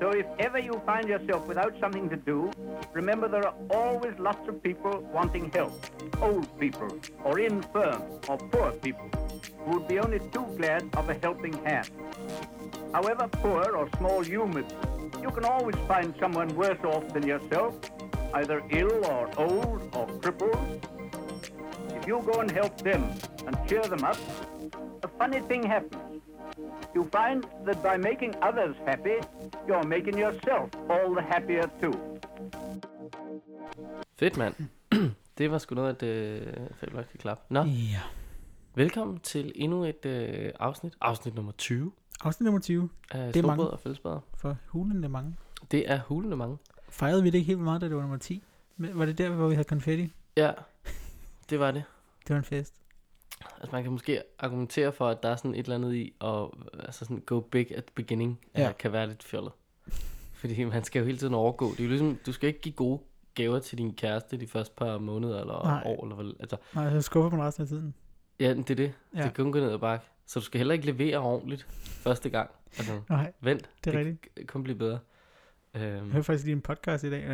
So 0.00 0.10
if 0.10 0.26
ever 0.38 0.58
you 0.58 0.80
find 0.84 1.08
yourself 1.08 1.46
without 1.46 1.78
something 1.78 2.08
to 2.08 2.16
do, 2.16 2.50
remember 2.92 3.28
there 3.28 3.46
are 3.46 3.54
always 3.70 4.18
lots 4.18 4.48
of 4.48 4.62
people 4.62 5.00
wanting 5.12 5.50
help. 5.52 5.72
Old 6.20 6.58
people, 6.58 6.88
or 7.24 7.38
infirm, 7.38 8.02
or 8.28 8.36
poor 8.36 8.72
people, 8.72 9.08
who 9.64 9.78
would 9.78 9.88
be 9.88 9.98
only 10.00 10.18
too 10.18 10.46
glad 10.56 10.88
of 10.96 11.08
a 11.08 11.14
helping 11.14 11.52
hand. 11.64 11.90
However 12.92 13.28
poor 13.28 13.76
or 13.76 13.88
small 13.96 14.26
you 14.26 14.46
may 14.46 14.62
be, 14.62 14.74
you 15.22 15.30
can 15.30 15.44
always 15.44 15.76
find 15.86 16.14
someone 16.18 16.54
worse 16.56 16.82
off 16.84 17.12
than 17.12 17.26
yourself, 17.26 17.74
either 18.34 18.62
ill 18.70 19.04
or 19.06 19.30
old 19.36 19.94
or 19.94 20.06
crippled. 20.20 20.86
If 21.90 22.06
you 22.08 22.20
go 22.26 22.40
and 22.40 22.50
help 22.50 22.76
them 22.82 23.08
and 23.46 23.56
cheer 23.68 23.82
them 23.82 24.02
up, 24.02 24.18
a 25.04 25.08
funny 25.08 25.40
thing 25.40 25.62
happens. 25.62 26.11
You 26.96 27.02
find 27.04 27.42
that 27.66 27.78
by 27.82 28.02
making 28.02 28.34
others 28.48 28.76
happy, 28.86 29.16
you're 29.68 29.86
making 29.88 30.18
yourself 30.20 30.74
all 30.90 31.14
the 31.16 31.22
happier 31.32 31.66
too. 31.82 31.92
Fedt, 34.18 34.36
mand. 34.36 34.54
det 35.38 35.50
var 35.50 35.58
sgu 35.58 35.74
noget 35.74 35.88
af 36.02 36.06
et 36.06 36.08
øh, 36.08 36.66
fabelagtigt 36.80 37.22
klap. 37.22 37.40
Nå, 37.48 37.62
Ja. 37.64 38.00
velkommen 38.74 39.18
til 39.20 39.52
endnu 39.54 39.84
et 39.84 40.06
øh, 40.06 40.50
afsnit. 40.60 40.94
Afsnit 41.00 41.34
nummer 41.34 41.52
20 41.52 41.92
Afsnit 42.24 42.44
nummer 42.44 42.60
20 42.60 42.88
af 43.10 43.32
Det 43.32 43.42
er 43.42 43.46
mange. 43.46 43.64
Og 43.68 43.80
Fællesbader. 43.80 44.20
for 44.36 44.56
hulen 44.68 45.04
er 45.04 45.08
mange. 45.08 45.36
Det 45.70 45.90
er 45.90 46.00
hulende 46.00 46.36
mange. 46.36 46.58
Fejrede 46.88 47.22
vi 47.22 47.30
det 47.30 47.38
ikke 47.38 47.46
helt 47.46 47.60
meget, 47.60 47.80
da 47.80 47.86
det 47.88 47.94
var 47.96 48.02
nummer 48.02 48.16
10? 48.18 48.42
Men 48.76 48.98
Var 48.98 49.04
det 49.04 49.18
der, 49.18 49.28
hvor 49.30 49.48
vi 49.48 49.54
havde 49.54 49.68
konfetti? 49.68 50.12
Ja, 50.36 50.52
det 51.50 51.58
var 51.60 51.70
det. 51.70 51.84
Det 52.28 52.30
var 52.30 52.36
en 52.38 52.44
fest. 52.44 52.74
Altså 53.60 53.68
man 53.72 53.82
kan 53.82 53.92
måske 53.92 54.22
argumentere 54.38 54.92
for, 54.92 55.08
at 55.08 55.22
der 55.22 55.28
er 55.28 55.36
sådan 55.36 55.54
et 55.54 55.58
eller 55.58 55.74
andet 55.74 55.94
i, 55.94 56.12
og 56.20 56.54
altså 56.78 57.04
sådan 57.04 57.22
go 57.26 57.40
big 57.40 57.76
at 57.76 57.84
the 57.84 57.92
beginning, 57.94 58.40
ja. 58.56 58.62
Ja. 58.62 58.72
kan 58.72 58.92
være 58.92 59.06
lidt 59.06 59.22
fjollet. 59.22 59.52
Fordi 60.32 60.64
man 60.64 60.84
skal 60.84 61.00
jo 61.00 61.06
hele 61.06 61.18
tiden 61.18 61.34
overgå. 61.34 61.70
Det 61.70 61.80
er 61.80 61.84
jo 61.84 61.88
ligesom, 61.88 62.18
du 62.26 62.32
skal 62.32 62.46
ikke 62.48 62.60
give 62.60 62.74
gode 62.74 63.00
gaver 63.34 63.58
til 63.58 63.78
din 63.78 63.94
kæreste 63.94 64.36
de 64.36 64.46
første 64.46 64.74
par 64.76 64.98
måneder 64.98 65.40
eller 65.40 65.62
Nej. 65.64 65.82
år. 65.86 66.04
Eller, 66.04 66.16
hvad- 66.16 66.32
altså, 66.40 66.56
Nej, 66.74 66.90
så 66.90 67.00
skuffer 67.02 67.30
man 67.36 67.46
resten 67.46 67.62
af 67.62 67.68
tiden. 67.68 67.94
ja, 68.40 68.54
det 68.54 68.70
er 68.70 68.74
det. 68.74 68.92
Ja. 69.14 69.22
Det 69.22 69.34
kan 69.34 69.44
kun 69.44 69.52
gå 69.52 69.58
ned 69.58 69.72
ad 69.72 69.78
bakke. 69.78 70.06
Så 70.26 70.38
du 70.40 70.44
skal 70.44 70.58
heller 70.58 70.74
ikke 70.74 70.86
levere 70.86 71.18
ordentligt 71.18 71.62
første 71.82 72.30
gang. 72.30 72.50
Altså, 72.78 73.00
Nej, 73.08 73.32
vent. 73.40 73.70
Det 73.84 73.94
er 73.94 73.98
rigtigt. 73.98 74.34
kan 74.36 74.46
kun 74.46 74.62
blive 74.62 74.78
bedre. 74.78 74.98
Øhm, 75.74 75.84
jeg 75.84 76.00
hørte 76.02 76.22
faktisk 76.24 76.44
lige 76.44 76.52
en 76.54 76.60
podcast 76.60 77.04
i 77.04 77.10
dag, 77.10 77.24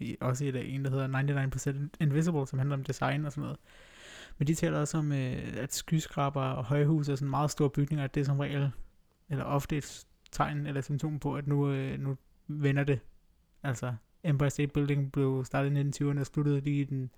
øh, 0.00 0.14
også 0.20 0.44
i 0.44 0.50
dag, 0.50 0.68
en 0.68 0.84
der 0.84 0.90
hedder 0.90 1.06
99% 1.06 1.96
Invisible, 2.00 2.46
som 2.46 2.58
handler 2.58 2.76
om 2.76 2.84
design 2.84 3.24
og 3.24 3.32
sådan 3.32 3.42
noget. 3.42 3.58
Men 4.38 4.46
de 4.46 4.54
taler 4.54 4.78
også 4.80 4.98
om, 4.98 5.12
øh, 5.12 5.38
at 5.56 5.74
skyskraber 5.74 6.42
og 6.42 6.64
højhus 6.64 7.08
og 7.08 7.18
sådan 7.18 7.30
meget 7.30 7.50
store 7.50 7.70
bygninger, 7.70 8.04
at 8.04 8.14
det 8.14 8.20
er 8.20 8.24
som 8.24 8.40
regel, 8.40 8.70
eller 9.28 9.44
ofte 9.44 9.76
et 9.76 10.06
tegn 10.32 10.66
eller 10.66 10.80
symptom 10.80 11.18
på, 11.18 11.34
at 11.36 11.46
nu, 11.46 11.70
øh, 11.70 12.00
nu 12.00 12.16
vender 12.48 12.84
det. 12.84 13.00
Altså, 13.62 13.94
Empire 14.24 14.50
State 14.50 14.68
Building 14.72 15.12
blev 15.12 15.44
startet 15.44 15.72
i 15.96 16.04
1920'erne 16.04 16.20
og 16.20 16.26
sluttede 16.26 16.60
lige 16.60 16.80
i 16.80 16.84
den 16.84 17.10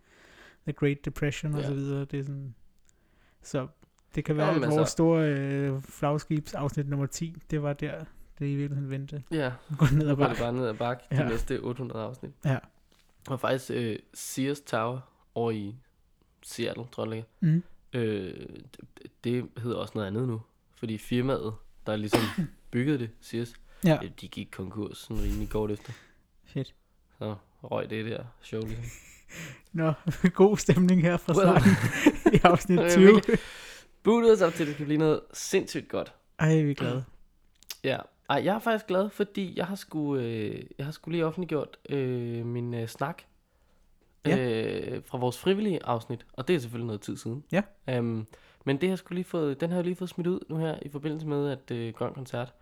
The 0.66 0.72
Great 0.72 1.04
Depression 1.04 1.54
og 1.54 1.60
Ja. 1.60 1.66
så 1.66 1.74
videre. 1.74 2.04
Det 2.04 2.18
er 2.20 2.24
sådan, 2.24 2.54
så 3.42 3.66
det 4.14 4.24
kan 4.24 4.36
være, 4.36 4.54
men 4.54 4.62
at 4.64 4.68
vores 4.68 4.78
altså- 4.78 4.92
store 4.92 5.28
øh, 5.28 5.82
flagskibs 5.82 6.54
afsnit 6.54 6.88
nummer 6.88 7.06
10, 7.06 7.36
det 7.50 7.62
var 7.62 7.72
der, 7.72 8.04
det 8.38 8.46
i 8.46 8.54
virkeligheden 8.54 8.90
vendte. 8.90 9.22
ja, 9.30 9.52
Gå 9.78 9.86
ned 9.92 10.08
ad 10.08 10.16
går 10.16 10.24
det 10.24 10.28
bakke. 10.28 10.42
bare 10.42 10.52
ned 10.52 10.66
ad 10.66 10.74
bakke 10.74 11.04
de 11.10 11.16
Ja. 11.16 11.28
næste 11.28 11.60
800 11.62 12.04
afsnit. 12.04 12.32
Ja. 12.44 12.58
Og 13.28 13.40
faktisk 13.40 13.70
øh, 13.74 13.98
Sears 14.14 14.60
Tower 14.60 15.00
over 15.34 15.50
i 15.50 15.76
Seattle, 16.42 16.84
tror 16.92 17.04
jeg 17.04 17.10
ligger. 17.10 17.24
Mm. 17.40 17.62
Øh, 17.92 18.34
det, 19.02 19.10
det 19.24 19.48
hedder 19.62 19.76
også 19.76 19.92
noget 19.94 20.06
andet 20.06 20.28
nu. 20.28 20.40
Fordi 20.76 20.98
firmaet, 20.98 21.54
der 21.86 21.96
ligesom 21.96 22.20
byggede 22.70 22.98
det, 22.98 23.10
Sears, 23.20 23.54
Ja, 23.84 23.98
øh, 24.04 24.10
de 24.20 24.28
gik 24.28 24.48
konkurs 24.52 24.98
sådan 24.98 25.22
rimelig 25.22 25.48
kort 25.50 25.70
efter. 25.70 25.92
fedt. 26.44 26.74
Så 27.18 27.34
røg 27.62 27.90
det 27.90 28.04
der 28.04 28.24
show 28.42 28.60
ligesom. 28.62 28.84
Nå, 29.72 29.92
god 30.34 30.56
stemning 30.56 31.02
her 31.02 31.16
fra 31.16 31.34
starten 31.34 31.70
i 32.34 32.40
afsnit 32.44 32.78
Det 32.78 32.86
er 32.86 32.90
20. 32.90 33.04
virkelig- 33.12 33.38
Bootet 34.02 34.32
os 34.32 34.40
op 34.40 34.52
til, 34.52 34.62
at 34.62 34.66
det 34.66 34.74
skal 34.74 34.84
blive 34.86 34.98
noget 34.98 35.20
sindssygt 35.32 35.88
godt. 35.88 36.12
Ej, 36.38 36.62
vi 36.62 36.70
er 36.70 36.74
glade. 36.74 37.04
Ja. 37.84 37.98
Ej, 38.30 38.40
jeg 38.44 38.54
er 38.54 38.58
faktisk 38.58 38.86
glad, 38.86 39.10
fordi 39.10 39.52
jeg 39.56 39.66
har 39.66 39.74
sgu, 39.74 40.16
øh, 40.16 40.62
jeg 40.78 40.86
har 40.86 40.92
sgu 40.92 41.10
lige 41.10 41.26
offentliggjort 41.26 41.76
øh, 41.88 42.46
min 42.46 42.74
øh, 42.74 42.88
snak 42.88 43.22
øh, 44.36 45.02
fra 45.06 45.18
vores 45.18 45.38
frivillige 45.38 45.84
afsnit. 45.84 46.26
Og 46.32 46.48
det 46.48 46.56
er 46.56 46.60
selvfølgelig 46.60 46.86
noget 46.86 47.00
tid 47.00 47.16
siden. 47.16 47.44
Ja. 47.52 47.62
Um, 47.98 48.26
men 48.64 48.80
det 48.80 48.88
har 48.88 48.96
sgu 48.96 49.14
lige 49.14 49.24
fået, 49.24 49.60
den 49.60 49.70
har 49.70 49.76
jeg 49.76 49.84
lige 49.84 49.96
fået 49.96 50.10
smidt 50.10 50.26
ud 50.26 50.40
nu 50.48 50.56
her, 50.56 50.78
i 50.82 50.88
forbindelse 50.88 51.26
med, 51.26 51.50
at 51.50 51.70
øh, 51.70 51.94
Grøn 51.94 52.14
Koncert 52.14 52.54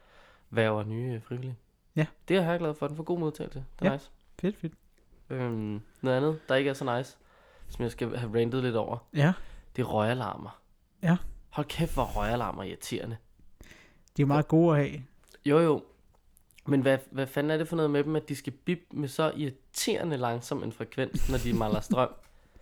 værver 0.51 0.85
nye 0.85 1.13
øh, 1.15 1.23
frivillige. 1.23 1.57
Ja. 1.97 2.07
Det 2.29 2.37
er 2.37 2.51
jeg 2.51 2.59
glad 2.59 2.75
for. 2.75 2.87
Den 2.87 2.97
får 2.97 3.03
god 3.05 3.19
modtagelse. 3.19 3.65
Det 3.79 3.87
er 3.87 3.91
Ja. 3.91 3.97
nice. 3.97 4.11
Fedt, 4.41 4.57
fedt. 4.57 4.73
Øhm, 5.31 5.81
noget 6.03 6.17
andet, 6.17 6.39
der 6.49 6.55
ikke 6.55 6.71
er 6.71 6.75
så 6.75 6.97
nice, 6.97 7.17
som 7.69 7.83
jeg 7.83 7.91
skal 7.91 8.17
have 8.17 8.41
rantet 8.41 8.63
lidt 8.65 8.77
over, 8.77 8.99
Ja, 9.15 9.33
det 9.77 9.83
er 9.83 9.87
røgalarmer. 9.87 10.61
Ja. 11.03 11.17
Hold 11.51 11.67
kæft, 11.67 11.95
hvor 11.95 12.05
røgalarmer 12.05 12.63
er 12.63 12.67
irriterende. 12.67 13.17
de 14.17 14.23
er 14.23 14.27
meget 14.27 14.49
gode 14.49 14.77
at 14.79 14.85
have. 14.89 15.03
Jo 15.47 15.59
jo, 15.59 15.83
men 16.67 16.81
hvad, 16.81 16.99
hvad 17.11 17.27
fanden 17.27 17.51
er 17.51 17.57
det 17.57 17.69
for 17.69 17.77
noget 17.77 17.91
med 17.91 18.05
dem, 18.05 18.17
at 18.17 18.29
de 18.29 18.37
skal 18.37 18.53
bip 18.53 18.79
med 18.91 19.09
så 19.09 19.33
irriterende 19.37 20.17
langsom 20.17 20.63
en 20.63 20.73
frekvens, 20.73 21.31
når 21.31 21.39
de 21.39 21.53
maler 21.53 21.81
strøm? 21.81 22.09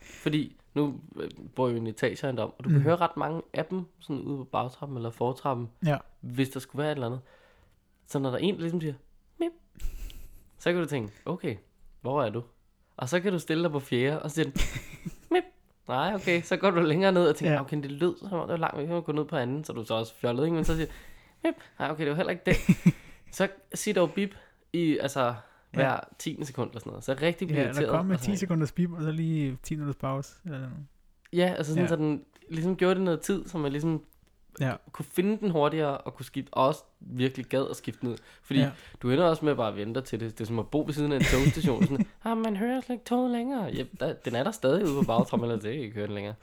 Fordi 0.01 0.57
nu 0.75 1.01
øh, 1.17 1.31
bor 1.55 1.67
jeg 1.69 1.73
jo 1.73 1.77
i 1.77 1.81
en 1.81 1.87
etageejendom, 1.87 2.53
og 2.59 2.65
du 2.65 2.69
kan 2.69 2.79
Mm. 2.79 2.85
høre 2.85 2.97
ret 2.97 3.17
mange 3.17 3.43
af 3.53 3.65
dem, 3.65 3.85
sådan 4.01 4.23
ude 4.23 4.37
på 4.39 4.45
bagtrappen 4.45 4.97
eller 4.99 5.11
fortrappen, 5.11 5.71
Ja. 5.87 5.99
hvis 6.21 6.49
der 6.49 6.61
skulle 6.61 6.83
være 6.83 6.93
et 6.93 6.95
eller 6.97 7.07
andet. 7.07 7.21
Så 8.07 8.19
når 8.19 8.31
der 8.31 8.37
er 8.37 8.41
en, 8.43 8.55
der 8.55 8.61
ligesom 8.61 8.81
siger, 8.81 8.95
mip, 9.41 9.53
så 10.59 10.73
kan 10.73 10.81
du 10.83 10.87
tænke, 10.89 11.13
okay, 11.25 11.57
hvor 12.01 12.23
er 12.23 12.31
du? 12.31 12.43
Og 12.97 13.09
så 13.09 13.21
kan 13.21 13.33
du 13.33 13.39
stille 13.39 13.63
dig 13.63 13.71
på 13.73 13.81
fjerde, 13.81 14.23
og 14.23 14.31
så 14.31 14.35
siger 14.35 14.45
den, 14.45 14.55
mip. 15.31 15.45
Nej, 15.89 16.15
okay, 16.15 16.43
så 16.43 16.57
går 16.57 16.71
du 16.71 16.81
længere 16.81 17.13
ned 17.13 17.29
og 17.29 17.37
tænker, 17.37 17.53
Ja. 17.55 17.61
okay, 17.61 17.83
det 17.83 17.91
lød 17.93 18.17
som 18.19 18.33
om 18.33 18.41
det 18.41 18.49
var 18.53 18.57
langt, 18.57 18.79
vi 18.81 18.87
kan 18.87 19.03
gå 19.03 19.13
ned 19.13 19.25
på 19.25 19.37
anden, 19.37 19.65
så 19.65 19.73
du 19.73 19.85
så 19.85 19.95
også 19.95 20.15
fjollet, 20.15 20.45
ikke? 20.45 20.55
Men 20.55 20.65
så 20.65 20.75
siger 20.77 20.87
mip. 21.45 21.55
Nej, 21.79 21.91
okay, 21.91 22.03
det 22.03 22.11
var 22.11 22.17
heller 22.17 22.31
ikke 22.33 22.43
det. 22.47 22.57
Så 23.35 23.49
sig 23.75 23.95
dog 23.97 24.13
bip 24.13 24.35
i, 24.73 24.99
altså, 24.99 25.35
hver 25.73 26.01
10 26.19 26.45
sekund 26.45 26.71
eller 26.71 26.81
sådan 26.81 26.91
noget. 26.91 27.05
Så 27.05 27.13
jeg 27.13 27.23
rigtig 27.23 27.49
bliver 27.49 27.61
Ja, 27.61 27.67
der 27.69 27.73
irriteret. 27.75 27.91
kom 27.97 28.07
med 28.07 28.15
og 28.15 28.21
10 28.21 28.25
sådan- 28.25 28.37
sekunders 28.39 28.73
bip, 28.73 28.93
og 28.93 29.03
så 29.03 29.11
lige 29.11 29.59
10 29.63 29.75
minutters 29.77 29.97
pause. 29.97 30.35
Eller 30.45 30.59
noget. 30.59 30.73
Ja, 31.33 31.55
altså 31.59 31.73
sådan, 31.73 31.79
Ja. 31.79 31.83
ja. 31.83 31.89
så 31.89 31.97
den 31.97 32.25
ligesom 32.51 32.77
gjorde 32.77 32.95
det 32.95 33.03
noget 33.03 33.21
tid, 33.21 33.49
så 33.49 33.59
man 33.59 33.73
ligesom 33.73 34.05
Ja. 34.61 34.73
kunne 34.93 35.05
finde 35.05 35.39
den 35.39 35.51
hurtigere 35.51 35.99
og 35.99 36.15
kunne 36.15 36.27
skifte, 36.27 36.55
og 36.55 36.67
også 36.67 36.81
virkelig 37.01 37.47
gad 37.47 37.67
at 37.71 37.77
skifte 37.77 38.09
ud. 38.09 38.17
Fordi 38.43 38.59
Ja. 38.61 38.65
ja. 38.67 38.71
du 39.03 39.11
ender 39.11 39.25
også 39.25 39.45
med 39.45 39.55
bare 39.55 39.69
at 39.69 39.77
vente 39.77 40.01
til 40.01 40.21
det. 40.21 40.33
Det 40.39 40.45
er 40.45 40.47
som 40.47 40.59
at 40.59 40.69
bo 40.69 40.83
ved 40.87 40.93
siden 40.93 41.13
af 41.13 41.17
en 41.17 41.23
togstation. 41.25 41.83
sådan, 41.87 42.07
ah, 42.25 42.37
man 42.39 42.57
hører 42.57 42.81
slet 42.81 42.95
ikke 42.95 43.05
toget 43.05 43.31
længere. 43.31 43.65
Ja, 43.65 43.85
der, 44.01 44.13
den 44.13 44.35
er 44.35 44.43
der 44.45 44.51
stadig 44.51 44.85
ude 44.85 44.95
på 45.01 45.07
bagtrummen, 45.07 45.51
eller 45.51 45.63
det 45.63 45.71
ikke 45.71 45.95
hørt 45.95 46.09
den 46.09 46.15
længere. 46.15 46.35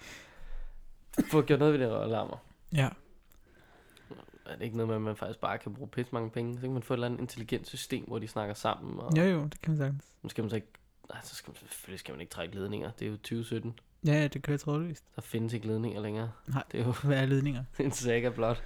Få 1.32 1.42
gjort 1.42 1.60
noget 1.60 1.80
ved 1.80 1.88
det 1.88 1.96
alarmer. 2.04 2.38
Ja. 2.76 2.90
Er 4.52 4.56
det 4.58 4.66
ikke 4.66 4.78
noget 4.78 4.88
med, 4.88 4.96
at 4.96 5.02
man 5.02 5.16
faktisk 5.16 5.40
bare 5.40 5.58
kan 5.58 5.74
bruge 5.74 5.88
pisse 5.90 6.12
mange 6.14 6.30
penge? 6.30 6.56
Så 6.56 6.62
kan 6.62 6.72
man 6.74 6.84
få 6.84 6.94
et 6.94 6.98
eller 6.98 7.08
andet 7.08 7.20
intelligent 7.20 7.68
system, 7.68 8.04
hvor 8.08 8.20
de 8.20 8.28
snakker 8.28 8.54
sammen. 8.56 9.00
Og 9.00 9.18
Jo, 9.18 9.24
jo, 9.24 9.44
det 9.44 9.62
kan 9.62 9.72
man 9.72 9.78
sagtens. 9.78 10.06
Nu 10.24 10.30
skal 10.30 10.42
man 10.44 10.50
så 10.50 10.56
ikke... 10.56 10.68
Nej, 11.14 11.20
så 11.24 11.36
skal 11.36 11.52
man, 11.52 11.56
selvfølgelig 11.56 12.00
skal 12.00 12.14
man 12.14 12.22
ikke 12.22 12.32
trække 12.32 12.56
ledninger. 12.56 12.92
Det 13.00 13.06
er 13.06 13.10
jo 13.12 13.18
2017. 13.18 13.80
Ja, 14.06 14.28
det 14.28 14.42
kører 14.44 14.58
trådløst. 14.58 15.04
Der 15.16 15.22
findes 15.22 15.54
ikke 15.54 15.68
ledninger 15.68 16.02
længere. 16.02 16.32
Nej. 16.48 16.64
Det 16.72 16.80
er 16.80 16.86
jo 16.86 16.92
Hvad 17.04 17.18
er 17.22 17.26
ledninger? 17.26 17.64
en 17.80 17.92
saga 17.92 18.30
blot. 18.30 18.64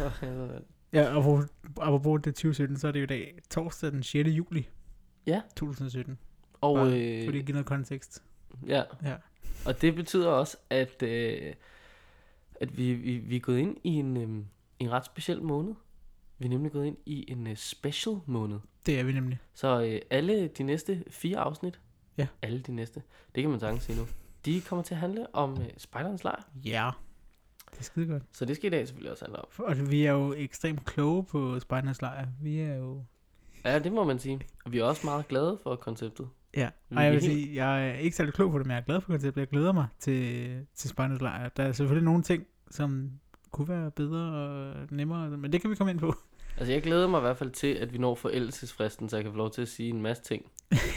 Åh, 0.00 0.12
helvede, 0.20 0.48
mand. 0.48 0.64
Ja, 0.92 1.16
og 1.16 1.44
apropos 1.80 2.20
det 2.24 2.34
2017, 2.34 2.76
så 2.78 2.88
er 2.88 2.92
det 2.92 2.98
jo 3.00 3.04
i 3.04 3.06
dag 3.06 3.38
torsdag 3.50 3.90
den 3.92 4.02
6. 4.02 4.28
juli 4.28 4.68
Ja. 5.26 5.40
2017. 5.56 6.18
Og, 6.60 6.76
Bare 6.76 6.86
øh, 6.86 7.24
For 7.24 7.30
lige 7.30 7.40
at 7.40 7.46
give 7.46 7.52
noget 7.52 7.66
kontekst. 7.66 8.22
ja. 8.66 8.82
Ja. 9.04 9.14
og 9.66 9.82
det 9.82 9.94
betyder 9.94 10.28
også, 10.28 10.56
at, 10.70 11.02
øh, 11.02 11.54
at 12.60 12.76
vi, 12.78 12.94
vi, 12.94 13.16
vi 13.16 13.36
er 13.36 13.40
gået 13.40 13.58
ind 13.58 13.76
i 13.84 13.88
en, 13.90 14.16
øh, 14.16 14.44
en 14.78 14.90
ret 14.92 15.04
speciel 15.04 15.42
måned. 15.42 15.74
Vi 16.38 16.44
er 16.44 16.48
nemlig 16.50 16.72
gået 16.72 16.86
ind 16.86 16.96
i 17.06 17.32
en 17.32 17.46
øh, 17.46 17.56
special 17.56 18.16
måned. 18.26 18.58
Det 18.86 19.00
er 19.00 19.04
vi 19.04 19.12
nemlig. 19.12 19.38
Så 19.54 19.82
øh, 19.82 20.00
alle 20.10 20.48
de 20.48 20.62
næste 20.62 21.04
fire 21.10 21.38
afsnit, 21.38 21.80
Ja. 22.18 22.26
alle 22.42 22.60
de 22.60 22.72
næste, 22.72 23.02
det 23.34 23.42
kan 23.42 23.50
man 23.50 23.60
sagtens 23.60 23.82
sige 23.82 23.98
nu, 23.98 24.06
de 24.44 24.60
kommer 24.60 24.82
til 24.82 24.94
at 24.94 25.00
handle 25.00 25.34
om 25.34 25.60
øh, 25.60 25.66
spejderens 25.76 26.24
lejr. 26.24 26.42
Ja. 26.64 26.90
Det 27.70 27.78
er 27.78 27.84
skide 27.84 28.06
godt. 28.06 28.22
Så 28.32 28.44
det 28.44 28.56
skal 28.56 28.66
i 28.66 28.70
dag 28.70 28.86
selvfølgelig 28.88 29.10
også 29.12 29.24
handle 29.24 29.38
om. 29.40 29.48
Og 29.58 29.90
vi 29.90 30.04
er 30.04 30.12
jo 30.12 30.34
ekstremt 30.36 30.84
kloge 30.84 31.24
på 31.24 31.60
Spejdernes 31.60 32.02
Lejr. 32.02 32.26
Vi 32.42 32.60
er 32.60 32.74
jo... 32.74 33.04
Ja, 33.64 33.78
det 33.78 33.92
må 33.92 34.04
man 34.04 34.18
sige. 34.18 34.40
Og 34.64 34.72
vi 34.72 34.78
er 34.78 34.84
også 34.84 35.00
meget 35.06 35.28
glade 35.28 35.58
for 35.62 35.76
konceptet. 35.76 36.28
Ja, 36.56 36.70
Vi 36.88 36.96
og 36.96 37.04
jeg 37.04 37.12
vil 37.12 37.20
helt- 37.20 37.32
sige, 37.32 37.54
jeg 37.64 37.88
er 37.90 37.94
ikke 37.94 38.16
særlig 38.16 38.34
klog 38.34 38.50
på 38.50 38.58
det, 38.58 38.66
men 38.66 38.70
jeg 38.74 38.80
er 38.80 38.84
glad 38.84 39.00
for 39.00 39.06
konceptet. 39.12 39.40
Jeg 39.40 39.48
glæder 39.48 39.72
mig 39.72 39.86
til, 39.98 40.66
til 40.74 40.90
Spejdernes 40.90 41.20
Lejr. 41.22 41.48
Der 41.48 41.62
er 41.64 41.72
selvfølgelig 41.72 42.04
nogle 42.04 42.22
ting, 42.22 42.46
som 42.70 43.10
kunne 43.56 43.68
være 43.68 43.90
bedre 43.90 44.32
og 44.32 44.74
nemmere, 44.90 45.28
men 45.28 45.52
det 45.52 45.60
kan 45.60 45.70
vi 45.70 45.74
komme 45.74 45.90
ind 45.90 45.98
på. 45.98 46.14
Altså, 46.56 46.72
jeg 46.72 46.82
glæder 46.82 47.08
mig 47.08 47.18
i 47.18 47.20
hvert 47.20 47.36
fald 47.36 47.50
til, 47.50 47.66
at 47.74 47.92
vi 47.92 47.98
når 47.98 48.14
forældelsesfristen, 48.14 49.08
så 49.08 49.16
jeg 49.16 49.24
kan 49.24 49.32
få 49.32 49.38
lov 49.38 49.50
til 49.50 49.62
at 49.62 49.68
sige 49.68 49.88
en 49.88 50.02
masse 50.02 50.22
ting. 50.22 50.50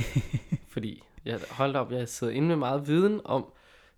Fordi, 0.74 1.04
jeg, 1.26 1.40
hold 1.52 1.76
op, 1.76 1.92
jeg 1.92 2.10
sidder 2.10 2.34
inde 2.34 2.48
med 2.48 2.56
meget 2.56 2.88
viden 2.88 3.22
om, 3.26 3.46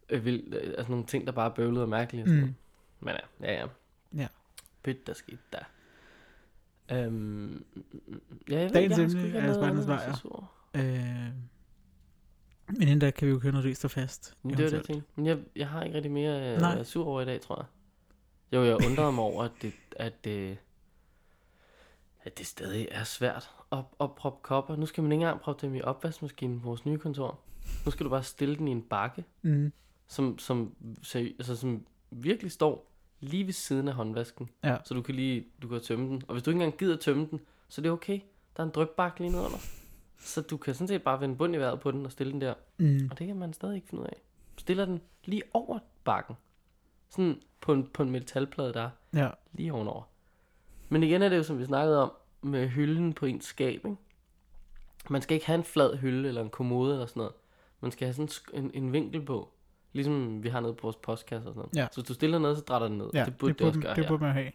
øh, 0.10 0.26
vil, 0.26 0.54
øh, 0.64 0.74
altså 0.78 0.92
nogle 0.92 1.06
ting, 1.06 1.26
der 1.28 1.32
bare 1.32 1.50
er 1.50 1.54
bøvlede 1.54 1.84
og 1.84 1.90
mærkelige. 1.90 2.24
Og 2.24 2.30
sådan 2.30 2.44
Mm. 2.44 2.56
Men 3.00 3.16
ja, 3.42 3.54
ja, 3.54 3.60
ja. 3.60 3.68
Ja. 4.22 4.28
Pyt, 4.84 5.08
der 5.08 5.14
skete 5.14 5.38
der. 5.54 5.64
Øhm, 6.92 7.66
ja, 8.50 8.60
jeg 8.60 8.64
ved, 8.64 8.74
Dagens 8.74 8.98
jeg 8.98 9.04
emne 9.06 9.38
er 9.38 9.54
Spejdernes 9.54 9.88
lejr. 9.88 10.52
Øh, 10.76 10.84
men 12.68 12.82
inden 12.82 13.00
da 13.00 13.12
kan 13.12 13.28
vi 13.28 13.34
jo 13.34 13.40
køre 13.40 13.52
noget 13.52 13.66
løst 13.66 13.86
og 13.86 13.92
fast. 13.92 14.38
Men 14.44 14.58
det 14.58 14.64
var 14.64 14.70
det, 14.70 14.78
jeg 14.78 14.86
tænkte. 14.86 15.08
Men 15.16 15.26
jeg, 15.26 15.38
jeg 15.56 15.70
har 15.70 15.84
ikke 15.84 15.96
rigtig 15.96 16.12
mere 16.12 16.60
Nej. 16.60 16.80
øh, 16.80 16.86
sur 16.86 17.06
over 17.06 17.22
i 17.22 17.26
dag, 17.26 17.42
tror 17.42 17.56
jeg. 17.56 17.66
Jo, 18.52 18.64
jeg 18.64 18.76
undrede 18.76 19.12
mig 19.12 19.24
over, 19.24 19.44
at 19.44 19.52
det, 19.62 19.74
at, 19.96 20.26
det, 20.26 20.58
at 22.24 22.38
det 22.38 22.46
stadig 22.46 22.88
er 22.92 23.04
svært 23.04 23.50
at, 23.72 23.80
at 24.02 24.12
proppe 24.16 24.40
kopper. 24.42 24.76
Nu 24.76 24.86
skal 24.86 25.04
man 25.04 25.12
ikke 25.12 25.22
engang 25.22 25.42
proppe 25.42 25.68
dem 25.68 25.76
i 25.76 25.82
opvaskemaskinen 25.82 26.60
på 26.60 26.68
vores 26.68 26.86
nye 26.86 26.98
kontor. 26.98 27.40
Nu 27.86 27.92
skal 27.92 28.04
du 28.06 28.10
bare 28.10 28.24
stille 28.24 28.56
den 28.58 28.68
i 28.68 28.72
en 28.72 28.82
bakke, 28.82 29.24
Mm. 29.42 29.72
som, 30.08 30.40
som, 30.40 30.76
seri- 31.04 31.36
altså, 31.40 31.56
som 31.56 31.86
virkelig 32.12 32.52
står 32.52 32.88
lige 33.20 33.46
ved 33.46 33.54
siden 33.54 33.88
af 33.88 33.94
håndvasken. 33.94 34.50
Ja. 34.64 34.78
Så 34.84 34.94
du 34.94 35.02
kan 35.02 35.16
lige 35.16 35.46
du 35.62 35.68
kan 35.68 35.82
tømme 35.82 36.08
den. 36.08 36.24
Og 36.28 36.34
hvis 36.34 36.44
du 36.44 36.52
ikke 36.52 36.64
engang 36.64 36.80
gider 36.80 36.98
tømme 36.98 37.28
den, 37.32 37.40
så 37.70 37.82
er 37.82 37.84
det 37.84 37.92
okay. 37.92 38.20
Der 38.58 38.64
er 38.64 38.68
en 38.68 38.72
drykbakke 38.74 39.20
lige 39.20 39.32
nedenunder. 39.32 39.58
Så 40.20 40.42
du 40.42 40.58
kan 40.58 40.74
sådan 40.74 40.88
set 40.88 41.04
bare 41.04 41.20
vende 41.22 41.36
bund 41.36 41.56
i 41.56 41.58
vejret 41.58 41.80
på 41.80 41.92
den 41.92 42.06
og 42.06 42.12
stille 42.12 42.34
den 42.34 42.42
der. 42.42 42.54
Mm. 42.78 43.08
Og 43.12 43.20
det 43.20 43.28
kan 43.28 43.36
man 43.36 43.54
stadig 43.54 43.76
ikke 43.76 43.88
finde 43.88 44.02
ud 44.04 44.08
af. 44.08 44.22
Stiller 44.58 44.86
den 44.86 45.02
lige 45.26 45.42
over 45.54 45.80
bakken. 46.04 46.36
Sådan 47.12 47.42
på 47.62 47.74
en, 47.74 47.88
på 47.94 48.04
en 48.04 48.10
metalplade, 48.12 48.74
der 48.74 48.82
er 48.82 48.90
Ja. 49.14 49.30
lige 49.54 49.74
ovenover. 49.74 50.04
Men 50.90 51.04
igen 51.04 51.22
er 51.22 51.30
det 51.30 51.38
jo, 51.38 51.44
som 51.44 51.60
vi 51.60 51.66
snakkede 51.66 52.02
om, 52.04 52.12
med 52.42 52.68
hylden 52.68 53.14
på 53.14 53.26
ens 53.26 53.46
skab, 53.46 53.76
ikke? 53.86 53.96
Man 55.10 55.22
skal 55.22 55.36
ikke 55.36 55.46
have 55.48 55.58
en 55.58 55.64
flad 55.64 55.98
hylde 55.98 56.28
eller 56.28 56.42
en 56.42 56.50
kommode 56.50 56.94
eller 56.94 57.06
sådan 57.06 57.20
noget. 57.20 57.34
Man 57.82 57.92
skal 57.92 58.06
have 58.14 58.28
sådan 58.28 58.64
en, 58.64 58.72
en 58.74 58.94
vinkel 58.94 59.26
på. 59.26 59.50
Ligesom 59.94 60.44
vi 60.44 60.50
har 60.50 60.60
nede 60.60 60.74
på 60.74 60.82
vores 60.82 60.96
postkasse 60.96 61.50
og 61.50 61.54
sådan 61.54 61.60
noget. 61.74 61.84
Ja. 61.84 61.88
Så 61.92 62.02
hvis 62.02 62.08
du 62.08 62.14
stiller 62.14 62.40
noget, 62.40 62.58
så 62.58 62.64
drætter 62.64 62.88
den 62.88 62.98
ned. 62.98 63.10
Ja, 63.14 63.26
det 63.26 63.38
burde 63.38 63.54
det, 63.54 63.62
også 63.68 63.80
gøre 63.80 63.96
det 63.96 64.04
her. 64.04 64.08
burde 64.10 64.24
man 64.24 64.34
have. 64.34 64.52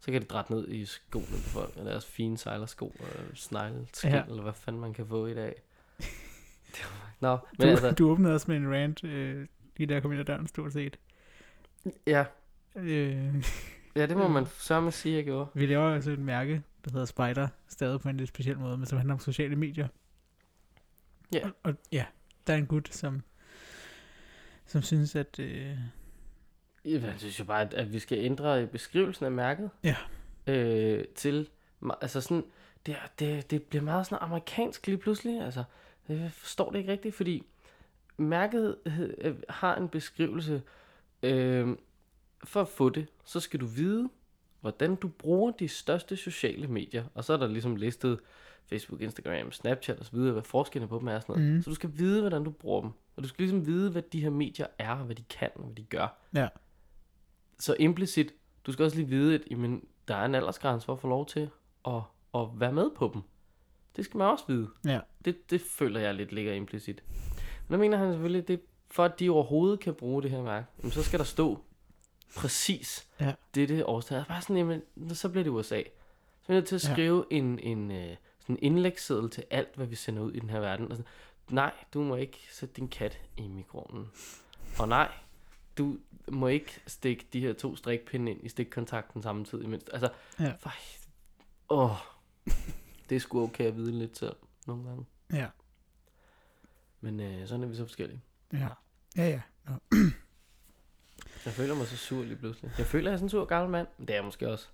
Så 0.00 0.12
kan 0.12 0.20
det 0.22 0.30
drætte 0.30 0.52
ned 0.52 0.68
i 0.68 0.84
skoene 0.84 1.26
på 1.26 1.48
folk. 1.48 1.76
Og 1.76 1.84
deres 1.84 2.06
fine 2.06 2.38
sejlersko 2.38 2.86
og 3.00 3.06
snegleskin, 3.34 4.10
Ja. 4.10 4.22
eller 4.28 4.42
hvad 4.42 4.52
fanden 4.52 4.80
man 4.80 4.92
kan 4.94 5.06
få 5.06 5.26
i 5.26 5.34
dag. 5.34 5.54
Det 6.74 6.84
Nå, 7.20 7.30
men 7.58 7.60
Du, 7.60 7.66
altså, 7.70 7.90
du 7.90 8.10
åbnede 8.10 8.34
også 8.34 8.50
med 8.50 8.56
en 8.56 8.72
rant, 8.74 9.04
øh, 9.04 9.46
lige 9.76 9.86
da 9.86 9.94
jeg 9.94 10.02
kom 10.02 10.12
ind 10.12 10.20
ad 10.20 10.24
døren, 10.24 10.46
stort 10.46 10.72
set. 10.72 10.98
Ja, 12.06 12.24
Øh, 12.76 13.34
Ja, 13.96 14.06
det 14.06 14.16
må 14.16 14.28
man 14.28 14.46
sørge 14.46 14.92
sige, 14.92 15.16
jeg 15.16 15.24
gjorde. 15.24 15.46
vi 15.54 15.66
laver 15.66 15.94
altså 15.94 16.10
et 16.10 16.18
mærke, 16.18 16.62
der 16.84 16.90
hedder 16.90 17.04
Spider, 17.06 17.48
stadig 17.68 18.00
på 18.00 18.08
en 18.08 18.16
lidt 18.16 18.28
speciel 18.28 18.58
måde, 18.58 18.76
men 18.78 18.86
som 18.86 18.98
handler 18.98 19.14
om 19.14 19.20
sociale 19.20 19.56
medier. 19.56 19.88
Ja. 21.34 21.44
Og, 21.46 21.52
og 21.62 21.74
ja, 21.92 22.04
der 22.46 22.52
er 22.52 22.56
en 22.56 22.66
gut, 22.66 22.88
som, 22.94 23.22
som 24.66 24.82
synes, 24.82 25.16
at... 25.16 25.38
Øh, 25.38 25.76
Jeg 26.84 27.14
synes 27.18 27.40
jo 27.40 27.44
bare, 27.44 27.60
at, 27.60 27.74
at 27.74 27.92
vi 27.92 27.98
skal 27.98 28.18
ændre 28.18 28.66
beskrivelsen 28.66 29.24
af 29.24 29.32
mærket. 29.32 29.70
Ja. 29.84 29.96
Øh, 30.46 31.04
til, 31.14 31.48
altså 32.00 32.20
sådan, 32.20 32.44
det, 32.86 32.96
det, 33.18 33.50
det 33.50 33.62
bliver 33.62 33.82
meget 33.82 34.06
sådan 34.06 34.18
amerikansk 34.22 34.86
lige 34.86 34.98
pludselig. 34.98 35.40
Altså, 35.44 35.64
jeg 36.08 36.32
forstår 36.32 36.70
det 36.70 36.78
ikke 36.78 36.92
rigtigt, 36.92 37.14
fordi 37.14 37.46
mærket 38.16 38.76
hed- 38.86 39.14
øh, 39.18 39.34
har 39.48 39.76
en 39.76 39.88
beskrivelse. 39.88 40.62
Øh, 41.24 41.76
for 42.44 42.60
at 42.60 42.68
få 42.68 42.88
det, 42.88 43.06
så 43.24 43.40
skal 43.40 43.60
du 43.60 43.66
vide, 43.66 44.08
hvordan 44.60 44.96
du 44.96 45.08
bruger 45.08 45.50
de 45.50 45.68
største 45.68 46.16
sociale 46.16 46.66
medier. 46.66 47.04
Og 47.14 47.24
så 47.24 47.32
er 47.32 47.36
der 47.36 47.46
ligesom 47.46 47.76
listet 47.76 48.20
Facebook, 48.66 49.00
Instagram, 49.00 49.52
Snapchat 49.52 50.00
osv., 50.00 50.18
hvad 50.18 50.42
forskellen 50.42 50.88
på 50.88 50.98
dem 50.98 51.08
er 51.08 51.14
og 51.14 51.22
sådan 51.22 51.36
noget. 51.36 51.52
Mhm. 51.52 51.62
Så 51.62 51.70
du 51.70 51.74
skal 51.74 51.90
vide, 51.94 52.20
hvordan 52.20 52.44
du 52.44 52.50
bruger 52.50 52.80
dem. 52.80 52.90
Og 53.16 53.22
du 53.22 53.28
skal 53.28 53.42
ligesom 53.42 53.66
vide, 53.66 53.90
hvad 53.90 54.02
de 54.02 54.20
her 54.20 54.30
medier 54.30 54.66
er, 54.78 54.96
hvad 54.96 55.16
de 55.16 55.22
kan, 55.22 55.50
og 55.54 55.64
hvad 55.64 55.74
de 55.74 55.82
gør. 55.82 56.18
Ja. 56.34 56.48
Så 57.58 57.76
implicit, 57.78 58.32
du 58.66 58.72
skal 58.72 58.84
også 58.84 58.96
lige 58.96 59.08
vide, 59.08 59.34
at 59.34 59.42
jamen, 59.50 59.84
der 60.08 60.14
er 60.16 60.24
en 60.24 60.34
aldersgrænse 60.34 60.84
for 60.84 60.92
at 60.92 61.00
få 61.00 61.08
lov 61.08 61.26
til 61.26 61.50
at, 61.86 62.00
at 62.34 62.46
være 62.54 62.72
med 62.72 62.90
på 62.96 63.10
dem. 63.14 63.22
Det 63.96 64.04
skal 64.04 64.18
man 64.18 64.26
også 64.26 64.44
vide. 64.48 64.68
ja, 64.84 65.00
Det, 65.24 65.50
det 65.50 65.60
føler 65.60 66.00
jeg 66.00 66.14
lidt 66.14 66.32
ligger 66.32 66.52
implicit. 66.52 67.02
Men 67.68 67.72
der 67.72 67.78
mener 67.78 67.96
han 67.98 68.12
selvfølgelig, 68.12 68.48
det 68.48 68.54
er 68.54 68.64
for 68.90 69.04
at 69.04 69.20
de 69.20 69.30
overhovedet 69.30 69.80
kan 69.80 69.94
bruge 69.94 70.22
det 70.22 70.30
her 70.30 70.42
mærke, 70.42 70.66
jamen, 70.78 70.92
så 70.92 71.02
skal 71.02 71.18
der 71.18 71.24
stå 71.24 71.58
præcis 72.36 73.08
Ja. 73.20 73.34
dette 73.54 73.86
årstal. 73.88 74.24
Bare 74.28 74.42
sådan, 74.42 74.56
jamen, 74.56 74.82
så 75.14 75.28
bliver 75.28 75.44
det 75.44 75.50
USA. 75.50 75.82
Så 76.42 76.52
er 76.52 76.54
nødt 76.56 76.66
til 76.68 76.74
at 76.74 76.84
Ja. 76.88 76.92
skrive 76.92 77.24
en, 77.30 77.58
en 77.58 77.90
øh, 77.90 78.16
sådan 78.40 78.58
indlægsseddel 78.62 79.30
til 79.30 79.44
alt, 79.50 79.68
hvad 79.76 79.86
vi 79.86 79.94
sender 79.96 80.22
ud 80.22 80.32
i 80.32 80.38
den 80.40 80.50
her 80.50 80.60
verden. 80.60 80.86
Altså, 80.88 81.02
nej, 81.50 81.72
du 81.94 82.02
må 82.02 82.16
ikke 82.16 82.38
sætte 82.50 82.74
din 82.74 82.88
kat 82.88 83.20
i 83.36 83.48
mikroovnen. 83.48 84.10
Og 84.78 84.88
nej, 84.88 85.12
du 85.78 85.96
må 86.28 86.46
ikke 86.46 86.80
stikke 86.86 87.26
de 87.32 87.40
her 87.40 87.52
to 87.52 87.76
strikpinde 87.76 88.32
ind 88.32 88.44
i 88.44 88.48
stikkontakten 88.48 89.22
samtidig. 89.22 89.68
Mens, 89.68 89.84
altså, 89.92 90.08
Ja. 90.40 90.52
for, 90.60 90.72
åh, 91.68 91.90
det 93.08 93.16
er 93.16 93.20
sgu 93.20 93.42
okay 93.42 93.64
at 93.64 93.76
vide 93.76 93.98
lidt 93.98 94.18
selv 94.18 94.36
nogle 94.66 94.84
gange. 94.84 95.04
ja, 95.32 95.46
Men 97.00 97.20
øh, 97.20 97.48
sådan 97.48 97.62
er 97.64 97.66
vi 97.68 97.76
så 97.76 97.84
forskellige. 97.84 98.20
Ja, 98.52 98.68
ja, 99.16 99.28
ja. 99.28 99.40
Nå. 99.68 99.96
Jeg 101.44 101.52
føler 101.52 101.74
mig 101.74 101.86
så 101.86 101.96
sur 101.96 102.22
lige 102.22 102.36
pludselig. 102.36 102.70
Jeg 102.78 102.86
føler, 102.86 103.10
jeg 103.10 103.12
er 103.12 103.16
sådan 103.16 103.24
en 103.26 103.30
sur 103.30 103.44
gammel 103.44 103.70
mand. 103.70 103.86
Men 103.98 104.06
det 104.08 104.14
er 104.14 104.18
jeg 104.18 104.24
måske 104.24 104.50
også. 104.50 104.68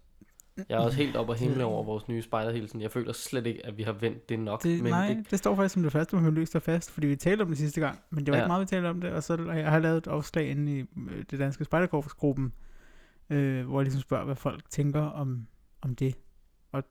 Jeg 0.69 0.77
er 0.77 0.81
også 0.81 0.97
helt 0.99 1.17
op 1.17 1.29
og 1.29 1.35
himle 1.35 1.65
over 1.65 1.85
vores 1.85 2.09
nye 2.09 2.23
spejderhilsen. 2.23 2.81
Jeg 2.81 2.91
føler 2.91 3.13
slet 3.13 3.47
ikke, 3.47 3.67
at 3.67 3.79
vi 3.79 3.83
har 3.83 3.93
vendt 3.93 4.29
det 4.29 4.39
nok. 4.39 4.63
Det, 4.63 4.83
men 4.83 4.93
nej, 4.93 5.09
det, 5.09 5.31
det 5.31 5.39
står 5.39 5.55
faktisk 5.57 5.73
som 5.75 5.83
det 5.83 5.93
første, 5.93 6.17
man 6.17 6.35
løst 6.35 6.57
og 6.57 6.63
fast, 6.63 6.91
fordi 6.91 7.07
vi 7.07 7.17
talte 7.17 7.43
om 7.43 7.49
det 7.49 7.59
sidste 7.59 7.81
gang, 7.81 7.99
men 8.11 8.27
det 8.27 8.33
var 8.33 8.37
ja. 8.37 8.41
Ja. 8.41 8.45
ikke 8.45 8.51
meget, 8.51 8.61
vi 8.61 8.67
talte 8.67 8.87
om 8.87 9.01
det, 9.01 9.13
og 9.13 9.23
så 9.23 9.53
jeg 9.53 9.71
har 9.71 9.79
lavet 9.79 9.97
et 9.99 10.07
opslag 10.07 10.51
inde 10.51 10.79
i 10.79 10.81
øh, 10.81 11.25
det 11.31 11.39
danske 11.39 11.65
spejderkorpsgruppen, 11.65 12.53
øh, 13.31 13.67
hvor 13.67 13.81
jeg 13.81 13.85
ligesom 13.85 14.01
spørger, 14.01 14.25
hvad 14.25 14.37
folk 14.37 14.71
tænker 14.71 15.01
om, 15.03 15.47
om 15.83 15.97
det. 15.97 16.15
Og 16.73 16.83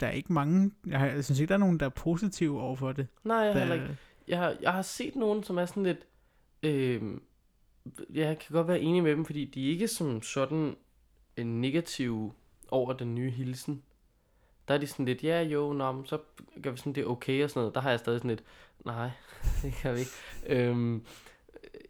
der 0.00 0.06
er 0.06 0.10
ikke 0.12 0.32
mange, 0.32 0.70
jeg, 0.86 0.98
har, 0.98 1.06
jeg 1.06 1.24
synes 1.24 1.40
ikke, 1.40 1.48
der 1.48 1.54
er 1.54 1.58
nogen, 1.58 1.80
der 1.80 1.86
er 1.86 1.90
positive 1.90 2.60
over 2.60 2.76
for 2.76 2.92
det. 2.92 3.06
nej, 3.24 3.36
jeg, 3.36 3.52
har 3.52 3.58
heller 3.58 3.76
Der, 3.76 3.82
ikke. 3.82 3.96
Jeg, 4.28 4.38
har, 4.38 4.56
jeg 4.60 4.72
har 4.72 4.82
set 4.82 5.16
nogen, 5.16 5.42
som 5.42 5.58
er 5.58 5.66
sådan 5.66 5.82
lidt... 5.82 5.98
Øh, 6.66 7.02
jeg 8.14 8.38
kan 8.38 8.52
godt 8.52 8.68
være 8.68 8.80
enig 8.80 9.02
med 9.02 9.10
dem, 9.10 9.24
fordi 9.24 9.44
de 9.44 9.66
er 9.66 9.70
ikke 9.70 9.88
som 9.88 10.22
sådan 10.22 10.76
en 11.36 11.60
negativ 11.60 12.34
over 12.68 12.92
den 12.92 13.14
nye 13.14 13.30
hilsen. 13.30 13.82
Der 14.68 14.74
er 14.74 14.78
de 14.78 14.86
sådan 14.86 15.04
lidt, 15.04 15.24
ja 15.24 15.42
jo, 15.42 15.72
nå, 15.72 15.92
men 15.92 16.06
så 16.06 16.18
gør 16.62 16.70
vi 16.70 16.76
sådan, 16.76 16.92
det 16.92 17.00
er 17.00 17.06
okay 17.06 17.44
og 17.44 17.50
sådan 17.50 17.60
noget. 17.60 17.74
Der 17.74 17.80
har 17.80 17.90
jeg 17.90 17.98
stadig 17.98 18.18
sådan 18.18 18.28
lidt, 18.28 18.44
nej, 18.84 19.10
det 19.62 19.72
kan 19.72 19.94
vi 19.94 19.98
ikke. 19.98 20.10
Øhm, 20.46 21.04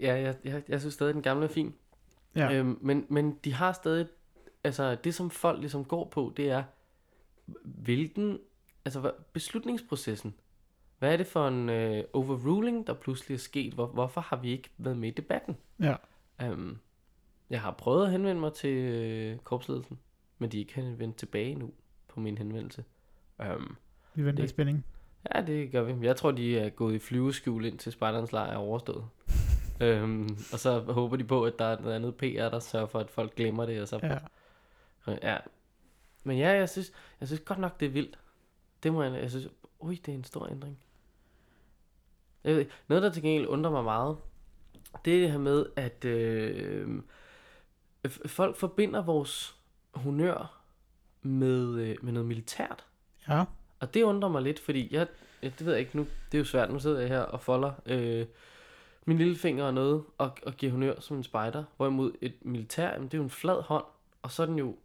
ja, 0.00 0.14
jeg, 0.14 0.36
jeg, 0.44 0.62
jeg 0.68 0.80
synes 0.80 0.94
stadig, 0.94 1.14
den 1.14 1.22
gamle 1.22 1.44
er 1.44 1.48
fin. 1.48 1.74
ja, 2.36 2.52
øh, 2.52 2.58
Øhm, 2.58 2.78
men, 2.80 3.06
men 3.08 3.38
de 3.44 3.52
har 3.52 3.72
stadig, 3.72 4.06
altså 4.64 4.94
det 4.94 5.14
som 5.14 5.30
folk 5.30 5.60
ligesom 5.60 5.84
går 5.84 6.04
på, 6.04 6.32
det 6.36 6.50
er, 6.50 6.64
hvilken, 7.62 8.38
altså 8.84 9.12
beslutningsprocessen. 9.32 10.34
Hvad 10.98 11.12
er 11.12 11.16
det 11.16 11.26
for 11.26 11.48
en 11.48 11.68
øh, 11.68 12.04
overruling, 12.12 12.86
der 12.86 12.94
pludselig 12.94 13.34
er 13.34 13.38
sket? 13.38 13.72
Hvor, 13.74 13.86
hvorfor 13.86 14.20
har 14.20 14.36
vi 14.36 14.50
ikke 14.50 14.70
været 14.78 14.96
med 14.96 15.08
i 15.08 15.12
debatten? 15.12 15.56
ja, 15.80 15.96
Øhm, 16.42 16.78
jeg 17.50 17.60
har 17.60 17.70
prøvet 17.70 18.04
at 18.04 18.12
henvende 18.12 18.40
mig 18.40 18.52
til 18.52 18.76
øh, 18.76 19.38
korpsledelsen, 19.38 19.98
men 20.38 20.50
de 20.50 20.56
er 20.56 20.60
ikke 20.60 20.94
vendt 20.98 21.16
tilbage 21.16 21.54
nu 21.54 21.70
på 22.08 22.20
min 22.20 22.38
henvendelse. 22.38 22.84
Øhm, 23.42 23.76
vi 24.14 24.24
venter 24.24 24.44
i 24.44 24.48
spænding. 24.48 24.84
Ja, 25.34 25.42
det 25.42 25.72
gør 25.72 25.82
vi. 25.82 26.06
Jeg 26.06 26.16
tror, 26.16 26.30
de 26.30 26.58
er 26.58 26.68
gået 26.68 26.94
i 26.94 26.98
flyveskjul 26.98 27.64
ind 27.64 27.78
til 27.78 27.92
Spartans 27.92 28.32
lejr 28.32 28.50
er 28.52 28.56
overstået. 28.56 29.04
øhm, 29.80 30.28
og 30.52 30.58
så 30.58 30.80
håber 30.80 31.16
de 31.16 31.24
på, 31.24 31.44
at 31.44 31.58
der 31.58 31.64
er 31.64 31.80
noget 31.80 31.94
andet 31.94 32.14
PR, 32.14 32.48
der 32.48 32.58
sørger 32.58 32.86
for, 32.86 32.98
at 32.98 33.10
folk 33.10 33.34
glemmer 33.34 33.66
det. 33.66 33.82
Og 33.82 33.88
så, 33.88 34.00
Ja, 35.06 35.32
ja. 35.32 35.38
Men 36.24 36.38
ja, 36.38 36.50
jeg 36.50 36.68
synes, 36.68 36.92
jeg 37.20 37.28
synes 37.28 37.40
godt 37.40 37.58
nok, 37.58 37.80
det 37.80 37.86
er 37.86 37.90
vildt. 37.90 38.18
Det 38.82 38.92
må 38.92 39.02
jeg, 39.02 39.12
jeg 39.12 39.30
synes, 39.30 39.48
ui, 39.78 39.94
det 39.94 40.12
er 40.12 40.18
en 40.18 40.24
stor 40.24 40.48
ændring. 40.50 40.78
Jeg 42.46 42.54
ved, 42.54 42.60
ikke, 42.60 42.72
noget, 42.88 43.02
der 43.02 43.10
til 43.10 43.22
gengæld 43.22 43.46
undrer 43.46 43.70
mig 43.70 43.84
meget, 43.84 44.16
det 45.04 45.16
er 45.16 45.20
det 45.20 45.30
her 45.30 45.38
med, 45.38 45.66
at 45.76 46.04
øh, 46.04 46.88
folk 48.26 48.56
forbinder 48.56 49.02
vores 49.02 49.56
honør 49.94 50.60
med, 51.22 51.74
øh, 51.74 51.96
med 52.02 52.12
noget 52.12 52.28
militært. 52.28 52.84
ja, 53.28 53.44
Og 53.80 53.94
det 53.94 54.02
undrer 54.02 54.28
mig 54.28 54.42
lidt, 54.42 54.60
fordi 54.60 54.88
jeg, 54.94 55.06
ja, 55.42 55.48
det 55.58 55.66
ved 55.66 55.72
jeg 55.72 55.80
ikke 55.80 55.96
nu, 55.96 56.06
det 56.32 56.38
er 56.38 56.38
jo 56.38 56.44
svært, 56.44 56.72
nu 56.72 56.78
sidder 56.78 57.00
jeg 57.00 57.08
her 57.08 57.20
og 57.20 57.40
folder 57.40 57.72
øh, 57.86 58.26
min 59.04 59.18
lillefinger 59.18 59.64
og 59.64 59.74
noget, 59.74 60.04
og, 60.18 60.38
og 60.46 60.54
giver 60.54 60.72
honør 60.72 61.00
som 61.00 61.16
en 61.16 61.22
spejder, 61.24 61.64
hvorimod 61.76 62.12
et 62.20 62.34
militær, 62.42 62.92
jamen, 62.92 63.08
det 63.08 63.14
er 63.14 63.18
jo 63.18 63.24
en 63.24 63.30
flad 63.30 63.62
hånd, 63.62 63.84
og 64.22 64.30
så 64.30 64.42
er 64.42 64.46
den 64.46 64.58
jo 64.58 64.76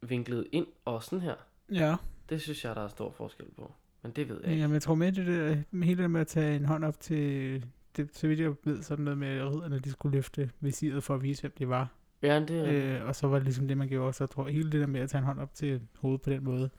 vinklet 0.00 0.46
ind 0.52 0.66
og 0.84 1.02
sådan 1.02 1.20
her. 1.20 1.34
ja. 1.72 1.96
Det 2.28 2.42
synes 2.42 2.64
jeg, 2.64 2.76
der 2.76 2.84
er 2.84 2.88
stor 2.88 3.10
forskel 3.10 3.46
på. 3.56 3.72
Men 4.02 4.12
det 4.12 4.28
ved 4.28 4.40
jeg 4.42 4.50
ikke. 4.50 4.60
Jamen, 4.60 4.74
jeg 4.74 4.82
tror 4.82 4.94
med 4.94 5.12
det 5.12 5.26
der, 5.26 5.56
med 5.70 5.86
hele 5.86 6.02
det 6.02 6.10
med 6.10 6.20
at 6.20 6.26
tage 6.26 6.56
en 6.56 6.64
hånd 6.64 6.84
op 6.84 7.00
til, 7.00 7.64
det, 7.96 8.16
så 8.16 8.28
vidt 8.28 8.40
jeg 8.40 8.54
ved, 8.64 8.82
sådan 8.82 9.04
noget 9.04 9.18
med, 9.18 9.28
at 9.28 9.46
ridderne, 9.46 9.78
de 9.78 9.90
skulle 9.90 10.16
løfte 10.16 10.50
visiret 10.60 11.02
for 11.04 11.14
at 11.14 11.22
vise, 11.22 11.40
hvem 11.42 11.52
de 11.58 11.68
var. 11.68 11.88
Ja, 12.22 12.40
det 12.40 12.58
er 12.58 13.00
Øh, 13.00 13.08
og 13.08 13.16
så 13.16 13.26
var 13.26 13.36
det 13.36 13.44
ligesom 13.44 13.68
det, 13.68 13.78
man 13.78 13.88
gjorde. 13.88 14.12
Så 14.12 14.24
jeg 14.24 14.30
tror, 14.30 14.48
hele 14.48 14.72
det 14.72 14.80
der 14.80 14.86
med 14.86 15.00
at 15.00 15.10
tage 15.10 15.18
en 15.18 15.24
hånd 15.24 15.40
op 15.40 15.54
til 15.54 15.80
hovedet 15.98 16.22
på 16.22 16.30
den 16.30 16.44
måde, 16.44 16.70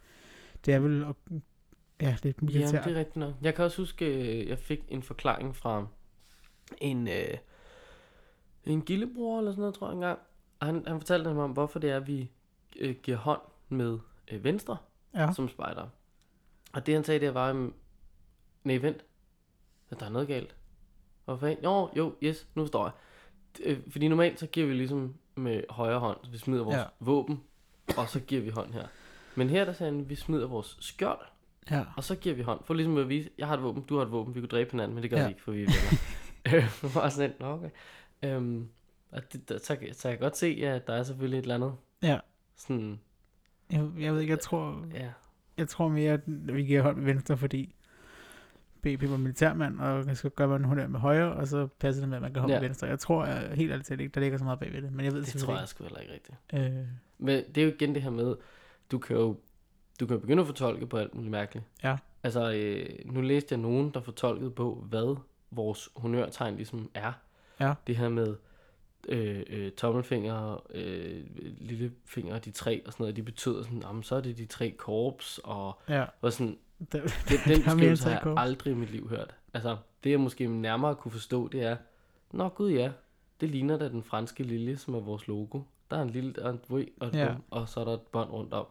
det 0.66 0.74
er 0.74 0.80
vel 0.80 1.06
ja, 2.02 2.16
lidt 2.24 2.38
Ja, 2.42 2.46
militært. 2.46 2.86
det 2.86 2.92
er 2.94 3.00
rigtigt 3.00 3.16
nok. 3.16 3.34
Jeg 3.42 3.56
kan 3.56 3.66
også 3.66 3.82
huske, 3.82 4.06
øh, 4.42 4.48
jeg 4.50 4.60
fik 4.60 4.84
en 4.88 5.04
forklaring 5.04 5.56
fra 5.56 5.88
en, 6.78 7.08
øh, 7.08 7.38
en 8.64 8.82
gildebror 8.82 9.40
eller 9.40 9.52
sådan 9.52 9.62
noget, 9.62 9.76
tror 9.76 9.88
jeg 9.88 9.94
engang. 9.94 10.20
Han, 10.62 10.84
han 10.88 11.00
fortalte 11.00 11.34
mig 11.34 11.44
om, 11.44 11.52
hvorfor 11.52 11.80
det 11.80 11.90
er, 11.90 11.98
at 11.98 12.08
vi 12.08 12.32
øh, 12.80 12.96
giver 13.04 13.18
hånd 13.18 13.42
med 13.70 14.00
øh, 14.32 14.44
venstre. 14.44 14.78
Ja. 15.16 15.32
som 15.36 15.50
spejder. 15.50 15.88
Og 16.74 16.86
det 16.86 16.94
han 16.94 17.04
sagde, 17.04 17.20
det 17.26 17.34
var, 17.34 17.72
nej 18.64 18.78
vent, 18.78 19.06
der 20.00 20.06
er 20.06 20.10
noget 20.10 20.28
galt. 20.28 20.56
Hvor 21.26 21.38
fanden? 21.38 21.64
Jo, 21.64 21.90
jo, 21.98 22.14
yes, 22.24 22.48
nu 22.56 22.62
forstår 22.64 22.84
jeg. 22.86 22.94
Øh, 23.64 23.80
Fordi 23.92 24.08
normalt 24.08 24.40
så 24.40 24.48
giver 24.48 24.68
vi 24.68 24.74
ligesom 24.74 25.16
med 25.36 25.64
højre 25.70 26.00
hånd, 26.00 26.18
så 26.24 26.32
vi 26.32 26.38
smider 26.38 26.64
vores 26.64 26.76
Ja. 26.78 26.84
våben, 27.00 27.44
og 27.98 28.10
så 28.10 28.20
giver 28.20 28.42
vi 28.42 28.50
hånd 28.50 28.74
her. 28.74 28.88
Men 29.36 29.50
her 29.50 29.66
der 29.66 29.74
sagde 29.74 29.92
han, 29.94 30.10
vi 30.10 30.16
smider 30.16 30.48
vores 30.48 30.78
skjold, 30.80 31.20
Ja. 31.72 31.84
og 31.98 32.04
så 32.04 32.16
giver 32.16 32.36
vi 32.36 32.42
hånd. 32.42 32.62
For 32.66 32.74
ligesom 32.74 32.98
at 32.98 33.10
vise, 33.10 33.30
jeg 33.38 33.48
har 33.48 33.58
et 33.58 33.64
våben, 33.64 33.84
du 33.84 33.98
har 33.98 34.06
et 34.06 34.12
våben, 34.12 34.36
vi 34.36 34.40
kunne 34.40 34.48
dræbe 34.48 34.72
hinanden, 34.72 34.96
men 34.96 35.02
det 35.04 35.12
gør 35.12 35.18
Ja. 35.18 35.24
vi 35.24 35.30
ikke, 35.30 35.42
for 35.42 35.52
vi 35.52 35.64
er 35.64 35.68
venner. 36.46 36.66
øh, 37.06 37.12
sådan, 37.12 37.34
"Nå, 37.40 37.46
okay. 37.48 37.70
Øhm, 38.24 38.70
og 39.12 39.34
det, 39.34 39.50
der, 39.50 39.58
så, 39.58 39.76
kan- 39.76 39.94
så 39.94 40.02
kan 40.02 40.12
jeg 40.12 40.20
godt 40.20 40.38
se, 40.38 40.48
at 40.64 40.88
der 40.88 40.94
er 40.94 41.04
selvfølgelig 41.04 41.38
et 41.40 41.42
eller 41.42 41.56
andet. 41.56 41.74
Ja. 42.04 42.20
Sådan, 42.56 43.00
Jeg, 43.72 43.90
jeg 44.00 44.14
ved 44.14 44.22
ikke, 44.22 44.32
jeg 44.32 44.40
tror, 44.40 44.86
ja. 44.94 45.10
Jeg 45.60 45.68
tror 45.68 45.88
mere, 45.88 46.14
at 46.14 46.22
vi 46.26 46.64
giver 46.64 46.82
hånd 46.82 47.04
venstre, 47.04 47.38
fordi 47.38 47.76
BP 48.82 49.10
var 49.10 49.18
militærmand, 49.18 49.80
og 49.80 50.18
så 50.18 50.30
gør 50.30 50.48
man 50.48 50.64
hun 50.64 50.92
med 50.92 51.00
højre, 51.00 51.34
og 51.34 51.48
så 51.48 51.68
passer 51.80 52.02
det 52.02 52.10
med, 52.10 52.18
at 52.18 52.22
man 52.22 52.34
kan 52.34 52.42
hånd 52.42 52.54
Ja. 52.54 52.60
venstre. 52.60 52.88
Jeg 52.88 53.00
tror 53.00 53.26
jeg, 53.26 53.52
helt 53.56 53.72
ærligt 53.72 53.88
talt 53.88 54.02
ikke, 54.02 54.12
der 54.14 54.22
ligger 54.22 54.38
så 54.38 54.44
meget 54.44 54.60
bagved 54.60 54.82
det, 54.82 54.92
men 54.94 55.06
jeg 55.06 55.14
ved 55.14 55.20
Det 55.22 55.28
tror 55.28 55.32
selvfølgelig 55.40 55.60
jeg 55.60 55.68
sgu 55.68 55.84
heller 55.84 56.00
ikke 56.00 56.14
rigtigt. 56.14 56.38
Øh, 56.54 56.86
Men 57.18 57.44
det 57.56 57.62
er 57.62 57.66
jo 57.66 57.72
igen 57.72 57.96
det 57.96 58.04
her 58.04 58.10
med, 58.10 58.36
du 58.92 58.98
kan 58.98 59.16
jo 59.16 59.38
du 60.00 60.06
kan 60.06 60.16
jo 60.16 60.20
begynde 60.20 60.42
at 60.42 60.48
fortolke 60.48 60.86
på 60.86 60.98
alt 60.98 61.16
muligt 61.16 61.32
mærkeligt. 61.32 61.66
Ja. 61.84 61.98
Altså, 62.24 62.54
øh, 62.54 63.14
nu 63.14 63.22
læste 63.22 63.54
jeg 63.54 63.60
nogen, 63.60 63.90
der 63.94 64.02
fortolkede 64.02 64.52
på, 64.52 64.86
hvad 64.90 65.16
vores 65.52 65.90
honørtegn 65.96 66.56
ligesom 66.56 66.90
er. 66.94 67.12
Ja. 67.60 67.74
Det 67.88 67.98
her 67.98 68.10
med 68.10 68.36
øh, 69.08 69.44
øh, 69.50 69.72
tommelfinger, 69.72 70.64
øh, 70.74 71.24
lillefinger, 71.58 72.40
de 72.40 72.52
tre 72.52 72.82
og 72.86 72.94
sådan 72.94 73.04
noget, 73.04 73.16
de 73.16 73.24
betyder 73.24 73.64
sådan, 73.64 73.82
jamen, 73.82 74.04
så 74.04 74.16
er 74.16 74.22
det 74.22 74.38
de 74.38 74.46
tre 74.46 74.72
korps, 74.72 75.40
og, 75.44 75.80
ja, 75.90 76.06
og 76.22 76.34
sådan, 76.34 76.58
der, 76.92 77.02
den, 77.02 77.40
den 77.56 77.64
beskrivelse 77.66 78.10
har 78.10 78.30
jeg 78.30 78.34
aldrig 78.38 78.72
i 78.72 78.76
mit 78.76 78.92
liv 78.92 79.10
hørt. 79.10 79.36
Altså, 79.54 79.78
det 80.04 80.12
jeg 80.12 80.20
måske 80.20 80.48
nærmere 80.48 80.96
kunne 80.96 81.12
forstå, 81.12 81.48
det 81.48 81.64
er, 81.64 81.78
Nå 82.32 82.50
gud 82.50 82.72
ja, 82.72 82.92
det 83.42 83.50
ligner 83.50 83.78
da 83.78 83.90
den 83.90 84.04
franske 84.04 84.44
lilje, 84.44 84.78
som 84.78 84.94
er 84.96 85.00
vores 85.00 85.28
logo. 85.28 85.62
Der 85.92 85.98
er 85.98 86.02
en 86.02 86.10
lille, 86.10 86.34
der 86.34 86.44
er 86.46 86.50
en 86.50 86.60
V 86.70 86.74
og, 87.00 87.10
Ja. 87.14 87.20
ja. 87.20 87.36
og 87.50 87.70
så 87.70 87.80
er 87.80 87.86
der 87.86 87.94
et 87.94 88.02
bånd 88.02 88.30
rundt 88.30 88.54
om. 88.54 88.66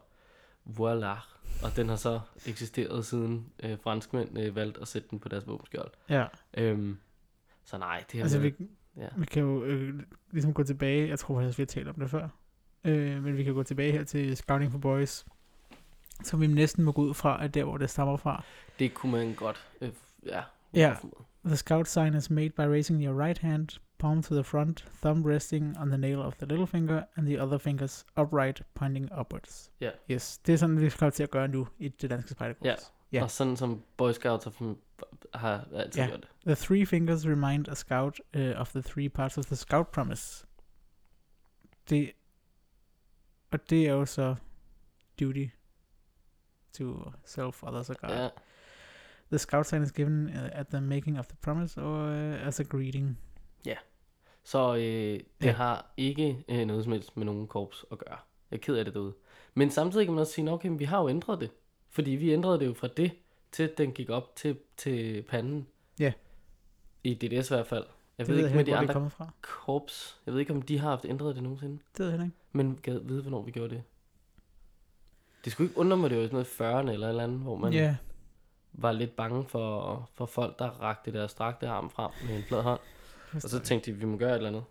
Voilà. 0.69 1.17
Og 1.63 1.75
den 1.75 1.89
har 1.89 1.95
så 1.95 2.19
eksisteret 2.45 3.05
siden 3.05 3.45
øh, 3.63 3.77
franskmænd 3.83 4.39
øh, 4.39 4.55
valgte 4.55 4.81
at 4.81 4.87
sætte 4.87 5.07
den 5.11 5.19
på 5.19 5.29
deres 5.29 5.47
våbenskjold. 5.47 5.91
ja. 6.09 6.25
Øhm, 6.53 6.97
så 7.65 7.77
nej, 7.77 8.03
det 8.11 8.13
her 8.17 8.21
Altså, 8.21 8.39
vi, 8.39 8.53
ja. 8.99 9.07
vi 9.17 9.25
kan 9.25 9.43
jo 9.43 9.63
øh, 9.63 9.99
ligesom 10.31 10.53
gå 10.53 10.63
tilbage, 10.63 11.09
jeg 11.09 11.19
tror 11.19 11.35
faktisk, 11.39 11.57
vi 11.57 11.61
har 11.61 11.65
talt 11.65 11.87
om 11.87 11.95
det 11.95 12.09
før, 12.09 12.27
øh, 12.83 13.23
men 13.23 13.37
vi 13.37 13.43
kan 13.43 13.53
gå 13.53 13.63
tilbage 13.63 13.91
her 13.91 14.03
til 14.03 14.37
Scouting 14.37 14.71
for 14.71 14.79
Boys, 14.79 15.25
som 16.23 16.41
vi 16.41 16.47
næsten 16.47 16.83
må 16.83 16.91
gå 16.91 17.01
ud 17.01 17.13
fra, 17.13 17.43
at 17.43 17.53
der, 17.53 17.63
hvor 17.63 17.77
det 17.77 17.89
stammer 17.89 18.17
fra. 18.17 18.43
det 18.79 18.93
kunne 18.93 19.11
man 19.11 19.33
godt, 19.33 19.67
øh, 19.81 19.89
ja. 20.25 20.41
Ja. 20.73 20.95
The 21.45 21.55
scout 21.55 21.87
sign 21.87 22.13
is 22.13 22.29
made 22.29 22.49
by 22.49 22.61
raising 22.61 23.03
your 23.03 23.25
right 23.25 23.39
hand, 23.39 23.79
palm 23.99 24.23
to 24.23 24.35
the 24.35 24.43
front, 24.43 24.85
thumb 25.01 25.25
resting 25.25 25.77
on 25.79 25.87
the 25.87 25.97
nail 25.97 26.19
of 26.19 26.35
the 26.35 26.45
little 26.45 26.67
finger, 26.67 27.03
and 27.15 27.27
the 27.27 27.43
other 27.43 27.57
fingers 27.57 28.05
upright, 28.17 28.61
pointing 28.73 29.09
upwards. 29.19 29.71
Ja. 29.81 29.89
Yes, 30.11 30.37
det 30.37 30.53
er 30.53 30.57
sådan, 30.57 30.81
vi 30.81 30.89
skal 30.89 31.11
til 31.11 31.23
at 31.23 31.31
gøre 31.31 31.47
nu 31.47 31.67
i 31.77 31.87
det 31.87 32.09
danske 32.09 32.29
spejderkurs. 32.29 32.65
Ja. 32.65 32.75
Ja. 33.11 33.23
Og 33.23 33.31
sådan 33.31 33.57
som 33.57 33.83
Boy 33.97 34.11
Scouts 34.11 34.45
har, 34.45 34.75
har 35.33 35.67
altid 35.73 36.01
Ja. 36.01 36.07
gjort 36.07 36.19
det. 36.21 36.29
The 36.45 36.55
three 36.55 36.85
fingers 36.85 37.25
remind 37.25 37.67
a 37.67 37.73
scout 37.75 38.19
uh, 38.37 38.41
of 38.59 38.69
the 38.69 38.81
three 38.81 39.09
parts 39.09 39.37
of 39.37 39.45
the 39.45 39.55
scout 39.55 39.87
promise. 39.87 40.45
Det, 41.89 42.11
og 43.51 43.69
det 43.69 43.87
er 43.87 43.91
jo 43.93 44.05
så 44.05 44.35
duty 45.19 45.45
to 46.77 47.11
self, 47.25 47.63
others, 47.63 47.89
og 47.89 47.95
God. 47.97 48.09
Ja. 48.09 48.29
The 49.31 49.37
scout 49.37 49.65
sign 49.65 49.83
is 49.83 49.91
given 49.91 50.25
uh, 50.27 50.33
at 50.51 50.67
the 50.67 50.81
making 50.81 51.19
of 51.19 51.27
the 51.27 51.37
promise 51.41 51.81
or 51.81 52.03
uh, 52.07 52.47
as 52.47 52.59
a 52.59 52.63
greeting. 52.63 53.19
Så 54.43 54.75
øh, 54.75 54.81
det 54.81 55.21
Ja. 55.41 55.45
ja. 55.47 55.51
har 55.51 55.93
ikke 55.97 56.45
øh, 56.49 56.65
noget 56.65 56.83
som 56.83 56.93
helst 56.93 57.17
med 57.17 57.25
nogen 57.25 57.47
korps 57.47 57.85
at 57.91 57.97
gøre. 57.97 58.17
Jeg 58.51 58.57
er 58.57 58.61
ked 58.61 58.75
af 58.75 58.85
det 58.85 58.93
derude. 58.93 59.13
Men 59.53 59.71
samtidig 59.71 60.05
kan 60.07 60.13
man 60.13 60.21
også 60.21 60.33
sige, 60.33 60.45
"Nå, 60.45 60.51
okay, 60.51 60.69
vi 60.77 60.83
har 60.83 61.01
jo 61.01 61.09
ændret 61.09 61.39
det. 61.41 61.51
Fordi 61.89 62.11
vi 62.11 62.33
ændrede 62.33 62.59
det 62.59 62.65
jo 62.65 62.73
fra 62.73 62.87
det, 62.87 63.11
til 63.51 63.63
at 63.63 63.77
den 63.77 63.91
gik 63.91 64.09
op 64.09 64.35
til, 64.35 64.57
til 64.77 65.21
panden. 65.21 65.67
Ja. 65.99 66.13
I 67.03 67.13
DDS 67.13 67.51
i 67.51 67.53
hvert 67.53 67.67
fald. 67.67 67.85
Jeg 68.17 68.27
Det 68.27 68.35
ved 68.35 68.43
ikke 68.45 68.55
med 68.55 68.65
de 68.65 68.71
hvor 68.71 68.75
det 68.77 68.81
andre 68.83 68.93
kommet 68.93 69.11
fra. 69.11 69.29
korps. 69.41 70.17
Jeg 70.25 70.33
ved 70.33 70.39
ikke, 70.39 70.53
om 70.53 70.61
de 70.61 70.79
har 70.79 70.89
haft 70.89 71.05
ændret 71.05 71.35
det 71.35 71.43
nogensinde. 71.43 71.73
Det 71.73 71.99
ved 71.99 72.05
jeg 72.05 72.11
heller 72.11 72.25
ikke. 72.25 72.37
Men 72.51 72.79
gad 72.83 72.99
vide, 72.99 73.21
hvornår 73.21 73.41
vi 73.41 73.51
gjorde 73.51 73.75
det. 73.75 73.83
Det 75.45 75.51
skulle 75.51 75.69
ikke 75.69 75.79
undre 75.79 75.97
mig, 75.97 76.09
det 76.09 76.17
var 76.17 76.23
sådan 76.27 76.33
noget 76.61 76.85
40'erne 76.87 76.91
eller 76.93 77.07
et 77.07 77.09
eller 77.09 77.23
andet, 77.23 77.39
hvor 77.39 77.55
man 77.55 77.73
Ja, 77.73 77.95
var 78.73 78.91
lidt 78.91 79.15
bange 79.15 79.45
for, 79.45 80.09
for 80.13 80.25
folk, 80.25 80.59
der 80.59 80.65
rakte 80.69 81.13
deres 81.13 81.31
strakte 81.31 81.67
arm 81.67 81.89
frem 81.89 82.11
med 82.27 82.37
en 82.37 82.43
flad 82.43 82.61
hånd. 82.61 82.79
Og 83.33 83.41
så 83.41 83.59
tænkte 83.59 83.91
de, 83.91 83.97
vi 83.97 84.05
må 84.05 84.17
gøre 84.17 84.29
et 84.31 84.35
eller 84.35 84.49
andet. 84.49 84.63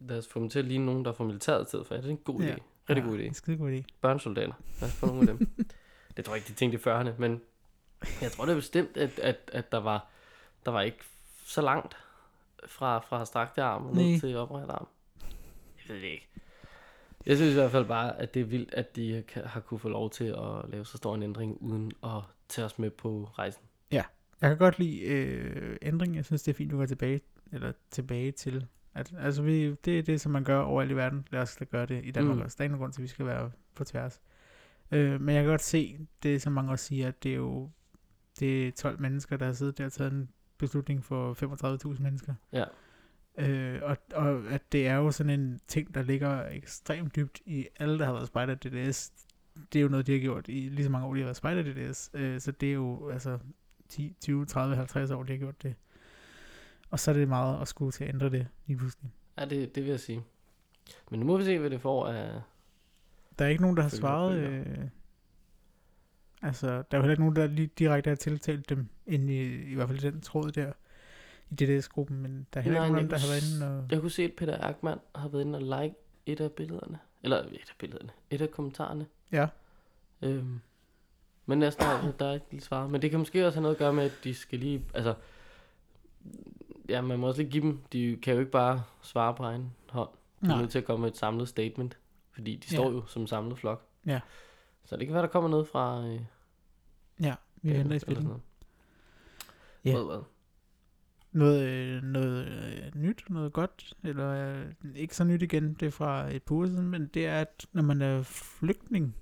Lad 0.00 0.18
os 0.18 0.26
få 0.28 0.40
dem 0.40 0.48
til 0.50 0.58
at 0.58 0.64
ligne 0.64 0.86
nogen, 0.86 1.04
der 1.04 1.10
er 1.10 1.14
fra 1.14 1.24
militæret 1.24 1.62
i 1.64 1.68
stedet 1.68 1.86
for. 1.86 1.94
Det 1.94 2.04
er 2.04 2.08
en 2.08 2.16
god 2.16 2.40
idé. 2.40 2.44
Ja. 2.44 2.54
Rigtig 2.90 3.04
god 3.04 3.18
idé. 3.18 3.32
Skide 3.32 3.56
god 3.56 3.72
idé. 3.72 3.82
Børnesoldater. 4.00 4.52
Lad 4.80 4.88
os 4.88 4.94
få 4.94 5.06
nogle 5.06 5.20
af 5.30 5.38
dem. 5.38 5.48
det 6.16 6.24
tror 6.24 6.34
jeg 6.34 6.38
ikke, 6.38 6.48
de 6.48 6.54
tænkte 6.54 6.78
i 6.78 6.80
40'erne, 6.80 7.10
men 7.18 7.42
jeg 8.20 8.32
tror 8.32 8.44
det 8.44 8.52
er 8.52 8.56
bestemt, 8.56 8.96
at, 8.96 9.18
at, 9.18 9.50
at 9.52 9.72
der, 9.72 9.78
var, 9.78 10.06
der 10.64 10.70
var 10.70 10.80
ikke 10.80 10.98
så 11.44 11.62
langt 11.62 11.96
fra, 12.66 12.98
fra 12.98 13.24
strakte 13.24 13.62
arm 13.62 13.86
og 13.86 13.94
ned 13.94 14.20
til 14.20 14.36
oprejt 14.36 14.70
arm. 14.70 14.88
Jeg 15.78 15.94
ved 15.94 16.02
det 16.02 16.08
ikke. 16.08 16.28
Jeg 17.26 17.36
synes 17.36 17.50
i 17.50 17.54
hvert 17.54 17.70
fald 17.70 17.84
bare, 17.84 18.20
at 18.20 18.34
det 18.34 18.40
er 18.40 18.44
vildt, 18.44 18.74
at 18.74 18.96
de 18.96 19.24
kan, 19.28 19.44
har 19.44 19.60
kunne 19.60 19.80
få 19.80 19.88
lov 19.88 20.10
til 20.10 20.24
at 20.24 20.68
lave 20.68 20.86
så 20.86 20.96
stor 20.96 21.14
en 21.14 21.22
ændring, 21.22 21.62
uden 21.62 21.92
at 22.04 22.20
tage 22.48 22.64
os 22.64 22.78
med 22.78 22.90
på 22.90 23.28
rejsen. 23.38 23.62
Jeg 24.40 24.50
kan 24.50 24.58
godt 24.58 24.78
lide 24.78 25.00
øh, 25.00 25.76
ændringen. 25.82 26.16
Jeg 26.16 26.24
synes, 26.24 26.42
det 26.42 26.52
er 26.52 26.56
fint, 26.56 26.70
du 26.70 26.76
går 26.76 26.86
tilbage, 26.86 27.20
eller 27.52 27.72
tilbage 27.90 28.32
til. 28.32 28.66
At, 28.94 29.14
altså, 29.18 29.42
vi, 29.42 29.74
det 29.74 29.98
er 29.98 30.02
det, 30.02 30.20
som 30.20 30.32
man 30.32 30.44
gør 30.44 30.60
overalt 30.60 30.90
i 30.90 30.96
verden. 30.96 31.28
Lad 31.30 31.40
os 31.40 31.56
da 31.56 31.64
gøre 31.64 31.86
det 31.86 32.04
i 32.04 32.10
Danmark. 32.10 32.36
Mm. 32.36 32.42
også. 32.42 32.54
Der 32.58 32.62
er 32.62 32.64
ingen 32.64 32.78
grund 32.78 32.92
til, 32.92 33.00
at 33.00 33.02
vi 33.02 33.08
skal 33.08 33.26
være 33.26 33.50
på 33.74 33.84
tværs. 33.84 34.20
Øh, 34.94 35.20
men 35.20 35.34
jeg 35.34 35.42
kan 35.42 35.50
godt 35.50 35.62
se 35.62 35.98
det, 36.22 36.42
som 36.42 36.52
mange 36.52 36.70
også 36.70 36.84
siger, 36.84 37.08
at 37.08 37.22
det 37.22 37.32
er 37.32 37.36
jo 37.36 37.70
det 38.40 38.68
er 38.68 38.72
12 38.72 39.00
mennesker, 39.00 39.36
der 39.36 39.46
har 39.46 39.52
siddet 39.52 39.78
der 39.78 39.84
og 39.86 39.92
taget 39.92 40.12
en 40.12 40.28
beslutning 40.58 41.04
for 41.04 41.34
35.000 41.94 42.02
mennesker. 42.02 42.34
Ja. 42.52 42.64
Øh, 43.38 43.80
og, 43.82 43.96
og 44.14 44.42
at 44.50 44.72
det 44.72 44.86
er 44.86 44.94
jo 44.94 45.10
sådan 45.10 45.40
en 45.40 45.60
ting, 45.68 45.94
der 45.94 46.02
ligger 46.02 46.48
ekstremt 46.48 47.16
dybt 47.16 47.40
i 47.46 47.66
alle, 47.78 47.98
der 47.98 48.04
har 48.04 48.12
været 48.12 48.26
spejder 48.26 48.54
DDS. 48.54 49.12
Det 49.72 49.78
er 49.78 49.82
jo 49.82 49.88
noget, 49.88 50.06
de 50.06 50.12
har 50.12 50.20
gjort 50.20 50.48
i 50.48 50.68
lige 50.68 50.84
så 50.84 50.90
mange 50.90 51.06
år, 51.06 51.14
de 51.14 51.20
har 51.20 51.24
været 51.24 51.36
spejder 51.36 51.62
DDS. 51.62 52.10
Øh, 52.14 52.40
så 52.40 52.50
det 52.50 52.68
er 52.68 52.72
jo 52.72 53.08
altså 53.08 53.38
10, 53.88 54.16
20, 54.20 54.46
30, 54.46 54.76
50 54.76 55.10
år, 55.10 55.22
de 55.22 55.32
har 55.32 55.38
gjort 55.38 55.62
det. 55.62 55.74
Og 56.90 57.00
så 57.00 57.10
er 57.10 57.14
det 57.14 57.28
meget 57.28 57.60
at 57.60 57.68
skulle 57.68 57.92
til 57.92 58.04
at 58.04 58.10
ændre 58.10 58.30
det 58.30 58.46
lige 58.66 58.76
pludselig. 58.76 59.10
Ja, 59.38 59.44
det, 59.44 59.74
det 59.74 59.82
vil 59.82 59.90
jeg 59.90 60.00
sige. 60.00 60.24
Men 61.10 61.20
nu 61.20 61.26
må 61.26 61.36
vi 61.36 61.44
se, 61.44 61.58
hvad 61.58 61.70
det 61.70 61.80
får 61.80 62.08
af... 62.08 62.42
Der 63.38 63.44
er 63.44 63.48
ikke 63.48 63.62
nogen, 63.62 63.76
der 63.76 63.82
har 63.82 63.88
Følger, 63.88 64.00
svaret. 64.00 64.38
Øh, 64.38 64.66
altså, 66.42 66.66
der 66.66 66.72
er 66.90 66.96
jo 66.96 67.00
heller 67.02 67.10
ikke 67.10 67.22
nogen, 67.22 67.36
der 67.36 67.46
lige 67.46 67.70
direkte 67.78 68.10
har 68.10 68.14
tiltalt 68.14 68.68
dem, 68.68 68.88
ind 69.06 69.30
i, 69.30 69.62
i 69.70 69.74
hvert 69.74 69.88
fald 69.88 70.04
i 70.04 70.10
den 70.10 70.20
tråd 70.20 70.52
der, 70.52 70.72
i 71.50 71.54
DDS-gruppen, 71.54 72.22
men 72.22 72.46
der 72.54 72.60
er 72.60 72.64
heller 72.64 72.80
Nej, 72.80 72.86
ikke 72.86 72.96
jeg 72.96 73.02
nogen, 73.02 73.10
der 73.10 73.18
har 73.18 73.28
været 73.28 73.54
inde 73.54 73.78
og... 73.78 73.86
Jeg 73.90 74.00
kunne 74.00 74.10
se, 74.10 74.22
at 74.22 74.32
Peter 74.36 74.52
Erkman 74.52 74.98
har 75.14 75.28
været 75.28 75.42
inde 75.42 75.58
og 75.58 75.82
like 75.82 75.94
et 76.26 76.40
af 76.40 76.52
billederne. 76.52 76.98
Eller 77.22 77.36
et 77.36 77.44
af 77.52 77.74
billederne. 77.78 78.10
Et 78.30 78.40
af 78.40 78.50
kommentarerne. 78.50 79.06
Ja. 79.32 79.46
Øhm, 80.22 80.60
men 81.46 81.58
næsten 81.58 81.84
der, 81.84 82.12
der 82.18 82.26
er 82.26 82.34
ikke 82.34 82.46
lige 82.50 82.60
svaret. 82.60 82.90
Men 82.90 83.02
det 83.02 83.10
kan 83.10 83.18
måske 83.18 83.46
også 83.46 83.56
have 83.56 83.62
noget 83.62 83.74
at 83.74 83.78
gøre 83.78 83.92
med, 83.92 84.04
at 84.04 84.12
de 84.24 84.34
skal 84.34 84.58
lige... 84.58 84.84
Altså, 84.94 85.14
ja, 86.88 87.00
man 87.00 87.18
må 87.18 87.26
også 87.26 87.42
lige 87.42 87.50
give 87.50 87.62
dem... 87.62 87.80
De 87.92 88.18
kan 88.22 88.34
jo 88.34 88.40
ikke 88.40 88.52
bare 88.52 88.82
svare 89.02 89.34
på 89.34 89.42
egen 89.42 89.72
hånd. 89.88 90.08
De 90.42 90.50
er 90.50 90.58
nødt 90.58 90.70
til 90.70 90.78
at 90.78 90.84
komme 90.84 91.00
med 91.00 91.10
et 91.10 91.16
samlet 91.16 91.48
statement. 91.48 91.98
Fordi 92.34 92.56
de 92.56 92.66
Ja. 92.70 92.76
står 92.76 92.90
jo 92.90 93.06
som 93.06 93.26
samlet 93.26 93.58
flok. 93.58 93.86
Ja. 94.06 94.20
Så 94.84 94.96
det 94.96 95.06
kan 95.06 95.14
være, 95.14 95.22
der 95.22 95.28
kommer 95.28 95.50
noget 95.50 95.68
fra... 95.68 96.04
Øh, 96.06 96.20
Ja, 97.20 97.34
vi 97.62 97.72
venter 97.72 97.96
i 97.96 97.98
spillet. 97.98 98.22
sådan 98.22 98.28
noget. 98.28 98.42
Ja. 99.84 100.04
Hvad? 100.04 100.22
Noget, 101.32 101.62
øh, 101.68 102.02
noget 102.02 102.46
øh, 102.46 102.94
nyt, 103.02 103.24
noget 103.30 103.52
godt, 103.52 103.94
eller 104.04 104.28
øh, 104.30 104.66
ikke 104.94 105.16
så 105.16 105.24
nyt 105.24 105.42
igen, 105.42 105.74
det 105.74 105.86
er 105.86 105.90
fra 105.90 106.34
et 106.34 106.42
par 106.42 106.54
uger 106.54 106.66
siden, 106.66 106.90
men 106.90 107.06
det 107.14 107.26
er, 107.26 107.40
at 107.40 107.66
når 107.72 107.82
man 107.82 108.02
er 108.02 108.22
flygtning, 108.22 109.16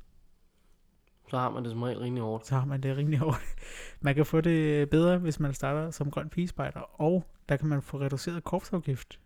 Så 1.30 1.38
har 1.38 1.50
man 1.50 1.62
det 1.64 1.70
som 1.72 1.82
regel 1.82 1.98
rimelig 1.98 2.22
hårdt. 2.22 2.46
så 2.46 2.54
har 2.54 2.64
man 2.64 2.82
det 2.82 2.96
rimelig 2.96 3.18
hårdt. 3.18 3.38
Man 4.00 4.14
kan 4.14 4.26
få 4.26 4.40
det 4.40 4.90
bedre, 4.90 5.18
hvis 5.18 5.40
man 5.40 5.54
starter 5.54 5.90
som 5.90 6.10
grøn 6.10 6.28
pigespejder, 6.28 6.80
og 6.80 7.24
der 7.48 7.56
kan 7.56 7.68
man 7.68 7.82
få 7.82 8.00
reduceret 8.00 8.44
korpsafgift 8.44 9.20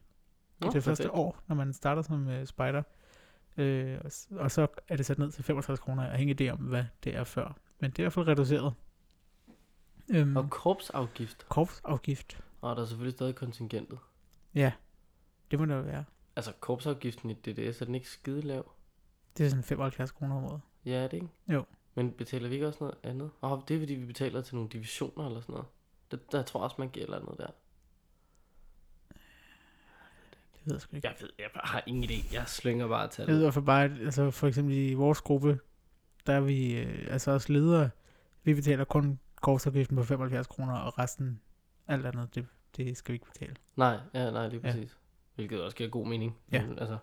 Nå, 0.61 0.71
det 0.71 0.85
første 0.85 1.02
perfekt. 1.02 1.19
år, 1.19 1.43
når 1.47 1.57
man 1.57 1.73
starter 1.73 2.02
som 2.02 2.28
øh, 2.28 2.47
spejder. 2.47 2.83
Øh, 3.57 4.01
og, 4.05 4.11
og 4.41 4.51
så 4.51 4.67
er 4.89 4.97
det 4.97 5.07
sat 5.07 5.19
ned 5.19 5.31
til 5.33 5.45
65 5.45 5.81
kroner, 5.81 6.11
afhængig 6.11 6.41
af, 6.41 6.57
hvad 6.57 6.85
det 7.05 7.15
er 7.17 7.25
før. 7.25 7.57
Men 7.81 7.91
det 7.91 7.99
er 7.99 8.03
i 8.03 8.05
hvert 8.05 8.13
fald 8.13 8.29
reduceret. 8.29 8.75
Øhm, 10.09 10.37
Og 10.37 10.51
korpsafgift. 10.51 11.47
korpsafgift, 11.49 12.41
Og 12.61 12.77
der 12.77 12.83
er 12.83 12.87
selvfølgelig 12.87 13.13
stadig 13.15 13.35
kontingentet. 13.35 13.99
ja, 14.55 14.73
det 15.51 15.59
må 15.59 15.65
det 15.65 15.75
jo 15.75 15.81
være. 15.81 16.05
Altså, 16.37 16.53
korpsafgiften 16.61 17.31
i 17.31 17.35
DDS, 17.35 17.81
er 17.81 17.85
den 17.85 17.95
ikke 17.95 18.09
skide 18.09 18.41
lav? 18.43 18.73
Det 19.37 19.47
er 19.47 19.51
sådan 19.51 19.65
75 19.65 20.11
kroner 20.13 20.37
om 20.37 20.45
året. 20.45 20.61
Ja, 20.85 20.93
er 20.93 21.09
det 21.09 21.13
ikke? 21.17 21.29
Jo. 21.49 21.65
Men 21.95 22.13
betaler 22.13 22.49
vi 22.49 22.55
ikke 22.55 22.67
også 22.67 22.79
noget 22.81 22.99
andet? 23.03 23.31
Åh, 23.43 23.61
det 23.69 23.77
er 23.77 23.81
fordi, 23.81 23.95
vi 23.95 24.07
betaler 24.07 24.41
til 24.43 24.55
nogle 24.55 24.71
divisioner 24.71 25.27
eller 25.27 25.41
sådan 25.41 25.53
noget. 25.53 25.67
Det, 26.11 26.33
der 26.33 26.43
tror 26.43 26.61
jeg 26.61 26.65
også, 26.65 26.77
man 26.79 26.89
giver 26.89 27.05
eller 27.07 27.19
andet 27.19 27.39
der. 27.39 27.47
Det 30.55 30.56
ved 30.67 30.75
jeg 30.75 30.81
sgu 30.81 30.97
ikke. 30.97 31.09
Jeg 31.09 31.17
ved, 31.21 31.31
jeg 31.39 31.49
har 31.55 31.83
ingen 31.87 32.05
idé. 32.05 32.35
Jeg 32.35 32.49
slynger 32.49 32.89
bare 32.89 33.09
til 33.09 33.25
Jeg 33.29 33.35
ved 33.35 33.53
fald 33.53 33.65
bare, 33.65 33.85
altså 33.85 34.31
for 34.31 34.47
eksempel 34.47 34.75
i 34.75 34.95
vores 34.95 35.21
gruppe, 35.21 35.59
der 36.27 36.33
er 36.33 36.41
vi 36.41 36.77
øh, 36.77 37.07
altså 37.11 37.31
også 37.31 37.53
ledere. 37.53 37.91
Vi 38.45 38.55
betaler 38.55 38.85
kun 38.85 39.19
korsafgiften 39.43 39.97
på 39.97 40.03
75 40.03 40.47
kroner, 40.47 40.75
og 40.75 40.99
resten, 40.99 41.41
alt 41.89 42.07
andet, 42.07 42.35
det, 42.35 42.47
det 42.77 42.97
skal 42.97 43.13
vi 43.13 43.15
ikke 43.17 43.27
betale. 43.27 43.57
Nej, 43.77 43.99
ja, 44.15 44.31
nej, 44.31 44.49
lige 44.49 44.61
Ja. 44.65 44.73
præcis. 44.73 44.91
Ja. 44.91 44.97
Hvilket 45.35 45.63
også 45.63 45.77
giver 45.77 45.91
god 45.91 46.07
mening. 46.07 46.37
Ja. 46.53 46.67
Men, 46.67 46.79
altså, 46.79 46.99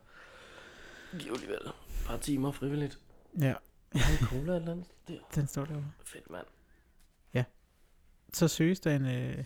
giver 1.20 1.34
alligevel 1.34 1.58
et 1.66 1.74
par 2.06 2.18
timer 2.18 2.52
frivilligt. 2.52 3.00
Ja, 3.42 3.54
har 3.96 4.12
en 4.22 4.28
cola 4.28 4.56
eller 4.56 4.72
andet. 4.72 4.86
Der. 5.08 5.18
den 5.36 5.48
står 5.48 5.66
derovre. 5.66 5.92
Fedt, 6.06 6.30
mand. 6.30 6.46
Så 8.34 8.48
søges 8.48 8.80
der 8.80 8.96
en, 8.96 9.06
øh, 9.06 9.46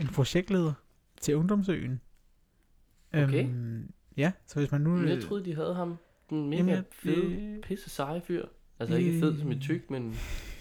en 0.00 0.08
projektleder 0.08 0.72
til 1.20 1.36
Ungdomsøen. 1.36 2.00
Okay. 3.12 3.44
Øhm, 3.44 3.92
ja, 4.16 4.32
så 4.46 4.60
hvis 4.60 4.72
man 4.72 4.80
nu... 4.80 4.90
Men 4.90 5.08
jeg 5.08 5.16
øh, 5.16 5.22
troede, 5.22 5.44
de 5.44 5.54
havde 5.54 5.74
ham. 5.74 5.96
Den 6.30 6.50
mega 6.50 6.62
jamen, 6.62 6.84
fede, 6.92 7.32
øh, 7.34 7.60
pisse 7.62 7.90
seje 7.90 8.20
fyr. 8.20 8.46
Altså 8.78 8.96
ikke 8.96 9.20
fed 9.20 9.38
som 9.38 9.50
et 9.50 9.54
øh, 9.56 9.60
tyk, 9.60 9.90
men 9.90 10.14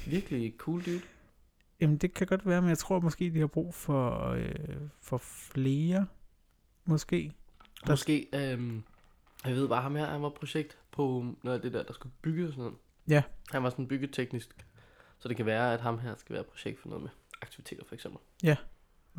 virkelig 0.07 0.53
cool 0.57 0.85
dude. 0.85 1.01
Jamen, 1.81 1.97
det 1.97 2.13
kan 2.13 2.27
godt 2.27 2.45
være, 2.45 2.61
men 2.61 2.69
jeg 2.69 2.77
tror 2.77 2.99
måske, 2.99 3.29
de 3.33 3.39
har 3.39 3.47
brug 3.47 3.73
for, 3.73 4.29
øh, 4.29 4.55
for 5.01 5.17
flere, 5.17 6.05
måske. 6.85 7.31
Der- 7.85 7.91
Måske, 7.91 8.27
øhm, 8.33 8.83
jeg 9.45 9.55
ved 9.55 9.67
bare 9.67 9.81
ham 9.81 9.95
her, 9.95 10.05
han 10.05 10.21
var 10.21 10.29
projekt 10.29 10.77
på 10.91 11.25
noget 11.43 11.55
af 11.57 11.61
det 11.61 11.73
der, 11.73 11.83
der 11.83 11.93
skulle 11.93 12.13
bygge 12.21 12.45
og 12.47 12.51
sådan 12.53 12.61
noget. 12.63 12.77
Ja. 13.07 13.23
Han 13.51 13.63
var 13.63 13.69
sådan 13.69 13.87
byggeteknisk. 13.87 14.65
Så 15.19 15.27
det 15.27 15.37
kan 15.37 15.45
være, 15.45 15.73
at 15.73 15.81
ham 15.81 15.99
her 15.99 16.15
skal 16.15 16.33
være 16.33 16.43
projekt 16.43 16.79
for 16.79 16.89
noget 16.89 17.01
med 17.01 17.09
aktiviteter 17.41 17.83
for 17.85 17.95
eksempel. 17.95 18.21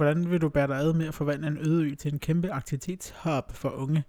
Hvordan 0.01 0.31
vil 0.31 0.41
du 0.41 0.49
bære 0.49 0.67
dig 0.67 0.77
ad 0.77 0.93
med 0.93 1.07
at 1.07 1.15
forvandle 1.15 1.47
en 1.47 1.59
øde 1.59 1.85
ø 1.85 1.95
til 1.95 2.13
en 2.13 2.19
kæmpe 2.19 2.51
aktivitetshub 2.51 3.53
for 3.53 3.71
unge? 3.71 4.05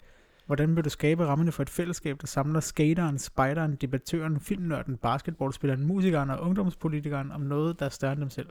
Hvordan 0.45 0.75
vil 0.75 0.83
du 0.83 0.89
skabe 0.89 1.25
rammerne 1.25 1.51
for 1.51 1.63
et 1.63 1.69
fællesskab, 1.69 2.21
der 2.21 2.27
samler 2.27 2.59
skateren, 2.59 3.19
spejderen, 3.19 3.75
debattøren, 3.75 4.39
filmnørden, 4.39 4.97
basketballspilleren, 4.97 5.83
musikeren 5.83 6.29
og 6.29 6.41
ungdomspolitikeren 6.41 7.31
om 7.31 7.41
noget, 7.41 7.79
der 7.79 7.85
er 7.85 7.89
større 7.89 8.11
end 8.11 8.21
dem 8.21 8.29
selv? 8.29 8.49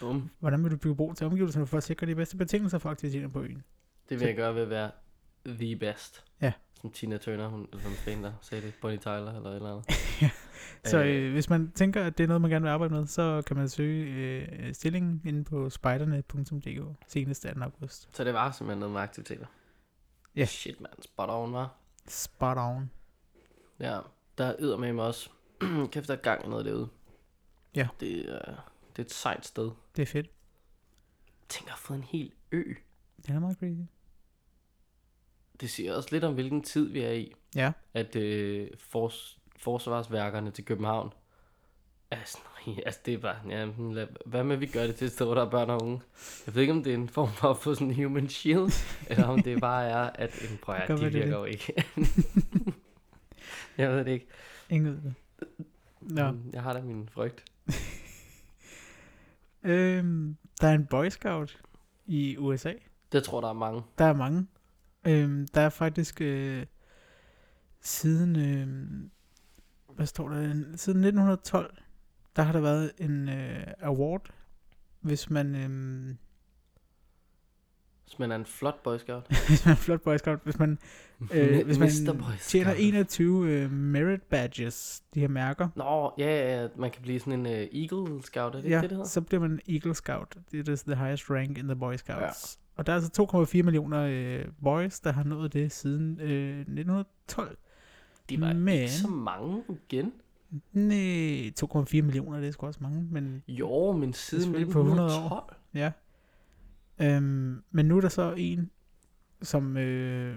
Bum. 0.00 0.30
Hvordan 0.40 0.64
vil 0.64 0.70
du 0.70 0.76
bygge 0.76 0.96
bro 0.96 1.12
til 1.12 1.26
omgivelserne 1.26 1.66
for 1.66 1.76
at 1.76 1.82
sikre 1.82 2.06
de 2.06 2.14
bedste 2.14 2.36
betingelser 2.36 2.78
for 2.78 2.90
aktiviteter 2.90 3.28
på 3.28 3.42
øen? 3.42 3.64
Det 4.08 4.20
vil 4.20 4.26
jeg 4.26 4.36
gøre 4.36 4.54
ved 4.54 4.62
at 4.62 4.70
være 4.70 4.90
the 5.46 5.76
best. 5.76 6.24
Ja. 6.40 6.52
Som 6.80 6.90
Tina 6.90 7.18
Turner, 7.18 7.48
hun 7.48 7.66
som 7.82 7.92
fan, 7.92 8.24
der 8.24 8.32
sagde 8.40 8.66
det. 8.66 8.74
Bonnie 8.80 8.98
Tyler 8.98 9.36
eller 9.36 9.50
et 9.50 9.56
eller 9.56 9.70
andet. 9.70 9.84
Så 10.84 10.98
Øh, 10.98 11.26
øh, 11.26 11.32
hvis 11.32 11.50
man 11.50 11.72
tænker, 11.74 12.04
at 12.04 12.18
det 12.18 12.24
er 12.24 12.28
noget, 12.28 12.40
man 12.40 12.50
gerne 12.50 12.62
vil 12.62 12.70
arbejde 12.70 12.94
med, 12.94 13.06
så 13.06 13.42
kan 13.46 13.56
man 13.56 13.68
søge 13.68 14.04
øh, 14.04 14.74
stillingen 14.74 15.22
inde 15.24 15.44
på 15.44 15.70
spejderne.dk 15.70 16.96
senest 17.08 17.46
18. 17.46 17.62
august. 17.62 18.08
Så 18.16 18.24
det 18.24 18.34
var 18.34 18.50
simpelthen 18.50 18.78
noget 18.78 18.92
med 18.92 19.00
aktiviteter. 19.00 19.46
Ja. 20.36 20.44
Shit, 20.44 20.80
man. 20.80 20.90
Spot 21.02 21.28
on, 21.30 21.52
var. 21.52 21.74
Spot 22.08 22.58
on. 22.58 22.90
Ja, 23.80 24.00
der 24.38 24.54
yder 24.58 24.76
med 24.76 24.92
mig 24.92 25.04
også. 25.04 25.30
Kæft, 25.92 26.08
der 26.08 26.14
er 26.14 26.20
gang 26.20 26.44
i 26.44 26.48
noget 26.48 26.64
derude. 26.64 26.88
Ja. 27.74 27.88
Det, 28.00 28.34
er, 28.34 28.70
det 28.90 28.98
er 28.98 29.02
et 29.02 29.12
sejt 29.12 29.46
sted. 29.46 29.70
Det 29.96 30.02
er 30.02 30.06
fedt. 30.06 30.30
Tænk 31.48 31.68
at 31.70 31.78
få 31.78 31.94
en 31.94 32.02
hel 32.02 32.32
ø. 32.52 32.62
Det 33.26 33.30
er 33.30 33.38
meget 33.38 33.58
crazy. 33.58 33.80
Det 35.60 35.70
siger 35.70 35.94
også 35.94 36.08
lidt 36.12 36.24
om, 36.24 36.34
hvilken 36.34 36.62
tid 36.62 36.88
vi 36.88 37.00
er 37.00 37.12
i. 37.12 37.34
Ja. 37.54 37.72
At 37.94 38.16
øh, 38.16 38.68
fors, 38.78 39.38
forsvarsværkerne 39.62 40.50
til 40.50 40.64
København 40.64 41.12
er 42.10 42.16
sådan, 42.24 42.82
altså 42.86 43.00
det 43.06 43.14
er 43.14 43.18
bare, 43.18 43.36
ja, 43.48 43.64
lad, 43.78 44.06
hvad 44.26 44.44
med 44.44 44.56
vi 44.56 44.66
gør 44.66 44.86
det 44.86 44.94
til 44.96 45.04
et 45.06 45.12
sted, 45.12 45.26
hvor 45.26 45.34
der 45.34 45.46
er 45.46 45.50
børn 45.50 45.70
og 45.70 45.82
unge? 45.82 46.00
Jeg 46.46 46.54
ved 46.54 46.62
ikke, 46.62 46.72
om 46.72 46.82
det 46.82 46.90
er 46.90 46.94
en 46.94 47.08
form 47.08 47.28
for 47.32 47.50
at 47.50 47.56
få 47.56 47.74
sådan 47.74 47.90
en 47.90 48.04
human 48.04 48.28
shield, 48.28 48.72
eller 49.10 49.24
om 49.24 49.42
det 49.42 49.60
bare 49.60 49.86
er, 49.86 50.10
at 50.14 50.50
en 50.50 50.58
prøv 50.62 50.74
Det 50.74 50.80
at 50.80 50.86
kan 50.86 50.96
de 50.96 51.02
være, 51.02 51.10
det 51.10 51.20
virker 51.20 51.38
jo 51.38 51.44
ikke. 51.44 51.84
jeg 53.78 53.90
ved 53.90 54.04
det 54.04 54.12
ikke. 54.12 54.26
Ingen 54.70 54.86
ved 54.94 55.02
det. 55.02 55.14
Nå. 56.00 56.34
Jeg 56.52 56.62
har 56.62 56.72
da 56.72 56.80
min 56.80 57.08
frygt. 57.08 57.44
Øhm, 59.64 60.36
der 60.60 60.68
er 60.68 60.74
en 60.74 60.86
Boy 60.86 61.08
Scout 61.08 61.58
i 62.06 62.36
USA. 62.38 62.72
Det 63.12 63.24
tror 63.24 63.40
der 63.40 63.48
er 63.48 63.52
mange. 63.52 63.82
Der 63.98 64.04
er 64.04 64.12
mange. 64.14 64.46
Øhm, 65.06 65.48
der 65.54 65.60
er 65.60 65.68
faktisk 65.68 66.20
øh, 66.20 66.66
siden, 67.80 68.36
øh, 68.36 69.10
hvad 69.96 70.06
står 70.06 70.28
der, 70.28 70.36
siden 70.76 71.04
1912, 71.04 71.76
der 72.36 72.42
har 72.42 72.52
der 72.52 72.60
været 72.60 72.92
en 72.98 73.28
øh, 73.28 73.66
award, 73.80 74.30
hvis 75.00 75.30
man, 75.30 75.54
øh, 75.56 76.14
Hvis 78.12 78.18
man 78.18 78.32
er 78.32 78.36
en 78.36 78.46
flot 78.46 78.82
boy 78.82 78.98
scout. 78.98 79.26
hvis 79.48 79.64
man 79.66 79.72
er 79.72 79.76
flot 79.76 80.00
Boy 80.00 80.16
Scout, 80.16 80.38
hvis 80.44 80.58
man, 80.58 80.78
øh, 81.32 81.64
hvis 81.64 81.78
man 81.78 81.90
tjener 82.40 82.70
Scout. 82.70 82.76
21 82.78 83.50
øh, 83.50 83.70
merit 83.70 84.22
badges, 84.22 85.02
de 85.14 85.20
her 85.20 85.28
mærker, 85.28 85.68
Nå, 85.76 86.12
ja, 86.18 86.60
ja, 86.62 86.68
man 86.76 86.90
kan 86.90 87.02
blive 87.02 87.20
sådan 87.20 87.32
en 87.32 87.46
uh, 87.46 87.52
Eagle 87.52 88.22
Scout, 88.22 88.54
er 88.54 88.60
det 88.60 88.70
ja, 88.70 88.74
det, 88.74 88.82
det 88.82 88.90
hedder? 88.90 89.04
så 89.04 89.20
bliver 89.20 89.40
man 89.40 89.60
Eagle 89.68 89.94
Scout. 89.94 90.36
Det 90.52 90.68
er 90.68 90.76
the 90.86 90.96
highest 90.96 91.30
rank 91.30 91.58
in 91.58 91.64
the 91.64 91.76
Boy 91.76 91.94
Scouts. 91.94 92.58
Ja. 92.58 92.62
Og 92.76 92.86
der 92.86 92.92
er 92.92 92.96
altså 92.96 93.26
2,4 93.58 93.62
millioner 93.62 94.06
øh, 94.10 94.44
boys, 94.64 95.00
der 95.00 95.12
har 95.12 95.24
nået 95.24 95.52
det 95.52 95.72
siden 95.72 96.20
øh, 96.20 96.58
1912. 96.60 97.58
De 98.36 98.40
var 98.40 98.52
Men- 98.52 98.68
ikke 98.74 98.90
så 98.92 99.08
mange 99.08 99.62
igen. 99.68 100.12
Nej, 100.72 101.52
2,4 101.64 102.02
millioner, 102.02 102.38
det 102.40 102.48
er 102.48 102.52
sgu 102.52 102.66
også 102.66 102.80
mange, 102.82 103.02
men 103.10 103.42
Jo, 103.48 103.92
men 103.92 104.12
siden 104.12 104.42
selvfølgelig 104.44 104.72
på 104.72 104.78
100 104.80 105.08
år. 105.08 105.10
1912. 105.10 105.56
ja. 105.74 105.92
Øhm, 107.16 107.62
men 107.70 107.86
nu 107.86 107.96
er 107.96 108.00
der 108.00 108.08
så 108.08 108.34
en, 108.36 108.70
som, 109.42 109.76
øh, 109.76 110.36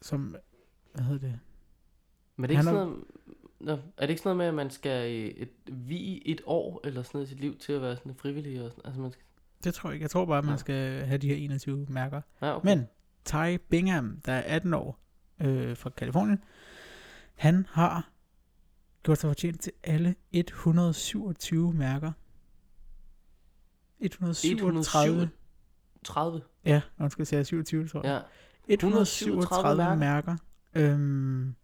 som, 0.00 0.36
hvad 0.94 1.04
hedder 1.04 1.28
det? 1.28 1.38
Men 2.36 2.44
er 2.44 2.46
det 2.48 2.52
ikke 2.52 2.56
Han 2.56 2.64
sådan 2.64 2.80
er- 2.80 2.84
noget, 2.84 3.04
Nå, 3.60 3.72
er 3.72 3.78
det 4.00 4.10
ikke 4.10 4.22
sådan 4.22 4.28
noget 4.28 4.38
med, 4.38 4.46
at 4.46 4.54
man 4.54 4.70
skal 4.70 5.10
et, 5.36 5.48
vi 5.72 6.22
et 6.26 6.40
år 6.46 6.80
eller 6.84 7.02
sådan 7.02 7.18
noget 7.18 7.26
i 7.26 7.28
sit 7.30 7.40
liv 7.40 7.56
til 7.58 7.72
at 7.72 7.82
være 7.82 7.96
sådan 7.96 8.14
frivillig? 8.14 8.62
Og 8.64 8.70
sådan, 8.70 8.82
altså 8.84 9.00
man 9.00 9.12
skal, 9.12 9.24
Det 9.64 9.74
tror 9.74 9.88
jeg 9.90 9.94
ikke. 9.94 10.02
Jeg 10.02 10.10
tror 10.10 10.24
bare, 10.24 10.38
at 10.38 10.44
man 10.44 10.52
Nå. 10.52 10.56
skal 10.58 11.04
have 11.06 11.18
de 11.18 11.28
her 11.28 11.34
21 11.36 11.86
mærker. 11.88 12.20
ja, 12.42 12.56
okay. 12.56 12.68
Men 12.76 12.86
Ty 13.24 13.56
Bingham, 13.70 14.20
der 14.26 14.32
er 14.32 14.56
18 14.56 14.74
år 14.74 14.98
øh, 15.40 15.76
fra 15.76 15.90
Kalifornien, 15.90 16.38
han 17.42 17.66
har 17.70 18.10
gjort 19.02 19.18
sig 19.18 19.28
fortjent 19.28 19.60
til 19.60 19.72
alle 19.84 20.14
127 20.32 21.72
mærker. 21.72 22.12
137. 24.00 25.30
30. 26.04 26.42
Ja, 26.64 26.80
skal 27.08 27.22
jeg 27.22 27.26
sige 27.26 27.44
27, 27.44 27.88
tror 27.88 28.06
jeg. 28.06 28.22
Ja, 28.68 28.74
137 28.74 29.76
mærker. 29.76 29.96
mærker. 29.96 30.36
Øhm, 30.74 31.54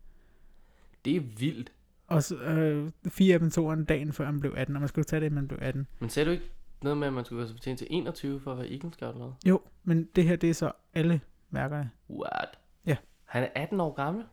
det 1.04 1.16
er 1.16 1.20
vildt. 1.20 1.72
og 2.06 2.22
så, 2.22 2.36
øh, 2.36 2.90
fire 3.08 3.34
af 3.34 3.40
dem 3.40 3.50
tog 3.50 3.70
han 3.70 3.84
dagen 3.84 4.12
før 4.12 4.24
han 4.24 4.40
blev 4.40 4.54
18, 4.56 4.76
og 4.76 4.80
man 4.80 4.88
skulle 4.88 5.04
tage 5.04 5.20
det, 5.20 5.32
man 5.32 5.48
blev 5.48 5.58
18. 5.62 5.86
Men 6.00 6.10
sagde 6.10 6.26
du 6.26 6.30
ikke 6.30 6.50
noget 6.82 6.98
med, 6.98 7.06
at 7.06 7.12
man 7.12 7.24
skulle 7.24 7.46
sig 7.46 7.56
fortjent 7.56 7.78
til 7.78 7.86
21 7.90 8.40
for 8.40 8.52
at 8.52 8.58
være 8.58 8.72
Eagle 8.72 8.92
Scout 8.92 9.14
eller? 9.14 9.32
Jo, 9.46 9.60
men 9.84 10.04
det 10.04 10.24
her, 10.24 10.36
det 10.36 10.50
er 10.50 10.54
så 10.54 10.72
alle 10.94 11.20
mærkerne. 11.50 11.90
What? 12.10 12.58
Ja. 12.86 12.96
Han 13.24 13.42
er 13.42 13.48
18 13.54 13.80
år 13.80 13.94
gammel? 13.94 14.24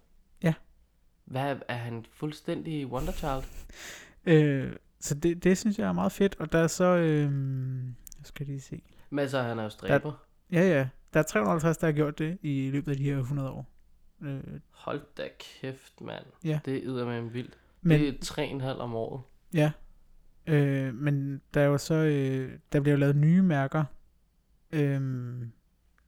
Hvad 1.25 1.55
er, 1.67 1.73
han 1.75 2.05
fuldstændig 2.13 2.87
Wonder 2.87 3.11
Child? 3.11 3.43
Øh, 4.25 4.75
så 4.99 5.15
det, 5.15 5.43
det 5.43 5.57
synes 5.57 5.79
jeg 5.79 5.87
er 5.87 5.93
meget 5.93 6.11
fedt, 6.11 6.35
og 6.39 6.51
der 6.51 6.59
er 6.59 6.67
så, 6.67 6.83
øh, 6.85 7.21
jeg 8.19 8.23
skal 8.23 8.45
lige 8.45 8.61
se. 8.61 8.81
Men 9.09 9.19
altså, 9.19 9.41
han 9.41 9.59
er 9.59 9.63
jo 9.63 9.69
stræber. 9.69 10.25
Ja, 10.51 10.61
ja. 10.61 10.87
Der 11.13 11.19
er 11.19 11.23
350, 11.23 11.77
der 11.77 11.87
har 11.87 11.91
gjort 11.91 12.19
det 12.19 12.37
i 12.41 12.69
løbet 12.73 12.91
af 12.91 12.97
de 12.97 13.03
her 13.03 13.17
100 13.17 13.49
år. 13.49 13.69
Øh, 14.21 14.39
Hold 14.71 15.01
da 15.17 15.23
kæft, 15.39 16.01
mand. 16.01 16.25
Ja. 16.43 16.59
Det 16.65 16.77
er 16.87 17.05
med 17.05 17.21
vildt. 17.29 17.57
men, 17.81 17.99
det 17.99 18.07
er 18.07 18.73
3,5 18.73 18.79
om 18.79 18.95
året. 18.95 19.21
ja. 19.53 19.71
Øh, 20.47 20.95
men 20.95 21.41
der 21.53 21.61
er 21.61 21.65
jo 21.65 21.77
så, 21.77 21.93
øh, 21.93 22.51
der 22.73 22.79
bliver 22.79 22.93
jo 22.93 22.99
lavet 22.99 23.15
nye 23.15 23.41
mærker. 23.41 23.83
Øhm, 24.71 25.51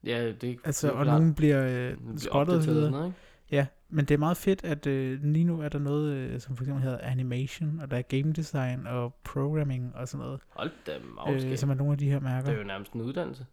Ja, 0.04 0.26
det 0.26 0.44
er 0.44 0.48
ikke 0.48 0.62
altså, 0.64 0.90
og 0.90 1.06
nogle 1.06 1.34
bliver 1.34 1.90
øh, 1.90 1.96
så 2.16 2.28
og 2.30 2.46
videre. 2.46 2.90
noget, 2.90 3.06
ikke? 3.06 3.18
Ja, 3.50 3.66
men 3.88 4.04
det 4.04 4.14
er 4.14 4.18
meget 4.18 4.36
fedt, 4.36 4.64
at 4.64 4.86
øh, 4.86 5.22
lige 5.22 5.44
nu 5.44 5.60
er 5.60 5.68
der 5.68 5.78
noget, 5.78 6.12
øh, 6.12 6.40
som 6.40 6.56
for 6.56 6.64
eksempel 6.64 6.82
hedder 6.84 6.98
animation, 6.98 7.80
og 7.80 7.90
der 7.90 7.96
er 7.96 8.02
game 8.02 8.32
design 8.32 8.86
og 8.86 9.14
programming 9.24 9.94
og 9.94 10.08
sådan 10.08 10.24
noget, 10.26 10.40
Hold 10.48 10.70
da 10.86 10.98
magskab. 11.14 11.50
øh, 11.50 11.58
som 11.58 11.70
er 11.70 11.74
nogle 11.74 11.92
af 11.92 11.98
de 11.98 12.10
her 12.10 12.20
mærker. 12.20 12.44
Det 12.46 12.54
er 12.54 12.58
jo 12.58 12.66
nærmest 12.66 12.92
en 12.92 13.00
uddannelse. 13.00 13.46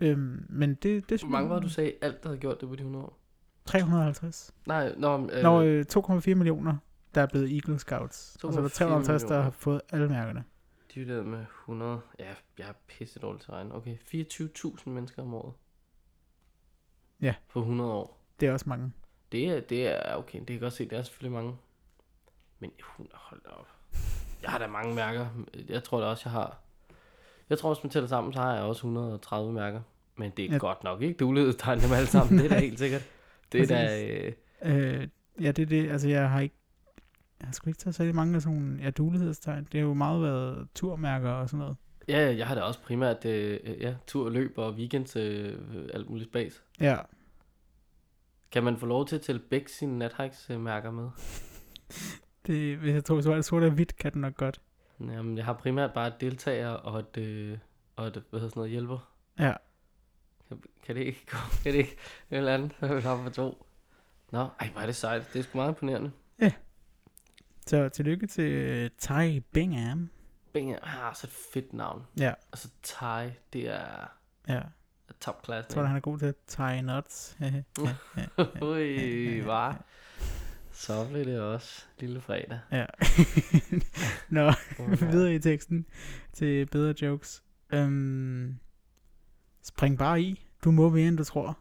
Øhm, 0.00 0.46
men 0.48 0.74
det, 0.74 1.10
det 1.10 1.20
Hvor 1.20 1.28
mange 1.30 1.50
var 1.50 1.58
du 1.58 1.68
sagde, 1.68 1.92
alt 2.02 2.22
der 2.22 2.28
havde 2.28 2.40
gjort 2.40 2.60
det 2.60 2.68
på 2.68 2.74
de 2.74 2.80
100 2.80 3.04
år? 3.04 3.18
350. 3.64 4.54
Nej, 4.66 4.94
nå, 4.96 5.28
øh, 5.32 5.42
Nå, 5.42 5.62
øh, 5.62 5.84
2,4 5.96 6.34
millioner, 6.34 6.76
der 7.14 7.20
er 7.22 7.26
blevet 7.26 7.52
Eagle 7.54 7.78
Scouts. 7.78 8.36
Og 8.44 8.52
så 8.52 8.58
er 8.58 8.62
der 8.62 8.68
2,4 8.68 8.74
350, 8.74 9.22
der 9.22 9.42
har 9.42 9.50
fået 9.50 9.80
alle 9.90 10.08
mærkerne. 10.08 10.44
divideret 10.94 11.26
med 11.26 11.38
100. 11.64 12.00
Ja, 12.18 12.24
jeg 12.58 12.68
er 12.68 12.72
pisse 12.88 13.18
dårlig 13.18 13.40
til 13.40 13.50
at 13.50 13.54
regne. 13.54 13.74
Okay, 13.74 13.96
24.000 13.96 14.90
mennesker 14.90 15.22
om 15.22 15.34
året. 15.34 15.54
Ja. 17.20 17.34
På 17.52 17.60
100 17.60 17.92
år. 17.92 18.21
Det 18.42 18.48
er 18.48 18.52
også 18.52 18.68
mange. 18.68 18.92
Det 19.32 19.44
er, 19.48 19.60
det 19.60 19.86
er 19.88 20.14
okay, 20.16 20.38
det 20.38 20.46
kan 20.46 20.54
jeg 20.54 20.60
godt 20.60 20.72
se, 20.72 20.84
det 20.88 20.98
er 20.98 21.02
selvfølgelig 21.02 21.32
mange. 21.32 21.56
Men 22.60 22.70
hun, 22.82 23.08
hold 23.12 23.40
op. 23.46 23.66
Jeg 24.42 24.50
har 24.50 24.58
da 24.58 24.66
mange 24.66 24.94
mærker. 24.94 25.26
Jeg 25.68 25.84
tror 25.84 26.00
da 26.00 26.06
også, 26.06 26.22
jeg 26.24 26.32
har... 26.32 26.58
Jeg 27.50 27.58
tror, 27.58 27.74
hvis 27.74 27.84
man 27.84 27.90
tæller 27.90 28.08
sammen, 28.08 28.32
så 28.32 28.40
har 28.40 28.54
jeg 28.54 28.62
også 28.62 28.78
130 28.86 29.52
mærker. 29.52 29.80
Men 30.16 30.30
det 30.36 30.44
er 30.44 30.52
Ja. 30.52 30.58
godt 30.58 30.84
nok 30.84 31.02
ikke 31.02 31.14
dulighedstegn 31.18 31.80
dem 31.80 31.92
alle 31.92 32.06
sammen. 32.06 32.38
Det 32.38 32.44
er 32.44 32.48
da 32.54 32.60
helt 32.66 32.78
sikkert. 32.78 33.02
Det 33.52 33.60
er 33.62 33.66
da... 33.66 34.06
Øh, 34.08 34.32
Øh, 34.64 35.08
ja, 35.40 35.52
det 35.52 35.62
er 35.62 35.66
det. 35.66 35.90
Altså, 35.90 36.08
jeg 36.08 36.30
har 36.30 36.40
ikke... 36.40 36.54
Jeg 37.40 37.46
har 37.48 37.52
sgu 37.52 37.70
ikke 37.70 37.78
taget 37.78 37.94
særlig 37.94 38.14
mange 38.14 38.36
af 38.36 38.42
sådan 38.42 38.58
nogle 38.58 38.78
ja, 38.82 38.90
dulighedstegn. 38.90 39.64
Det 39.72 39.80
har 39.80 39.86
jo 39.88 39.94
meget 39.94 40.22
været 40.22 40.68
turmærker 40.74 41.30
og 41.30 41.48
sådan 41.48 41.58
noget. 41.58 41.76
ja, 42.08 42.34
jeg 42.36 42.46
har 42.46 42.54
da 42.54 42.60
også 42.60 42.80
primært 42.82 43.24
øh, 43.24 43.60
øh, 43.64 43.80
ja, 43.80 43.94
tur, 44.06 44.30
løb 44.30 44.58
og 44.58 44.72
weekends, 44.72 45.16
øh, 45.16 45.58
alt 45.94 46.10
muligt 46.10 46.30
spas. 46.30 46.62
Ja. 46.80 46.96
Kan 48.52 48.64
man 48.64 48.76
få 48.76 48.86
lov 48.86 49.06
til 49.06 49.16
at 49.16 49.22
tælle 49.22 49.40
begge 49.50 49.68
sine 49.68 49.98
nathikes-mærker 49.98 50.90
med? 50.90 51.10
Det, 52.46 52.76
hvis 52.78 52.94
jeg 52.94 53.04
tror, 53.04 53.16
det 53.16 53.24
var 53.24 53.34
det 53.34 53.44
sort 53.44 53.62
og 53.62 53.70
hvidt, 53.70 53.96
kan 53.96 54.12
den 54.12 54.20
nok 54.20 54.36
godt. 54.36 54.60
Jamen, 55.00 55.36
jeg 55.36 55.44
har 55.44 55.52
primært 55.52 55.92
bare 55.92 56.08
et 56.08 56.20
deltager 56.20 56.68
og 56.68 56.98
et, 57.00 57.16
øh, 57.16 57.58
og 57.96 58.06
et 58.06 58.12
hvad 58.12 58.40
hedder 58.40 58.48
sådan 58.48 58.60
noget, 58.60 58.70
hjælper. 58.70 59.12
Ja. 59.38 59.54
Kan, 60.48 60.62
kan 60.82 60.96
det 60.96 61.02
ikke 61.02 61.26
gå? 61.30 61.36
Kan 61.62 61.72
det 61.72 61.78
ikke? 61.78 61.96
Et 62.30 62.38
eller 62.38 62.54
andet, 62.54 62.72
så 62.80 62.86
er 62.86 63.00
vi 63.00 63.06
oppe 63.06 63.24
på 63.24 63.30
to. 63.30 63.66
Nå, 64.30 64.48
ej, 64.60 64.68
hvor 64.72 64.80
er 64.80 64.86
det 64.86 64.96
sejt. 64.96 65.30
Det 65.32 65.38
er 65.38 65.42
sgu 65.42 65.58
meget 65.58 65.68
imponerende. 65.68 66.12
Så 67.66 67.88
tillykke 67.88 68.26
til 68.26 68.52
øh, 68.52 68.90
Ty 68.98 69.38
Bingham. 69.52 70.10
Binge 70.52 70.78
har 70.82 71.12
så 71.12 71.26
et 71.26 71.32
fedt 71.52 71.72
navn. 71.72 72.06
Ja. 72.18 72.32
Altså, 72.52 72.68
Thai, 72.82 73.30
det 73.52 73.68
er 73.68 74.12
Ja. 74.48 74.60
Top 75.20 75.44
class. 75.44 75.68
Jeg 75.68 75.74
tror, 75.74 75.84
han 75.84 75.96
er 75.96 76.00
god 76.00 76.18
til 76.18 76.26
at 76.26 76.34
tie 76.46 76.82
nuts. 76.82 77.36
Ui, 78.62 79.40
hvad? 79.40 79.74
Så 80.72 81.06
blev 81.10 81.24
det 81.24 81.40
også 81.40 81.84
lille 81.98 82.20
fredag. 82.20 82.58
ja. 82.72 82.86
Nå, 84.36 84.52
videre 85.12 85.34
i 85.34 85.38
teksten 85.38 85.86
til 86.32 86.66
bedre 86.66 86.94
jokes. 87.02 87.42
Øhm, 87.72 88.58
spring 89.62 89.98
bare 89.98 90.22
i. 90.22 90.46
Du 90.64 90.70
må 90.70 90.88
mere, 90.88 91.08
end 91.08 91.18
du 91.18 91.24
tror. 91.24 91.58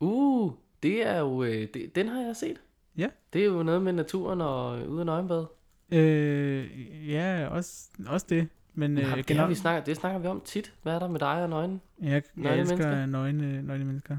Uh, 0.00 0.52
det 0.82 1.06
er 1.06 1.18
jo, 1.18 1.42
øh, 1.42 1.68
det, 1.74 1.94
den 1.94 2.08
har 2.08 2.20
jeg 2.20 2.36
set. 2.36 2.60
Ja. 2.96 3.08
Det 3.32 3.40
er 3.40 3.46
jo 3.46 3.62
noget 3.62 3.82
med 3.82 3.92
naturen 3.92 4.40
og 4.40 4.80
øh, 4.80 4.88
ude 4.88 5.00
af 5.00 5.06
nøgenbad. 5.06 5.46
Øh, 5.92 7.10
ja, 7.10 7.46
også, 7.50 7.88
også 8.06 8.26
det. 8.28 8.48
Men 8.78 8.98
øh, 8.98 9.04
har, 9.06 9.16
det, 9.16 9.36
har 9.36 9.46
vi 9.48 9.54
snakker, 9.54 9.84
det 9.84 9.96
snakker 9.96 10.18
vi 10.18 10.26
om 10.26 10.40
tit. 10.44 10.74
Hvad 10.82 10.94
er 10.94 10.98
der 10.98 11.08
med 11.08 11.20
dig 11.20 11.42
og 11.42 11.48
nøgen? 11.50 11.80
Jeg, 12.02 12.08
jeg 12.10 12.22
Nøgne 12.34 12.60
elsker 12.60 12.76
mennesker? 12.76 13.06
nøgne, 13.06 13.62
nøgne 13.62 13.84
mennesker. 13.84 14.16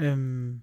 Øhm, 0.00 0.62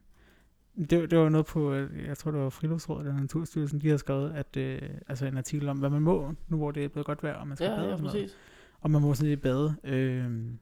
det, 0.78 1.12
det 1.12 1.18
var 1.20 1.30
noget 1.30 1.46
på, 1.46 1.74
øh, 1.74 2.06
jeg 2.08 2.18
tror 2.18 2.32
det 2.32 2.40
var 2.40 2.50
Friluftsrådet 2.50 3.08
eller 3.08 3.22
Naturstyrelsen, 3.22 3.82
de 3.82 3.88
havde 3.88 3.98
skrevet, 3.98 4.34
at, 4.34 4.58
øh, 4.58 4.82
altså 5.08 5.26
en 5.26 5.38
artikel 5.38 5.70
om, 5.70 5.78
hvad 5.80 5.90
man 5.90 6.02
må, 6.02 6.34
nu 6.48 6.58
hvor 6.58 6.72
det 6.72 6.84
er 6.86 6.88
blevet 6.88 7.06
godt 7.06 7.24
vejr, 7.24 7.36
og 7.36 7.48
man 7.48 7.58
skal 7.58 7.66
Ja, 7.70 7.76
bade 7.76 7.90
ja, 7.90 7.96
noget. 7.98 8.04
præcis. 8.12 8.38
Og 8.82 8.92
man 8.92 9.02
må 9.02 9.14
sådan 9.14 9.30
lidt 9.30 9.42
bade. 9.42 9.76
Øhm, 9.84 10.60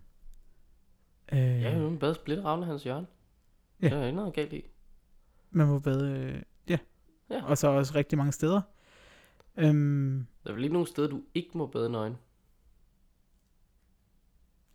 øh, 1.33 1.39
Ja, 1.39 1.77
jo, 1.77 1.87
en 1.87 1.99
bad 1.99 2.15
splitte 2.15 2.43
ravne 2.43 2.65
hans 2.65 2.83
hjørne. 2.83 3.07
Ja. 3.81 3.89
Det 3.89 3.97
er 3.97 4.05
ikke 4.05 4.15
noget 4.15 4.33
galt 4.33 4.53
i. 4.53 4.63
Man 5.51 5.67
må 5.67 5.79
bade, 5.79 6.11
øh, 6.11 6.41
ja. 6.69 6.77
Ja. 7.29 7.43
Og 7.45 7.57
så 7.57 7.67
også 7.67 7.95
rigtig 7.95 8.17
mange 8.17 8.31
steder. 8.31 8.61
Øhm, 9.57 10.25
Der 10.43 10.49
er 10.49 10.53
vel 10.53 10.63
ikke 10.63 10.73
nogen 10.73 10.87
steder, 10.87 11.07
du 11.07 11.21
ikke 11.33 11.49
må 11.57 11.67
bade 11.67 11.89
nøgen. 11.89 12.17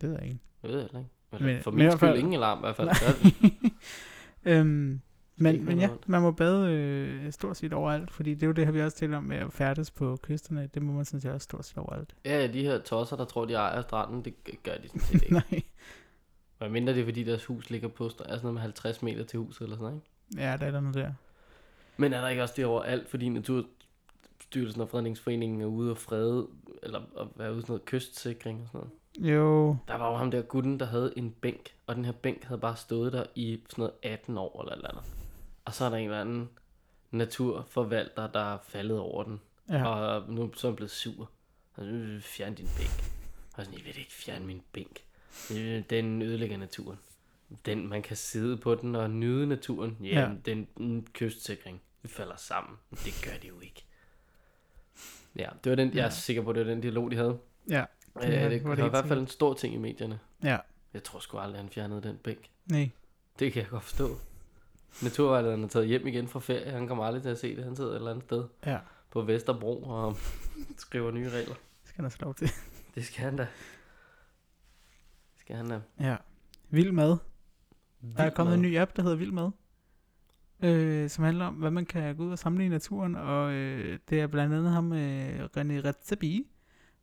Det 0.01 0.09
ved 0.11 0.17
jeg 0.19 0.25
ikke. 0.27 0.39
Jeg 0.63 0.71
ved 0.71 0.77
det 0.79 0.85
heller 0.85 0.99
ikke. 0.99 1.11
Eller, 1.33 1.47
Men- 1.47 1.63
for 1.63 1.71
men 1.71 1.81
i 1.81 1.83
min 1.83 1.91
skyld 1.93 2.01
fald- 2.09 2.19
ingen 2.19 2.35
alarm 2.35 2.59
i 2.59 2.61
hvert 2.61 2.77
fald. 2.77 2.89
Der, 2.89 3.71
øhm, 4.61 5.01
men, 5.39 5.65
men 5.65 5.79
ja, 5.79 5.89
man 6.07 6.23
må 6.23 6.31
bade 6.31 6.71
øh, 6.73 7.33
stort 7.33 7.57
set 7.57 7.73
overalt, 7.73 8.11
fordi 8.11 8.35
det 8.35 8.43
er 8.43 8.47
jo 8.47 8.53
det, 8.53 8.75
vi 8.75 8.81
også 8.83 8.97
talt 8.97 9.15
om 9.15 9.25
med 9.25 9.37
at 9.37 9.53
færdes 9.53 9.91
på 9.91 10.17
kysterne. 10.23 10.69
Det 10.75 10.83
må 10.83 10.93
man 10.93 11.05
sådan 11.05 11.21
set 11.21 11.33
også 11.33 11.45
stort 11.45 11.65
set 11.65 11.79
overalt. 11.79 12.15
ja, 12.25 12.47
de 12.47 12.63
her 12.63 12.79
tosser, 12.79 13.17
der 13.17 13.25
tror, 13.25 13.45
de 13.45 13.55
ejer 13.55 13.83
stranden, 13.83 14.25
det 14.25 14.35
gør 14.63 14.75
de 14.83 14.89
sådan 14.89 15.01
set 15.01 15.23
ikke. 15.23 15.33
Nej. 15.51 15.63
Hvad 16.59 16.69
mindre 16.69 16.95
det 16.95 17.01
er, 17.01 17.05
fordi 17.05 17.23
deres 17.25 17.45
hus 17.45 17.71
ligger 17.71 17.89
på, 17.89 18.07
st- 18.07 18.09
er 18.09 18.13
sådan 18.29 18.41
noget 18.43 18.55
med 18.55 18.63
50 18.63 19.03
meter 19.03 19.25
til 19.25 19.39
huset 19.39 19.61
eller 19.65 19.77
sådan 19.77 19.85
noget, 19.85 19.97
ikke? 20.31 20.43
Ja, 20.43 20.57
der 20.57 20.67
er 20.67 20.71
der 20.71 20.81
noget 20.81 20.95
der. 20.95 21.13
Men 21.97 22.13
er 22.13 22.21
der 22.21 22.29
ikke 22.29 22.43
også 22.43 22.55
det 22.57 22.65
overalt, 22.65 23.09
fordi 23.09 23.29
Naturstyrelsen 23.29 24.81
og 24.81 24.89
Fredningsforeningen 24.89 25.61
er 25.61 25.67
ude 25.67 25.91
og 25.91 25.99
frede, 25.99 26.47
eller 26.83 26.99
at 27.21 27.27
være 27.37 27.53
ude 27.53 27.61
sådan 27.61 27.73
noget 27.73 27.85
kystsikring 27.85 28.61
og 28.63 28.69
sådan 28.69 28.79
noget? 28.79 28.93
Jo, 29.19 29.77
Der 29.89 29.95
var 29.95 30.11
jo 30.11 30.17
ham 30.17 30.31
der 30.31 30.43
gutten, 30.43 30.81
der 30.81 30.87
havde 30.87 31.13
en 31.17 31.31
bænk, 31.31 31.75
og 31.87 31.97
den 31.97 32.05
her 32.05 32.13
bænk 32.13 32.45
havde 32.45 32.61
bare 32.61 32.77
stået 32.77 33.13
der 33.13 33.25
i 33.35 33.61
sådan 33.71 33.83
noget 33.83 33.93
18 34.03 34.39
år 34.39 34.61
eller 34.63 34.73
eller 34.75 34.89
andet. 34.89 35.05
Og 35.65 35.75
så 35.75 35.85
er 35.85 35.91
der 35.91 35.97
en 35.97 36.05
eller 36.05 36.21
anden 36.21 36.49
naturforvalter, 37.11 38.27
der 38.27 38.55
er 38.55 38.59
faldet 38.69 38.99
over 38.99 39.23
den, 39.25 39.41
ja. 39.69 39.87
og 39.87 40.31
nu 40.33 40.53
så 40.55 40.67
er 40.67 40.71
han 40.71 40.77
blevet 40.77 40.91
sur. 40.91 41.31
Nu 41.79 41.85
vil 41.85 42.23
fjerne 42.23 42.55
din 42.57 42.69
bænk. 42.79 43.13
Og 43.57 43.65
sådan, 43.65 43.79
jeg 43.79 43.85
vil 43.87 43.99
ikke 43.99 44.13
fjerne 44.13 44.47
min 44.47 44.63
bænk. 44.73 45.01
Den 45.91 46.23
ødelægger 46.23 46.57
naturen. 46.57 46.99
Den, 47.67 47.89
man 47.89 48.03
kan 48.03 48.17
sidde 48.17 48.57
på 48.57 48.75
den 48.75 48.95
og 48.97 49.11
nyde 49.11 49.47
naturen. 49.47 49.97
Ja, 50.03 50.07
Ja. 50.21 50.31
den 50.45 50.69
en 50.77 51.07
kystsikring. 51.13 51.81
Det 52.03 52.11
falder 52.11 52.37
sammen. 52.37 52.77
Men 52.91 52.99
Det 53.05 53.21
gør 53.25 53.37
det 53.43 53.49
jo 53.49 53.61
ikke. 53.61 53.85
Ja, 55.37 55.49
det 55.65 55.71
var 55.71 55.77
den, 55.77 55.95
jeg 55.95 56.07
er 56.07 56.11
sikker 56.11 56.43
på, 56.43 56.53
det 56.53 56.67
var 56.67 56.73
den 56.73 56.81
dialog, 56.81 57.11
de 57.11 57.17
havde. 57.17 57.39
Ja, 57.71 57.85
Det, 58.21 58.29
Det 58.29 58.33
ja, 58.35 58.43
var- 58.43 58.49
det, 58.49 58.63
var 58.65 58.69
var 58.69 58.75
det 58.75 58.83
det 58.85 58.89
i 58.89 58.91
hvert 58.91 59.05
fald 59.07 59.21
en 59.21 59.27
stor 59.27 59.55
ting 59.55 59.75
i 59.75 59.79
medierne. 59.79 60.19
ja. 60.43 60.59
Jeg 60.95 61.03
tror 61.05 61.19
sgu 61.19 61.39
aldrig, 61.39 61.61
han 61.61 61.69
fjernede 61.71 62.03
den 62.03 62.17
bænk. 62.17 62.51
Nej. 62.67 62.91
Det 63.39 63.53
kan 63.53 63.63
jeg 63.63 63.71
godt 63.71 63.83
forstå. 63.83 64.09
Naturvejlederen 65.03 65.65
er 65.65 65.69
taget 65.69 65.89
hjem 65.89 66.07
igen 66.07 66.29
fra 66.29 66.41
ferie. 66.41 66.71
Han 66.71 66.89
kommer 66.89 67.05
aldrig 67.05 67.23
til 67.23 67.29
at 67.31 67.39
se 67.39 67.57
det. 67.57 67.65
Han 67.65 67.77
sidder 67.77 67.91
et 67.91 67.97
eller 67.97 68.11
andet 68.11 68.25
sted 68.25 68.45
Ja, 68.67 68.79
på 69.11 69.23
Vesterbro 69.23 69.83
og 69.83 70.17
skriver 70.77 71.11
nye 71.11 71.29
regler. 71.31 71.55
det 71.55 71.89
skal 71.89 72.05
der 72.05 72.11
så 72.11 72.19
lov 72.21 72.35
til. 72.35 72.51
Det 72.95 73.05
skal 73.05 73.25
han 73.25 73.37
da. 73.37 73.43
Det 73.43 75.41
skal 75.41 75.57
han 75.57 75.69
da. 75.69 75.81
Ja. 76.01 76.17
Vild 76.71 76.93
mad. 76.93 77.09
Der 77.09 77.17
er 78.17 78.23
Vild 78.25 78.35
kommet 78.35 78.55
en 78.55 78.61
mad. 78.63 78.71
ny 78.71 78.79
app, 78.79 78.97
der 78.97 79.03
hedder 79.03 79.17
Vild 79.17 79.33
Mad. 79.33 79.51
Øh, 80.63 81.11
som 81.11 81.25
handler 81.25 81.47
om, 81.47 81.55
hvad 81.55 81.71
man 81.71 81.87
kan 81.87 82.17
gå 82.17 82.23
ud 82.25 82.33
og 82.33 82.39
samle 82.39 82.67
i 82.67 82.69
naturen. 82.69 83.17
Og 83.17 83.53
øh, 83.53 83.99
det 84.11 84.21
er 84.21 84.27
blandt 84.27 84.55
andet 84.55 84.73
ham, 84.73 84.93
øh, 84.93 85.45
René 85.45 85.85
Redzepi 85.85 86.47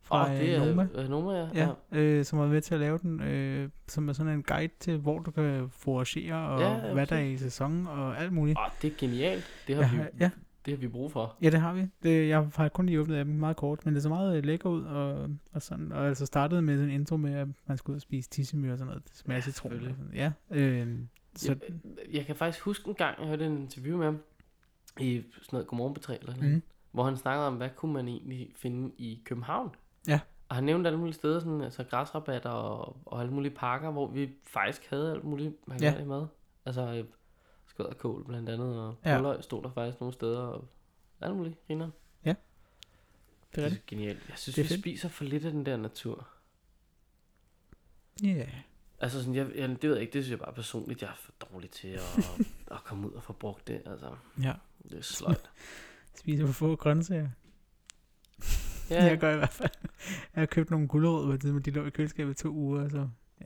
fra 0.03 0.31
oh, 0.31 0.37
det 0.37 0.55
er 0.55 0.65
Noma. 0.65 0.87
øh, 0.95 1.09
Noma, 1.09 1.31
ja. 1.31 1.47
Ja, 1.53 1.99
øh, 1.99 2.25
som 2.25 2.39
var 2.39 2.47
med 2.47 2.61
til 2.61 2.73
at 2.73 2.79
lave 2.79 2.97
den, 2.97 3.21
øh, 3.21 3.69
som 3.87 4.09
er 4.09 4.13
sådan 4.13 4.33
en 4.33 4.43
guide 4.43 4.73
til, 4.79 4.97
hvor 4.97 5.19
du 5.19 5.31
kan 5.31 5.69
foragere, 5.69 6.35
og 6.49 6.59
Ja, 6.61 6.87
ja, 6.87 6.93
hvad 6.93 7.07
der 7.07 7.15
er 7.15 7.21
i 7.23 7.37
sæson, 7.37 7.87
og 7.87 8.17
alt 8.21 8.33
muligt. 8.33 8.59
Åh, 8.59 8.65
det 8.81 8.91
er 8.93 8.97
genialt. 8.97 9.43
Det 9.67 9.75
har, 9.75 9.97
Ja, 9.97 10.03
vi, 10.03 10.09
ja, 10.19 10.29
det 10.65 10.73
har 10.73 10.77
vi 10.79 10.87
brug 10.87 11.11
for. 11.11 11.35
ja, 11.41 11.49
det 11.49 11.59
har 11.61 11.73
vi. 11.73 11.81
Det, 12.03 12.27
jeg 12.29 12.47
har 12.55 12.69
kun 12.69 12.85
lige 12.85 12.99
åbnet 12.99 13.17
appen 13.19 13.39
meget 13.39 13.55
kort, 13.57 13.85
men 13.85 13.95
det 13.95 14.03
så 14.03 14.09
meget 14.09 14.37
øh, 14.37 14.45
lækker 14.45 14.69
ud, 14.69 14.83
og, 14.83 15.29
og 15.53 15.61
sådan, 15.61 15.91
og 15.91 16.07
altså 16.07 16.25
startede 16.25 16.61
med 16.61 16.75
sådan 16.77 16.89
en 16.89 16.95
intro 16.95 17.17
med, 17.17 17.33
at 17.33 17.47
man 17.67 17.77
skulle 17.77 17.93
ud 17.93 17.97
og 17.97 18.01
spise 18.01 18.29
tissemyr 18.29 18.71
og 18.71 18.77
sådan 18.77 18.87
noget. 18.87 19.03
Det 19.07 19.15
smager 19.17 19.37
Ja, 19.37 19.41
citron. 19.41 19.95
Ja, 20.13 20.31
øh, 20.51 20.87
så, 21.35 21.49
Jeg, 21.49 21.59
jeg 22.15 22.25
kan 22.25 22.35
faktisk 22.35 22.63
huske 22.63 22.87
en 22.89 22.95
gang, 22.95 23.19
jeg 23.19 23.27
hørte 23.27 23.45
en 23.45 23.57
interview 23.57 23.97
med 23.97 24.05
ham 24.05 24.17
i 24.99 25.23
sådan 25.31 25.47
noget 25.51 25.67
Godmorgen 25.67 25.93
Betræ 25.93 26.17
eller 26.21 26.35
noget, 26.35 26.53
mm. 26.53 26.61
hvor 26.91 27.03
han 27.03 27.17
snakkede 27.17 27.47
om, 27.47 27.55
hvad 27.55 27.69
kunne 27.75 27.93
man 27.93 28.07
egentlig 28.07 28.51
finde 28.55 28.91
i 28.97 29.21
København. 29.25 29.69
Ja. 30.07 30.19
Og 30.49 30.55
han 30.55 30.63
nævnte 30.63 30.87
alle 30.87 30.99
mulige 30.99 31.13
steder, 31.15 31.39
sådan, 31.39 31.61
altså 31.61 31.83
græsrabatter 31.83 32.49
og, 32.49 32.97
og 33.05 33.19
alle 33.21 33.33
mulige 33.33 33.55
parker, 33.55 33.91
hvor 33.91 34.07
vi 34.07 34.29
faktisk 34.43 34.89
havde 34.89 35.11
alt 35.11 35.23
muligt, 35.23 35.67
man 35.67 35.81
Ja. 35.81 35.93
ja. 35.99 36.05
med. 36.05 36.25
Altså 36.65 36.81
øh, 36.81 37.05
skød 37.67 37.85
og 37.85 37.97
kål 37.97 38.25
blandt 38.25 38.49
andet, 38.49 38.79
og 38.81 38.95
Ja. 39.05 39.29
ja. 39.31 39.41
stod 39.41 39.63
der 39.63 39.71
faktisk 39.71 39.99
nogle 39.99 40.13
steder, 40.13 40.39
og 40.39 40.67
alt 41.21 41.35
muligt, 41.35 41.67
griner. 41.67 41.89
det 43.55 43.63
er 43.63 43.69
Det 43.69 43.77
er 43.77 43.81
genialt. 43.87 44.29
Jeg 44.29 44.37
synes, 44.37 44.55
Det 44.55 44.63
vi 44.63 44.67
fedt. 44.67 44.79
spiser 44.79 45.09
for 45.09 45.23
lidt 45.23 45.45
af 45.45 45.51
den 45.51 45.65
der 45.65 45.77
natur. 45.77 46.27
Ja, 48.23 48.27
yeah. 48.27 48.47
Altså 48.99 49.19
sådan, 49.19 49.35
jeg, 49.35 49.47
jeg, 49.55 49.69
det 49.69 49.83
ved 49.83 49.93
jeg 49.93 50.01
ikke, 50.01 50.13
det 50.13 50.23
synes 50.23 50.31
jeg 50.31 50.39
bare 50.39 50.53
personligt, 50.53 51.01
jeg 51.01 51.09
er 51.09 51.15
for 51.15 51.31
dårlig 51.51 51.69
til 51.69 51.87
at, 51.87 52.01
at 52.75 52.83
komme 52.83 53.07
ud 53.07 53.11
og 53.11 53.23
få 53.23 53.33
brugt 53.33 53.67
det, 53.67 53.81
altså. 53.85 54.15
ja. 54.41 54.53
Det 54.89 54.97
er 54.97 55.01
sløjt. 55.01 55.49
Spiser 56.19 56.45
for 56.45 56.53
få 56.53 56.75
grøntsager. 56.75 57.29
Ja. 58.93 59.03
Jeg 59.05 59.17
gør 59.17 59.33
i 59.33 59.37
hvert 59.37 59.49
fald. 59.53 59.69
Jeg 60.35 60.41
har 60.41 60.45
købt 60.45 60.69
nogle 60.71 60.87
gulerødder, 60.87 61.27
på 61.27 61.33
et 61.33 61.41
tidspunkt, 61.41 61.65
de 61.65 61.71
lå 61.71 61.85
i 61.85 61.89
køleskabet 61.89 62.39
i 62.39 62.43
to 62.43 62.49
uger, 62.49 62.89
så 62.89 63.07
ja. 63.41 63.45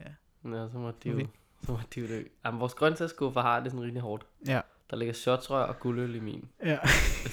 ja 0.50 0.68
så 0.68 0.78
må 0.78 0.90
de 1.04 1.08
jo, 1.10 1.26
så 1.62 1.72
må 1.72 1.78
de 1.94 2.00
jo 2.00 2.06
dø. 2.06 2.22
Jamen, 2.44 2.60
vores 2.60 2.74
grøntsagsskuffer 2.74 3.40
har 3.40 3.60
det 3.60 3.70
sådan 3.70 3.82
rimelig 3.84 4.02
hårdt. 4.02 4.26
Ja. 4.46 4.60
Der 4.90 4.96
ligger 4.96 5.12
shotsrør 5.14 5.62
og 5.64 5.78
guldøl 5.80 6.14
i 6.14 6.20
min. 6.20 6.48
Ja. 6.64 6.78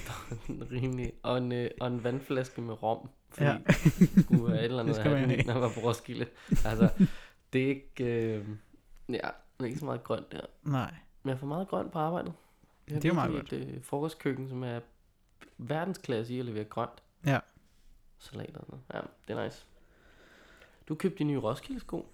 rimelig. 0.71 1.13
Og 1.23 1.37
en, 1.37 1.51
øh, 1.51 1.69
og 1.81 1.87
en 1.87 2.03
vandflaske 2.03 2.61
med 2.61 2.83
rom. 2.83 3.09
Fordi 3.29 3.45
Ja. 3.45 3.57
skulle 4.21 4.43
være 4.47 4.59
et 4.59 4.63
eller 4.65 4.79
andet 4.83 4.95
den, 4.95 5.03
have. 5.29 5.43
når 5.43 5.53
man 5.53 5.61
var 5.61 5.69
på 5.75 5.79
Roskilde. 5.79 6.25
Altså, 6.65 6.89
det 7.53 7.63
er 7.63 7.67
ikke... 7.67 8.03
Øh, 8.05 8.45
ja, 9.09 9.13
det 9.13 9.21
er 9.59 9.65
ikke 9.65 9.79
så 9.79 9.85
meget 9.85 10.03
grønt 10.03 10.31
der. 10.31 10.41
Nej. 10.63 10.93
Men 11.23 11.29
jeg 11.29 11.39
får 11.39 11.47
meget 11.47 11.67
grønt 11.67 11.91
på 11.91 11.99
arbejdet. 11.99 12.33
Jeg 12.87 12.95
Det 12.95 13.05
er 13.05 13.09
jo 13.09 13.13
meget 13.15 13.33
virkelig 13.33 13.61
et 13.61 13.75
øh, 13.75 13.83
frokostkøkken, 13.83 14.49
som 14.49 14.63
er 14.63 14.79
verdensklasse 15.57 16.33
i 16.33 16.39
at 16.39 16.45
levere 16.45 16.63
grønt. 16.63 17.03
Ja. 17.25 17.39
Salat 18.17 18.57
og 18.57 18.65
noget. 18.69 18.83
Ja, 18.93 18.99
det 19.27 19.37
er 19.39 19.43
nice. 19.43 19.65
Du 20.89 20.95
købte 20.95 21.17
de 21.19 21.23
nye 21.23 21.37
Roskilde 21.39 21.79
sko. 21.79 22.05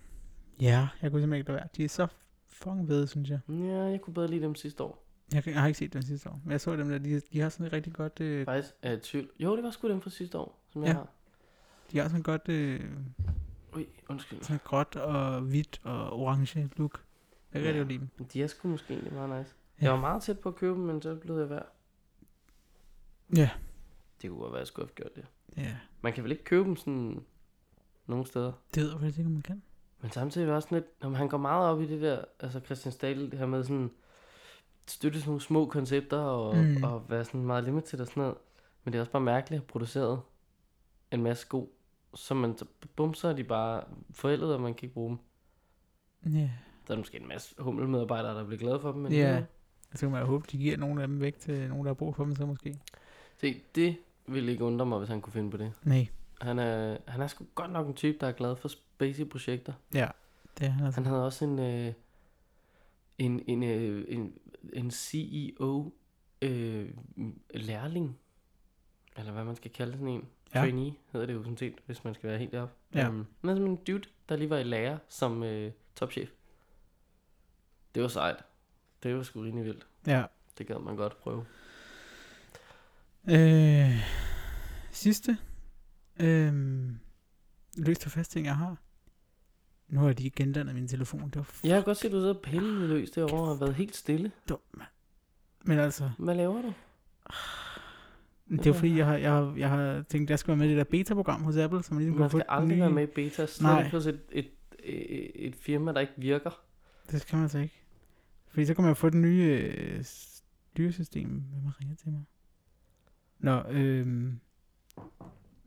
Ja, 0.62 0.88
jeg 1.02 1.12
kunne 1.12 1.22
simpelthen 1.22 1.34
ikke 1.34 1.48
lade 1.50 1.56
være. 1.58 1.68
De 1.78 1.84
er 1.84 1.90
så 1.90 2.08
fucking 2.50 2.88
fede, 2.88 3.08
synes 3.08 3.30
jeg. 3.30 3.40
Ja, 3.50 3.54
jeg 3.84 4.02
kunne 4.02 4.14
bedre 4.14 4.28
lide 4.28 4.42
dem 4.42 4.56
sidste 4.56 4.84
år. 4.84 5.04
Jeg, 5.34 5.44
kan- 5.44 5.54
jeg 5.54 5.62
har 5.62 5.68
ikke 5.68 5.78
set 5.80 5.94
den 5.94 6.04
sidste 6.04 6.30
år, 6.30 6.42
men 6.44 6.52
jeg 6.52 6.62
så 6.62 6.76
dem 6.76 6.90
der, 6.90 6.98
de, 6.98 7.20
de 7.20 7.40
har 7.40 7.50
sådan 7.50 7.66
et 7.66 7.74
rigtig 7.74 7.94
godt, 7.94 8.20
øh, 8.22 8.46
Faktisk 8.46 8.74
er 8.82 8.90
jeg 8.90 9.02
tvivl. 9.02 9.30
Jo, 9.40 9.56
det 9.56 9.64
var 9.64 9.72
sgu 9.72 9.90
dem 9.90 10.02
fra 10.02 10.10
sidste 10.10 10.38
år, 10.38 10.60
som 10.74 10.84
jeg 10.84 10.88
Ja. 10.90 10.94
har. 10.94 11.08
de 11.92 11.98
har 11.98 12.06
sådan 12.06 12.20
et 12.20 12.26
godt, 12.26 12.50
øh, 12.50 12.92
Ui, 13.76 13.88
undskyld. 14.10 14.42
sådan 14.42 14.56
et 14.56 14.64
gråt 14.64 14.96
og 14.96 15.42
hvidt 15.42 15.82
og 15.84 16.14
orange 16.20 16.70
look. 16.78 17.04
Jeg 17.54 17.62
kan 17.62 17.74
Ja. 17.76 17.80
rigtig 17.80 17.98
lide 18.00 18.10
dem. 18.18 18.26
De 18.26 18.44
er 18.44 18.48
sgu 18.48 18.68
måske 18.68 18.94
egentlig 18.94 19.14
meget 19.14 19.40
nice. 19.40 19.56
Ja. 19.82 19.86
Jeg 19.86 19.94
var 19.94 20.00
meget 20.00 20.24
tæt 20.24 20.40
på 20.40 20.50
at 20.50 20.56
købe 20.56 20.74
dem, 20.74 20.84
men 20.84 21.02
så 21.02 21.16
blev 21.16 21.38
jeg 21.38 21.50
værd. 21.50 21.72
Ja. 23.36 23.50
Det 24.22 24.30
kunne 24.30 24.40
godt 24.40 24.52
være, 24.52 24.60
at 24.60 24.62
jeg 24.62 24.68
skulle 24.68 24.88
have 24.88 24.96
gjort 24.96 25.16
det. 25.16 25.26
Ja, 25.58 25.76
Man 26.02 26.14
kan 26.14 26.24
vel 26.24 26.32
ikke 26.32 26.44
købe 26.44 26.64
dem 26.64 26.76
sådan 26.76 27.24
nogle 28.08 28.26
steder. 28.26 28.52
det 28.76 28.84
ved 28.84 28.90
jeg 28.92 29.00
faktisk 29.00 29.18
ikke, 29.20 29.28
om 29.28 29.34
man 29.34 29.42
kan. 29.42 29.62
Men 30.02 30.12
samtidig 30.12 30.46
er 30.46 30.48
det 30.48 30.56
også 30.56 30.68
sådan 30.70 30.76
lidt, 30.78 31.02
når 31.02 31.10
han 31.10 31.30
går 31.30 31.38
meget 31.38 31.70
op 31.70 31.82
i 31.82 31.88
det 31.88 32.02
der, 32.02 32.22
altså 32.40 32.60
Christian 32.60 32.92
Stadel, 32.92 33.32
det 33.32 33.40
her 33.40 33.46
med 33.46 33.64
sådan, 33.64 33.92
støtte 34.88 35.20
sådan 35.20 35.30
nogle 35.30 35.42
små 35.42 35.66
koncepter, 35.66 36.18
og, 36.18 36.58
Mm. 36.58 36.84
og 36.84 37.10
være 37.10 37.26
sådan 37.26 37.44
meget 37.46 37.64
limited 37.64 38.00
og 38.00 38.08
sådan 38.08 38.22
noget. 38.22 38.36
Men 38.84 38.94
det 38.94 38.98
er 38.98 39.02
også 39.02 39.12
bare 39.12 39.22
mærkeligt 39.22 39.58
at 39.58 39.64
have 39.64 39.68
produceret 39.68 40.22
en 41.12 41.24
masse 41.24 41.42
sko, 41.46 41.74
så 42.14 42.34
man, 42.34 42.58
så 42.58 42.66
bum, 42.96 43.14
så 43.14 43.28
er 43.28 43.34
de 43.34 43.44
bare 43.44 43.84
forældet, 44.12 44.54
og 44.54 44.62
man 44.62 44.74
kan 44.74 44.84
ikke 44.86 44.94
bruge 44.94 45.10
dem. 45.10 46.34
Ja. 46.36 46.50
Der 46.88 46.94
er 46.94 46.98
måske 46.98 47.20
en 47.20 47.28
masse 47.28 47.56
hummelmedarbejdere, 47.60 48.36
der 48.38 48.44
bliver 48.46 48.60
glade 48.60 48.80
for 48.80 48.92
dem. 48.92 49.02
Men 49.02 49.12
Ja. 49.12 49.44
Så 49.96 50.00
kan 50.00 50.12
man 50.12 50.26
håbe, 50.26 50.46
de 50.52 50.58
giver 50.58 50.78
nogle 50.78 51.02
af 51.02 51.08
dem 51.08 51.20
væk 51.22 51.40
til 51.40 51.68
nogen, 51.70 51.86
der 51.86 51.90
har 51.90 51.94
brug 51.94 52.16
for 52.16 52.24
dem 52.24 52.36
så 52.36 52.46
måske. 52.46 52.80
Se, 53.38 53.62
det 53.76 53.98
ville 54.28 54.52
ikke 54.52 54.64
undre 54.64 54.86
mig, 54.86 54.98
hvis 54.98 55.10
han 55.10 55.22
kunne 55.22 55.34
finde 55.34 55.52
på 55.52 55.58
det. 55.58 55.74
Nej, 55.84 56.08
Han 56.42 56.60
er, 56.60 56.98
han 57.08 57.22
er 57.22 57.28
sgu 57.28 57.46
godt 57.56 57.72
nok 57.72 57.88
en 57.88 57.94
type, 57.94 58.18
der 58.22 58.28
er 58.28 58.32
glad 58.32 58.56
for 58.56 58.68
spacey 58.68 59.26
projekter. 59.30 59.74
ja. 59.94 60.08
Det 60.60 60.68
er 60.68 60.72
han 60.72 60.86
altså. 60.86 61.02
Han 61.02 61.06
havde 61.06 61.26
også 61.26 61.46
en, 61.46 61.60
øh, 61.60 61.94
en, 63.18 63.44
en, 63.48 63.64
øh, 63.64 64.06
en, 64.08 64.34
en 64.74 64.92
CEO 64.92 65.92
øh, 66.42 66.90
lærling, 67.54 68.20
eller 69.18 69.32
hvad 69.32 69.44
man 69.44 69.56
skal 69.56 69.72
kalde 69.72 69.92
sådan 69.94 70.08
en. 70.08 70.28
Ja. 70.54 70.60
Trainee 70.60 70.94
hedder 71.12 71.28
det 71.28 71.34
jo 71.34 71.44
sådan 71.44 71.58
set, 71.58 71.76
hvis 71.86 72.04
man 72.04 72.14
skal 72.14 72.30
være 72.30 72.40
helt 72.40 72.52
deroppe. 72.52 72.74
Ja. 72.96 73.10
Um, 73.10 73.16
han 73.16 73.50
er 73.50 73.56
simpelthen 73.56 73.68
en 73.68 73.84
dude, 73.88 74.10
der 74.30 74.36
lige 74.36 74.50
var 74.50 74.58
i 74.58 74.64
lærer 74.64 74.98
som 75.10 75.44
øh, 75.44 75.72
topchef. 75.96 76.30
Det 77.96 78.02
var 78.04 78.10
sejt. 78.10 78.44
Det 79.04 79.16
var 79.16 79.24
sgu 79.24 79.42
rimelig 79.42 79.66
vildt. 79.66 79.88
Ja. 80.08 80.24
Det 80.58 80.68
gad 80.68 80.80
man 80.80 80.96
godt 80.96 81.18
prøve. 81.18 81.46
Øh, 83.30 84.04
sidste. 84.92 85.38
Øh, 86.20 86.54
løst 87.78 88.06
og 88.06 88.12
fast 88.12 88.32
ting, 88.32 88.46
jeg 88.46 88.56
har. 88.58 88.78
Nu 89.90 90.00
har 90.00 90.14
de 90.14 90.30
gendannet 90.30 90.76
min 90.76 90.88
telefon. 90.88 91.22
Det 91.30 91.36
var 91.36 91.44
f- 91.44 91.60
Jeg 91.64 91.76
kan 91.78 91.84
godt 91.84 91.98
se, 91.98 92.08
at 92.08 92.12
du 92.14 92.20
sidder 92.20 92.34
pille 92.44 92.88
løs 92.88 93.12
derovre 93.12 93.40
og 93.42 93.48
har 93.48 93.56
været 93.56 93.76
helt 93.76 93.96
stille. 93.96 94.32
dumt, 94.50 94.78
mand. 94.78 94.90
Men 95.64 95.80
altså, 95.80 96.10
Hvad 96.18 96.36
laver 96.36 96.62
du? 96.62 96.74
det 98.50 98.68
er 98.68 98.74
fordi, 98.74 98.98
jeg 98.98 99.06
har, 99.06 99.16
jeg 99.18 99.32
har, 99.32 99.54
jeg 99.58 99.70
har 99.70 100.02
tænkt, 100.10 100.26
at 100.28 100.30
jeg 100.30 100.40
skal 100.40 100.48
være 100.48 100.58
med 100.58 100.66
i 100.66 100.70
det 100.70 100.78
der 100.78 100.84
beta-program 100.84 101.44
hos 101.44 101.56
Apple, 101.58 101.84
så 101.84 101.94
man 101.94 102.04
ligesom 102.04 102.20
Man 102.20 102.24
kan 102.30 102.32
få 102.32 102.38
skal 102.40 102.46
aldrig 102.50 102.70
nye... 102.70 102.80
være 102.82 102.90
med 102.92 103.04
i 103.04 103.12
beta, 103.16 103.46
slet 103.46 103.62
Nej. 103.62 103.90
hos 103.90 104.06
et, 104.06 104.20
et, 104.32 104.50
et, 104.84 105.32
et 105.48 105.56
firma, 105.56 105.92
der 105.94 106.00
ikke 106.00 106.14
virker. 106.18 106.62
Det 107.12 107.22
skal 107.22 107.36
man 107.36 107.44
altså 107.44 107.60
ikke. 107.60 107.82
Fordi 108.48 108.66
så 108.66 108.74
kan 108.74 108.84
man 108.84 108.96
få 108.96 109.10
det 109.10 109.18
nye 109.20 109.44
øh, 109.78 110.04
styresystem. 110.04 111.30
Hvem 111.30 111.64
har 111.66 111.76
ringet 111.82 111.98
til 111.98 112.10
mig? 112.12 112.24
Nå, 113.42 113.62
øhm, 113.70 114.40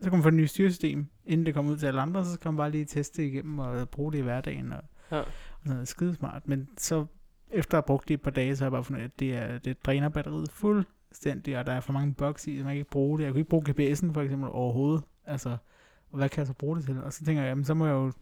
så 0.00 0.10
kan 0.10 0.12
man 0.12 0.22
få 0.22 0.30
det 0.30 0.36
nye 0.36 0.46
styresystem, 0.46 1.06
inden 1.26 1.46
det 1.46 1.54
kommer 1.54 1.72
ud 1.72 1.76
til 1.76 1.86
alle 1.86 2.00
andre, 2.00 2.24
så 2.24 2.32
skal 2.32 2.48
man 2.48 2.56
bare 2.56 2.70
lige 2.70 2.84
teste 2.84 3.22
det 3.22 3.28
igennem 3.28 3.58
og 3.58 3.88
bruge 3.88 4.12
det 4.12 4.18
i 4.18 4.22
hverdagen. 4.22 4.72
Og, 4.72 4.82
Ja. 5.10 5.18
og 5.20 5.26
sådan 5.58 5.72
noget 5.72 5.88
skidesmart. 5.88 6.48
Men 6.48 6.68
så 6.78 7.06
efter 7.50 7.78
at 7.78 7.82
have 7.82 7.86
brugt 7.86 8.08
det 8.08 8.14
et 8.14 8.22
par 8.22 8.30
dage, 8.30 8.56
så 8.56 8.64
har 8.64 8.66
jeg 8.66 8.72
bare 8.72 8.84
fundet, 8.84 9.02
at 9.04 9.20
det, 9.20 9.36
er, 9.36 9.58
det 9.58 9.86
dræner 9.86 10.08
batteriet 10.08 10.50
fuldstændig, 10.52 11.58
og 11.58 11.66
der 11.66 11.72
er 11.72 11.80
for 11.80 11.92
mange 11.92 12.14
bugs 12.14 12.46
i, 12.46 12.58
så 12.58 12.64
man 12.64 12.70
kan 12.72 12.78
ikke 12.78 12.90
bruge 12.90 13.18
det. 13.18 13.24
Jeg 13.24 13.32
kan 13.32 13.38
ikke 13.38 13.48
bruge 13.50 13.64
GPS'en 13.70 14.12
for 14.12 14.22
eksempel 14.22 14.48
overhovedet. 14.52 15.04
Altså, 15.24 15.50
og 16.10 16.18
hvad 16.18 16.28
kan 16.28 16.38
jeg 16.38 16.46
så 16.46 16.52
bruge 16.54 16.76
det 16.76 16.84
til? 16.84 17.02
Og 17.02 17.12
så 17.12 17.24
tænker 17.24 17.42
jeg, 17.42 17.48
jamen 17.48 17.64
så 17.64 17.74
må 17.74 17.86
jeg 17.86 17.92
jo, 17.92 18.12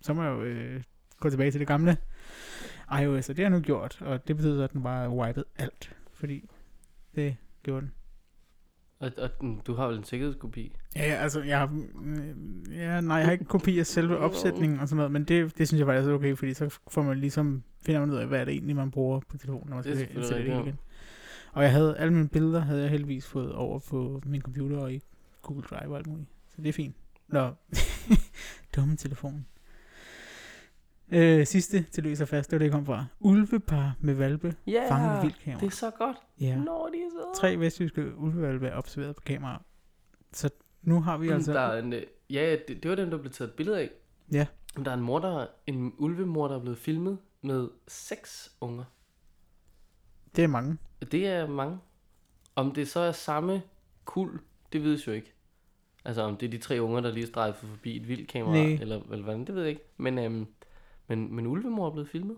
så 0.00 0.14
må 0.14 0.22
jeg 0.22 0.30
jo 0.30 0.42
øh, 0.42 0.82
gå 1.20 1.30
tilbage 1.30 1.50
til 1.50 1.60
det 1.60 1.68
gamle 1.68 1.96
iOS, 3.02 3.28
og 3.28 3.36
det 3.36 3.44
har 3.44 3.50
jeg 3.50 3.58
nu 3.58 3.64
gjort, 3.64 4.02
og 4.02 4.28
det 4.28 4.36
betyder, 4.36 4.64
at 4.64 4.72
den 4.72 4.82
bare 4.82 5.10
wiped 5.10 5.44
alt, 5.56 5.96
fordi 6.12 6.48
det 7.14 7.36
gjorde 7.62 7.80
den. 7.80 7.92
Og, 9.00 9.10
og 9.18 9.30
du 9.66 9.74
har 9.74 9.86
vel 9.88 9.98
en 9.98 10.04
sikkerhedskopi? 10.04 10.76
Ja, 10.96 11.08
ja, 11.08 11.14
altså, 11.14 11.42
jeg 11.42 11.58
har, 11.58 11.82
øh, 12.04 12.76
ja, 12.76 13.00
nej, 13.00 13.16
jeg 13.16 13.26
har 13.26 13.32
ikke 13.32 13.44
kopi 13.44 13.78
af 13.78 13.86
selve 13.86 14.18
opsætningen 14.18 14.80
og 14.80 14.88
sådan 14.88 14.96
noget, 14.96 15.12
men 15.12 15.24
det, 15.24 15.58
det 15.58 15.68
synes 15.68 15.78
jeg 15.78 15.86
faktisk 15.86 16.08
er 16.08 16.14
okay, 16.14 16.36
fordi 16.36 16.54
så 16.54 16.78
får 16.88 17.02
man 17.02 17.18
ligesom, 17.18 17.62
finder 17.82 18.00
man 18.00 18.10
ud 18.10 18.16
af, 18.16 18.26
hvad 18.26 18.40
er 18.40 18.44
det 18.44 18.52
egentlig, 18.52 18.76
man 18.76 18.90
bruger 18.90 19.20
på 19.28 19.38
telefonen, 19.38 19.68
når 19.68 19.74
man 19.74 19.84
skal 19.84 20.16
installere 20.16 20.56
det 20.58 20.62
igen. 20.66 20.78
Og 21.52 21.62
jeg 21.62 21.72
havde, 21.72 21.96
alle 21.98 22.14
mine 22.14 22.28
billeder 22.28 22.60
havde 22.60 22.80
jeg 22.82 22.90
heldigvis 22.90 23.26
fået 23.26 23.52
over 23.52 23.78
på 23.78 24.22
min 24.26 24.42
computer 24.42 24.78
og 24.78 24.92
i 24.92 25.02
Google 25.42 25.62
Drive 25.62 25.90
og 25.92 25.96
alt 25.98 26.06
muligt, 26.06 26.28
så 26.48 26.62
det 26.62 26.68
er 26.68 26.72
fint. 26.72 26.96
Nå, 27.28 27.50
dumme 28.76 28.96
telefon. 28.96 29.46
Øh, 31.12 31.46
sidste 31.46 31.82
til 31.82 32.02
løs 32.04 32.20
og 32.20 32.28
fast, 32.28 32.50
det 32.50 32.54
var 32.54 32.58
det, 32.58 32.64
jeg 32.64 32.72
kom 32.72 32.86
fra. 32.86 33.04
Ulvepar 33.20 33.96
med 34.00 34.14
valpe, 34.14 34.56
Ja, 34.66 34.86
fanget 34.90 35.12
med 35.12 35.22
vildkamera. 35.22 35.60
det 35.60 35.66
er 35.66 35.70
så 35.70 35.90
godt. 35.90 36.16
Ja. 36.40 36.56
Nå, 36.56 36.88
de 36.92 36.98
er 36.98 37.10
søde. 37.12 37.26
Tre 37.36 37.58
vestjyske 37.58 38.16
ulvevalpe 38.16 38.66
er 38.66 38.76
observeret 38.78 39.16
på 39.16 39.22
kamera. 39.26 39.62
Så 40.32 40.50
nu 40.82 41.00
har 41.00 41.18
vi 41.18 41.28
altså... 41.28 41.52
Der 41.52 41.60
er 41.60 41.78
en, 41.82 41.92
øh, 41.92 42.02
ja, 42.30 42.56
det, 42.68 42.82
det 42.82 42.88
var 42.88 42.94
dem, 42.94 43.10
der 43.10 43.18
blev 43.18 43.32
taget 43.32 43.48
et 43.50 43.54
billede 43.54 43.78
af. 43.80 43.90
Ja. 44.32 44.46
Men 44.76 44.84
Der 44.84 44.90
er 44.90 44.94
en 44.96 45.02
mor, 45.02 45.18
der, 45.18 45.46
en 45.66 45.92
ulvemor, 45.98 46.48
der 46.48 46.54
er 46.56 46.60
blevet 46.60 46.78
filmet 46.78 47.18
med 47.42 47.68
seks 47.88 48.52
unger. 48.60 48.84
Det 50.36 50.44
er 50.44 50.48
mange. 50.48 50.76
Det 51.12 51.26
er 51.28 51.46
mange. 51.46 51.78
Om 52.56 52.72
det 52.72 52.88
så 52.88 53.00
er 53.00 53.12
samme 53.12 53.62
kul, 54.04 54.40
det 54.72 54.82
vides 54.82 55.06
jo 55.06 55.12
ikke. 55.12 55.32
Altså 56.04 56.22
om 56.22 56.36
det 56.36 56.46
er 56.46 56.50
de 56.50 56.58
tre 56.58 56.82
unger, 56.82 57.00
der 57.00 57.12
lige 57.12 57.26
strejfer 57.26 57.66
forbi 57.66 57.96
et 57.96 58.08
vildt 58.08 58.28
kamera, 58.28 58.56
eller, 58.58 59.00
eller 59.10 59.24
hvordan, 59.24 59.44
det 59.44 59.54
ved 59.54 59.62
jeg 59.62 59.70
ikke. 59.70 59.82
Men, 59.96 60.18
øhm, 60.18 60.46
men, 61.08 61.34
men 61.34 61.46
ulvemor 61.46 61.86
er 61.86 61.90
blevet 61.90 62.08
filmet. 62.08 62.36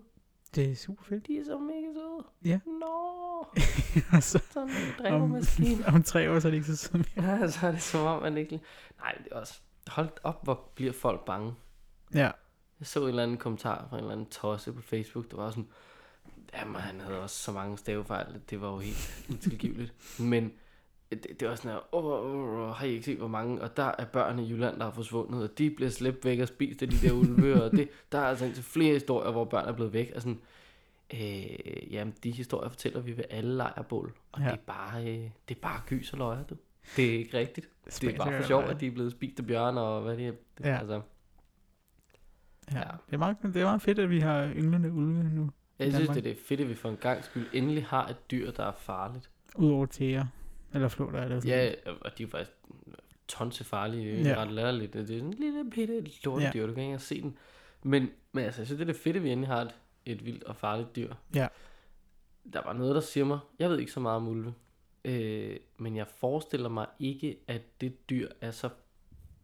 Det 0.55 0.71
er 0.71 0.75
super 0.75 1.03
fedt. 1.03 1.27
De 1.27 1.37
er 1.37 1.43
så 1.43 1.59
mega 1.59 1.93
søde. 1.93 2.25
Ja. 2.45 2.59
Nå, 2.65 3.47
altså, 4.15 4.41
sådan 4.51 4.69
en 4.69 4.75
dræber 4.99 5.15
om, 5.15 5.35
om 5.95 6.03
tre 6.03 6.31
år, 6.31 6.39
så 6.39 6.47
er 6.47 6.51
det 6.51 6.57
ikke 6.57 6.67
så 6.67 6.75
sødt 6.75 7.15
mere. 7.15 7.29
Ja, 7.29 7.47
så 7.47 7.67
er 7.67 7.71
det 7.71 7.81
som 7.81 8.05
om, 8.05 8.21
man 8.21 8.37
ikke... 8.37 8.61
Nej, 8.99 9.17
det 9.23 9.27
er 9.31 9.35
også... 9.35 9.61
Hold 9.87 10.09
op, 10.23 10.43
hvor 10.43 10.71
bliver 10.75 10.93
folk 10.93 11.25
bange. 11.25 11.53
Ja. 12.13 12.31
Jeg 12.79 12.87
så 12.87 13.01
en 13.01 13.07
eller 13.07 13.23
anden 13.23 13.37
kommentar 13.37 13.87
fra 13.89 13.97
en 13.97 14.03
eller 14.03 14.11
anden 14.11 14.29
tosse 14.29 14.73
på 14.73 14.81
Facebook, 14.81 15.31
der 15.31 15.37
var 15.37 15.49
sådan... 15.49 15.67
Jamen, 16.53 16.75
han 16.75 16.99
havde 16.99 17.21
også 17.21 17.35
så 17.35 17.51
mange 17.51 17.77
stavefejl, 17.77 18.41
det 18.49 18.61
var 18.61 18.71
jo 18.71 18.79
helt 18.79 19.25
utilgiveligt. 19.29 20.19
Men 20.19 20.53
det, 21.11 21.39
det 21.39 21.47
var 21.47 21.55
sådan 21.55 21.71
her, 21.71 21.95
åh, 21.95 22.05
åh, 22.05 22.59
åh, 22.69 22.69
har 22.75 22.85
I 22.85 22.89
ikke 22.89 23.03
set, 23.05 23.17
hvor 23.17 23.27
mange... 23.27 23.61
Og 23.61 23.77
der 23.77 23.91
er 23.97 24.05
børn 24.05 24.39
i 24.39 24.51
Jylland, 24.51 24.79
der 24.79 24.85
er 24.85 24.91
forsvundet, 24.91 25.43
og 25.43 25.57
de 25.57 25.69
bliver 25.69 25.89
slæbt 25.91 26.25
væk 26.25 26.39
og 26.39 26.47
spist 26.47 26.81
af 26.81 26.89
de 26.89 26.95
der 27.07 27.11
ulve, 27.13 27.63
og 27.63 27.71
det, 27.71 27.89
der 28.11 28.17
er 28.17 28.23
altså 28.25 28.45
indtil 28.45 28.63
flere 28.63 28.93
historier, 28.93 29.31
hvor 29.31 29.45
børn 29.45 29.67
er 29.67 29.71
blevet 29.73 29.93
væk. 29.93 30.11
Og 30.15 30.21
sådan, 30.21 30.39
øh, 31.13 31.93
jamen, 31.93 32.13
de 32.23 32.31
historier 32.31 32.69
fortæller 32.69 32.99
vi 33.01 33.17
ved 33.17 33.23
alle 33.29 33.55
lejrbål. 33.55 34.13
Og 34.31 34.39
Ja. 34.41 34.45
det, 34.45 34.53
er 34.53 34.57
bare, 34.67 35.01
øh, 35.01 35.29
det 35.49 35.55
er 35.57 35.61
bare 35.61 35.81
gys 35.87 36.11
og 36.13 36.17
løjer, 36.19 36.43
du. 36.43 36.55
Det 36.95 37.05
er 37.15 37.17
ikke 37.17 37.37
rigtigt. 37.37 37.69
Det 37.85 38.03
er 38.13 38.17
bare 38.17 38.37
for 38.41 38.47
sjov, 38.47 38.63
at 38.63 38.79
de 38.79 38.87
er 38.87 38.91
blevet 38.91 39.11
spist 39.11 39.39
af 39.39 39.45
bjørn 39.47 39.77
og 39.77 40.01
hvad 40.01 40.17
det 40.17 40.27
er. 40.27 40.31
Det, 40.57 40.65
Ja. 40.65 40.77
Altså, 40.79 41.01
Ja. 42.71 42.77
Ja. 42.79 42.83
Det, 43.07 43.13
er 43.13 43.17
meget, 43.17 43.37
det 43.43 43.55
er 43.55 43.63
meget 43.65 43.81
fedt, 43.81 43.99
at 43.99 44.09
vi 44.09 44.19
har 44.19 44.51
ynglende 44.55 44.91
ulve 44.91 45.23
nu. 45.23 45.49
jeg 45.79 45.93
synes, 45.93 46.09
det 46.09 46.27
er 46.27 46.35
fedt, 46.45 46.61
at 46.61 46.69
vi 46.69 46.75
for 46.75 46.89
en 46.89 46.97
gang 46.97 47.23
skyld 47.23 47.47
endelig 47.53 47.85
har 47.85 48.07
et 48.07 48.31
dyr, 48.31 48.51
der 48.51 48.63
er 48.65 48.71
farligt. 48.71 49.29
Udover 49.55 49.85
tæer. 49.85 50.25
Eller 50.73 50.87
flåter, 50.87 51.19
er 51.19 51.27
det. 51.27 51.45
Ja, 51.45 51.71
og 52.01 52.17
de 52.17 52.23
er 52.23 52.27
faktisk 52.27 52.51
tonse 53.27 53.63
farlige. 53.63 54.11
Det 54.17 54.27
er 54.27 54.29
Ja. 54.29 54.41
ret 54.41 54.51
lærerligt. 54.51 54.93
Det 54.93 55.01
er 55.01 55.05
sådan 55.05 55.23
en 55.23 55.33
lille 55.33 55.69
bitte 55.71 56.03
lortedyr, 56.23 56.61
Ja. 56.61 56.67
du 56.67 56.73
kan 56.73 56.81
ikke 56.81 56.81
engang 56.81 57.01
se 57.01 57.21
den. 57.21 57.37
Men, 57.83 58.09
men 58.31 58.43
altså, 58.45 58.61
jeg 58.61 58.67
synes, 58.67 58.77
det 58.79 58.89
er 58.89 58.93
det 58.93 59.01
fedt, 59.01 59.15
at 59.15 59.23
vi 59.23 59.29
endelig 59.31 59.47
har 59.47 59.61
et, 59.61 59.75
et 60.05 60.25
vildt 60.25 60.43
og 60.43 60.55
farligt 60.55 60.95
dyr. 60.95 61.13
Ja. 61.35 61.47
Der 62.53 62.61
var 62.65 62.73
noget, 62.73 62.95
der 62.95 63.01
siger 63.01 63.25
mig, 63.25 63.39
jeg 63.59 63.69
ved 63.69 63.79
ikke 63.79 63.91
så 63.91 63.99
meget 63.99 64.15
om 64.15 64.27
ulve, 64.27 64.53
øh, 65.05 65.57
men 65.77 65.95
jeg 65.95 66.07
forestiller 66.07 66.69
mig 66.69 66.85
ikke, 66.99 67.37
at 67.47 67.61
det 67.81 68.09
dyr 68.09 68.29
er 68.41 68.51
så 68.51 68.69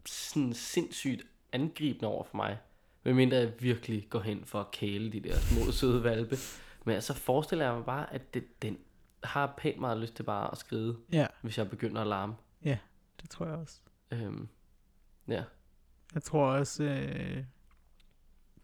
sådan 0.06 0.54
sindssygt 0.54 1.24
angribende 1.52 2.08
over 2.08 2.24
for 2.24 2.36
mig. 2.38 2.58
Medmindre 3.04 3.38
jeg 3.38 3.52
virkelig 3.60 4.08
går 4.10 4.20
hen 4.20 4.46
for 4.46 4.60
at 4.60 4.72
kæle 4.72 5.12
de 5.12 5.20
der 5.20 5.36
små 5.36 5.72
søde 5.72 6.04
valpe. 6.04 6.38
Men 6.86 6.96
altså 6.96 7.14
forestiller 7.14 7.66
jeg 7.66 7.76
mig 7.76 7.86
bare, 7.86 8.14
at 8.14 8.34
det, 8.34 8.62
den 8.62 8.78
har 9.24 9.54
pænt 9.58 9.80
meget 9.80 9.98
lyst 9.98 10.16
til 10.16 10.24
bare 10.24 10.52
at 10.52 10.58
skride, 10.58 10.98
Ja, 11.12 11.28
hvis 11.42 11.58
jeg 11.58 11.70
begynder 11.70 12.02
at 12.02 12.08
larme. 12.08 12.36
det 13.22 13.30
tror 13.30 13.46
jeg 13.46 13.56
også. 13.56 13.82
Øhm, 14.12 14.48
ja. 15.28 15.44
Jeg 16.14 16.24
tror 16.24 16.46
også, 16.52 16.84
øh, 16.84 17.44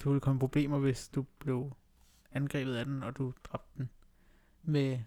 du 0.04 0.10
ville 0.10 0.22
komme 0.22 0.40
problemer, 0.40 0.80
hvis 0.80 1.08
du 1.08 1.26
blev 1.40 1.72
angrebet 2.32 2.76
af 2.76 2.86
den, 2.86 3.04
og 3.04 3.18
du 3.18 3.34
dræbte 3.44 3.70
den. 3.78 3.90
Med, 4.64 5.00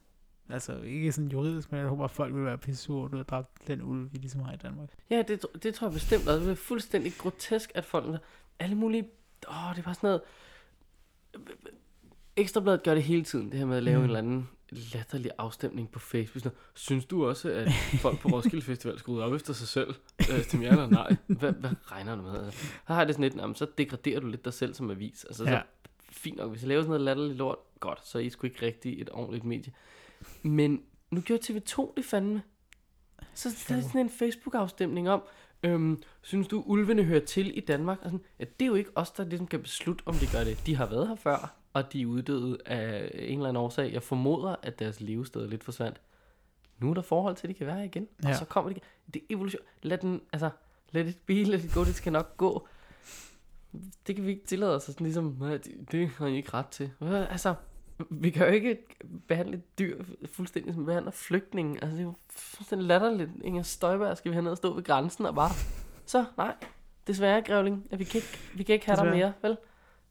altså 0.48 0.80
ikke 0.80 1.12
sådan 1.12 1.30
juridisk, 1.30 1.72
men 1.72 1.80
jeg 1.80 1.88
håber, 1.88 2.04
at 2.04 2.10
folk 2.10 2.34
vil 2.34 2.44
være 2.44 2.58
pisse 2.58 2.82
sure, 2.82 3.10
du 3.10 3.16
har 3.16 3.24
dræbt 3.24 3.66
den 3.66 3.82
ulv, 3.82 4.12
vi 4.12 4.18
ligesom 4.18 4.40
har 4.40 4.52
i 4.52 4.56
Danmark. 4.56 4.88
Ja, 5.10 5.22
det, 5.28 5.46
det 5.62 5.74
tror 5.74 5.86
jeg 5.86 5.92
bestemt 5.94 6.28
også. 6.28 6.44
Det 6.44 6.50
er 6.50 6.54
fuldstændig 6.54 7.12
grotesk, 7.18 7.72
at 7.74 7.84
folk... 7.84 8.20
Alle 8.58 8.74
mulige... 8.76 9.10
Åh, 9.48 9.76
det 9.76 9.86
var 9.86 9.92
sådan 9.92 10.08
noget... 10.08 10.22
Ekstrabladet 12.36 12.82
gør 12.82 12.94
det 12.94 13.02
hele 13.02 13.24
tiden, 13.24 13.50
det 13.50 13.58
her 13.58 13.66
med 13.66 13.76
at 13.76 13.82
lave 13.82 13.98
mm. 13.98 14.04
en 14.04 14.10
eller 14.10 14.18
anden 14.18 14.48
latterlig 14.70 15.30
afstemning 15.38 15.90
på 15.90 15.98
Facebook. 15.98 16.42
Sådan, 16.42 16.58
Synes 16.74 17.04
du 17.04 17.26
også, 17.26 17.50
at 17.50 17.68
folk 18.00 18.18
på 18.20 18.28
Roskilde 18.28 18.62
Festival 18.64 18.98
skal 18.98 19.10
ud 19.10 19.20
op 19.20 19.32
efter 19.34 19.52
sig 19.52 19.68
selv? 19.68 19.94
Øh, 20.32 20.44
til 20.44 20.60
ja 20.60 20.68
eller 20.70 20.86
nej? 20.86 21.16
Hvad, 21.26 21.52
hvad 21.52 21.70
regner 21.92 22.16
du 22.16 22.22
med? 22.22 22.44
Altså, 22.44 22.66
her 22.88 22.94
har 22.94 23.04
det 23.04 23.14
sådan 23.14 23.22
lidt, 23.30 23.36
jamen, 23.36 23.54
så 23.56 23.66
degraderer 23.78 24.20
du 24.20 24.26
lidt 24.26 24.44
dig 24.44 24.52
selv 24.54 24.74
som 24.74 24.90
avis. 24.90 25.24
Altså, 25.24 25.44
så 25.44 25.50
Ja. 25.50 25.60
fint 26.10 26.36
nok, 26.36 26.50
hvis 26.50 26.62
jeg 26.62 26.68
laver 26.68 26.82
sådan 26.82 26.88
noget 26.88 27.00
latterligt 27.04 27.38
lort, 27.38 27.58
godt, 27.80 28.06
så 28.08 28.18
er 28.18 28.22
I 28.22 28.30
sgu 28.30 28.46
ikke 28.46 28.66
rigtig 28.66 29.00
et 29.00 29.10
ordentligt 29.12 29.44
medie. 29.44 29.72
Men 30.42 30.82
nu 31.10 31.20
gjorde 31.20 31.42
TV2 31.52 31.92
det 31.96 32.04
fandme. 32.04 32.42
Så 33.34 33.48
det 33.68 33.76
er 33.76 33.80
sådan 33.82 34.00
en 34.00 34.10
Facebook-afstemning 34.10 35.10
om, 35.10 35.22
øhm, 35.66 36.02
synes 36.22 36.48
du, 36.48 36.62
ulvene 36.66 37.04
hører 37.04 37.24
til 37.24 37.58
i 37.58 37.60
Danmark? 37.60 37.98
Og 37.98 38.04
sådan, 38.04 38.24
ja, 38.38 38.44
det 38.44 38.64
er 38.64 38.66
jo 38.68 38.74
ikke 38.74 38.90
os, 38.94 39.10
der 39.10 39.24
ligesom 39.24 39.46
kan 39.46 39.62
beslutte, 39.62 40.02
om 40.06 40.14
de 40.14 40.26
gør 40.32 40.44
det. 40.44 40.62
De 40.66 40.76
har 40.76 40.86
været 40.86 41.08
her 41.08 41.14
før, 41.14 41.54
og 41.72 41.92
de 41.92 42.02
er 42.02 42.06
uddøde 42.06 42.58
af 42.66 43.10
en 43.14 43.38
eller 43.38 43.48
anden 43.48 43.62
årsag. 43.62 43.92
Jeg 43.92 44.02
formoder, 44.02 44.56
at 44.62 44.78
deres 44.78 45.00
levested 45.00 45.42
er 45.42 45.48
lidt 45.48 45.64
forsvandt. 45.64 46.00
Nu 46.78 46.90
er 46.90 46.94
der 46.94 47.02
forhold 47.02 47.36
til, 47.36 47.46
at 47.46 47.48
de 47.48 47.54
kan 47.54 47.66
være 47.66 47.76
her 47.76 47.84
igen, 47.84 48.08
ja. 48.22 48.28
Og 48.28 48.34
så 48.36 48.44
kommer 48.44 48.70
de 48.70 48.76
igen. 48.76 48.82
Det 49.14 49.22
er 49.22 49.26
evolution. 49.34 49.62
Lad 49.82 49.98
den, 49.98 50.20
altså, 50.32 50.50
lad 50.90 51.06
it 51.06 51.18
be, 51.26 51.42
lad 51.44 51.58
it 51.64 51.74
go, 51.74 51.84
det 51.84 51.94
skal 51.94 52.12
nok 52.12 52.36
gå. 52.36 52.68
Det 54.06 54.16
kan 54.16 54.24
vi 54.26 54.30
ikke 54.30 54.46
tillade 54.46 54.76
os, 54.76 54.82
sådan 54.82 55.04
ligesom, 55.04 55.36
"Nej, 55.40 55.58
det, 55.92 56.08
har 56.08 56.26
I 56.26 56.36
ikke 56.36 56.54
ret 56.54 56.66
til. 56.68 56.90
Altså, 57.00 57.54
vi 58.10 58.30
kan 58.30 58.46
jo 58.46 58.52
ikke 58.52 58.78
behandle 59.28 59.62
dyr 59.78 60.02
fuldstændig 60.32 60.74
som 60.74 60.82
vi 60.82 60.86
behandler 60.86 61.10
flygtninge. 61.10 61.74
Altså, 61.82 61.96
det 61.96 62.00
er 62.02 62.04
jo 62.06 62.14
fuldstændig 62.30 62.86
latterligt. 62.88 63.30
Inger 63.44 63.62
Støjberg 63.62 64.16
skal 64.16 64.30
vi 64.30 64.34
have 64.34 64.42
ned 64.42 64.50
og 64.50 64.56
stå 64.56 64.74
ved 64.74 64.82
grænsen 64.84 65.26
og 65.26 65.34
bare... 65.34 65.50
Så, 66.06 66.24
nej, 66.36 66.54
desværre, 67.06 67.42
Grævling, 67.42 67.86
at 67.90 67.98
vi 67.98 68.04
kan 68.04 68.18
ikke, 68.18 68.38
vi 68.54 68.62
kan 68.62 68.72
ikke 68.72 68.86
have 68.86 68.96
dig 68.96 69.04
Desværre. 69.04 69.18
mere, 69.18 69.32
vel? 69.42 69.56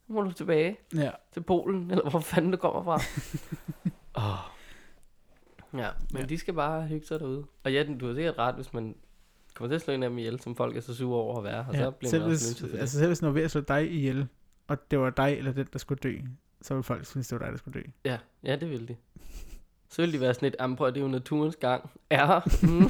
Nu 0.07 0.15
må 0.15 0.21
du 0.21 0.31
tilbage 0.31 0.77
Ja. 0.95 1.11
til 1.33 1.41
Polen, 1.43 1.91
eller 1.91 2.09
hvor 2.09 2.19
fanden 2.19 2.51
du 2.51 2.57
kommer 2.57 2.83
fra. 2.83 2.95
oh. 4.23 4.51
Ja, 5.79 5.89
men 6.11 6.21
Ja. 6.21 6.27
de 6.27 6.37
skal 6.37 6.53
bare 6.53 6.87
hygge 6.87 7.05
sig 7.07 7.19
derude. 7.19 7.45
Og 7.63 7.73
ja, 7.73 7.83
du 7.99 8.07
har 8.07 8.13
sikkert 8.13 8.37
ret, 8.37 8.55
hvis 8.55 8.73
man 8.73 8.95
kommer 9.53 9.69
til 9.69 9.75
at 9.75 9.81
slå 9.81 9.93
en 9.93 10.03
af 10.03 10.09
dem 10.09 10.17
ihjel, 10.17 10.39
som 10.41 10.55
folk 10.55 10.77
er 10.77 10.81
så 10.81 10.95
sure 10.95 11.21
over 11.21 11.37
at 11.37 11.43
være, 11.43 11.65
og 11.69 11.75
så 11.75 11.81
ja. 11.83 11.89
bliver 11.89 12.09
Selv 12.09 12.23
man 12.23 12.31
også 12.31 12.61
hvis, 12.61 12.71
det. 12.71 12.79
altså 12.79 12.97
selv 12.97 13.07
hvis 13.09 13.19
den 13.19 13.25
var 13.27 13.33
ved 13.33 13.43
at 13.43 13.51
slå 13.51 13.61
dig 13.61 13.91
ihjel, 13.91 14.27
og 14.67 14.91
det 14.91 14.99
var 14.99 15.09
dig 15.09 15.37
eller 15.37 15.51
den, 15.53 15.67
der 15.73 15.79
skulle 15.79 15.99
dø, 16.03 16.17
så 16.65 16.73
ville 16.73 16.83
folk 16.83 17.05
synes, 17.05 17.27
det 17.27 17.39
var 17.39 17.45
dig, 17.45 17.51
der 17.51 17.57
skulle 17.57 17.81
dø. 17.81 17.87
Ja, 18.05 18.19
ja, 18.43 18.55
det 18.55 18.69
vil 18.69 18.87
de. 18.87 18.95
Så 19.89 20.01
vil 20.01 20.13
de 20.13 20.19
være 20.19 20.33
sådan 20.33 20.45
lidt, 20.45 20.55
"Jamen, 20.59 20.75
prøv, 20.77 20.87
det 20.87 20.97
er 20.97 21.01
jo 21.01 21.07
naturens 21.07 21.55
gang. 21.55 21.89
Ja, 22.11 22.39
mm. 22.63 22.89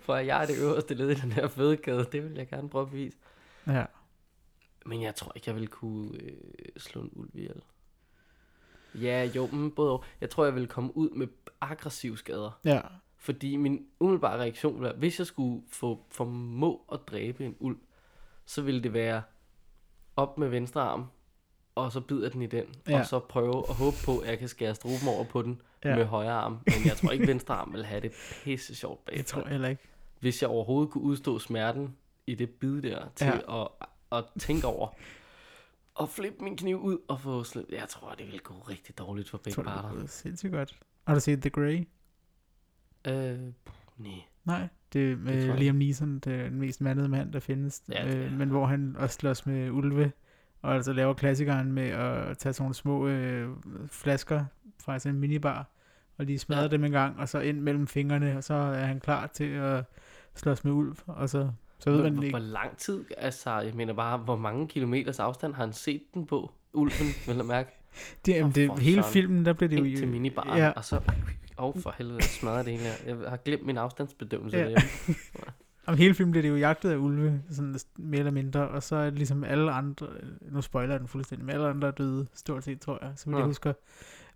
for 0.00 0.16
jeg 0.16 0.42
er 0.42 0.46
det 0.46 0.58
øverste 0.62 0.94
led 0.94 1.10
i 1.10 1.14
den 1.14 1.32
her 1.32 1.48
fødekæde, 1.48 2.06
det 2.12 2.24
vil 2.24 2.32
jeg 2.34 2.48
gerne 2.48 2.68
prøve 2.68 2.82
at 2.82 2.90
bevise. 2.90 3.16
Ja. 3.66 3.84
Men 4.86 5.02
jeg 5.02 5.14
tror 5.14 5.32
ikke, 5.34 5.50
jeg 5.50 5.56
vil 5.56 5.68
kunne 5.68 6.10
øh, 6.22 6.32
slå 6.76 7.00
en 7.00 7.10
ulv 7.12 7.30
ihjel. 7.34 7.62
Ja, 8.94 9.24
jo, 9.24 9.46
men 9.46 9.70
både 9.70 9.92
og. 9.92 10.04
Jeg 10.20 10.30
tror, 10.30 10.44
jeg 10.44 10.54
vil 10.54 10.66
komme 10.68 10.96
ud 10.96 11.10
med 11.10 11.26
aggressive 11.60 12.18
skader. 12.18 12.60
Ja. 12.64 12.80
Fordi 13.16 13.56
min 13.56 13.86
umiddelbare 14.00 14.38
reaktion 14.40 14.82
var, 14.82 14.92
hvis 14.92 15.18
jeg 15.18 15.26
skulle 15.26 15.62
få 15.68 16.04
formå 16.10 16.84
at 16.92 17.00
dræbe 17.06 17.44
en 17.44 17.56
ulv, 17.58 17.78
så 18.44 18.62
ville 18.62 18.82
det 18.82 18.92
være 18.92 19.22
op 20.16 20.38
med 20.38 20.48
venstre 20.48 20.80
arm, 20.82 21.06
og 21.76 21.92
så 21.92 22.00
bider 22.00 22.28
den 22.28 22.42
i 22.42 22.46
den, 22.46 22.64
ja. 22.88 22.98
Og 22.98 23.06
så 23.06 23.18
prøve 23.18 23.64
at 23.68 23.74
håbe 23.74 23.96
på, 24.04 24.18
at 24.18 24.28
jeg 24.30 24.38
kan 24.38 24.48
skære 24.48 24.74
struben 24.74 25.08
over 25.08 25.24
på 25.24 25.42
den 25.42 25.60
ja. 25.84 25.96
Med 25.96 26.04
højre 26.04 26.32
arm. 26.32 26.52
Men 26.52 26.86
jeg 26.86 26.96
tror 26.96 27.10
ikke, 27.10 27.26
venstre 27.26 27.54
arm 27.54 27.72
vil 27.72 27.84
have 27.84 28.00
det 28.00 28.12
pisse 28.44 28.74
sjovt 28.74 29.04
bagefter. 29.04 29.36
Jeg 29.38 29.44
tror 29.44 29.50
heller 29.50 29.68
ikke. 29.68 29.82
Hvis 30.20 30.42
jeg 30.42 30.50
overhovedet 30.50 30.92
kunne 30.92 31.04
udstå 31.04 31.38
smerten 31.38 31.96
i 32.26 32.34
det 32.34 32.50
bid 32.50 32.82
der, 32.82 33.06
til 33.14 33.26
ja. 33.26 33.62
at, 33.62 33.68
at 34.12 34.24
tænke 34.38 34.66
over, 34.66 34.88
og 35.94 36.08
flippe 36.08 36.44
min 36.44 36.56
kniv 36.56 36.80
ud 36.80 36.98
og 37.08 37.20
få 37.20 37.44
slet... 37.44 37.64
Jeg 37.70 37.88
tror, 37.88 38.14
det 38.14 38.26
ville 38.26 38.38
gå 38.38 38.54
rigtig 38.54 38.98
dårligt 38.98 39.28
for 39.30 39.38
Jeg 39.38 39.42
begge 39.42 39.54
tror, 39.54 39.62
det 39.62 39.82
parter. 39.82 40.02
er 40.02 40.06
sindssygt 40.06 40.52
godt. 40.52 40.78
Har 41.06 41.14
du 41.14 41.20
set 41.20 41.40
The 41.40 41.50
Grey? 41.50 41.86
Øh, 43.06 43.38
nej. 43.96 44.12
Nej, 44.44 44.68
det 44.92 45.12
er 45.12 45.16
Det 45.16 45.46
jeg 45.46 45.58
Liam 45.58 45.74
Neeson, 45.74 46.18
det 46.18 46.32
er 46.34 46.42
den 46.42 46.58
mest 46.58 46.80
mandede 46.80 47.08
mand, 47.08 47.32
der 47.32 47.40
findes. 47.40 47.82
Ja, 47.88 48.06
det 48.06 48.16
øh, 48.16 48.32
men 48.32 48.48
hvor 48.48 48.66
han 48.66 48.96
også 48.98 49.14
slås 49.14 49.46
med 49.46 49.70
ulve, 49.70 50.12
og 50.66 50.74
altså 50.74 50.92
laver 50.92 51.14
klassikeren 51.14 51.72
med 51.72 51.88
at 51.88 52.38
tage 52.38 52.52
sådan 52.52 52.62
nogle 52.64 52.74
små 52.74 53.06
øh, 53.06 53.48
flasker 53.90 54.44
fra 54.84 54.98
sådan 54.98 55.14
en 55.14 55.20
minibar, 55.20 55.66
og 56.18 56.24
lige 56.24 56.38
smadre 56.38 56.62
Ja. 56.62 56.68
dem 56.68 56.84
en 56.84 56.92
gang, 56.92 57.18
og 57.18 57.28
så 57.28 57.40
ind 57.40 57.60
mellem 57.60 57.86
fingrene, 57.86 58.36
og 58.36 58.44
så 58.44 58.54
er 58.54 58.84
han 58.84 59.00
klar 59.00 59.26
til 59.26 59.44
at 59.50 59.84
slås 60.34 60.64
med 60.64 60.72
ulv, 60.72 60.96
og 61.06 61.28
så, 61.28 61.50
så 61.78 61.90
ved 61.90 62.00
Hvor, 62.00 62.10
man 62.10 62.22
ikke. 62.22 62.32
hvor 62.38 62.46
lang 62.46 62.76
tid, 62.76 63.04
altså 63.18 63.58
jeg 63.60 63.74
mener 63.74 63.92
bare, 63.92 64.18
hvor 64.18 64.36
mange 64.36 64.68
kilometers 64.68 65.18
afstand 65.20 65.54
har 65.54 65.64
han 65.64 65.72
set 65.72 66.02
den 66.14 66.26
på? 66.26 66.52
Ulven, 66.72 67.06
vil 67.26 67.36
jeg 67.36 67.44
mærke, 67.44 67.70
Det, 68.26 68.32
jamen, 68.34 68.52
det, 68.52 68.78
hele 68.78 69.02
søren. 69.02 69.12
filmen, 69.12 69.44
der 69.46 69.52
bliver 69.52 69.68
det 69.68 69.78
jo... 69.78 69.84
ind 69.84 69.96
til 69.96 70.08
minibaren, 70.08 70.58
Ja, 70.58 70.70
og 70.70 70.84
så, 70.84 70.96
åh 70.96 71.64
oh, 71.64 71.82
for 71.82 71.94
helvede, 71.98 72.16
jeg 72.18 72.24
smadrer 72.24 72.62
det 72.62 72.72
hele 72.72 72.84
her. 72.84 73.16
Jeg 73.20 73.30
har 73.30 73.36
glemt 73.36 73.66
min 73.66 73.76
afstandsbedømmelse 73.78 74.56
ja. 74.56 74.62
derhjemme. 74.62 74.88
om 75.86 75.96
hele 75.96 76.14
filmen 76.14 76.30
bliver 76.30 76.42
det 76.42 76.48
jo 76.48 76.56
jagtet 76.56 76.90
af 76.90 76.96
ulve, 76.96 77.42
sådan 77.50 77.76
mere 77.98 78.18
eller 78.18 78.32
mindre, 78.32 78.68
og 78.68 78.82
så 78.82 78.96
er 78.96 79.04
det 79.04 79.14
ligesom 79.14 79.44
alle 79.44 79.72
andre, 79.72 80.06
nu 80.50 80.62
spoiler 80.62 80.92
jeg 80.92 81.00
den 81.00 81.08
fuldstændig, 81.08 81.46
men 81.46 81.54
alle 81.54 81.68
andre 81.68 81.88
er 81.88 81.92
døde, 81.92 82.26
stort 82.34 82.64
set, 82.64 82.80
tror 82.80 82.98
jeg, 83.02 83.12
så 83.16 83.26
vidt 83.26 83.38
jeg 83.38 83.46
husker. 83.46 83.72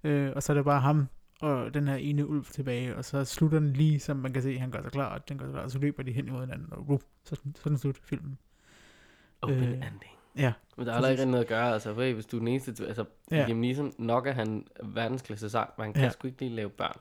Øh, 0.04 0.32
og 0.36 0.42
så 0.42 0.52
er 0.52 0.54
det 0.54 0.64
bare 0.64 0.80
ham 0.80 1.08
og 1.40 1.74
den 1.74 1.88
her 1.88 1.94
ene 1.96 2.26
ulv 2.26 2.44
tilbage, 2.44 2.96
og 2.96 3.04
så 3.04 3.24
slutter 3.24 3.58
den 3.58 3.72
lige, 3.72 4.00
som 4.00 4.16
man 4.16 4.32
kan 4.32 4.42
se, 4.42 4.58
han 4.58 4.70
gør 4.70 4.82
sig 4.82 4.92
klar, 4.92 5.14
og 5.14 5.28
den 5.28 5.38
gør 5.38 5.46
sig 5.46 5.52
klar, 5.52 5.62
og 5.62 5.70
så 5.70 5.78
løber 5.78 6.02
de 6.02 6.12
hen 6.12 6.26
imod 6.28 6.40
hinanden, 6.40 6.68
og 6.72 6.88
rup, 6.88 7.02
så, 7.24 7.34
så 7.34 7.62
er 7.64 7.68
den 7.68 7.78
slut, 7.78 7.96
filmen. 8.02 8.38
Open 9.42 9.56
Øh, 9.58 9.64
ending. 9.68 10.12
Ja, 10.36 10.52
Men 10.76 10.86
der 10.86 10.92
er 10.92 10.96
heller 10.96 11.08
ikke 11.08 11.24
noget 11.26 11.44
at 11.44 11.48
gøre, 11.48 11.72
altså, 11.72 11.94
hey, 11.94 12.14
hvis 12.14 12.26
du 12.26 12.36
er 12.36 12.40
den 12.40 12.48
eneste, 12.48 12.72
til- 12.72 12.84
altså, 12.84 13.04
Ja. 13.30 13.36
ja. 13.36 13.46
Liam 13.46 13.56
Neeson, 13.58 13.92
nok 13.98 14.26
er 14.26 14.32
han 14.32 14.64
verdensklasse 14.84 15.50
sang, 15.50 15.70
men 15.78 15.84
han 15.84 15.92
kan 15.92 16.00
Ja. 16.00 16.06
ja. 16.06 16.10
sgu 16.12 16.26
ikke 16.28 16.40
lige 16.40 16.54
lave 16.56 16.70
børn. 16.70 16.96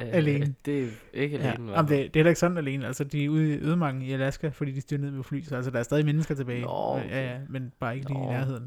Øh, 0.00 0.08
Alene. 0.12 0.54
Det 0.64 0.84
er 0.84 0.88
ikke 1.12 1.36
ja. 1.36 1.42
alene. 1.42 1.62
i 1.62 1.66
hvert 1.66 1.76
Jamen, 1.76 1.90
det, 1.90 1.98
det 1.98 2.04
er 2.06 2.10
heller 2.14 2.30
ikke 2.30 2.40
sådan 2.40 2.56
alene, 2.58 2.86
altså 2.86 3.04
de 3.04 3.24
er 3.24 3.28
ude 3.28 3.54
i 3.54 3.58
ødemarken 3.58 4.02
i 4.02 4.12
Alaska, 4.12 4.48
fordi 4.48 4.72
de 4.72 4.80
styrer 4.80 5.00
ned 5.00 5.10
med 5.10 5.24
fly, 5.24 5.42
så 5.42 5.56
altså 5.56 5.70
der 5.70 5.78
er 5.78 5.82
stadig 5.82 6.04
mennesker 6.04 6.34
tilbage. 6.34 6.60
Nå, 6.62 6.98
Øh, 7.04 7.10
Ja, 7.10 7.32
ja, 7.32 7.40
men 7.48 7.72
bare 7.78 7.96
ikke 7.96 8.08
lige 8.08 8.18
i 8.18 8.22
Nå. 8.24 8.30
nærheden. 8.30 8.62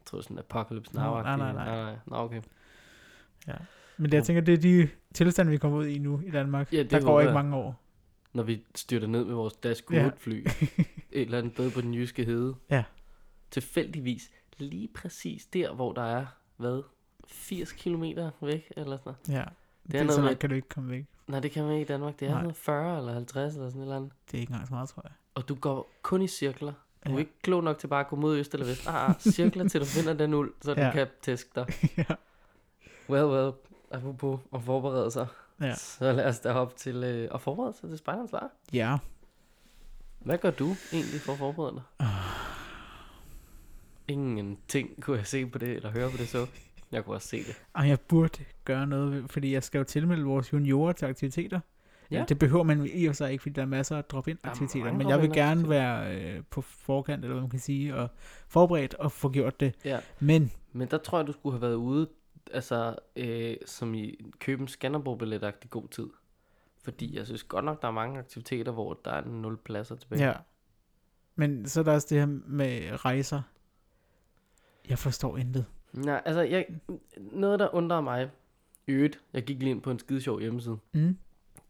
Jeg 0.00 0.06
tror 0.06 0.20
sådan 0.20 0.38
Apocalypse 0.38 0.94
Now. 0.94 1.14
nej, 1.14 1.22
nej, 1.36 1.36
nej. 1.36 1.52
nej, 1.52 1.82
nej. 1.82 1.94
Nå, 2.06 2.16
okay. 2.16 2.40
Men 3.96 4.10
det, 4.10 4.16
jeg 4.16 4.24
tænker, 4.24 4.42
det 4.42 4.54
er 4.54 4.58
de 4.58 4.88
tilstande, 5.14 5.50
vi 5.50 5.58
kommer 5.58 5.78
ud 5.78 5.86
i 5.86 5.98
nu 5.98 6.20
i 6.26 6.30
Danmark. 6.30 6.72
Ja, 6.72 6.78
det 6.78 6.90
der 6.90 7.00
går 7.00 7.20
ikke 7.20 7.32
mange 7.32 7.56
år. 7.56 7.82
Når 8.32 8.42
vi 8.42 8.64
styrter 8.74 9.06
ned 9.06 9.24
med 9.24 9.34
vores 9.34 9.54
Dash 9.54 9.82
Ja. 9.92 10.02
ja. 10.04 10.10
fly 10.18 10.34
et 10.46 10.46
eller 11.12 11.38
andet 11.38 11.52
sted 11.52 11.70
på 11.70 11.80
den 11.80 11.94
jyske 11.94 12.24
hede. 12.24 12.54
Ja. 12.70 12.84
Tilfældigvis 13.50 14.30
lige 14.58 14.88
præcis 14.94 15.46
der, 15.46 15.74
hvor 15.74 15.92
der 15.92 16.02
er, 16.02 16.26
hvad, 16.56 16.82
80 17.28 17.72
km 17.72 18.04
væk, 18.42 18.72
eller 18.76 18.98
sådan. 18.98 19.14
Ja, 19.28 19.44
det, 19.92 20.00
er 20.00 20.04
noget 20.04 20.24
langt 20.24 20.38
kan 20.38 20.50
du 20.50 20.56
ikke 20.56 20.68
komme 20.68 20.90
væk. 20.90 21.04
Nej, 21.26 21.40
det 21.40 21.50
kan 21.50 21.64
man 21.64 21.72
ikke 21.72 21.82
i 21.82 21.86
Danmark. 21.88 22.20
Det 22.20 22.28
er 22.28 22.40
noget 22.42 22.56
40 22.56 22.98
eller 22.98 23.12
50 23.12 23.54
eller 23.54 23.68
sådan 23.68 23.80
et 23.80 23.84
eller 23.84 23.96
andet. 23.96 24.12
Det 24.30 24.36
er 24.36 24.40
ikke 24.40 24.50
engang 24.50 24.68
så 24.68 24.74
meget, 24.74 24.88
tror 24.88 25.02
jeg. 25.04 25.12
Og 25.34 25.48
du 25.48 25.54
går 25.54 25.90
kun 26.02 26.22
i 26.22 26.28
cirkler. 26.28 26.72
Du 27.06 27.10
er 27.10 27.14
Ja. 27.14 27.18
ikke 27.18 27.32
klog 27.42 27.64
nok 27.64 27.78
til 27.78 27.86
bare 27.86 28.00
at 28.00 28.08
gå 28.08 28.16
mod 28.16 28.36
øst 28.38 28.54
eller 28.54 28.66
vest. 28.66 28.86
Ah, 28.88 29.14
cirkler 29.20 29.68
til 29.68 29.80
du 29.80 29.86
finder 29.96 30.14
den 30.14 30.34
uld, 30.34 30.52
så 30.62 30.74
ja. 30.76 30.86
Du 30.86 30.92
kan 30.92 31.06
tæske 31.22 31.50
dig. 31.54 31.66
ja. 32.08 32.14
Well, 33.08 33.24
well. 33.24 33.52
Apropos 33.90 34.40
at 34.54 34.62
forberede 34.62 35.10
sig. 35.10 35.26
Ja. 35.60 35.74
Så 35.74 36.12
lad 36.12 36.24
os 36.28 36.38
da 36.40 36.52
hoppe 36.52 36.74
til 36.76 36.96
øh, 37.04 37.28
at 37.34 37.40
forberede 37.40 37.72
sig 37.80 37.88
til 37.88 37.98
Spejderens 37.98 38.32
Lejr. 38.32 38.48
ja. 38.72 38.98
Hvad 40.18 40.38
gør 40.38 40.50
du 40.50 40.76
egentlig 40.92 41.20
for 41.20 41.32
at 41.32 41.38
forberede 41.38 41.74
dig? 41.74 41.82
Ah. 41.98 42.08
Ingenting 44.08 45.02
kunne 45.02 45.16
jeg 45.18 45.26
se 45.26 45.46
på 45.46 45.58
det, 45.58 45.68
eller 45.68 45.90
høre 45.90 46.10
på 46.10 46.16
det 46.16 46.28
så. 46.28 46.46
Jeg 46.92 47.04
kunne 47.04 47.16
også 47.16 47.28
se 47.28 47.38
det. 47.44 47.62
Og 47.72 47.88
jeg 47.88 48.00
burde 48.00 48.44
gøre 48.64 48.86
noget, 48.86 49.30
fordi 49.30 49.52
jeg 49.52 49.62
skal 49.62 49.78
jo 49.78 49.84
tilmelde 49.84 50.24
vores 50.24 50.52
juniorer 50.52 50.92
til 50.92 51.06
aktiviteter. 51.06 51.60
Ja. 52.10 52.24
Det 52.28 52.38
behøver 52.38 52.64
man 52.64 52.90
i 52.92 53.06
og 53.06 53.16
sig 53.16 53.32
ikke, 53.32 53.42
fordi 53.42 53.52
der 53.52 53.62
er 53.62 53.66
masser 53.66 53.96
af 53.96 54.04
drop-in 54.04 54.38
aktiviteter. 54.42 54.92
Men 54.92 55.08
jeg 55.08 55.22
vil 55.22 55.32
gerne 55.32 55.68
være 55.68 56.16
øh, 56.16 56.42
på 56.50 56.60
forkant, 56.60 57.24
eller 57.24 57.34
hvad 57.34 57.42
man 57.42 57.50
kan 57.50 57.60
sige, 57.60 57.94
og 57.94 58.08
forberedt 58.48 58.94
og 58.94 59.12
få 59.12 59.30
gjort 59.30 59.60
det. 59.60 59.74
Ja. 59.84 60.00
Men 60.20 60.52
Men 60.72 60.88
der 60.88 60.98
tror 60.98 61.18
jeg, 61.18 61.26
du 61.26 61.32
skulle 61.32 61.52
have 61.54 61.62
været 61.62 61.74
ude, 61.74 62.08
altså, 62.52 62.96
øh, 63.16 63.56
som 63.66 63.94
i 63.94 64.18
købe 64.38 64.62
en 64.62 64.68
Skanderborg-billet 64.68 65.54
i 65.64 65.66
god 65.70 65.88
tid. 65.88 66.08
Fordi 66.82 67.16
jeg 67.16 67.26
synes 67.26 67.44
godt 67.44 67.64
nok, 67.64 67.82
der 67.82 67.88
er 67.88 67.92
mange 67.92 68.18
aktiviteter, 68.18 68.72
hvor 68.72 69.00
der 69.04 69.10
er 69.10 69.24
nul 69.24 69.56
pladser 69.56 69.96
tilbage. 69.96 70.26
ja. 70.26 70.32
Men 71.34 71.68
så 71.68 71.80
er 71.80 71.84
der 71.84 71.92
også 71.92 72.06
det 72.10 72.18
her 72.18 72.26
med 72.46 73.04
rejser. 73.04 73.42
Jeg 74.88 74.98
forstår 74.98 75.36
intet. 75.36 75.64
Nej, 75.92 76.22
altså, 76.24 76.40
jeg, 76.40 76.66
noget 77.16 77.58
der 77.58 77.74
undrer 77.74 78.00
mig, 78.00 78.30
øvrigt, 78.88 79.20
jeg 79.32 79.42
gik 79.42 79.58
lige 79.58 79.70
ind 79.70 79.82
på 79.82 79.90
en 79.90 79.98
skide 79.98 80.20
sjov 80.20 80.40
hjemmeside. 80.40 80.78
Mm. 80.92 81.18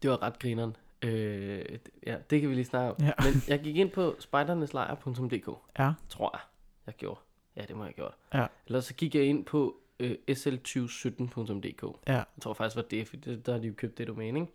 Det 0.01 0.09
var 0.09 0.21
ret 0.21 0.39
grineren. 0.39 0.75
Øh, 1.01 1.65
ja, 2.05 2.17
det 2.29 2.41
kan 2.41 2.49
vi 2.49 2.55
lige 2.55 2.65
snakke 2.65 2.91
om. 2.91 2.95
Ja. 3.05 3.11
Men 3.17 3.33
jeg 3.47 3.59
gik 3.59 3.75
ind 3.75 3.91
på 3.91 4.15
spejderneslejr.dk, 4.19 5.49
Ja. 5.79 5.93
tror 6.09 6.29
jeg, 6.33 6.41
jeg 6.85 6.95
gjorde. 6.95 7.19
Ja, 7.55 7.61
det 7.61 7.75
må 7.75 7.83
jeg 7.83 7.87
have 7.87 7.93
gjort. 7.93 8.13
Ja. 8.33 8.45
Ellers 8.67 8.85
så 8.85 8.93
gik 8.93 9.15
jeg 9.15 9.23
ind 9.23 9.45
på 9.45 9.75
øh, 9.99 10.15
sl2017.dk. 10.31 11.83
Ja. 12.07 12.13
Jeg 12.13 12.25
tror 12.41 12.53
faktisk, 12.53 12.75
var 12.75 12.81
det, 12.81 13.07
for 13.07 13.15
det, 13.15 13.45
der 13.45 13.51
har 13.51 13.59
de 13.59 13.67
jo 13.67 13.73
købt 13.77 13.97
det 13.97 14.07
domæne, 14.07 14.39
ikke? 14.39 14.51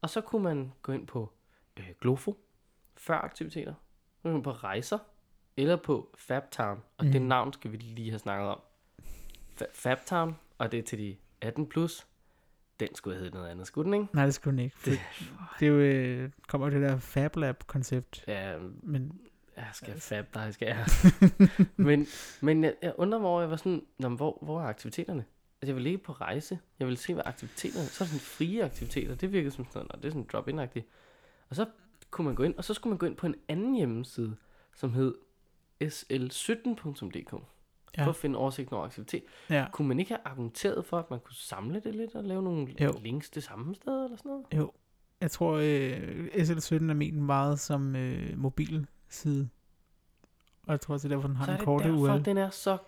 Og 0.00 0.10
så 0.10 0.20
kunne 0.20 0.42
man 0.42 0.72
gå 0.82 0.92
ind 0.92 1.06
på 1.06 1.32
øh, 1.76 1.86
Glofo, 2.00 2.36
før 2.96 3.14
aktiviteter, 3.14 3.74
så 4.16 4.22
kunne 4.22 4.32
man 4.32 4.42
på 4.42 4.52
rejser, 4.52 4.98
eller 5.56 5.76
på 5.76 6.14
Fabtown, 6.18 6.82
og 6.98 7.04
mm. 7.06 7.12
det 7.12 7.22
navn 7.22 7.52
skal 7.52 7.72
vi 7.72 7.76
lige 7.76 8.10
have 8.10 8.18
snakket 8.18 8.48
om. 8.48 8.60
Fa- 9.62 9.70
Fabtown, 9.74 10.36
og 10.58 10.72
det 10.72 10.78
er 10.78 10.82
til 10.82 10.98
de 10.98 11.16
18 11.40 11.66
plus, 11.66 12.06
Den 12.80 12.94
skulle 12.94 13.14
have 13.14 13.18
heddet 13.20 13.34
noget 13.34 13.48
andet, 13.48 13.66
skulle 13.66 13.84
den 13.84 13.94
ikke? 13.94 14.06
Nej, 14.16 14.24
det 14.24 14.34
skulle 14.34 14.56
den 14.56 14.64
ikke. 14.64 14.76
Det, 14.84 14.98
det 15.60 15.66
er 15.66 15.70
jo, 15.70 15.78
øh, 15.78 16.30
kommer 16.48 16.66
jo 16.66 16.72
det 16.72 16.82
der 16.82 16.98
Fab 16.98 17.36
Lab-koncept. 17.36 18.24
ja, 18.26 18.58
Men 18.82 19.20
jeg 19.56 19.68
skal 19.72 20.00
fab 20.00 20.34
dig, 20.34 20.54
skal 20.54 20.66
jeg. 20.68 20.86
men 21.76 22.06
men 22.40 22.64
jeg, 22.64 22.74
jeg 22.82 22.94
undrer 22.98 23.18
mig 23.18 23.28
over, 23.28 23.40
jeg 23.40 23.50
var 23.50 23.56
sådan, 23.56 23.86
hvor, 23.96 24.38
hvor 24.42 24.60
er 24.60 24.64
aktiviteterne? 24.66 25.24
Altså, 25.62 25.66
jeg 25.72 25.76
vil 25.76 25.86
ikke 25.86 25.98
på 25.98 26.12
rejse. 26.12 26.58
Jeg 26.78 26.86
vil 26.88 26.96
se, 26.96 27.14
hvad 27.14 27.22
aktiviteterne 27.26 27.86
Så 27.86 28.04
er 28.04 28.06
det 28.06 28.12
sådan 28.12 28.20
frie 28.20 28.64
aktiviteter. 28.64 29.14
Det 29.14 29.32
virkede 29.32 29.50
som 29.50 29.66
sådan, 29.70 29.92
og 29.92 29.98
det 29.98 30.04
er 30.04 30.10
sådan 30.10 30.26
drop 30.32 30.48
in 30.48 30.58
-agtigt. 30.58 30.82
Og 31.48 31.56
så 31.56 31.66
kunne 32.10 32.24
man 32.24 32.34
gå 32.34 32.42
ind, 32.42 32.54
og 32.56 32.64
så 32.64 32.74
skulle 32.74 32.90
man 32.90 32.98
gå 32.98 33.06
ind 33.06 33.16
på 33.16 33.26
en 33.26 33.34
anden 33.48 33.74
hjemmeside, 33.74 34.36
som 34.74 34.92
hed 34.92 35.14
sl17.dk. 35.84 37.34
Ja. 37.96 38.02
Ja. 38.02 38.06
For 38.06 38.10
at 38.10 38.16
finde 38.16 38.38
oversigten 38.38 38.74
over 38.76 38.84
aktivitet. 38.84 39.22
ja, 39.50 39.66
Kunne 39.72 39.88
man 39.88 39.98
ikke 40.00 40.10
have 40.10 40.20
argumenteret 40.24 40.86
for, 40.86 40.98
at 40.98 41.10
man 41.10 41.20
kunne 41.20 41.34
samle 41.34 41.80
det 41.80 41.94
lidt 41.94 42.14
og 42.14 42.24
lave 42.24 42.42
nogle 42.42 42.74
Jo. 42.80 42.92
links 43.02 43.30
det 43.30 43.42
samme 43.44 43.74
sted 43.74 44.04
eller 44.04 44.16
sådan 44.16 44.28
noget? 44.30 44.44
jo. 44.56 44.72
Jeg 45.20 45.30
tror, 45.30 45.52
øh, 45.62 46.26
SL17 46.34 46.74
er 46.74 46.94
ment 46.94 47.16
meget 47.16 47.60
som 47.60 47.96
øh, 47.96 48.38
mobilside. 48.38 49.48
Og 50.62 50.72
jeg 50.72 50.80
tror 50.80 50.94
også, 50.94 51.08
det 51.08 51.14
er 51.14 51.16
derfor, 51.16 51.28
den 51.28 51.36
har 51.36 51.44
så 51.44 51.50
er 51.50 51.54
en 51.54 51.58
det 51.60 51.64
korte 51.64 51.84
derfor, 51.88 51.98
URL. 52.14 52.24
den 52.24 52.38
er 52.38 52.50
så 52.50 52.78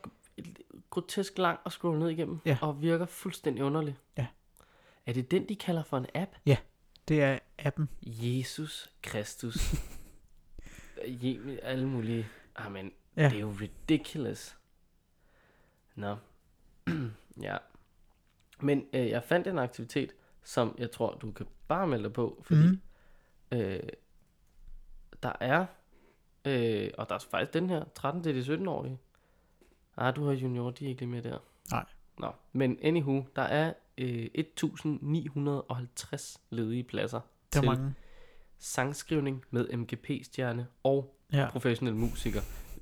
grotesk 0.91 1.39
lang 1.39 1.59
at 1.67 1.73
scrolle 1.73 1.99
ned 2.01 2.09
igennem, 2.11 2.39
Ja. 2.47 2.59
og 2.63 2.83
virker 2.83 3.07
fuldstændig 3.07 3.65
underlig. 3.65 3.97
Ja. 4.19 4.27
Er 5.07 5.13
det 5.13 5.31
den, 5.31 5.49
de 5.49 5.57
kalder 5.57 5.83
for 5.83 5.99
en 5.99 6.07
app? 6.15 6.31
Det 7.09 7.23
er 7.23 7.39
appen. 7.59 7.89
Jesus 8.03 8.91
Kristus. 9.03 9.57
Je- 11.23 11.61
Alle 11.63 11.89
mulige. 11.89 12.27
Amen, 12.57 12.93
Ja. 13.17 13.23
ja. 13.23 13.29
det 13.29 13.37
er 13.37 13.41
jo 13.41 13.53
ridiculous. 13.61 14.57
Nå. 15.95 16.17
ja. 17.43 17.57
Men 18.61 18.87
øh, 18.93 19.09
jeg 19.09 19.25
fandt 19.25 19.47
en 19.47 19.59
aktivitet, 19.59 20.13
som 20.45 20.75
jeg 20.79 20.91
tror, 20.91 21.15
du 21.15 21.33
kan 21.33 21.47
bare 21.69 21.87
melde 21.87 22.05
dig 22.05 22.13
på, 22.13 22.43
fordi 22.47 22.61
Mhm. 22.67 22.81
øh, 23.53 23.81
der 25.23 25.33
er, 25.41 25.67
øh, 26.45 26.91
og 26.99 27.09
der 27.09 27.15
er 27.15 27.19
faktisk 27.31 27.55
den 27.55 27.71
her, 27.71 27.85
13 27.95 28.23
til 28.23 28.35
de 28.35 28.41
17-årige. 28.55 28.99
Ah, 29.97 30.17
du 30.17 30.25
har 30.25 30.33
junior, 30.33 30.71
de 30.71 30.85
er 30.85 30.89
ikke 30.89 31.01
lige 31.01 31.11
med 31.11 31.23
der. 31.23 31.39
Nej. 31.71 31.85
Nå, 32.19 32.33
men 32.53 32.79
anywho, 32.83 33.25
der 33.37 33.43
er 33.43 33.73
øh, 33.99 34.29
1950 34.35 36.41
ledige 36.51 36.85
pladser 36.85 37.21
Det 37.21 37.29
til 37.53 37.65
mange. 37.65 37.95
sangskrivning 38.59 39.45
med 39.51 39.69
MGP-stjerne 39.77 40.67
og 40.83 41.17
Ja. 41.33 41.49
professionel 41.51 41.95
musiker. 41.95 42.41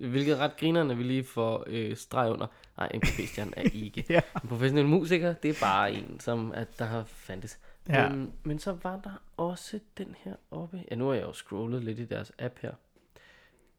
Hvilket 0.09 0.33
er 0.33 0.37
ret 0.39 0.57
grinerne, 0.57 0.97
vi 0.97 1.03
lige 1.03 1.25
får 1.25 1.65
øh, 1.67 1.97
streg 1.97 2.31
under. 2.31 2.47
Nej, 2.77 2.91
MGP-stjerne 2.95 3.53
er 3.59 3.63
ikke. 3.85 4.05
Ja. 4.09 4.21
En 4.43 4.49
professionel 4.49 4.87
musiker, 4.87 5.33
det 5.33 5.51
er 5.51 5.55
bare 5.61 5.93
en, 5.93 6.21
som 6.21 6.53
at 6.53 6.79
der 6.79 6.85
har 6.85 7.05
fandtes. 7.05 7.59
Ja. 7.89 8.09
Men, 8.09 8.33
men 8.43 8.59
så 8.59 8.73
var 8.83 8.97
der 9.05 9.23
også 9.37 9.81
den 9.99 10.15
her 10.19 10.35
oppe. 10.51 10.83
Ja, 10.91 10.95
nu 10.97 11.07
har 11.07 11.15
jeg 11.15 11.23
jo 11.23 11.33
scrollet 11.33 11.85
lidt 11.85 11.99
i 11.99 12.05
deres 12.05 12.33
app 12.39 12.59
her. 12.59 12.73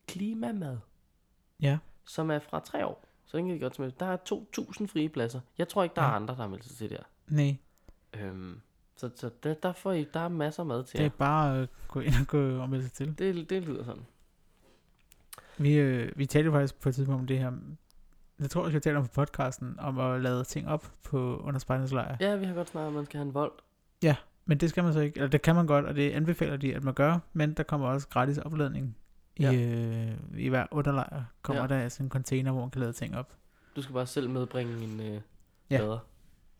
Klimamad, 0.07 0.77
Ja. 1.61 1.77
som 2.05 2.31
er 2.31 2.39
fra 2.39 2.59
tre 2.59 2.85
år. 2.85 3.05
Så 3.25 3.37
den 3.37 3.47
kan 3.47 3.59
godt 3.59 3.75
smide. 3.75 3.91
Der 3.99 4.05
er 4.05 4.17
2.000 4.33 4.87
frie 4.87 5.09
pladser. 5.09 5.39
Jeg 5.57 5.67
tror 5.67 5.83
ikke, 5.83 5.95
der 5.95 6.01
er 6.01 6.05
Ja. 6.09 6.15
andre, 6.15 6.35
der 6.35 6.41
har 6.41 6.47
meldt 6.47 6.65
sig 6.65 6.77
til 6.77 6.89
der. 6.89 7.03
Nej, 7.27 7.55
Øhm, 8.21 8.61
så 8.95 9.09
så 9.15 9.29
der, 9.43 9.53
der, 9.53 9.73
får 9.73 9.91
I, 9.91 10.07
der 10.13 10.19
er 10.19 10.27
masser 10.27 10.63
mad 10.63 10.83
til 10.83 10.97
det 10.97 11.05
er 11.05 11.09
jer. 11.09 11.17
bare 11.17 11.59
at 11.61 11.69
gå 11.87 11.99
ind 11.99 12.13
og 12.21 12.27
gå 12.27 12.57
og 12.61 12.69
melde 12.69 12.83
sig 12.83 12.93
til. 12.93 13.17
Det, 13.19 13.49
det 13.49 13.63
lyder 13.63 13.83
sådan. 13.83 14.05
Vi, 15.57 15.73
øh, 15.73 16.11
vi 16.15 16.25
talte 16.25 16.45
jo 16.45 16.51
faktisk 16.51 16.75
på 16.81 16.89
et 16.89 16.95
tidspunkt 16.95 17.19
om 17.21 17.27
det 17.27 17.39
her. 17.39 17.51
Jeg 18.39 18.49
tror, 18.49 18.63
jeg 18.63 18.71
skal 18.71 18.81
tale 18.81 18.97
om 18.97 19.03
på 19.03 19.09
podcasten, 19.13 19.79
om 19.79 19.99
at 19.99 20.21
lade 20.21 20.43
ting 20.43 20.67
op 20.67 20.91
på 21.03 21.37
under 21.37 21.59
spejderslejr. 21.59 22.17
Ja, 22.19 22.35
vi 22.35 22.45
har 22.45 22.53
godt 22.53 22.69
snakket 22.69 22.87
om, 22.87 22.93
at 22.93 22.97
man 22.97 23.05
skal 23.05 23.17
have 23.17 23.27
en 23.27 23.33
vold. 23.33 23.51
Men 24.45 24.57
det 24.57 24.69
skal 24.69 24.83
man 24.83 24.93
så 24.93 24.99
ikke, 24.99 25.17
eller 25.17 25.29
det 25.29 25.41
kan 25.41 25.55
man 25.55 25.67
godt, 25.67 25.85
og 25.85 25.95
det 25.95 26.11
anbefaler 26.11 26.57
de, 26.57 26.75
at 26.75 26.83
man 26.83 26.93
gør, 26.93 27.19
men 27.33 27.53
der 27.53 27.63
kommer 27.63 27.87
også 27.87 28.07
gratis 28.07 28.37
opladning. 28.37 28.97
I, 29.35 29.43
Ja. 29.43 29.53
øh, 29.53 30.11
I 30.37 30.47
hver 30.47 30.65
underlejr 30.71 31.23
kommer 31.41 31.61
Ja. 31.61 31.67
der 31.67 31.75
altså 31.79 32.03
en 32.03 32.09
container, 32.09 32.51
hvor 32.51 32.61
man 32.61 32.69
kan 32.69 32.79
lade 32.81 32.93
ting 32.93 33.17
op. 33.17 33.33
Du 33.75 33.81
skal 33.81 33.93
bare 33.93 34.07
selv 34.07 34.29
medbringe 34.29 34.83
en 34.83 34.99
øh, 34.99 35.21
Ja. 35.69 35.77
lader. 35.77 35.99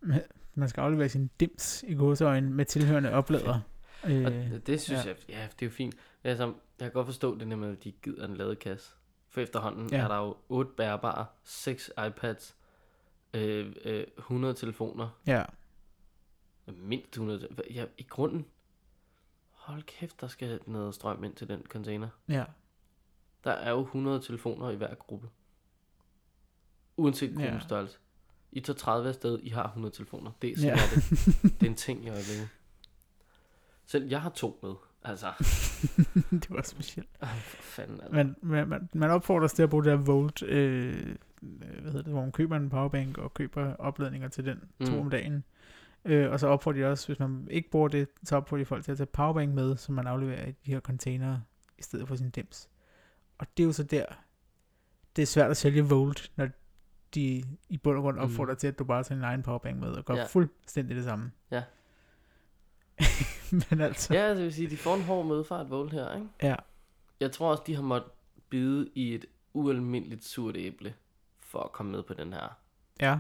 Man 0.56 0.70
skal 0.70 0.82
aflevere 0.82 1.10
sin 1.10 1.30
dims 1.40 1.84
i 1.88 1.94
gåseøjne 1.96 2.50
med 2.50 2.66
tilhørende 2.66 3.12
oplader. 3.12 3.60
Øh, 4.08 4.26
Og 4.26 4.68
det, 4.68 4.82
synes 4.82 5.06
ja. 5.06 5.10
ja. 5.10 5.16
jeg, 5.30 5.36
ja, 5.36 5.48
det 5.60 5.62
er 5.62 5.66
jo 5.66 5.72
fint. 5.72 5.96
Altså, 6.24 6.54
jeg 6.84 6.92
kan 6.92 6.94
godt 6.94 7.06
forstå 7.08 7.38
det 7.38 7.48
der 7.48 7.56
med, 7.56 7.72
at 7.72 7.84
de 7.84 7.92
gider 7.92 8.26
en 8.28 8.38
ladekasse. 8.38 8.92
For 9.30 9.42
efterhånden 9.42 9.90
Ja. 9.92 9.98
er 9.98 10.08
der 10.08 10.18
jo 10.18 10.36
8 10.50 10.72
bærbare, 10.78 11.26
6 11.44 11.92
iPads, 12.08 12.56
øh, 13.34 13.76
øh, 13.86 14.04
100 14.18 14.54
telefoner, 14.54 15.10
ja, 15.28 15.46
mindst 16.68 17.12
100 17.12 17.40
te- 17.40 17.64
ja, 17.74 17.86
i 17.98 18.04
grunden. 18.04 18.46
Hold 19.52 19.84
kæft, 19.84 20.22
der 20.22 20.28
skal 20.28 20.60
noget 20.68 20.96
strøm 20.96 21.24
ind 21.24 21.36
til 21.36 21.48
den 21.48 21.64
container. 21.70 22.10
ja, 22.30 22.46
Der 23.44 23.52
er 23.52 23.72
jo 23.72 23.82
100 23.82 24.22
telefoner 24.22 24.70
i 24.70 24.76
hver 24.76 24.96
gruppe. 24.96 25.30
Uanset 26.98 27.30
gruppens 27.30 27.54
Ja. 27.54 27.60
størrelse. 27.60 27.98
I 28.52 28.60
tager 28.60 28.78
30 28.78 29.10
afsted, 29.10 29.40
I 29.44 29.50
har 29.50 29.68
100 29.68 29.96
telefoner. 29.96 30.32
Det 30.42 30.52
er 30.52 30.56
sådan, 30.56 30.78
ja. 30.78 30.82
det. 30.96 31.42
det 31.60 31.66
er 31.66 31.70
en 31.70 31.76
ting 31.76 32.06
i 32.06 32.10
øjeblikket. 32.10 32.50
Selv 33.86 34.10
jeg 34.10 34.22
har 34.22 34.30
to 34.30 34.60
med. 34.64 34.74
Altså, 35.04 35.28
det 36.42 36.50
var 36.50 36.62
specielt. 36.62 37.10
for 37.20 37.62
fanden 37.64 38.00
altså. 38.02 38.16
Man, 38.16 38.36
man, 38.42 38.68
man, 38.68 38.90
man 38.94 39.10
opfordres 39.10 39.54
til 39.54 39.64
at 39.64 39.70
bruge 39.70 39.84
det 39.84 39.92
her 39.92 40.06
Volt, 40.06 40.44
øh, 40.44 41.16
hvad 41.42 41.92
hedder 41.92 42.02
det, 42.04 42.12
hvor 42.14 42.22
man 42.22 42.32
køber 42.32 42.56
en 42.58 42.70
powerbank 42.70 43.18
og 43.18 43.34
køber 43.34 43.76
opladninger 43.76 44.28
til 44.28 44.46
den 44.46 44.60
mm. 44.80 44.86
to 44.86 44.92
Mm. 44.96 45.00
om 45.00 45.10
dagen. 45.10 45.44
Øh, 46.06 46.32
og 46.32 46.40
så 46.40 46.48
opfordrer 46.48 46.82
de 46.82 46.92
også, 46.92 47.08
hvis 47.08 47.20
man 47.20 47.48
ikke 47.52 47.70
bruger 47.72 47.88
det, 47.88 48.08
så 48.24 48.36
opfordrer 48.36 48.62
de 48.62 48.66
folk 48.66 48.84
til 48.84 48.92
at 48.92 48.98
tage 48.98 49.06
powerbank 49.08 49.54
med, 49.54 49.78
som 49.78 49.96
man 49.96 50.08
afleverer 50.08 50.48
i 50.48 50.52
de 50.52 50.72
her 50.72 50.80
containere, 50.80 51.44
i 51.78 51.82
stedet 51.84 52.08
for 52.08 52.16
sin 52.16 52.30
dims. 52.30 52.70
Og 53.38 53.48
det 53.58 53.64
er 53.64 53.68
jo 53.68 53.74
så 53.74 53.84
der, 53.84 54.06
det 55.16 55.22
er 55.22 55.26
svært 55.26 55.52
at 55.52 55.58
sælge 55.58 55.82
Volt, 55.82 56.32
når 56.36 56.48
de 57.16 57.44
i 57.70 57.78
bund 57.78 57.98
og 57.98 58.02
grund 58.04 58.18
Mm. 58.18 58.24
opfordrer 58.24 58.54
til, 58.56 58.68
at 58.68 58.80
du 58.80 58.84
bare 58.84 59.04
tager 59.04 59.18
din 59.20 59.24
egen 59.24 59.44
powerbank 59.44 59.78
med, 59.80 59.90
og 59.90 60.06
gør. 60.06 60.16
Ja. 60.16 60.26
fuldstændig 60.26 60.96
det 60.96 61.04
samme. 61.04 61.32
Ja. 61.52 61.64
Men 63.70 63.82
altså, 63.82 64.14
Ja, 64.14 64.30
det 64.30 64.44
vil 64.44 64.54
sige, 64.54 64.70
de 64.70 64.78
får 64.78 64.96
en 64.96 65.02
hård 65.04 65.26
mødefart 65.26 65.70
Volt 65.70 65.92
her, 65.94 66.16
ikke? 66.16 66.28
ja. 66.42 66.56
Jeg 67.20 67.32
tror 67.32 67.52
også, 67.52 67.64
de 67.68 67.76
har 67.76 67.82
måttet 67.82 68.12
bide 68.50 68.90
i 68.96 69.16
et 69.16 69.26
ualmindeligt 69.54 70.26
surt 70.26 70.58
æble, 70.58 70.96
for 71.40 71.60
at 71.60 71.72
komme 71.72 71.92
med 71.92 72.04
på 72.04 72.14
den 72.14 72.34
her. 72.34 72.58
Ja, 73.00 73.20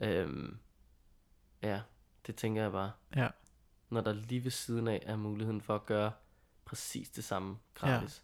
Øhm, 0.00 0.56
ja, 1.62 1.80
det 2.26 2.36
tænker 2.36 2.62
jeg 2.62 2.72
bare. 2.72 2.92
Ja. 3.16 3.28
Når 3.90 4.00
der 4.00 4.12
lige 4.12 4.44
ved 4.44 4.50
siden 4.50 4.88
af 4.88 5.02
er 5.06 5.16
muligheden 5.16 5.60
for 5.60 5.74
at 5.74 5.86
gøre 5.86 6.12
præcis 6.64 7.08
det 7.10 7.24
samme 7.24 7.56
gratis. 7.74 8.22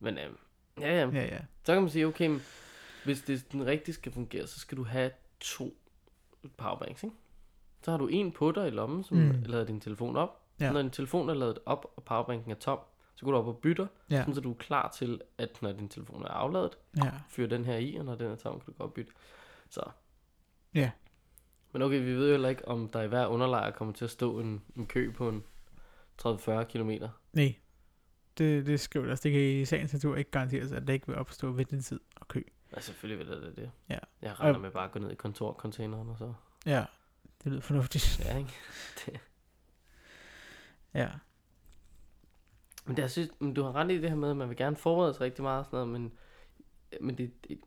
Ja. 0.00 0.04
Men 0.04 0.18
øhm, 0.18 0.36
ja, 0.80 0.88
ja, 1.00 1.08
ja, 1.10 1.24
ja. 1.24 1.40
så 1.64 1.72
kan 1.72 1.82
man 1.82 1.90
sige, 1.90 2.06
okay, 2.06 2.26
men 2.26 2.42
hvis 3.04 3.22
det 3.22 3.52
den 3.52 3.66
rigtigt 3.66 3.94
skal 3.94 4.12
fungere, 4.12 4.46
så 4.46 4.60
skal 4.60 4.78
du 4.78 4.84
have 4.84 5.10
to 5.40 5.76
powerbanks, 6.56 7.02
ikke? 7.02 7.16
Så 7.86 7.90
har 7.90 7.98
du 7.98 8.06
en 8.06 8.32
på 8.32 8.52
dig 8.52 8.66
i 8.66 8.70
lommen, 8.70 9.04
som 9.04 9.16
Mm. 9.16 9.42
lader 9.46 9.64
din 9.64 9.80
telefon 9.80 10.16
op. 10.16 10.42
Ja. 10.60 10.72
Når 10.72 10.82
din 10.82 10.90
telefon 10.90 11.28
er 11.28 11.34
ladet 11.34 11.58
op, 11.66 11.92
og 11.96 12.02
powerbanken 12.04 12.50
er 12.50 12.54
tom, 12.54 12.78
så 13.14 13.24
går 13.24 13.32
du 13.32 13.38
op 13.38 13.46
og 13.46 13.58
bytter, 13.58 13.86
Ja, 14.10 14.24
så 14.34 14.40
du 14.40 14.50
er 14.50 14.54
klar 14.54 14.90
til, 14.90 15.20
at 15.38 15.62
når 15.62 15.72
din 15.72 15.88
telefon 15.88 16.22
er 16.22 16.28
afladet, 16.28 16.78
ja. 16.96 17.10
fyr 17.28 17.46
den 17.46 17.64
her 17.64 17.76
i, 17.76 17.96
og 17.96 18.04
når 18.04 18.14
den 18.14 18.30
er 18.30 18.36
tom, 18.36 18.60
kan 18.60 18.72
du 18.72 18.78
gå 18.78 18.84
og 18.84 18.92
bytte. 18.92 19.12
Så. 19.70 19.80
Ja. 20.74 20.90
Men 21.72 21.82
okay, 21.82 22.00
vi 22.00 22.14
ved 22.14 22.26
jo 22.26 22.30
heller 22.32 22.48
ikke, 22.48 22.68
om 22.68 22.88
der 22.88 23.02
i 23.02 23.06
hver 23.08 23.26
underlejr 23.26 23.70
kommer 23.70 23.94
til 23.94 24.04
at 24.04 24.10
stå 24.10 24.38
en, 24.40 24.62
en 24.76 24.86
kø 24.86 25.12
på 25.12 25.28
en 25.28 25.44
30-40 26.22 26.64
kilometer. 26.64 27.08
Nej, 27.32 27.54
det, 28.38 28.66
det 28.66 28.80
skriver 28.80 29.06
der. 29.06 29.14
Det 29.16 29.32
kan 29.32 29.40
i 29.40 29.64
sagens 29.64 29.92
natur 29.92 30.16
ikke 30.16 30.30
garanteres, 30.30 30.72
at 30.72 30.86
der 30.86 30.92
ikke 30.92 31.06
vil 31.06 31.16
opstå 31.16 31.50
ventetid 31.50 32.00
og 32.16 32.28
kø. 32.28 32.40
Ja, 32.76 32.80
selvfølgelig 32.80 33.26
vil 33.26 33.34
der 33.36 33.40
det 33.46 33.56
det. 33.56 33.70
Ja. 33.88 33.98
Jeg 34.22 34.40
regner 34.40 34.58
med 34.58 34.70
bare 34.70 34.84
at 34.84 34.92
gå 34.92 34.98
ned 34.98 35.10
i 35.10 35.14
kontorcontaineren 35.14 36.08
og 36.08 36.18
så. 36.18 36.32
Ja, 36.66 36.84
det 37.46 37.52
lyder 37.52 37.62
fornuftigt. 37.62 38.20
Ja, 38.24 38.38
ikke? 38.38 38.50
Ja, 40.94 41.08
Men 42.84 42.96
det, 42.96 43.02
jeg 43.02 43.10
synes, 43.10 43.30
du 43.56 43.62
har 43.62 43.72
ret 43.76 43.90
i 43.90 44.00
det 44.00 44.08
her 44.10 44.16
med, 44.16 44.30
at 44.30 44.36
man 44.36 44.48
vil 44.48 44.56
gerne 44.56 44.76
forberede 44.76 45.12
sig 45.14 45.20
rigtig 45.20 45.42
meget 45.42 45.58
og 45.58 45.64
sådan 45.64 45.76
noget, 45.88 45.88
men, 46.00 46.12
men 47.00 47.18
det, 47.18 47.48
det, 47.48 47.58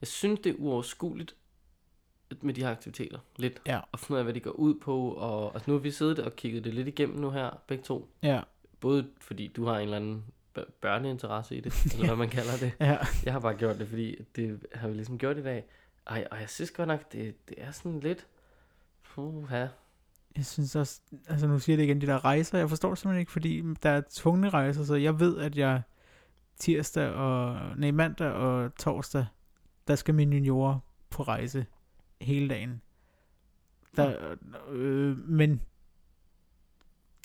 jeg 0.00 0.08
synes, 0.08 0.40
det 0.40 0.50
er 0.50 0.56
uoverskueligt 0.58 1.34
med 2.40 2.54
de 2.54 2.62
her 2.62 2.70
aktiviteter. 2.70 3.18
Lidt. 3.36 3.62
Ja. 3.66 3.80
Og 3.92 3.98
finde 4.00 4.12
ud 4.12 4.18
af, 4.18 4.24
hvad 4.24 4.34
de 4.34 4.40
går 4.40 4.50
ud 4.50 4.74
på. 4.74 5.10
Og, 5.12 5.54
altså 5.54 5.70
nu 5.70 5.76
har 5.76 5.80
vi 5.82 5.90
siddet 5.90 6.18
og 6.18 6.36
kigget 6.36 6.64
det 6.64 6.74
lidt 6.74 6.88
igennem 6.88 7.18
nu 7.18 7.30
her, 7.30 7.50
begge 7.66 7.84
to. 7.84 8.10
ja, 8.22 8.40
Både 8.80 9.10
fordi 9.20 9.46
du 9.48 9.64
har 9.64 9.74
en 9.76 9.82
eller 9.82 9.96
anden 9.96 10.24
bør- 10.54 10.70
børneinteresse 10.80 11.56
i 11.56 11.60
det, 11.60 11.84
eller 11.94 12.06
hvad 12.06 12.16
man 12.16 12.28
kalder 12.30 12.56
det. 12.60 12.72
ja. 12.80 12.98
Jeg 13.24 13.32
har 13.32 13.40
bare 13.40 13.54
gjort 13.56 13.78
det, 13.78 13.88
fordi 13.88 14.16
det 14.36 14.66
har 14.74 14.88
vi 14.88 14.94
ligesom 14.94 15.18
gjort 15.18 15.38
i 15.38 15.42
dag. 15.42 15.64
Ej, 16.06 16.28
og 16.30 16.40
jeg 16.40 16.50
synes 16.50 16.70
godt 16.70 16.88
nok, 16.88 17.12
det, 17.12 17.48
det 17.48 17.62
er 17.62 17.70
sådan 17.70 18.00
lidt... 18.00 18.26
Puha. 19.14 19.66
Jeg 20.36 20.46
synes 20.46 20.76
også, 20.76 21.00
altså 21.28 21.46
nu 21.46 21.58
siger 21.58 21.74
jeg 21.74 21.78
det 21.78 21.84
igen, 21.84 22.00
de 22.00 22.06
der 22.06 22.24
rejser, 22.24 22.58
jeg 22.58 22.68
forstår 22.68 22.88
det 22.88 22.98
simpelthen 22.98 23.20
ikke, 23.20 23.32
fordi 23.32 23.62
der 23.82 23.90
er 23.90 24.02
tvungne 24.10 24.48
rejser, 24.48 24.84
så 24.84 24.94
jeg 24.94 25.20
ved, 25.20 25.38
at 25.38 25.56
jeg 25.56 25.82
tirsdag 26.58 27.08
og, 27.08 27.58
nej, 27.76 27.90
mandag 27.90 28.30
og 28.30 28.74
torsdag, 28.74 29.26
der 29.88 29.94
skal 29.94 30.14
mine 30.14 30.36
juniorer 30.36 30.78
på 31.10 31.22
rejse 31.22 31.66
hele 32.20 32.48
dagen. 32.48 32.82
Der, 33.96 34.36
øh, 34.70 35.18
men 35.28 35.62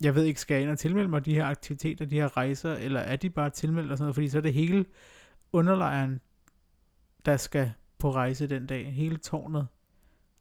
jeg 0.04 0.16
ved 0.16 0.24
ikke, 0.24 0.40
skal 0.40 0.56
jeg 0.56 0.64
ind 0.64 0.72
og 0.72 0.80
tilmelde 0.80 1.10
mig 1.10 1.26
de 1.26 1.34
her 1.34 1.46
aktiviteter, 1.46 2.06
de 2.06 2.16
her 2.16 2.38
rejser, 2.38 2.74
eller 2.74 3.00
er 3.00 3.16
de 3.16 3.30
bare 3.30 3.50
tilmeldt 3.50 3.92
og 3.92 3.98
sådan 3.98 4.06
noget, 4.06 4.16
fordi 4.16 4.30
så 4.30 4.38
er 4.38 4.42
det 4.42 4.54
hele 4.54 4.86
underlejren, 5.54 6.20
der 7.26 7.38
skal 7.38 7.72
på 7.98 8.12
rejse 8.12 8.48
den 8.48 8.66
dag. 8.66 8.94
Hele 8.94 9.18
tårnet 9.18 9.68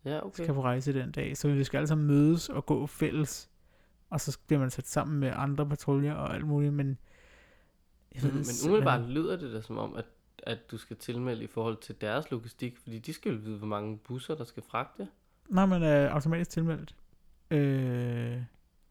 Ja, 0.04 0.26
okay. 0.26 0.42
skal 0.42 0.54
på 0.54 0.62
rejse 0.62 0.92
den 0.92 1.10
dag. 1.12 1.36
Så 1.36 1.48
vi 1.48 1.64
skal 1.64 1.78
alle 1.78 1.88
sammen 1.88 2.06
mødes 2.06 2.48
og 2.48 2.66
gå 2.66 2.86
fælles, 2.86 3.50
og 4.10 4.20
så 4.20 4.38
bliver 4.46 4.60
man 4.60 4.70
sat 4.70 4.86
sammen 4.86 5.20
med 5.20 5.32
andre 5.34 5.66
patruljer 5.68 6.14
og 6.14 6.34
alt 6.34 6.46
muligt, 6.46 6.72
men 6.74 6.98
jeg 8.14 8.22
ved 8.22 8.32
Men 8.32 8.44
simpelthen- 8.44 8.70
umiddelbart 8.70 9.10
lyder 9.10 9.36
det 9.36 9.52
da 9.52 9.60
som 9.60 9.78
om, 9.78 9.96
at, 9.96 10.04
at 10.42 10.70
du 10.70 10.76
skal 10.76 10.96
tilmelde 10.96 11.44
i 11.44 11.46
forhold 11.46 11.76
til 11.76 11.94
deres 12.00 12.30
logistik, 12.30 12.78
fordi 12.78 12.98
de 12.98 13.12
skal 13.12 13.32
jo 13.32 13.38
vide, 13.38 13.58
hvor 13.58 13.66
mange 13.66 13.98
busser, 13.98 14.34
der 14.34 14.44
skal 14.44 14.62
fragte. 14.68 15.08
Nej, 15.48 15.66
man 15.66 15.82
er 15.82 16.08
automatisk 16.10 16.50
tilmeldt. 16.50 16.94
Øh... 17.50 18.42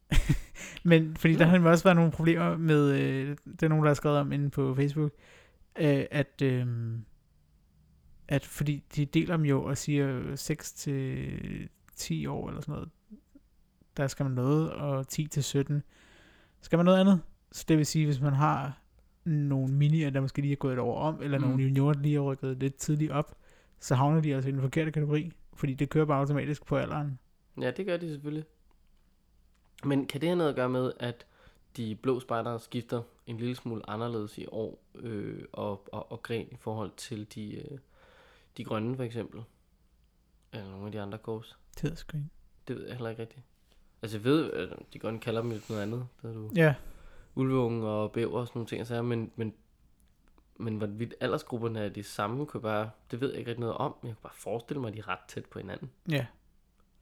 Men 0.84 1.16
fordi 1.18 1.36
der 1.36 1.45
har 1.45 1.70
også 1.70 1.84
været 1.84 1.95
nogle 1.95 2.11
problemer 2.11 2.57
med, 2.57 2.91
øh, 2.91 3.38
det 3.45 3.64
er 3.64 3.68
nogen, 3.68 3.84
der 3.84 3.89
har 3.89 3.93
skrevet 3.95 4.18
om 4.20 4.32
inde 4.32 4.49
på 4.49 4.76
Facebook, 4.76 5.11
øh, 5.80 6.05
at, 6.11 6.41
øh, 6.41 6.68
at 8.28 8.45
fordi 8.45 8.84
de 8.95 9.05
deler 9.05 9.38
dem 9.38 9.45
jo 9.45 9.63
og 9.63 9.78
siger 9.78 10.36
6 10.36 10.74
til 10.74 11.69
10 11.95 12.26
år 12.26 12.47
eller 12.49 12.61
sådan 12.61 12.74
noget, 12.74 12.89
der 13.97 14.07
skal 14.07 14.24
man 14.24 14.34
noget, 14.34 14.71
og 14.71 15.07
10 15.07 15.28
til 15.28 15.43
17 15.43 15.84
skal 16.61 16.78
man 16.78 16.86
noget 16.86 16.99
andet. 16.99 17.21
Så 17.51 17.65
det 17.67 17.78
vil 17.78 17.86
sige, 17.86 18.05
hvis 18.05 18.21
man 18.21 18.34
har 18.34 18.82
nogle 19.26 19.74
minier, 19.74 20.09
der 20.09 20.21
måske 20.21 20.41
lige 20.41 20.51
er 20.51 20.55
gået 20.55 20.74
et 20.74 20.80
år 20.80 20.99
om, 20.99 21.21
eller 21.21 21.38
mm. 21.38 21.43
Nogle 21.43 21.63
juniorer, 21.63 21.93
der 21.93 22.01
lige 22.01 22.15
er 22.15 22.19
rykket 22.19 22.57
lidt 22.57 22.76
tidligt 22.76 23.11
op, 23.11 23.36
så 23.80 23.95
havner 23.95 24.21
de 24.21 24.36
altså 24.36 24.49
i 24.49 24.51
den 24.51 24.61
forkerte 24.61 24.91
kategori, 24.91 25.32
fordi 25.53 25.74
det 25.74 25.89
kører 25.89 26.05
bare 26.05 26.19
automatisk 26.19 26.65
på 26.65 26.76
alderen. 26.76 27.19
Ja, 27.61 27.71
det 27.71 27.86
gør 27.86 27.97
de 27.97 28.09
selvfølgelig. 28.09 28.45
Men 29.84 30.05
kan 30.07 30.21
det 30.21 30.30
have 30.30 30.38
noget 30.38 30.49
at 30.49 30.55
gøre 30.55 30.69
med, 30.69 30.91
at 30.99 31.26
de 31.78 31.95
blå 31.95 32.19
spejdere 32.19 32.59
skifter 32.59 33.01
en 33.28 33.38
lille 33.38 33.55
smule 33.55 33.89
anderledes 33.89 34.38
i 34.38 34.45
år 34.51 34.84
øh, 34.95 35.43
og, 35.51 35.88
og, 35.91 36.11
og 36.11 36.24
gren 36.24 36.47
i 36.51 36.55
forhold 36.59 36.91
til 36.97 37.28
de, 37.36 37.55
øh, 37.55 37.78
de 38.57 38.63
grønne 38.63 38.95
for 38.95 39.03
eksempel? 39.03 39.41
Eller 40.53 40.69
nogle 40.69 40.85
af 40.85 40.91
de 40.91 41.01
andre 41.01 41.17
kors? 41.17 41.57
Det 41.75 41.83
ved 41.83 41.91
jeg 41.91 41.97
sgu 41.97 42.17
ikke. 42.17 42.29
Det 42.67 42.75
ved 42.75 42.85
jeg 42.87 42.95
heller 42.95 43.09
ikke 43.09 43.21
rigtigt. 43.21 43.45
Altså 44.01 44.17
jeg 44.17 44.23
ved, 44.23 44.51
at 44.51 44.69
de 44.93 44.99
grønne 44.99 45.19
kalder 45.19 45.41
dem 45.41 45.51
lidt 45.51 45.69
noget 45.69 45.81
andet. 45.81 46.07
Der 46.21 46.29
er 46.29 46.33
du 46.33 46.49
Ja, 46.55 46.75
ulveunge 47.35 47.87
og 47.87 48.11
bæver 48.11 48.39
og 48.39 48.47
sådan 48.47 48.57
nogle 48.59 48.67
ting, 48.67 48.81
og 48.81 48.87
sager, 48.87 49.01
men, 49.01 49.31
men, 49.35 49.53
men 50.57 50.77
hvorvidt 50.77 51.15
aldersgrupperne 51.19 51.79
er 51.79 51.89
de 51.89 52.03
samme, 52.03 52.45
kunne 52.45 52.61
bare, 52.61 52.89
det 53.11 53.21
ved 53.21 53.29
jeg 53.29 53.39
ikke 53.39 53.49
rigtig 53.51 53.59
noget 53.61 53.75
om, 53.77 53.95
men 54.01 54.07
jeg 54.07 54.15
kan 54.15 54.21
bare 54.23 54.33
forestille 54.35 54.81
mig, 54.81 54.87
at 54.87 54.93
de 54.93 54.99
er 54.99 55.07
ret 55.07 55.19
tæt 55.27 55.45
på 55.45 55.59
hinanden. 55.59 55.89
ja. 56.09 56.25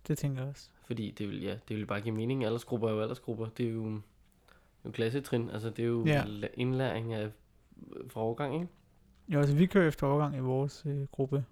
Det 0.07 0.17
tænker 0.17 0.41
jeg 0.41 0.49
også. 0.49 0.69
Fordi 0.85 1.11
det 1.11 1.29
vil, 1.29 1.41
ja, 1.41 1.57
det 1.67 1.77
vil 1.77 1.85
bare 1.85 2.01
give 2.01 2.15
mening. 2.15 2.45
Aldersgrupper 2.45 2.87
er 2.89 2.93
jo 2.93 3.01
aldersgrupper. 3.01 3.45
Det 3.45 3.65
er 3.67 3.71
jo, 3.71 3.85
det 3.85 3.95
er 3.95 3.99
jo 4.85 4.91
klassetrin. 4.91 5.49
Altså 5.49 5.69
det 5.69 5.79
er 5.83 5.87
jo 5.87 6.05
Ja. 6.05 6.23
indlæring 6.53 7.13
af 7.13 7.31
fra 8.09 8.53
ikke? 8.53 8.67
Ja, 9.32 9.38
altså 9.38 9.55
vi 9.55 9.65
kører 9.65 9.88
efter 9.88 10.07
overgang 10.07 10.36
i 10.36 10.39
vores 10.39 10.84
øh, 10.86 11.07
gruppe. 11.11 11.45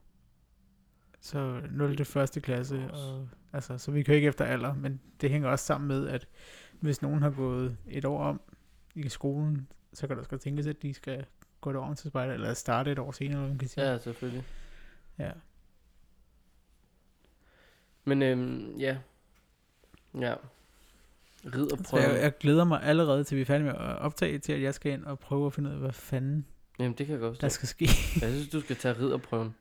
Så 1.22 1.62
0. 1.72 1.98
til 1.98 2.18
1. 2.38 2.44
klasse. 2.44 2.90
Og, 2.94 3.28
altså, 3.54 3.78
så 3.78 3.92
vi 3.92 4.04
kører 4.04 4.16
ikke 4.16 4.28
efter 4.28 4.46
alder, 4.46 4.74
men 4.74 5.02
det 5.22 5.30
hænger 5.30 5.50
også 5.50 5.66
sammen 5.66 5.88
med, 5.88 6.08
at 6.08 6.28
hvis 6.80 7.02
nogen 7.02 7.22
har 7.22 7.30
gået 7.30 7.78
et 7.88 8.06
år 8.06 8.24
om 8.24 8.42
i 8.96 9.10
skolen, 9.10 9.68
så 9.94 10.08
kan 10.08 10.16
der 10.16 10.22
også 10.22 10.30
godt 10.30 10.42
tænkes, 10.42 10.68
at 10.68 10.82
de 10.82 10.94
skal 10.94 11.26
gå 11.62 11.70
et 11.70 11.76
år 11.76 11.86
om 11.86 11.96
til 11.96 12.10
spejder, 12.10 12.34
eller 12.34 12.54
starte 12.54 12.92
et 12.92 13.00
år 13.00 13.12
senere, 13.12 13.38
eller 13.38 13.50
man 13.50 13.58
kan 13.58 13.68
sige. 13.68 13.92
Ja, 13.92 13.98
selvfølgelig. 13.98 14.44
ja. 15.20 15.32
Men 18.04 18.22
øhm, 18.22 18.78
ja. 18.78 18.98
Ja. 20.20 20.36
Så 21.44 21.50
Ridderprøven. 21.56 22.06
jeg, 22.06 22.22
jeg, 22.22 22.38
glæder 22.38 22.64
mig 22.64 22.84
allerede 22.84 23.24
til, 23.24 23.38
vi 23.38 23.42
er 23.42 23.46
færdige 23.46 23.66
med 23.66 23.74
at 23.74 24.00
optage, 24.00 24.40
til 24.40 24.54
at 24.54 24.62
jeg 24.62 24.74
skal 24.74 24.92
ind 24.92 25.06
og 25.06 25.20
prøve 25.20 25.46
at 25.46 25.54
finde 25.54 25.70
ud 25.70 25.74
af, 25.74 25.80
hvad 25.80 25.92
fanden 25.92 26.46
Jamen, 26.80 26.94
det 26.98 27.06
kan 27.06 27.14
jeg 27.14 27.20
godt 27.20 27.42
der 27.42 27.48
forstå. 27.50 27.66
skal 27.66 27.68
ske. 27.68 27.86
Jeg 28.26 28.32
synes, 28.32 28.50
du 28.50 28.62
skal 28.62 28.76
tage 28.76 29.00
ridderprøven. 29.00 29.56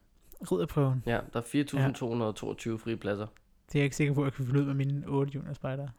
Ridderprøven. 0.53 1.03
Ja, 1.07 1.21
der 1.33 1.41
er 1.41 2.75
4.222 2.75 2.85
frie 2.85 2.97
pladser. 2.97 3.27
Det 3.67 3.75
er 3.75 3.79
jeg 3.79 3.85
ikke 3.85 3.97
sikker 3.97 4.15
på, 4.15 4.21
at 4.21 4.25
jeg 4.25 4.33
kan 4.33 4.45
finde 4.47 4.61
ud 4.61 4.65
med 4.65 4.75
mine 4.75 5.07
8 5.07 5.33
junior 5.35 5.53
spejdere. 5.53 5.91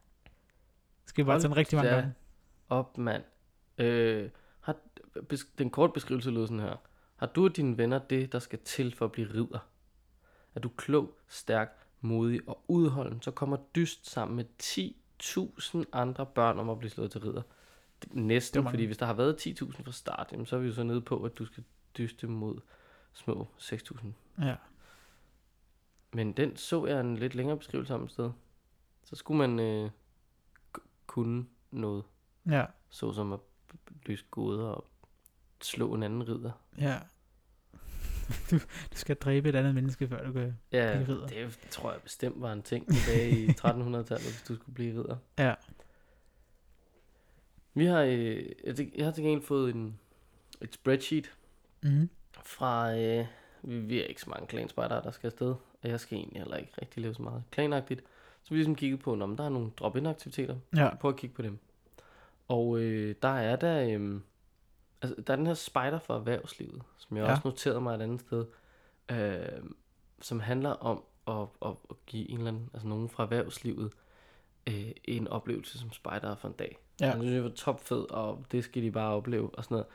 Skal 1.05 1.23
vi 1.23 1.25
bare 1.25 1.33
Hold 1.33 1.41
tage 1.41 1.49
den 1.49 1.57
rigtig 1.57 1.75
mange 1.77 1.89
da 1.89 1.95
gange? 1.95 2.13
Op, 2.69 2.97
mand. 2.97 3.23
Øh, 3.77 4.29
har, 4.59 4.75
bes, 5.29 5.45
den 5.57 5.69
korte 5.69 5.93
beskrivelse 5.93 6.29
lyder 6.31 6.45
sådan 6.45 6.59
her. 6.59 6.75
Har 7.15 7.27
du 7.27 7.45
og 7.45 7.55
dine 7.55 7.77
venner 7.77 7.99
det, 7.99 8.31
der 8.31 8.39
skal 8.39 8.59
til 8.65 8.95
for 8.95 9.05
at 9.05 9.11
blive 9.11 9.27
ridder? 9.33 9.59
Er 10.55 10.59
du 10.59 10.69
klog, 10.69 11.17
stærk, 11.27 11.77
modig 12.01 12.41
og 12.47 12.63
udholden, 12.67 13.21
så 13.21 13.31
kommer 13.31 13.57
dyst 13.75 14.09
sammen 14.09 14.35
med 14.35 14.45
10.000 14.63 15.83
andre 15.93 16.25
børn 16.25 16.59
om 16.59 16.69
at 16.69 16.79
blive 16.79 16.91
slået 16.91 17.11
til 17.11 17.21
ridder. 17.21 17.41
Næsten, 18.11 18.63
fordi 18.69 18.85
hvis 18.85 18.97
der 18.97 19.05
har 19.05 19.13
været 19.13 19.47
10.000 19.47 19.83
fra 19.83 19.91
start, 19.91 20.27
jamen, 20.31 20.45
så 20.45 20.55
er 20.55 20.59
vi 20.59 20.67
jo 20.67 20.73
så 20.73 20.83
nede 20.83 21.01
på, 21.01 21.23
at 21.23 21.37
du 21.37 21.45
skal 21.45 21.63
dyste 21.97 22.27
mod 22.27 22.59
små 23.13 23.47
6.000. 23.59 24.07
Ja. 24.41 24.55
Men 26.13 26.31
den 26.31 26.55
så 26.57 26.85
jeg 26.85 26.99
en 27.01 27.15
lidt 27.17 27.35
længere 27.35 27.57
beskrivelse 27.57 27.93
om 27.95 28.03
et 28.03 28.11
sted. 28.11 28.31
Så 29.03 29.15
skulle 29.15 29.37
man 29.47 29.59
øh, 29.59 29.89
kunne 31.07 31.45
noget, 31.71 32.03
Ja. 32.49 32.65
såsom 32.89 33.33
at 33.33 33.39
b- 33.67 33.73
b- 33.85 34.07
løse 34.07 34.25
gåder 34.31 34.67
og 34.67 34.87
slå 35.61 35.93
en 35.93 36.03
anden 36.03 36.27
ridder. 36.27 36.51
Ja. 36.77 36.99
Du, 38.51 38.55
du 38.93 38.97
skal 38.97 39.15
dræbe 39.15 39.49
et 39.49 39.55
andet 39.55 39.75
menneske, 39.75 40.07
før 40.07 40.25
du 40.25 40.33
kan... 40.33 40.57
Ja, 40.71 40.93
Blive 40.95 41.07
ridder. 41.15 41.27
det 41.27 41.57
tror 41.69 41.91
jeg 41.91 42.01
bestemt 42.01 42.41
var 42.41 42.53
en 42.53 42.61
ting 42.63 42.87
tilbage 42.93 43.39
i 43.39 43.47
1300-tallet, 43.61 44.07
hvis 44.23 44.43
du 44.47 44.55
skulle 44.55 44.73
blive 44.75 44.99
ridder. 44.99 45.17
Ja. 45.39 45.53
Vi 47.79 47.85
har, 47.85 48.01
øh, 48.01 48.45
jeg, 48.95 49.05
har 49.05 49.11
til 49.11 49.23
gengæld 49.23 49.41
fået 49.41 49.75
en, 49.75 49.99
et 50.61 50.73
spreadsheet 50.73 51.31
Mm. 51.81 52.09
fra, 52.43 52.97
øh, 52.97 53.25
vi, 53.61 53.79
vi 53.79 54.01
er 54.01 54.05
ikke 54.05 54.21
så 54.21 54.29
mange 54.29 54.47
klanspejdere, 54.47 55.03
der 55.03 55.11
skal 55.11 55.27
afsted, 55.27 55.55
og 55.83 55.89
jeg 55.89 55.99
skal 55.99 56.17
egentlig 56.17 56.41
heller 56.41 56.57
ikke 56.57 56.71
rigtig 56.81 57.01
lave 57.01 57.13
så 57.13 57.21
meget 57.21 57.43
klanagtigt. 57.51 58.03
Så 58.43 58.49
vi 58.49 58.55
har 58.55 58.57
ligesom 58.57 58.75
kigget 58.75 58.99
på, 58.99 59.13
om 59.13 59.37
der 59.37 59.43
er 59.43 59.49
nogle 59.49 59.71
drop-in 59.77 60.05
aktiviteter. 60.05 60.55
Ja. 60.75 60.95
Prøv 60.95 61.11
at 61.11 61.17
kigge 61.17 61.35
på 61.35 61.41
dem. 61.41 61.59
Og 62.47 62.79
øh, 62.79 63.15
der 63.21 63.27
er 63.27 63.55
der, 63.55 63.99
øh, 63.99 64.21
altså, 65.01 65.21
der 65.27 65.33
er 65.33 65.37
den 65.37 65.47
her 65.47 65.53
spider 65.53 65.99
for 65.99 66.15
erhvervslivet, 66.15 66.81
som 66.97 67.17
jeg 67.17 67.25
ja. 67.25 67.31
også 67.31 67.41
noterede 67.45 67.81
mig 67.81 67.95
et 67.95 68.01
andet 68.01 68.21
sted, 68.21 68.45
øh, 69.11 69.69
som 70.21 70.39
handler 70.39 70.69
om 70.69 71.03
at, 71.27 71.47
at, 71.69 71.75
at 71.89 71.95
give 72.05 72.29
en 72.29 72.37
eller 72.37 72.51
anden, 72.51 72.69
altså 72.73 72.87
nogen 72.87 73.09
fra 73.09 73.23
erhvervslivet, 73.23 73.93
øh, 74.67 74.91
en 75.03 75.27
oplevelse 75.27 75.79
som 75.79 75.91
spider 75.91 76.35
for 76.35 76.47
en 76.47 76.53
dag. 76.53 76.77
Ja. 77.01 77.05
Jeg 77.05 77.13
synes, 77.13 77.31
det 77.31 77.43
var 77.43 77.49
topfed, 77.49 78.11
og 78.11 78.45
det 78.51 78.63
skal 78.63 78.83
de 78.83 78.91
bare 78.91 79.13
opleve, 79.13 79.49
og 79.55 79.63
sådan 79.63 79.75
noget. 79.75 79.87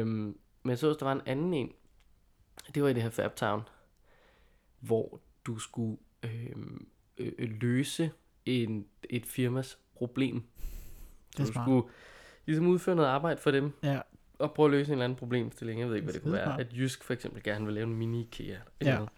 Øhm, 0.00 0.38
men 0.62 0.76
så 0.76 0.88
der 1.00 1.04
var 1.04 1.12
en 1.12 1.20
anden 1.26 1.54
en, 1.54 1.72
det 2.74 2.82
var 2.82 2.88
i 2.88 2.92
det 2.92 3.02
her 3.02 3.10
Fab 3.10 3.36
Town, 3.36 3.62
hvor 4.80 5.20
du 5.46 5.58
skulle 5.58 5.96
øhm, 6.22 6.86
øh, 7.18 7.32
øh, 7.38 7.50
løse 7.60 8.10
en, 8.46 8.86
et 9.10 9.26
firmas 9.26 9.78
problem. 9.94 10.42
Det 11.32 11.40
er 11.40 11.44
du 11.44 11.52
smart. 11.52 11.64
skulle 11.66 11.88
ligesom 12.46 12.66
udføre 12.66 12.96
noget 12.96 13.08
arbejde 13.08 13.40
for 13.40 13.50
dem, 13.50 13.72
Ja. 13.82 14.00
og 14.38 14.54
prøve 14.54 14.66
at 14.66 14.70
løse 14.70 14.88
en 14.88 14.92
eller 14.92 15.04
anden 15.04 15.18
problemstilling. 15.18 15.80
Jeg 15.80 15.88
ved 15.88 15.94
ikke, 15.96 16.04
hvad 16.04 16.12
Det 16.14 16.22
det 16.22 16.30
kunne 16.30 16.38
være. 16.38 16.60
At 16.60 16.72
Jysk 16.76 17.04
for 17.04 17.14
eksempel 17.14 17.42
gerne 17.42 17.64
vil 17.64 17.74
lave 17.74 17.86
en 17.86 17.94
mini-IKEA. 18.02 18.40
eller 18.80 18.92
Ja. 18.92 18.94
noget. 18.94 19.10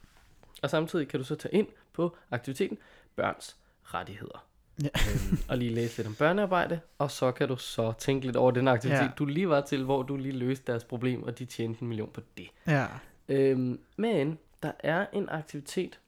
Og 0.63 0.71
samtidig 0.71 1.09
kan 1.09 1.21
du 1.21 1.25
så 1.25 1.35
tage 1.35 1.55
ind 1.55 1.67
på 1.93 2.17
aktiviteten 2.31 2.79
Børns 3.17 3.57
Rettigheder. 3.83 4.46
Ja. 4.83 4.89
øhm, 5.13 5.39
og 5.49 5.59
lige 5.59 5.71
læse 5.75 5.97
lidt 5.97 6.09
om 6.09 6.15
børnearbejde, 6.15 6.81
og 6.99 7.11
så 7.11 7.33
kan 7.33 7.49
du 7.49 7.57
så 7.57 7.93
tænke 7.99 8.27
lidt 8.27 8.37
over 8.37 8.51
den 8.51 8.69
aktivitet, 8.69 9.01
Ja. 9.03 9.11
du 9.19 9.25
lige 9.25 9.49
var 9.49 9.61
til, 9.61 9.85
hvor 9.85 10.03
du 10.03 10.17
lige 10.17 10.33
løste 10.37 10.73
deres 10.73 10.85
problem, 10.85 11.23
og 11.23 11.39
de 11.39 11.45
tjente 11.45 11.83
en 11.83 11.89
million 11.89 12.11
på 12.15 12.21
det. 12.39 12.49
Ja. 12.67 12.87
Øhm, 13.29 13.81
men 13.97 14.39
der 14.63 14.73
er 14.79 15.07
en 15.13 15.29
aktivitet, 15.29 16.01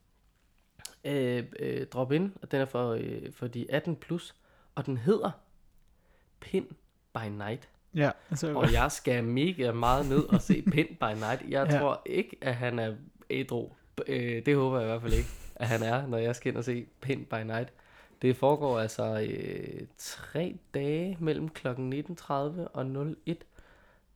øh, 1.04 1.44
øh, 1.60 1.86
drop 1.86 2.12
in, 2.12 2.32
og 2.42 2.52
den 2.52 2.60
er 2.60 2.64
for, 2.64 2.92
øh, 2.92 3.32
for 3.32 3.46
de 3.46 3.66
18 3.70 3.96
plus, 3.96 4.34
og 4.74 4.86
den 4.86 4.96
hedder 4.96 5.30
Pin 6.40 6.66
by 7.14 7.28
Night. 7.38 7.68
Ja. 7.94 8.10
Altså, 8.30 8.54
Og 8.54 8.72
jeg 8.72 8.92
skal 8.92 9.24
mega 9.24 9.72
meget 9.72 10.08
ned 10.08 10.24
og 10.24 10.42
se 10.42 10.62
Pin 10.62 10.86
by 11.00 11.04
Night. 11.20 11.42
Jeg 11.48 11.66
ja. 11.72 11.78
tror 11.78 12.02
ikke, 12.06 12.36
at 12.40 12.54
han 12.54 12.78
er 12.78 12.94
ædru. 13.30 13.68
Øh, 14.06 14.46
det 14.46 14.56
håber 14.56 14.76
jeg 14.78 14.86
i 14.86 14.90
hvert 14.90 15.02
fald 15.02 15.12
ikke, 15.12 15.28
at 15.54 15.68
han 15.68 15.82
er, 15.82 16.06
når 16.06 16.18
jeg 16.18 16.36
skal 16.36 16.50
ind 16.50 16.58
og 16.58 16.64
se 16.64 16.86
Pin 17.00 17.24
by 17.24 17.34
Night. 17.44 17.68
Det 18.22 18.36
foregår 18.36 18.78
altså 18.80 19.20
øh, 19.30 19.86
tre 19.98 20.58
dage 20.74 21.16
mellem 21.20 21.48
kl. 21.48 21.68
19.30 21.68 22.32
og 22.32 22.86
01. 23.26 23.44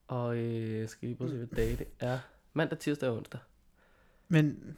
Og 0.09 0.37
øh, 0.37 0.79
jeg 0.81 0.89
skal 0.89 1.09
lige 1.09 1.17
prøve 1.17 1.31
at 1.31 1.33
se, 1.33 1.37
hvad 1.37 1.57
dage 1.57 1.77
det 1.77 1.87
er. 2.01 2.19
Mandag, 2.53 2.79
tirsdag 2.79 3.09
og 3.09 3.17
onsdag. 3.17 3.41
Men 4.29 4.77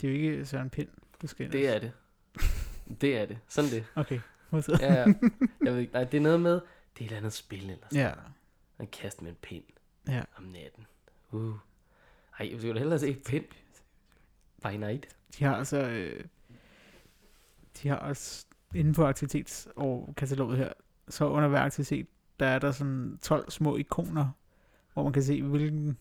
det 0.00 0.08
er 0.08 0.12
jo 0.12 0.18
ikke 0.18 0.46
Søren 0.46 0.70
Pind, 0.70 0.88
du 1.22 1.26
skal 1.26 1.44
ind. 1.44 1.52
Det 1.52 1.68
er 1.68 1.78
det. 1.78 1.92
Det 3.00 3.18
er 3.18 3.26
det. 3.26 3.38
Sådan 3.48 3.70
det. 3.70 3.84
Okay. 3.94 4.20
modtaget. 4.50 4.80
Ja, 4.80 4.94
ja. 4.94 5.04
Jeg 5.64 5.72
ved 5.72 5.78
ikke, 5.78 5.92
nej, 5.92 6.04
det 6.04 6.16
er 6.16 6.22
noget 6.22 6.40
med, 6.40 6.52
det 6.54 6.60
er 6.60 7.00
et 7.00 7.04
eller 7.04 7.16
andet 7.16 7.32
spil 7.32 7.62
eller 7.70 7.76
sådan. 7.90 7.98
Ja. 7.98 8.12
Man 8.78 8.86
kaster 8.86 9.22
med 9.22 9.30
en 9.30 9.36
pind 9.42 9.64
Ja. 10.08 10.22
om 10.36 10.42
natten. 10.44 10.86
Uh. 11.30 11.54
Ej, 12.38 12.48
jeg 12.50 12.58
skulle 12.58 12.74
da 12.74 12.78
hellere 12.78 12.98
se 12.98 13.16
pind 13.26 13.44
by 14.62 14.68
night. 14.68 15.16
De 15.38 15.44
har 15.44 15.56
altså... 15.56 15.76
Øh, 15.88 16.24
de 17.82 17.88
har 17.88 17.96
også 17.96 18.46
inden 18.74 18.94
for 18.94 19.10
aktivitets- 19.10 19.72
og 19.76 20.14
kataloget 20.16 20.58
her, 20.58 20.72
så 21.08 21.28
under 21.28 21.48
hver 21.48 21.60
aktivitet, 21.60 22.06
der 22.40 22.46
er 22.46 22.58
der 22.58 22.70
sådan 22.70 23.18
12 23.22 23.50
små 23.50 23.76
ikoner, 23.76 24.28
hvor 24.92 25.02
man 25.02 25.12
kan 25.12 25.22
se, 25.22 25.42
hvilken, 25.42 25.98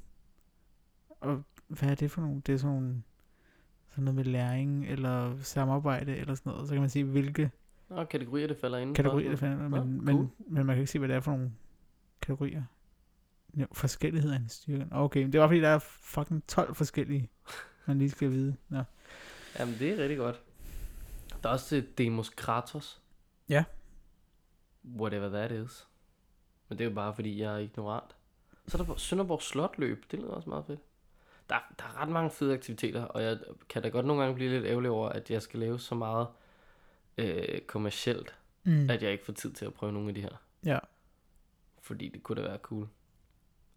og 1.09 1.43
hvad 1.67 1.89
er 1.89 1.95
det 1.95 2.11
for 2.11 2.21
nogle, 2.21 2.41
det 2.45 2.53
er 2.53 2.57
sådan 2.57 2.75
nogle, 2.75 3.03
sådan 3.89 4.03
noget 4.03 4.15
med 4.15 4.23
læring, 4.23 4.85
eller 4.85 5.37
samarbejde, 5.41 6.15
eller 6.15 6.35
sådan 6.35 6.51
noget, 6.51 6.67
så 6.67 6.73
kan 6.73 6.81
man 6.81 6.89
se, 6.89 7.03
hvilke 7.03 7.51
Nå, 7.89 8.05
kategorier, 8.05 8.47
det 8.47 8.57
falder 8.57 8.77
inden 8.77 8.95
kategorier 8.95 9.29
det 9.29 9.39
finder, 9.39 9.57
men, 9.57 9.71
Nå, 9.71 9.83
men, 9.83 10.15
cool. 10.15 10.27
men 10.37 10.65
man 10.65 10.75
kan 10.75 10.77
ikke 10.77 10.91
se, 10.91 10.99
hvad 10.99 11.09
det 11.09 11.15
er 11.15 11.19
for 11.19 11.31
nogle 11.31 11.51
kategorier. 12.21 12.63
Jo, 13.53 13.65
forskellighed 13.71 14.31
er 14.31 14.35
en 14.35 14.49
styrke. 14.49 14.87
Okay, 14.91 15.21
men 15.23 15.33
det 15.33 15.41
var 15.41 15.47
fordi, 15.47 15.59
der 15.61 15.67
er 15.67 15.79
fucking 15.79 16.47
12 16.47 16.75
forskellige, 16.75 17.29
man 17.85 17.99
lige 17.99 18.09
skal 18.09 18.31
vide. 18.31 18.55
Nå. 18.69 18.83
Jamen, 19.59 19.75
det 19.79 19.91
er 19.91 19.97
rigtig 19.97 20.17
godt. 20.17 20.41
Der 21.43 21.49
er 21.49 21.53
også 21.53 21.75
øh, 21.75 21.83
Demos 21.97 22.29
Kratos. 22.29 23.01
Ja. 23.49 23.63
Whatever 24.99 25.29
that 25.29 25.51
is. 25.51 25.87
Men 26.69 26.77
det 26.77 26.85
er 26.85 26.89
jo 26.89 26.95
bare, 26.95 27.13
fordi 27.15 27.41
jeg 27.41 27.53
er 27.53 27.57
ignorant. 27.57 28.15
Så 28.67 28.77
er 28.77 28.83
der 28.83 28.95
Sønderborg 28.95 29.41
Slotløb. 29.41 30.05
Det 30.11 30.19
lyder 30.19 30.29
også 30.31 30.49
meget 30.49 30.65
fedt. 30.65 30.79
Der, 31.49 31.55
der 31.79 31.83
er 31.85 32.01
ret 32.01 32.09
mange 32.09 32.31
fede 32.31 32.53
aktiviteter, 32.53 33.03
og 33.03 33.23
jeg 33.23 33.39
kan 33.69 33.81
da 33.81 33.89
godt 33.89 34.05
nogle 34.05 34.21
gange 34.21 34.35
blive 34.35 34.49
lidt 34.51 34.65
ærgerlig 34.65 34.89
over, 34.91 35.09
at 35.09 35.31
jeg 35.31 35.41
skal 35.41 35.59
lave 35.59 35.79
så 35.79 35.95
meget 35.95 36.27
øh, 37.17 37.61
kommercielt, 37.61 38.33
Mm. 38.63 38.89
at 38.89 39.03
jeg 39.03 39.11
ikke 39.11 39.25
får 39.25 39.33
tid 39.33 39.53
til 39.53 39.65
at 39.65 39.73
prøve 39.73 39.93
nogle 39.93 40.07
af 40.09 40.15
de 40.15 40.21
her. 40.21 40.29
Ja. 40.65 40.79
Fordi 41.81 42.07
det 42.09 42.23
kunne 42.23 42.41
da 42.41 42.47
være 42.47 42.57
cool. 42.57 42.87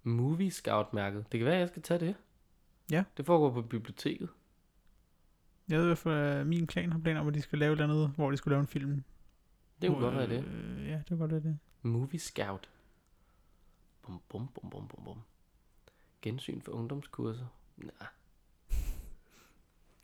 Movie 0.03 0.51
Scout-mærket. 0.51 1.25
Det 1.33 1.41
kan 1.41 1.45
være, 1.47 1.55
at 1.55 1.61
jeg 1.61 1.69
skal 1.69 1.83
tage 1.83 2.01
det. 2.01 2.15
Ja. 2.91 3.05
Det 3.17 3.27
foregår 3.27 3.51
på 3.51 3.63
biblioteket. 3.63 4.29
Jeg 5.71 5.79
ved 5.79 5.85
i 5.85 5.89
hvert 5.89 5.99
fald, 5.99 6.15
at 6.15 6.47
min 6.47 6.67
klan 6.67 6.93
har 6.93 6.99
planer 6.99 7.21
om, 7.21 7.29
at 7.29 7.35
de 7.35 7.43
skal 7.43 7.59
lave 7.59 7.73
et 7.73 7.81
eller 7.81 7.95
andet, 7.95 8.13
hvor 8.17 8.31
de 8.31 8.37
skulle 8.37 8.53
lave 8.53 8.61
en 8.61 8.67
film. 8.67 9.03
Det 9.83 9.91
kunne 9.91 10.01
godt 10.01 10.15
være 10.15 10.29
det. 10.29 10.45
Øh, 10.45 10.87
ja, 10.89 10.95
det 10.97 11.05
kunne 11.09 11.19
godt 11.19 11.31
være 11.31 11.41
det. 11.41 11.59
Movie 11.83 12.21
Scout. 12.21 12.69
Bum, 14.03 14.21
bum, 14.29 14.49
bum, 14.55 14.71
bum, 14.71 14.89
bum, 14.89 15.05
bum. 15.05 15.19
Gensyn 16.23 16.61
for 16.61 16.73
ungdomskurser. 16.73 17.47
Nah. 17.77 18.09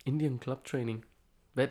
Indian 0.05 0.39
Club 0.43 0.65
Training. 0.65 1.05
Hvad? 1.53 1.67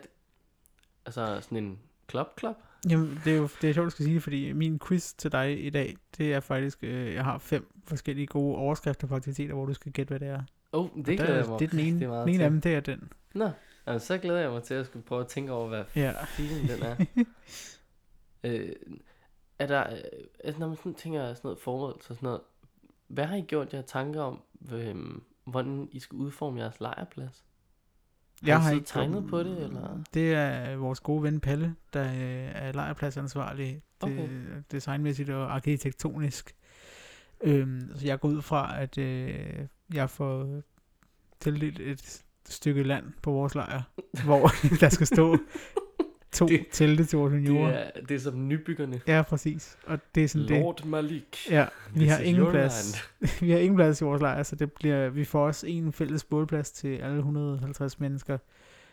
Altså 1.06 1.40
sådan 1.40 1.58
en 1.64 1.78
club 2.10 2.26
club? 2.40 2.56
Jamen, 2.90 3.20
det 3.24 3.32
er 3.32 3.36
jo 3.36 3.48
det 3.62 3.70
er 3.70 3.74
sjovt, 3.74 3.84
du 3.84 3.90
skal 3.90 4.04
sige 4.04 4.14
det, 4.14 4.22
fordi 4.22 4.52
min 4.52 4.78
quiz 4.88 5.12
til 5.12 5.32
dig 5.32 5.66
i 5.66 5.70
dag, 5.70 5.96
det 6.18 6.34
er 6.34 6.40
faktisk, 6.40 6.78
øh, 6.82 7.14
jeg 7.14 7.24
har 7.24 7.38
fem 7.38 7.72
forskellige 7.84 8.26
gode 8.26 8.56
overskrifter 8.56 9.06
på 9.06 9.14
aktiviteter, 9.14 9.54
hvor 9.54 9.66
du 9.66 9.74
skal 9.74 9.92
gætte, 9.92 10.08
hvad 10.10 10.20
det 10.20 10.28
er. 10.28 10.42
Oh, 10.72 10.88
det 10.96 11.06
Der 11.06 11.16
glæder 11.16 11.32
er- 11.32 11.36
jeg 11.36 11.46
mig 11.48 11.58
det 11.58 11.64
er 11.66 11.70
den 11.70 11.78
ene, 11.80 12.06
meget 12.06 12.26
den 12.26 12.34
ene 12.34 12.44
af 12.44 12.50
dem, 12.50 12.60
det 12.60 12.74
er 12.74 12.80
den. 12.80 13.12
Nå, 13.34 13.50
altså, 13.86 14.06
så 14.06 14.18
glæder 14.18 14.40
jeg 14.40 14.50
mig 14.50 14.62
til 14.62 14.74
at 14.74 14.86
skulle 14.86 15.04
prøve 15.04 15.20
at 15.20 15.28
tænke 15.28 15.52
over, 15.52 15.68
hvad 15.68 15.84
Ja. 15.96 16.24
filen 16.24 16.68
den 16.68 16.82
er. 16.82 16.96
øh, 18.44 18.72
er 19.58 19.66
der, 19.66 19.90
øh, 19.92 19.98
altså, 20.44 20.60
når 20.60 20.68
man 20.68 20.76
sådan 20.76 20.94
tænker 20.94 21.20
sådan 21.34 21.40
noget 21.44 21.58
forberedelse 21.58 22.10
og 22.10 22.16
sådan 22.16 22.26
noget, 22.26 22.40
hvad 23.08 23.24
har 23.24 23.36
I 23.36 23.40
gjort 23.40 23.74
jer 23.74 23.82
tanker 23.82 24.20
om, 24.22 24.42
øh, 24.72 24.96
hvordan 25.44 25.88
I 25.92 25.98
skal 25.98 26.16
udforme 26.16 26.60
jeres 26.60 26.80
lejrplads? 26.80 27.44
Har 28.44 28.58
I 28.58 28.62
siddet 28.64 28.80
og 28.80 28.86
tegnet 28.86 29.26
på 29.28 29.42
det, 29.42 29.62
eller? 29.62 30.04
Det 30.14 30.34
er 30.34 30.76
vores 30.76 31.00
gode 31.00 31.22
ven 31.22 31.40
Palle, 31.40 31.74
der 31.92 32.04
øh, 32.12 32.50
er 32.54 32.72
lejrpladsansvarlig 32.72 33.66
det, 33.66 33.82
Okay. 34.00 34.28
designmæssigt 34.70 35.30
og 35.30 35.54
arkitektonisk. 35.54 36.56
Øhm, 37.40 37.90
så 37.94 38.06
jeg 38.06 38.20
går 38.20 38.28
ud 38.28 38.42
fra, 38.42 38.80
at 38.82 38.98
øh, 38.98 39.66
jeg 39.94 40.10
får 40.10 40.62
tildelt 41.40 41.80
et 41.80 42.24
stykke 42.48 42.82
land 42.82 43.04
på 43.22 43.30
vores 43.30 43.54
lejr, 43.54 43.82
hvor 44.24 44.50
der 44.80 44.88
skal 44.88 45.06
stå 45.06 45.36
to 46.32 46.46
Det- 46.46 46.66
telte 46.72 47.04
til 47.04 47.18
vores 47.18 47.32
Det 47.32 47.38
juniorer. 47.48 47.72
er, 47.72 48.00
det 48.00 48.10
er 48.14 48.18
som 48.18 48.48
nybyggerne. 48.48 49.00
Ja, 49.06 49.22
præcis. 49.22 49.78
Og 49.86 49.98
det 50.14 50.24
er 50.24 50.28
sådan 50.28 50.48
det. 50.48 50.60
Lord 50.60 50.84
Malik. 50.84 51.36
Ja, 51.50 51.66
vi 51.94 52.00
This 52.00 52.10
har 52.12 52.18
ingen 52.18 52.50
plads. 52.50 52.96
vi 53.42 53.50
har 53.50 53.58
ingen 53.58 53.76
plads 53.76 54.00
i 54.00 54.04
vores 54.04 54.22
lejr, 54.22 54.42
så 54.42 54.56
det 54.56 54.72
bliver, 54.72 55.08
vi 55.08 55.24
får 55.24 55.46
også 55.46 55.66
en 55.66 55.92
fælles 55.92 56.24
bålplads 56.24 56.70
til 56.72 56.96
alle 56.96 57.16
150 57.18 58.00
mennesker. 58.00 58.38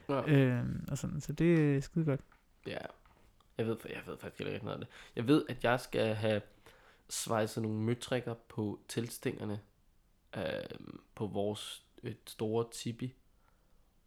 Ja. 0.09 0.21
Øhm, 0.31 0.85
og 0.91 0.97
sådan, 0.97 1.21
så 1.21 1.33
det 1.33 1.75
er 1.75 1.81
skide 1.81 2.05
godt. 2.05 2.21
ja. 2.67 2.77
Jeg 3.57 3.65
ved, 3.67 3.77
jeg 3.89 4.01
ved 4.07 4.17
faktisk 4.19 4.41
ikke 4.49 4.65
noget 4.65 4.79
af 4.79 4.79
det. 4.79 4.87
Jeg 5.15 5.27
ved, 5.27 5.43
at 5.49 5.63
jeg 5.63 5.79
skal 5.79 6.15
have 6.15 6.41
svejset 7.09 7.63
nogle 7.63 7.79
møtrikker 7.81 8.33
på 8.49 8.79
teltstængerne 8.87 9.59
øh, 10.37 10.43
på 11.15 11.27
vores 11.27 11.83
øh, 12.03 12.13
store 12.27 12.65
tipi. 12.71 13.13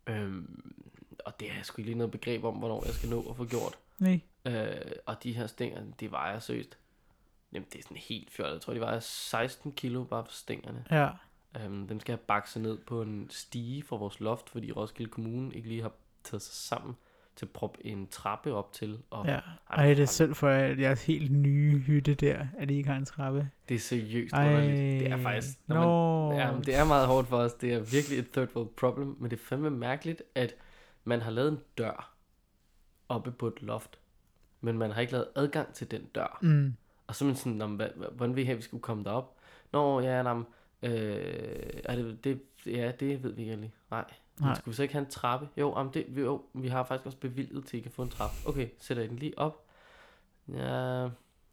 Øhm, 0.06 0.74
og 1.24 1.40
det 1.40 1.50
har 1.50 1.56
jeg 1.56 1.66
sgu 1.66 1.80
ikke 1.80 1.88
lige 1.88 1.98
noget 1.98 2.10
begreb 2.10 2.44
om, 2.44 2.54
hvornår 2.54 2.84
jeg 2.84 2.94
skal 2.94 3.08
nå 3.08 3.30
at 3.30 3.36
få 3.36 3.44
gjort. 3.44 3.78
Nej. 3.98 4.20
Øh, 4.44 4.92
og 5.06 5.22
de 5.22 5.32
her 5.32 5.46
stænger, 5.46 5.82
det 6.00 6.10
vejer 6.10 6.38
seriøst. 6.38 6.78
Jamen, 7.52 7.68
det 7.72 7.78
er 7.78 7.82
sådan 7.82 7.96
helt 7.96 8.30
fjollet. 8.30 8.54
Jeg 8.54 8.60
tror, 8.60 8.74
de 8.74 8.80
vejer 8.80 9.00
16 9.00 9.72
kilo 9.72 10.04
bare 10.04 10.24
for 10.24 10.32
stængerne. 10.32 10.84
Ja. 10.90 11.10
Um, 11.66 11.88
dem 11.88 12.00
skal 12.00 12.12
jeg 12.12 12.20
bakse 12.20 12.60
ned 12.60 12.78
på 12.78 13.02
en 13.02 13.30
stige 13.30 13.82
fra 13.82 13.96
vores 13.96 14.20
loft, 14.20 14.50
fordi 14.50 14.72
Roskilde 14.72 15.10
Kommune 15.10 15.54
ikke 15.54 15.68
lige 15.68 15.82
har 15.82 15.92
taget 16.24 16.42
sig 16.42 16.54
sammen 16.54 16.96
til 17.36 17.46
at 17.46 17.50
proppe 17.50 17.86
en 17.86 18.06
trappe 18.08 18.54
op 18.54 18.72
til. 18.72 18.98
Og, 19.10 19.26
Ja. 19.26 19.38
Ej, 19.70 19.86
det 19.86 20.00
er 20.00 20.06
selv 20.06 20.34
for 20.34 20.48
at 20.48 20.80
jeres 20.80 21.06
helt 21.06 21.32
nye 21.32 21.78
hytte 21.78 22.14
der, 22.14 22.46
at 22.58 22.70
I 22.70 22.74
ikke 22.76 22.88
har 22.88 22.96
en 22.96 23.04
trappe. 23.04 23.50
Det 23.68 23.74
er 23.74 23.78
seriøst 23.78 24.34
Ej, 24.34 24.46
underligt. 24.48 25.00
Det 25.00 25.10
er 25.12 25.16
faktisk... 25.22 25.48
Når 25.66 25.74
Nå. 25.80 26.28
man, 26.28 26.38
ja, 26.38 26.60
det 26.60 26.74
er 26.74 26.84
meget 26.84 27.06
hårdt 27.06 27.28
for 27.28 27.36
os. 27.36 27.52
Det 27.52 27.72
er 27.72 27.78
virkelig 27.80 28.18
et 28.18 28.30
third 28.32 28.56
world 28.56 28.68
problem, 28.68 29.16
men 29.20 29.30
det 29.30 29.36
er 29.38 29.42
fandme 29.44 29.70
mærkeligt, 29.70 30.22
at 30.34 30.54
man 31.04 31.20
har 31.20 31.30
lavet 31.30 31.48
en 31.52 31.58
dør 31.78 32.12
oppe 33.08 33.30
på 33.32 33.46
et 33.46 33.62
loft, 33.62 33.98
men 34.60 34.78
man 34.78 34.90
har 34.90 35.00
ikke 35.00 35.12
lavet 35.12 35.26
adgang 35.36 35.74
til 35.74 35.90
den 35.90 36.02
dør. 36.14 36.38
Mm. 36.42 36.74
Og 37.06 37.14
så 37.14 37.24
er 37.24 37.26
man 37.26 37.36
sådan, 37.36 37.52
"Nå, 37.52 37.66
men 37.66 37.76
hvad, 37.76 37.88
hvad- 37.96 38.08
hvordan 38.16 38.36
vil 38.36 38.42
I 38.42 38.44
have, 38.44 38.52
at 38.52 38.58
vi 38.58 38.62
skulle 38.62 38.82
komme 38.82 39.04
derop? 39.04 39.36
Nå, 39.72 40.00
ja, 40.00 40.34
men, 40.34 40.44
øh, 40.82 40.90
er 41.84 41.96
det, 41.96 42.24
det, 42.24 42.40
ja, 42.66 42.92
det 43.00 43.22
ved 43.22 43.32
vi 43.32 43.42
ikke 43.42 43.56
lige. 43.56 43.72
Nej. 43.90 44.04
Nej. 44.40 44.48
Men 44.48 44.56
skulle 44.56 44.74
så 44.76 44.82
ikke 44.82 44.94
have 44.94 45.04
en 45.04 45.10
trappe? 45.10 45.48
Jo, 45.56 45.72
om 45.72 45.90
det, 45.90 46.04
vi, 46.08 46.20
jo, 46.20 46.42
vi 46.54 46.68
har 46.68 46.84
faktisk 46.84 47.06
også 47.06 47.18
bevilget 47.18 47.66
til, 47.66 47.76
at 47.76 47.78
I 47.78 47.82
kan 47.82 47.92
få 47.92 48.02
en 48.02 48.08
trappe. 48.10 48.36
Okay, 48.46 48.68
sætter 48.78 49.02
I 49.02 49.06
den 49.06 49.16
lige 49.16 49.38
op? 49.38 49.64
Ja, 50.48 51.02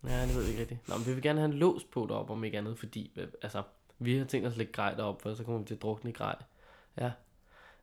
ja, 0.08 0.26
det 0.28 0.36
ved 0.36 0.44
vi 0.44 0.50
ikke 0.50 0.62
rigtigt. 0.62 0.88
Nå, 0.90 0.98
men 0.98 1.06
vi 1.08 1.14
vil 1.14 1.22
gerne 1.24 1.40
have 1.40 1.52
en 1.52 1.58
lås 1.60 1.84
på 1.84 2.06
deroppe, 2.10 2.34
om 2.34 2.44
ikke 2.44 2.58
andet, 2.58 2.80
fordi, 2.80 3.12
øh, 3.16 3.28
altså, 3.42 3.64
vi 4.00 4.18
har 4.18 4.26
tænkt 4.26 4.48
os 4.48 4.54
at 4.54 4.58
lægge 4.58 4.74
grej 4.74 4.94
derop, 4.94 5.22
for 5.22 5.34
så 5.34 5.44
kommer 5.44 5.60
vi 5.60 5.66
til 5.66 5.76
at 5.76 5.82
drukne 5.82 6.10
i 6.10 6.14
grej. 6.14 6.36
Ja. 6.98 7.12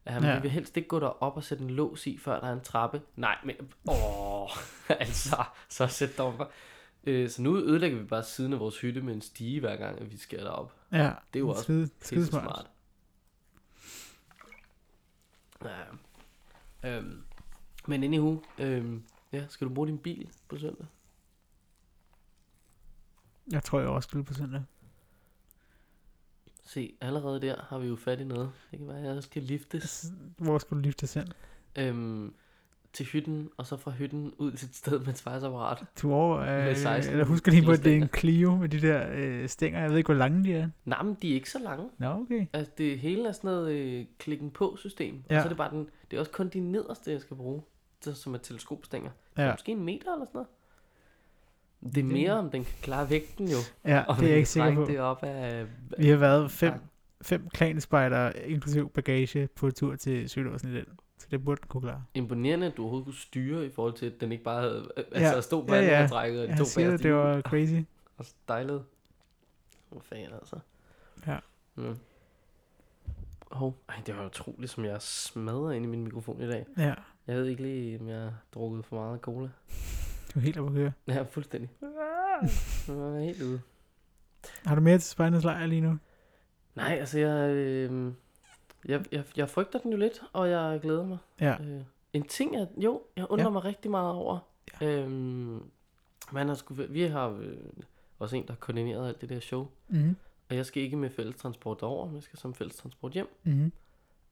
Ja, 0.07 0.15
men 0.21 0.25
Ja. 0.29 0.35
vi 0.37 0.43
vil 0.43 0.51
helst 0.51 0.77
ikke 0.77 0.89
gå 0.89 1.01
derop 1.01 1.37
og 1.37 1.45
sætte 1.45 1.65
en 1.65 1.71
lås 1.71 2.07
i, 2.07 2.19
før 2.19 2.41
der 2.41 2.47
er 2.49 2.53
en 2.53 2.61
trappe. 2.61 3.03
Nej, 3.17 3.39
men... 3.45 3.57
Åh, 3.89 4.49
altså, 5.01 5.37
så 5.69 5.87
sæt 5.87 6.17
dig 6.17 6.25
op. 6.25 6.53
Øh, 7.05 7.29
så 7.31 7.43
nu 7.43 7.57
ødelægger 7.57 7.99
vi 7.99 8.05
bare 8.05 8.23
siden 8.23 8.53
af 8.53 8.61
vores 8.61 8.81
hytte 8.81 9.01
med 9.01 9.15
en 9.15 9.21
stige, 9.21 9.61
hver 9.61 9.77
gang 9.77 10.01
at 10.01 10.13
vi 10.13 10.17
skal 10.17 10.39
derop. 10.39 10.75
Ja. 10.93 10.99
Det 11.33 11.39
er 11.39 11.41
jo 11.41 11.49
også 11.49 11.63
skide, 11.63 11.89
skide 12.01 12.27
smart. 12.27 12.43
smart. 12.43 12.67
Ja. 15.65 15.85
Øhm, 16.85 17.23
men 17.89 18.05
anywho, 18.05 18.37
øhm, 18.59 19.05
ja, 19.33 19.47
skal 19.49 19.69
du 19.69 19.75
bruge 19.75 19.89
din 19.89 19.99
bil 19.99 20.29
på 20.49 20.59
søndag? 20.59 20.87
Jeg 23.53 23.63
tror, 23.65 23.81
jeg 23.81 23.89
også 23.89 24.07
skulle 24.07 24.25
på 24.25 24.35
søndag. 24.35 24.63
Se, 26.65 26.97
allerede 27.01 27.41
der 27.41 27.63
har 27.63 27.79
vi 27.79 27.87
jo 27.87 27.97
fat 27.97 28.21
i 28.21 28.25
noget. 28.25 28.53
Det 28.71 28.79
kan 28.79 28.89
være, 28.89 28.99
at 28.99 29.15
jeg 29.15 29.23
skal 29.23 29.43
liftes 29.43 30.13
Hvor 30.37 30.59
skulle 30.59 30.83
du 30.83 30.87
lifte 30.87 31.21
ind? 31.21 31.29
øhm, 31.77 32.35
til 32.93 33.07
hytten, 33.07 33.51
og 33.57 33.67
så 33.67 33.77
fra 33.77 33.91
hytten 33.91 34.33
ud 34.39 34.53
til 34.53 34.69
et 34.69 34.75
sted 34.75 34.99
med 34.99 35.09
et 35.09 35.19
svejseapparat. 35.19 35.85
Du 36.03 36.13
over, 36.13 36.41
Med 36.41 36.71
øh, 36.71 36.77
16 36.77 37.13
eller 37.13 37.25
husker 37.25 37.53
lige 37.53 37.65
på, 37.65 37.71
at 37.71 37.85
det 37.85 37.93
er 37.93 37.97
en. 37.97 38.09
Clio 38.19 38.57
med 38.57 38.69
de 38.69 38.81
der 38.81 39.07
øh, 39.13 39.49
stænger. 39.49 39.81
Jeg 39.81 39.91
ved 39.91 39.97
ikke, 39.97 40.09
hvor 40.09 40.19
lange 40.19 40.45
de 40.45 40.53
er. 40.53 40.69
Nej, 40.85 41.03
men 41.03 41.17
de 41.23 41.31
er 41.31 41.35
ikke 41.35 41.51
så 41.51 41.59
lange. 41.59 41.89
Nå, 41.99 42.07
okay. 42.07 42.47
Altså, 42.53 42.73
det 42.79 42.99
hele 42.99 43.29
er 43.29 43.33
sådan 43.33 43.51
noget 43.51 43.73
øh, 43.73 44.05
klikken 44.19 44.51
på 44.51 44.77
system. 44.79 45.23
Ja. 45.31 45.37
Og 45.37 45.43
så 45.43 45.47
er 45.47 45.49
det 45.49 45.57
bare 45.57 45.71
den, 45.71 45.89
det 46.11 46.17
er 46.17 46.21
også 46.21 46.33
kun 46.33 46.49
de 46.49 46.61
nederste, 46.61 47.13
jeg 47.13 47.21
skal 47.21 47.37
bruge, 47.37 47.63
så, 48.01 48.15
som 48.15 48.35
er 48.35 48.39
teleskopstænger. 48.39 49.11
Så 49.37 49.43
Ja, 49.43 49.53
Måske 49.53 49.73
en 49.73 49.85
meter 49.85 50.13
eller 50.13 50.27
sådan 50.27 50.31
noget. 50.35 50.49
Det 51.95 52.01
er 52.01 52.05
mere, 52.05 52.33
om 52.33 52.51
den 52.51 52.65
kan 52.65 52.75
klare 52.83 53.11
vægten 53.11 53.49
jo. 53.49 53.57
ja 53.85 54.03
Og 54.09 54.17
det 54.17 54.25
er 54.25 54.29
jeg 54.29 54.37
ikke 54.37 54.49
sikker 54.49 54.75
på. 54.75 54.85
Det 54.85 55.01
op 55.01 55.23
af, 55.23 55.67
Vi 55.99 56.09
har 56.09 56.17
været 56.17 56.51
fem, 56.51 56.73
fem 57.23 57.49
klanspejder, 57.49 58.33
inklusiv 58.45 58.91
bagage, 58.91 59.49
på 59.57 59.71
tur 59.71 59.97
til 59.97 60.31
Sølåsen 60.31 60.71
i 60.71 60.75
den. 60.75 60.85
Det 61.31 61.45
burde 61.45 61.61
kunne 61.69 61.81
klare. 61.81 62.05
Imponerende, 62.15 62.67
at 62.67 62.77
du 62.77 62.83
overhovedet 62.83 63.05
kunne 63.05 63.15
styre 63.15 63.67
i 63.67 63.71
forhold 63.71 63.95
til, 63.95 64.07
at 64.07 64.21
den 64.21 64.33
ikke 64.33 64.45
bare 64.45 64.61
havde, 64.63 64.91
altså 64.97 65.35
Ja. 65.35 65.41
stod 65.41 65.67
på 65.67 65.75
Ja, 65.75 65.81
ja, 65.81 65.87
ja. 65.87 66.01
ja. 66.01 66.07
trækket, 66.07 66.41
og 66.41 66.47
de 66.47 66.51
Jeg 66.51 66.59
to 66.59 66.65
siger, 66.65 66.91
det 66.91 67.01
hjul, 67.01 67.13
var 67.15 67.41
crazy. 67.41 67.75
og 68.19 68.25
stejlede. 68.25 68.85
Hvor 69.91 70.01
fanden 70.01 70.33
altså. 70.35 70.57
Ja. 71.27 71.39
Mm. 71.75 71.97
Hov, 73.51 73.77
ej, 73.89 73.95
det 74.07 74.17
var 74.17 74.27
utroligt, 74.27 74.71
som 74.71 74.85
jeg 74.85 75.03
smadrer 75.03 75.71
ind 75.71 75.85
i 75.85 75.89
min 75.89 76.05
mikrofon 76.05 76.43
i 76.43 76.47
dag. 76.49 76.67
Ja, 76.79 76.95
Jeg 77.27 77.37
ved 77.37 77.47
ikke 77.47 77.63
lige, 77.63 78.01
om 78.01 78.09
jeg 78.09 78.21
har 78.21 78.35
drukket 78.55 78.85
for 78.85 78.97
meget 78.97 79.21
cola. 79.21 79.49
du 80.35 80.39
er 80.39 80.41
helt 80.41 80.59
oppe 80.59 80.71
at 80.71 80.75
køre. 80.77 80.93
Ja, 81.17 81.23
fuldstændig. 81.23 81.71
Jeg 82.89 82.97
var 82.97 83.19
helt 83.21 83.43
ude. 83.43 83.61
Har 84.67 84.75
du 84.75 84.81
mere 84.81 84.99
til 84.99 85.11
spejdernes 85.11 85.45
lejr 85.45 85.67
lige 85.67 85.81
nu? 85.81 85.99
Nej, 86.75 86.97
altså 87.01 87.19
jeg, 87.19 87.51
øh, 87.51 88.13
jeg, 88.89 89.05
jeg, 89.13 89.25
jeg 89.37 89.51
frygter 89.51 89.79
den 89.79 89.91
jo 89.91 89.97
lidt, 89.97 90.23
og 90.33 90.51
jeg 90.51 90.81
glæder 90.83 91.05
mig. 91.07 91.19
Ja. 91.41 91.57
Øh, 91.63 91.83
En 92.13 92.23
ting, 92.29 92.55
jeg, 92.55 92.69
jo, 92.77 93.03
jeg 93.17 93.27
undrer 93.31 93.47
Ja. 93.47 93.51
mig 93.51 93.65
rigtig 93.65 93.91
meget 93.91 94.13
over. 94.15 94.39
Ja. 94.81 94.87
Øhm, 94.87 95.71
man 96.33 96.49
har 96.49 96.55
sgu, 96.55 96.75
vi 96.75 97.03
har 97.03 97.29
øh, 97.29 97.57
også 98.19 98.37
en, 98.37 98.47
der 98.47 98.53
har 98.53 98.59
koordineret 98.59 99.09
alt 99.09 99.21
det 99.21 99.29
der 99.29 99.41
show. 99.41 99.69
Mm. 99.89 100.17
Og 100.49 100.57
jeg 100.57 100.67
skal 100.67 100.83
ikke 100.83 100.97
med 100.97 101.11
fællestransport 101.11 101.81
derover, 101.81 102.07
men 102.07 102.15
jeg 102.15 102.23
skal 102.23 102.39
som 102.39 102.55
fællestransport 102.55 103.13
hjem. 103.13 103.29
Mm. 103.45 103.73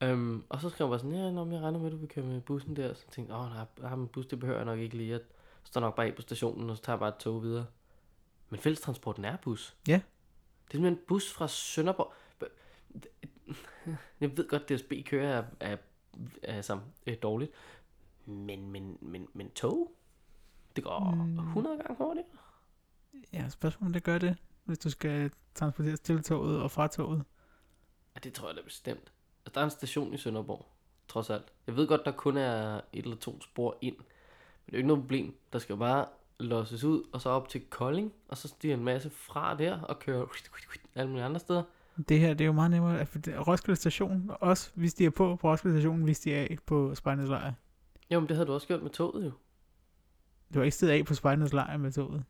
Øhm, 0.03 0.43
og 0.49 0.61
så 0.61 0.69
skrev 0.69 0.85
jeg 0.85 0.89
bare 0.91 0.99
sådan, 0.99 1.15
ja, 1.15 1.31
nå, 1.31 1.43
men 1.43 1.53
jeg 1.53 1.61
regner 1.61 1.79
med, 1.79 1.85
at 1.87 1.91
du 1.91 1.97
vil 1.97 2.09
køre 2.09 2.25
med 2.25 2.41
bussen 2.41 2.75
der. 2.75 2.93
Så 2.93 3.05
tænkte 3.11 3.33
jeg, 3.35 3.43
åh 3.43 3.49
nej, 3.49 3.65
jeg 3.81 3.89
har 3.89 3.95
en 3.95 4.07
bus, 4.07 4.25
det 4.25 4.39
behøver 4.39 4.59
jeg 4.59 4.65
nok 4.65 4.79
ikke 4.79 4.97
lige. 4.97 5.09
Jeg 5.11 5.19
står 5.63 5.81
nok 5.81 5.95
bare 5.95 6.05
af 6.05 6.15
på 6.15 6.21
stationen, 6.21 6.69
og 6.69 6.77
så 6.77 6.83
tager 6.83 6.95
jeg 6.95 6.99
bare 6.99 7.09
et 7.09 7.15
tog 7.17 7.43
videre. 7.43 7.65
Men 8.49 8.59
fællestransporten 8.59 9.25
er 9.25 9.37
bus. 9.41 9.75
Ja. 9.87 9.93
Det 9.93 9.97
er 9.99 10.71
simpelthen 10.77 10.93
en 10.93 10.99
bus 11.07 11.33
fra 11.33 11.47
Sønderborg. 11.47 12.13
Jeg 14.21 14.37
ved 14.37 14.47
godt, 14.47 14.71
at 14.71 14.79
DSB 14.79 14.93
kører 15.05 15.37
er, 15.37 15.43
er, 15.59 15.77
er 16.43 16.55
altså, 16.55 16.79
er 17.05 17.15
dårligt. 17.15 17.51
Men, 18.25 18.71
men, 18.71 18.97
men, 19.01 19.27
men 19.33 19.49
tog? 19.49 19.91
Det 20.75 20.83
går 20.83 21.11
mm. 21.11 21.39
100 21.39 21.77
gange 21.77 21.95
hurtigere. 21.97 22.27
Ja, 23.33 23.49
spørgsmålet 23.49 23.89
om 23.89 23.93
det 23.93 24.03
gør 24.03 24.17
det, 24.17 24.37
hvis 24.63 24.79
du 24.79 24.89
skal 24.89 25.31
transporteres 25.55 25.99
til 25.99 26.23
toget 26.23 26.61
og 26.61 26.71
fra 26.71 26.87
toget. 26.87 27.23
Ja, 28.15 28.19
det 28.19 28.33
tror 28.33 28.47
jeg 28.47 28.57
da 28.57 28.61
bestemt. 28.61 29.11
Altså, 29.45 29.51
der 29.53 29.61
er 29.61 29.65
en 29.65 29.71
station 29.71 30.13
i 30.13 30.17
Sønderborg, 30.17 30.65
trods 31.07 31.29
alt. 31.29 31.53
Jeg 31.67 31.75
ved 31.75 31.87
godt, 31.87 32.01
der 32.05 32.11
kun 32.11 32.37
er 32.37 32.81
et 32.93 33.03
eller 33.03 33.17
to 33.17 33.41
spor 33.41 33.77
ind. 33.81 33.95
Men 33.95 34.05
det 34.65 34.73
er 34.73 34.77
jo 34.77 34.77
ikke 34.77 34.87
noget 34.87 35.03
problem. 35.03 35.37
Der 35.53 35.59
skal 35.59 35.73
jo 35.73 35.77
bare 35.77 36.07
losses 36.39 36.83
ud, 36.83 37.03
og 37.13 37.21
så 37.21 37.29
op 37.29 37.49
til 37.49 37.65
Kolding, 37.69 38.13
og 38.27 38.37
så 38.37 38.47
stiger 38.47 38.73
en 38.73 38.83
masse 38.83 39.09
fra 39.09 39.55
der, 39.55 39.81
og 39.81 39.99
kører 39.99 40.25
alle 40.95 41.09
mulige 41.09 41.25
andre 41.25 41.39
steder. 41.39 41.63
Det 42.09 42.19
her, 42.19 42.33
det 42.33 42.41
er 42.41 42.45
jo 42.45 42.51
meget 42.51 42.71
nemmere. 42.71 42.99
at- 42.99 43.47
Roskilde 43.47 43.75
Station, 43.79 44.31
også 44.39 44.71
hvis 44.75 44.93
de 44.93 45.05
er 45.05 45.09
på 45.09 45.35
på 45.35 45.49
Roskilde 45.51 45.75
Station, 45.77 46.03
hvis 46.03 46.19
de 46.19 46.33
er 46.33 46.41
af 46.41 46.57
på 46.65 46.95
Spejdernes 46.95 47.29
Lejr. 47.29 47.53
Jo, 48.11 48.19
men 48.19 48.29
det 48.29 48.35
havde 48.37 48.47
du 48.47 48.53
også 48.53 48.67
gjort 48.67 48.83
med 48.83 48.89
toget 48.91 49.25
jo. 49.25 49.31
Du 50.53 50.59
har 50.59 50.63
ikke 50.63 50.75
stedet 50.75 50.93
af 50.93 51.05
på 51.05 51.13
Spejdernes 51.15 51.53
Lejr 51.53 51.77
med 51.77 51.91
toget. 51.91 52.23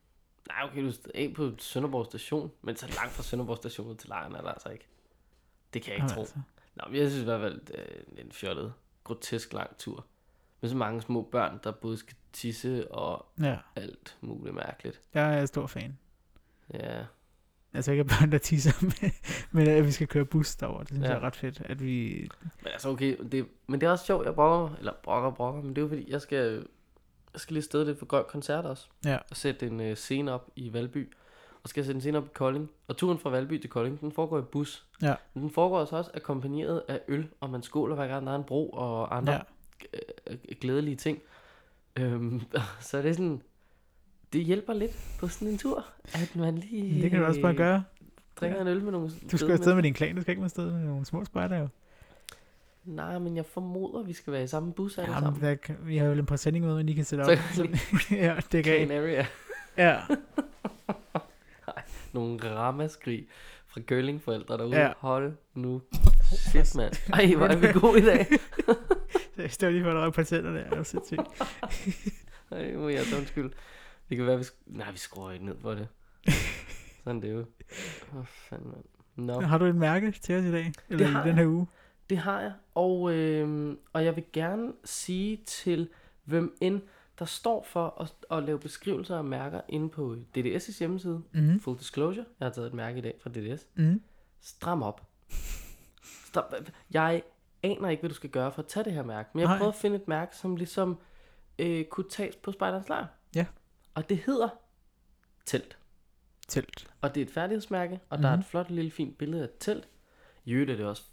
Nej, 0.48 0.64
okay, 0.70 0.82
du 0.84 0.88
er 0.88 0.94
af 1.16 1.34
på 1.36 1.52
Sønderborg 1.58 2.06
station, 2.06 2.52
men 2.62 2.76
så 2.76 2.86
langt 2.88 3.12
fra 3.12 3.24
Sønderborg 3.24 3.58
station 3.58 3.98
til 3.98 4.10
lejren 4.10 4.36
er 4.36 4.42
der 4.42 4.50
altså 4.50 4.70
ikke. 4.70 4.88
Det 5.74 5.82
kan 5.82 5.90
jeg 5.92 5.96
ikke 5.96 6.04
Jamen 6.04 6.16
tro. 6.16 6.22
altså. 6.22 6.36
Nå, 6.76 6.84
men 6.90 6.96
jeg 7.00 7.10
synes 7.10 7.22
i 7.22 7.26
hvert 7.26 7.42
fald, 7.42 7.62
det 7.62 7.76
er 8.18 8.24
en 8.24 8.32
fjollet, 8.32 8.74
grotesk 9.04 9.54
lang 9.54 9.78
tur. 9.78 10.06
Med 10.62 10.70
så 10.70 10.78
mange 10.78 11.02
små 11.02 11.22
børn, 11.32 11.60
der 11.64 11.72
både 11.72 11.98
skal 11.98 12.16
tisse 12.34 12.92
og 12.92 13.26
Ja, 13.42 13.58
alt 13.76 14.18
muligt 14.22 14.56
mærkeligt. 14.56 15.02
jeg 15.14 15.40
er 15.42 15.46
stor 15.46 15.68
fan. 15.68 15.98
Ja, 16.74 17.06
Altså 17.74 17.92
ikke 17.92 18.02
at 18.02 18.08
børn, 18.08 18.32
der 18.32 18.38
tisser, 18.38 18.72
men, 19.02 19.12
men 19.52 19.68
at 19.68 19.86
vi 19.86 19.92
skal 19.92 20.08
køre 20.08 20.26
bus 20.26 20.56
derover. 20.56 20.80
Det 20.80 20.88
synes 20.88 21.04
ja. 21.04 21.10
Jeg 21.10 21.18
er 21.18 21.24
ret 21.24 21.36
fedt, 21.36 21.62
at 21.66 21.84
vi... 21.84 22.28
men 22.42 22.72
altså 22.72 22.90
okay, 22.90 23.18
det, 23.32 23.48
men 23.68 23.82
det 23.82 23.88
er 23.88 23.92
også 23.92 24.06
sjovt, 24.06 24.26
jeg 24.26 24.36
brokker, 24.36 24.76
eller 24.78 24.94
brokker, 25.04 25.32
brokker, 25.32 25.62
men 25.62 25.70
det 25.70 25.78
er 25.78 25.82
jo 25.82 25.88
fordi, 25.88 26.12
jeg 26.12 26.22
skal, 26.22 26.66
jeg 27.34 27.42
skal 27.42 27.54
lige 27.54 27.62
afsted 27.62 27.86
lidt 27.86 28.00
for 28.00 28.06
Grøn 28.06 28.24
Koncert 28.28 28.66
også. 28.66 28.88
Ja. 29.06 29.18
Og 29.30 29.38
sætte 29.38 29.68
en 29.68 29.80
øh, 29.80 29.96
scene 29.96 30.32
op 30.32 30.50
i 30.56 30.74
Valby. 30.74 31.14
Og 31.64 31.70
skal 31.70 31.82
jeg 31.82 31.86
sætte 31.86 31.98
en 31.98 32.02
scene 32.02 32.18
op 32.18 32.26
i 32.26 32.30
Kolding. 32.34 32.70
Og 32.88 32.98
turen 32.98 33.20
fra 33.20 33.30
Valby 33.30 33.62
til 33.62 33.70
Kolding, 33.70 34.02
den 34.02 34.12
foregår 34.12 34.40
i 34.40 34.42
bus. 34.42 34.86
Ja. 35.02 35.16
Men 35.34 35.44
den 35.44 35.52
foregår 35.52 35.80
altså 35.80 35.96
også 35.96 36.12
akkompagneret 36.14 36.84
af 36.88 37.02
øl, 37.08 37.28
og 37.40 37.50
man 37.50 37.64
skåler 37.64 37.96
hver 37.96 38.08
gang, 38.08 38.26
der 38.26 38.32
er 38.32 38.36
en 38.36 38.44
bro 38.44 38.70
og 38.70 39.18
andre 39.18 39.34
Ja, 39.34 39.40
ja. 40.28 40.36
glædelige 40.62 40.96
ting. 40.96 41.22
Øhm, 41.96 42.42
så 42.80 42.98
det 42.98 43.10
er 43.10 43.14
sådan, 43.14 43.42
det 44.34 44.42
hjælper 44.44 44.74
lidt 44.74 44.92
på 45.20 45.28
sådan 45.28 45.48
en 45.48 45.58
tur, 45.58 45.86
at 46.14 46.36
man 46.36 46.58
lige 46.58 47.02
det 47.02 47.12
kan 47.12 47.20
du 47.20 47.26
også 47.26 47.42
bare 47.42 47.54
gøre. 47.56 47.84
drikker 48.40 48.62
en 48.62 48.68
øl 48.68 48.84
med 48.84 48.92
nogle 48.92 49.12
Du 49.32 49.38
skal 49.38 49.52
afsted 49.52 49.74
med 49.76 49.84
din 49.84 49.94
klan, 49.94 50.16
du 50.16 50.22
skal 50.22 50.32
ikke 50.32 50.40
med 50.40 50.46
afsted 50.46 50.72
med 50.72 50.80
nogle 50.82 51.06
små 51.06 51.26
spejder 51.26 51.58
jo. 51.58 51.68
Nej, 52.86 53.20
men 53.20 53.36
jeg 53.38 53.46
formoder, 53.46 54.04
vi 54.04 54.14
skal 54.14 54.34
være 54.34 54.44
i 54.44 54.48
samme 54.48 54.74
bus 54.74 54.98
alle 54.98 55.12
Ja, 55.12 55.20
men 55.20 55.26
sammen. 55.26 55.42
der, 55.42 55.56
kan- 55.56 55.78
vi 55.84 55.98
har 55.98 56.06
jo 56.06 56.12
en 56.12 56.26
præsending 56.26 56.66
med, 56.66 56.76
men 56.76 56.90
I 56.90 56.94
kan 56.94 57.06
sætte 57.06 57.22
op. 57.22 57.38
Så 57.54 57.68
ja, 58.12 58.36
det 58.52 58.64
kan 58.64 58.88
Can 58.88 58.92
area. 58.98 59.26
Ja, 59.78 60.00
Nogle 62.14 62.40
ramaskrig 62.56 63.28
fra 63.68 63.82
curlingforældre 63.82 64.58
derude. 64.58 64.76
Ja. 64.78 64.86
Ja. 64.86 64.92
Hold 64.98 65.34
nu. 65.56 65.82
Shit, 66.50 66.76
mand. 66.76 66.94
Ej, 67.14 67.36
hvor 67.36 67.46
er 67.48 67.56
vi 67.56 67.68
gode 67.80 68.00
i 68.00 68.06
dag. 68.06 68.28
jeg 69.38 69.52
står 69.52 69.70
lige 69.70 69.84
for 69.84 69.90
at 69.92 69.96
røge 69.98 70.12
patenter 70.12 70.52
der. 70.54 70.70
Det 70.70 70.78
er 70.80 70.84
sindssygt. 70.84 71.22
Ej, 72.52 72.74
må 72.76 72.90
jeg 72.90 73.04
tage 73.06 73.18
undskyld. 73.18 73.50
Det 74.10 74.18
kan 74.18 74.26
være, 74.26 74.38
vi... 74.38 74.44
Sk- 74.44 74.62
Nej, 74.66 74.92
vi 74.92 74.98
skruer 74.98 75.32
ikke 75.32 75.46
ned 75.46 75.56
for 75.62 75.72
det. 75.72 75.88
Sådan 77.04 77.22
det 77.22 77.30
er 77.30 77.34
jo. 77.34 77.46
Åh, 78.18 78.26
fanden, 78.26 78.68
mand. 78.72 78.84
Nå. 79.16 79.42
Har 79.42 79.58
du 79.58 79.66
et 79.66 79.76
mærke 79.76 80.12
til 80.12 80.36
os 80.40 80.46
i 80.46 80.52
dag? 80.52 80.72
Eller 80.90 81.08
har 81.08 81.26
i 81.26 81.28
den 81.30 81.38
her 81.38 81.46
uge? 81.48 81.68
Det 82.10 82.18
har 82.18 82.42
jeg, 82.42 82.54
og, 82.76 83.14
øh, 83.14 83.76
og 83.94 84.06
jeg 84.06 84.16
vil 84.16 84.24
gerne 84.34 84.74
sige 84.84 85.38
til 85.46 85.90
hvem 86.24 86.58
end, 86.62 86.82
der 87.20 87.26
står 87.26 87.64
for 87.64 88.02
at, 88.02 88.38
at 88.38 88.44
lave 88.44 88.60
beskrivelser 88.60 89.18
af 89.18 89.24
mærker 89.24 89.62
inde 89.70 89.90
på 89.90 90.16
DDS' 90.38 90.80
hjemmeside. 90.80 91.22
Mhm. 91.34 91.60
Full 91.60 91.78
disclosure, 91.80 92.26
jeg 92.40 92.46
har 92.46 92.54
taget 92.54 92.68
et 92.68 92.74
mærke 92.74 92.98
i 92.98 93.02
dag 93.02 93.14
fra 93.24 93.30
DDS. 93.30 93.68
Mhm. 93.76 94.02
Stram 94.42 94.84
op. 94.84 95.08
Stram. 96.26 96.44
Jeg 96.92 97.22
aner 97.64 97.90
ikke, 97.90 98.02
hvad 98.02 98.10
du 98.10 98.16
skal 98.16 98.30
gøre 98.30 98.52
for 98.52 98.62
at 98.62 98.68
tage 98.68 98.84
det 98.84 98.94
her 98.94 99.04
mærke, 99.04 99.30
men 99.34 99.42
jeg 99.42 99.50
prøvet 99.58 99.72
at 99.74 99.80
finde 99.80 99.96
et 99.96 100.08
mærke, 100.08 100.36
som 100.36 100.56
ligesom 100.56 100.98
øh, 101.60 101.86
kunne 101.86 102.10
tages 102.10 102.36
på 102.36 102.52
Spejderens 102.52 102.90
Lejr. 102.90 103.06
Ja. 103.36 103.46
Og 104.00 104.10
det 104.10 104.18
hedder 104.18 104.50
Telt. 105.46 105.78
Telt. 106.48 106.88
Og 107.02 107.16
det 107.16 107.22
er 107.22 107.26
et 107.26 107.32
færdighedsmærke, 107.32 107.94
og 107.94 108.00
mm-hmm. 108.18 108.22
der 108.22 108.30
er 108.30 108.36
Mhm. 108.36 108.40
et 108.40 108.46
flot 108.46 108.70
lille 108.72 108.92
fint 108.92 109.18
billede 109.18 109.42
af 109.42 109.46
et 109.46 109.54
telt. 109.60 109.88
I 110.46 110.52
øvrigt 110.54 110.72
er 110.72 110.76
det 110.76 110.86
også 110.86 111.04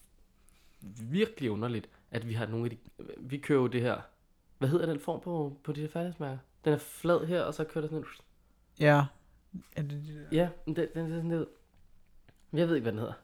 virkelig 1.02 1.50
underligt, 1.50 1.88
at 2.10 2.28
vi 2.28 2.32
har 2.34 2.46
nogle 2.46 2.64
af 2.66 2.70
de... 2.70 2.76
Vi 3.20 3.38
kører 3.38 3.60
jo 3.60 3.66
det 3.66 3.80
her... 3.82 4.00
Hvad 4.58 4.68
hedder 4.68 4.86
den 4.86 5.00
form 5.00 5.20
på, 5.20 5.56
på 5.64 5.72
de 5.72 5.80
her 5.80 5.88
færdighedsmærker? 5.88 6.38
Den 6.64 6.72
er 6.72 6.78
flad 6.78 7.26
her, 7.26 7.42
og 7.42 7.54
så 7.54 7.64
kører 7.64 7.82
der 7.82 7.88
sådan 7.88 7.98
en... 7.98 8.04
Ja. 8.80 9.04
Er 9.76 9.82
det, 9.82 10.26
Ja, 10.32 10.48
den, 10.66 10.76
den 10.76 10.86
er 11.12 11.16
sådan 11.16 11.28
lidt... 11.30 11.48
Jeg 12.52 12.68
ved 12.68 12.74
ikke, 12.74 12.82
hvad 12.82 12.92
den 12.92 12.98
hedder. 13.00 13.14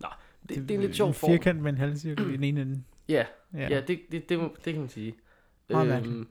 Nå, 0.00 0.08
det, 0.42 0.48
det, 0.48 0.68
det 0.68 0.70
er 0.70 0.78
en 0.78 0.84
lidt 0.84 0.96
sjov 0.96 1.08
en 1.08 1.14
form. 1.14 1.30
firkant 1.30 1.60
med 1.62 1.72
en 1.72 1.78
halvcirkel 1.78 2.28
i 2.30 2.32
den 2.32 2.44
ene 2.44 2.60
ende. 2.60 2.84
Ja, 3.08 3.26
Ja. 3.54 3.68
ja. 3.68 3.80
det, 3.80 4.00
det, 4.10 4.28
det, 4.28 4.40
det 4.64 4.72
kan 4.72 4.80
man 4.80 4.88
sige. 4.88 5.14
Meget 5.68 5.88
mærkeligt. 5.88 6.28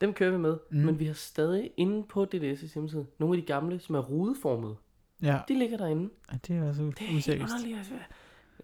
Dem 0.00 0.12
kører 0.14 0.30
vi 0.30 0.38
med, 0.38 0.58
Mm. 0.70 0.78
men 0.78 0.98
vi 0.98 1.06
har 1.06 1.14
stadig 1.14 1.70
inde 1.76 2.02
på 2.08 2.26
DDS' 2.34 2.72
hjemmeside 2.74 3.06
nogle 3.18 3.36
af 3.36 3.42
de 3.42 3.46
gamle, 3.46 3.80
som 3.80 3.94
er 3.94 4.00
rudeformede. 4.00 4.76
ja. 5.22 5.38
De 5.48 5.58
ligger 5.58 5.76
derinde. 5.76 6.10
ja. 6.32 6.38
det 6.46 6.56
er 6.56 6.68
også 6.68 6.82
Det 6.82 7.00
er 7.00 7.04
helt 7.06 7.28
underligt. 7.28 7.78
Altså. 7.78 7.94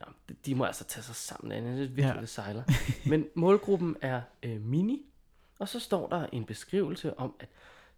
Ja, 0.01 0.05
de, 0.47 0.55
må 0.55 0.65
altså 0.65 0.85
tage 0.85 1.03
sig 1.05 1.15
sammen, 1.15 1.53
Anne. 1.53 1.69
Det 1.69 1.75
er 1.75 1.79
virkelig, 1.89 2.15
Ja. 2.15 2.21
det 2.21 2.29
sejler. 2.29 2.63
Men 3.09 3.27
målgruppen 3.35 3.97
er 4.01 4.21
øh, 4.43 4.61
mini, 4.61 5.07
og 5.59 5.69
så 5.69 5.81
står 5.81 6.09
der 6.09 6.27
en 6.33 6.45
beskrivelse 6.45 7.19
om, 7.19 7.35
at 7.41 7.49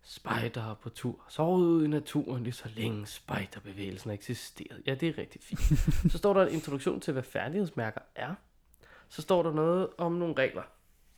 spejder 0.06 0.74
på 0.82 0.88
tur, 0.88 1.24
sovet 1.28 1.66
ude 1.66 1.84
i 1.84 1.88
naturen 1.88 2.42
lige 2.42 2.52
så 2.52 2.68
længe 2.76 3.06
spejderbevægelsen 3.06 4.08
har 4.08 4.14
eksisteret. 4.14 4.82
Ja, 4.86 4.94
det 4.94 5.08
er 5.08 5.18
rigtig 5.18 5.40
fint. 5.42 5.60
så 6.12 6.18
står 6.18 6.32
der 6.34 6.46
en 6.46 6.52
introduktion 6.54 7.00
til, 7.00 7.12
hvad 7.12 7.22
færdighedsmærker 7.22 8.00
er. 8.14 8.34
Så 9.08 9.22
står 9.22 9.42
der 9.42 9.52
noget 9.52 9.88
om 9.98 10.12
nogle 10.12 10.34
regler. 10.38 10.62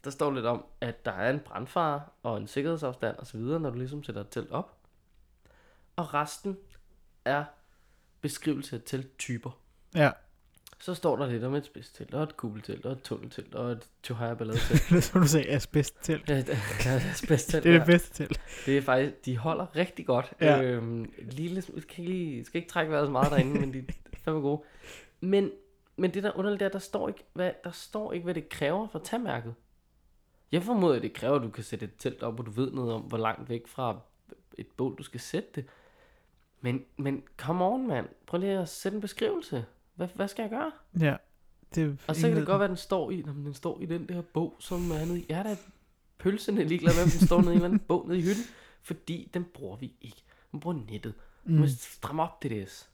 Der 0.06 0.12
står 0.12 0.30
lidt 0.30 0.46
om, 0.46 0.64
at 0.80 1.04
der 1.04 1.12
er 1.12 1.30
en 1.30 1.40
brandfare 1.40 2.02
og 2.22 2.36
en 2.36 2.46
sikkerhedsafstand 2.46 3.16
osv., 3.18 3.40
når 3.40 3.70
du 3.70 3.78
ligesom 3.78 4.04
sætter 4.04 4.20
et 4.20 4.28
telt 4.30 4.50
op. 4.50 4.76
Og 5.96 6.14
resten 6.14 6.56
er 7.24 7.44
beskrivelse 8.20 8.76
af 8.76 8.82
telttyper. 8.86 9.50
Ja. 9.94 10.10
Så 10.78 10.94
står 10.94 11.16
der 11.16 11.26
lidt 11.26 11.44
om 11.44 11.54
et 11.54 11.64
spidstelt, 11.64 12.14
og 12.14 12.22
et 12.22 12.36
kugeltelt, 12.36 12.86
og 12.86 12.92
et 12.92 13.02
tunneltelt, 13.02 13.54
og 13.54 13.72
et 13.72 13.88
tjohøjre 14.02 14.36
balladetelt. 14.36 14.82
det 14.88 14.96
er 14.96 15.00
som 15.00 15.20
du 15.20 15.28
sagde, 15.28 15.48
asbest 15.48 15.94
telt. 16.02 16.28
ja, 16.28 16.36
det 16.36 16.58
er 16.86 17.14
spidstelt. 17.14 17.64
Det 17.64 17.70
er 17.70 17.74
ja. 17.74 17.78
det 17.78 17.86
bedste 17.86 18.14
telt. 18.14 18.40
Det 18.66 18.78
er 18.78 18.82
faktisk, 18.82 19.24
de 19.24 19.36
holder 19.36 19.76
rigtig 19.76 20.06
godt. 20.06 20.32
Ja. 20.40 20.62
Øhm, 20.62 21.12
lille, 21.20 21.62
kan 21.62 21.74
ikke 21.78 22.02
lige, 22.02 22.44
skal 22.44 22.58
ikke 22.58 22.70
trække 22.70 22.92
vejret 22.92 23.06
så 23.06 23.12
meget 23.12 23.30
derinde, 23.30 23.60
men 23.60 23.72
de 23.72 23.78
er 23.78 23.82
fandme 24.24 24.40
gode. 24.40 24.62
Men, 25.20 25.50
men 25.96 26.14
det 26.14 26.22
der 26.22 26.38
underligt 26.38 26.62
er, 26.62 26.68
der 26.68 26.78
står, 26.78 27.08
ikke, 27.08 27.24
hvad, 27.32 27.52
der 27.64 27.70
står 27.70 28.12
ikke, 28.12 28.24
hvad 28.24 28.34
det 28.34 28.48
kræver 28.48 28.88
for 28.88 28.98
at 28.98 29.04
tage 29.04 29.22
mærket. 29.22 29.54
Jeg 30.52 30.62
formoder, 30.62 30.96
at 30.96 31.02
det 31.02 31.12
kræver, 31.12 31.36
at 31.36 31.42
du 31.42 31.50
kan 31.50 31.64
sætte 31.64 31.84
et 31.84 31.92
telt 31.98 32.22
op, 32.22 32.40
og 32.40 32.46
du 32.46 32.50
ved 32.50 32.70
noget 32.70 32.92
om, 32.92 33.00
hvor 33.00 33.18
langt 33.18 33.48
væk 33.48 33.66
fra 33.66 34.00
et 34.58 34.66
bål, 34.76 34.96
du 34.98 35.02
skal 35.02 35.20
sætte 35.20 35.48
det. 35.54 35.64
Men, 36.60 36.84
men 36.96 37.22
come 37.36 37.64
on, 37.64 37.86
mand. 37.86 38.08
Prøv 38.26 38.40
lige 38.40 38.58
at 38.58 38.68
sætte 38.68 38.96
en 38.96 39.00
beskrivelse. 39.00 39.64
Hvad, 39.94 40.08
hvad 40.14 40.28
skal 40.28 40.42
jeg 40.42 40.50
gøre? 40.50 40.72
Ja. 41.00 41.16
Det, 41.74 41.98
Og 42.06 42.16
så 42.16 42.28
kan 42.28 42.36
det 42.36 42.46
godt 42.46 42.58
være, 42.58 42.64
at 42.64 42.70
den 42.70 42.76
står 42.76 43.10
i, 43.10 43.16
jamen, 43.16 43.44
den 43.46 43.54
står 43.54 43.80
i 43.80 43.86
den 43.86 44.08
der 44.08 44.22
bog, 44.22 44.56
som 44.58 44.90
er 44.90 45.04
nede 45.04 45.20
i. 45.20 45.26
Jeg 45.28 45.38
er 45.38 45.42
da 45.42 45.56
pølsende 46.18 46.64
ligeglad 46.64 46.94
med, 46.94 47.02
om 47.02 47.10
den 47.10 47.26
står 47.26 47.40
nede 47.40 47.54
i 47.54 47.56
en 47.56 47.64
anden 47.64 47.78
bog 47.78 48.08
nede 48.08 48.18
i 48.18 48.22
hytten. 48.22 48.44
Fordi 48.82 49.30
den 49.34 49.44
bruger 49.44 49.76
vi 49.76 49.92
ikke. 50.00 50.22
Vi 50.52 50.58
bruger 50.58 50.76
nettet. 50.90 51.14
Mm. 51.44 51.54
Må 51.54 51.66
stramme 51.66 52.22
op 52.22 52.42
det 52.42 52.50
der. 52.50 52.86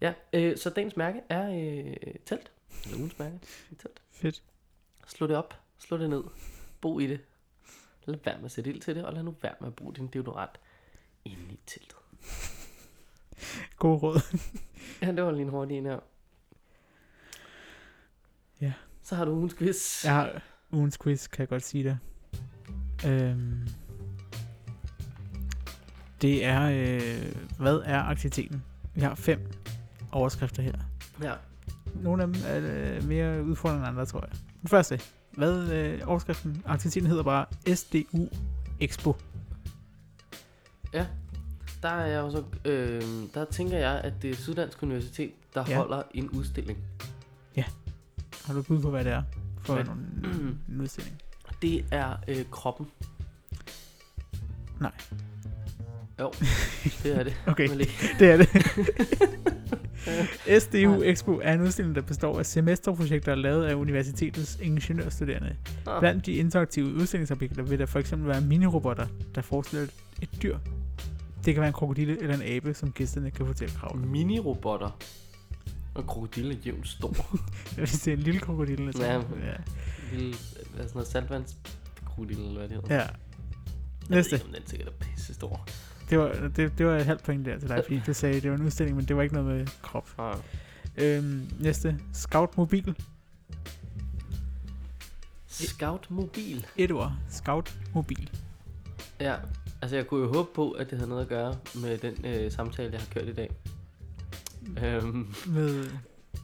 Ja, 0.00 0.14
øh, 0.32 0.56
så 0.56 0.70
dagens 0.70 0.96
mærke 0.96 1.20
er 1.28 1.48
øh, 1.50 2.14
telt. 2.26 2.52
Eller 2.84 2.98
ugens 2.98 3.18
mærke 3.18 3.34
er 3.70 3.74
telt. 3.78 4.02
Fedt. 4.10 4.42
Slå 5.06 5.26
det 5.26 5.36
op. 5.36 5.54
Slå 5.78 5.96
det 5.96 6.10
ned. 6.10 6.24
Bo 6.80 7.00
i 7.00 7.06
det. 7.06 7.20
Lad 8.04 8.18
være 8.24 8.36
med 8.36 8.44
at 8.44 8.50
sætte 8.50 8.70
ild 8.70 8.80
til 8.80 8.94
det, 8.96 9.04
og 9.04 9.12
lad 9.12 9.22
nu 9.22 9.34
være 9.42 9.54
med 9.60 9.68
at 9.68 9.74
bruge 9.74 9.94
din 9.94 10.06
deodorant 10.06 10.60
inde 11.24 11.52
i 11.52 11.60
teltet. 11.66 11.96
God 13.78 14.02
råd. 14.02 14.20
Ja, 15.02 15.12
det 15.12 15.22
var 15.24 15.30
lige 15.30 15.42
en 15.42 15.48
hurtig 15.48 15.78
en 15.78 15.86
her. 15.86 15.98
Ja. 18.60 18.72
Så 19.02 19.14
har 19.14 19.24
du 19.24 19.30
ugens 19.30 19.54
quiz. 19.54 20.04
Jeg 20.04 20.14
har, 20.14 20.42
ugens 20.70 20.98
quiz, 20.98 21.28
kan 21.28 21.40
jeg 21.40 21.48
godt 21.48 21.62
sige 21.62 21.84
det. 21.84 21.98
Øhm, 23.06 23.68
det 26.22 26.44
er, 26.44 26.62
øh, 26.62 27.34
hvad 27.58 27.82
er 27.84 28.02
aktiviteten? 28.02 28.62
Vi 28.94 29.00
har 29.00 29.14
fem 29.14 29.52
overskrifter 30.12 30.62
her. 30.62 30.74
Ja. 31.22 31.34
Nogle 31.94 32.22
af 32.22 32.28
dem 32.28 32.36
er 32.46 32.96
øh, 32.96 33.04
mere 33.04 33.44
udfordrende 33.44 33.80
end 33.80 33.88
andre, 33.88 34.06
tror 34.06 34.20
jeg. 34.20 34.38
Den 34.60 34.68
første. 34.68 35.00
Hvad 35.38 35.70
øh, 35.72 36.00
overskriften? 36.06 36.62
Aktiviteten 36.66 37.08
hedder 37.08 37.22
bare 37.22 37.46
SDU 37.74 38.28
Expo. 38.80 39.16
Der 41.82 41.88
er 41.88 42.06
jeg 42.06 42.18
jo 42.20 42.30
så, 42.30 42.44
øh, 42.64 43.02
der 43.34 43.44
tænker 43.44 43.78
jeg, 43.78 44.00
at 44.04 44.12
det 44.22 44.30
er 44.30 44.34
Syddansk 44.36 44.82
Universitet, 44.82 45.32
der 45.54 45.64
Ja. 45.66 45.70
ja. 45.72 45.76
holder 45.76 46.02
en 46.14 46.30
udstilling. 46.30 46.78
Har 48.46 48.54
du 48.54 48.62
bud 48.62 48.82
på, 48.82 48.90
hvad 48.90 49.04
det 49.04 49.12
er 49.12 49.22
for 49.60 49.74
Hvad? 49.74 49.84
en, 49.84 50.60
en 50.70 50.80
udstilling? 50.82 51.22
Det 51.62 51.84
er 51.90 52.16
øh, 52.28 52.44
kroppen. 52.50 52.86
Nej. 54.80 54.92
Jo, 56.20 56.32
det 57.02 57.18
er 57.18 57.22
det. 57.22 57.36
Okay, 57.46 57.68
det 58.18 58.30
er 58.32 58.36
det. 58.36 58.48
SDU 60.60 61.02
Expo 61.02 61.40
er 61.42 61.52
en 61.54 61.60
udstilling, 61.60 61.94
der 61.96 62.02
består 62.02 62.38
af 62.38 62.46
semesterprojekter 62.46 63.34
lavet 63.34 63.64
af 63.66 63.74
universitetets 63.74 64.58
ingeniørstuderende. 64.62 65.56
Ah, 65.86 66.00
Blandt 66.00 66.26
de 66.26 66.32
interaktive 66.32 66.86
udstillingsobjekter 66.94 67.62
vil 67.62 67.78
der 67.78 67.86
for 67.86 67.98
eksempel 67.98 68.28
være 68.28 68.40
minirobotter, 68.40 69.06
der 69.34 69.42
forestiller 69.42 69.86
et 70.22 70.28
dyr. 70.42 70.58
Det 71.44 71.54
kan 71.54 71.60
være 71.60 71.68
en 71.68 71.72
krokodille 71.74 72.22
eller 72.22 72.34
en 72.34 72.42
abe, 72.42 72.74
som 72.74 72.92
gæsterne 72.92 73.30
kan 73.30 73.46
få 73.46 73.52
til 73.52 73.64
at 73.64 73.70
kravle. 73.70 74.02
Mini-robotter. 74.06 74.90
Og 75.94 76.06
krokodille 76.06 76.54
er 76.54 76.58
jævnt 76.66 76.88
stor. 76.88 77.38
Hvis 77.76 77.92
det 77.92 78.12
er 78.12 78.16
en 78.16 78.22
lille 78.22 78.40
krokodille. 78.40 78.92
Så, 78.92 79.02
Ja. 79.04 79.14
ja. 79.14 79.20
Lille, 80.12 80.34
hvad 80.74 80.84
er 80.84 80.88
sådan 80.88 80.90
noget 80.94 81.08
saltvandskrokodille, 81.08 82.42
eller 82.46 82.58
hvad 82.58 82.68
det 82.68 82.76
hedder. 82.76 82.94
ja. 82.94 83.00
Jeg 83.00 83.10
Næste. 84.16 84.32
ved 84.32 84.38
ikke, 84.38 84.46
om 84.48 84.54
den 84.60 84.66
sikkert 84.68 84.88
er 84.88 84.92
pisse 85.00 85.34
stor. 85.34 85.68
Det 86.10 86.18
var, 86.18 86.48
det, 86.56 86.78
det 86.78 86.86
var 86.86 86.96
et 86.96 87.04
halvt 87.06 87.22
point 87.22 87.46
der 87.46 87.58
til 87.58 87.68
dig, 87.68 87.82
fordi 87.86 88.02
du 88.06 88.12
sagde, 88.12 88.36
at 88.36 88.42
det 88.42 88.50
var 88.50 88.56
en 88.56 88.62
udstilling, 88.64 88.96
men 88.96 89.04
det 89.06 89.16
var 89.16 89.22
ikke 89.22 89.34
noget 89.34 89.56
med 89.58 89.66
krop. 89.82 90.08
Ah. 90.18 90.36
Øhm, 90.96 91.50
næste. 91.60 91.98
Scout 92.12 92.56
Mobil. 92.56 92.94
Scout 95.46 96.06
Mobil. 96.10 96.66
Et 96.76 96.90
ord. 96.92 97.12
Scout 97.30 97.78
Mobil. 97.94 98.30
Ja, 99.20 99.34
altså 99.82 99.96
jeg 99.96 100.06
kunne 100.06 100.20
jo 100.26 100.32
håbe 100.32 100.48
på, 100.54 100.70
at 100.70 100.90
det 100.90 100.98
havde 100.98 101.08
noget 101.08 101.22
at 101.22 101.28
gøre 101.28 101.56
med 101.74 101.98
den 101.98 102.24
øh, 102.24 102.52
samtale, 102.52 102.92
jeg 102.92 103.00
har 103.00 103.06
kørt 103.14 103.28
i 103.28 103.32
dag. 103.32 103.50
Øhm, 104.84 105.34
Med... 105.46 105.90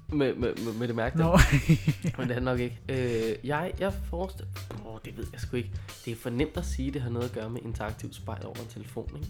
med, 0.08 0.34
med, 0.34 0.54
med, 0.64 0.72
med 0.78 0.88
det 0.88 0.96
mærke. 0.96 1.18
Nå. 1.18 1.38
Men 2.18 2.28
det 2.28 2.36
er 2.36 2.40
nok 2.40 2.58
ikke. 2.60 2.80
Øh, 2.88 3.46
jeg, 3.48 3.72
jeg 3.78 3.92
forestiller... 3.92 4.52
Åh, 4.86 4.98
det 5.04 5.16
ved 5.16 5.26
jeg 5.32 5.40
sgu 5.40 5.56
ikke. 5.56 5.70
Det 6.04 6.12
er 6.12 6.16
for 6.16 6.30
nemt 6.30 6.56
at 6.56 6.64
sige, 6.66 6.88
at 6.88 6.94
det 6.94 7.02
har 7.02 7.10
noget 7.10 7.28
at 7.28 7.32
gøre 7.34 7.50
med 7.50 7.60
interaktiv 7.64 8.12
spejl 8.12 8.46
over 8.46 8.56
en 8.56 8.68
telefon, 8.68 9.10
ikke? 9.16 9.28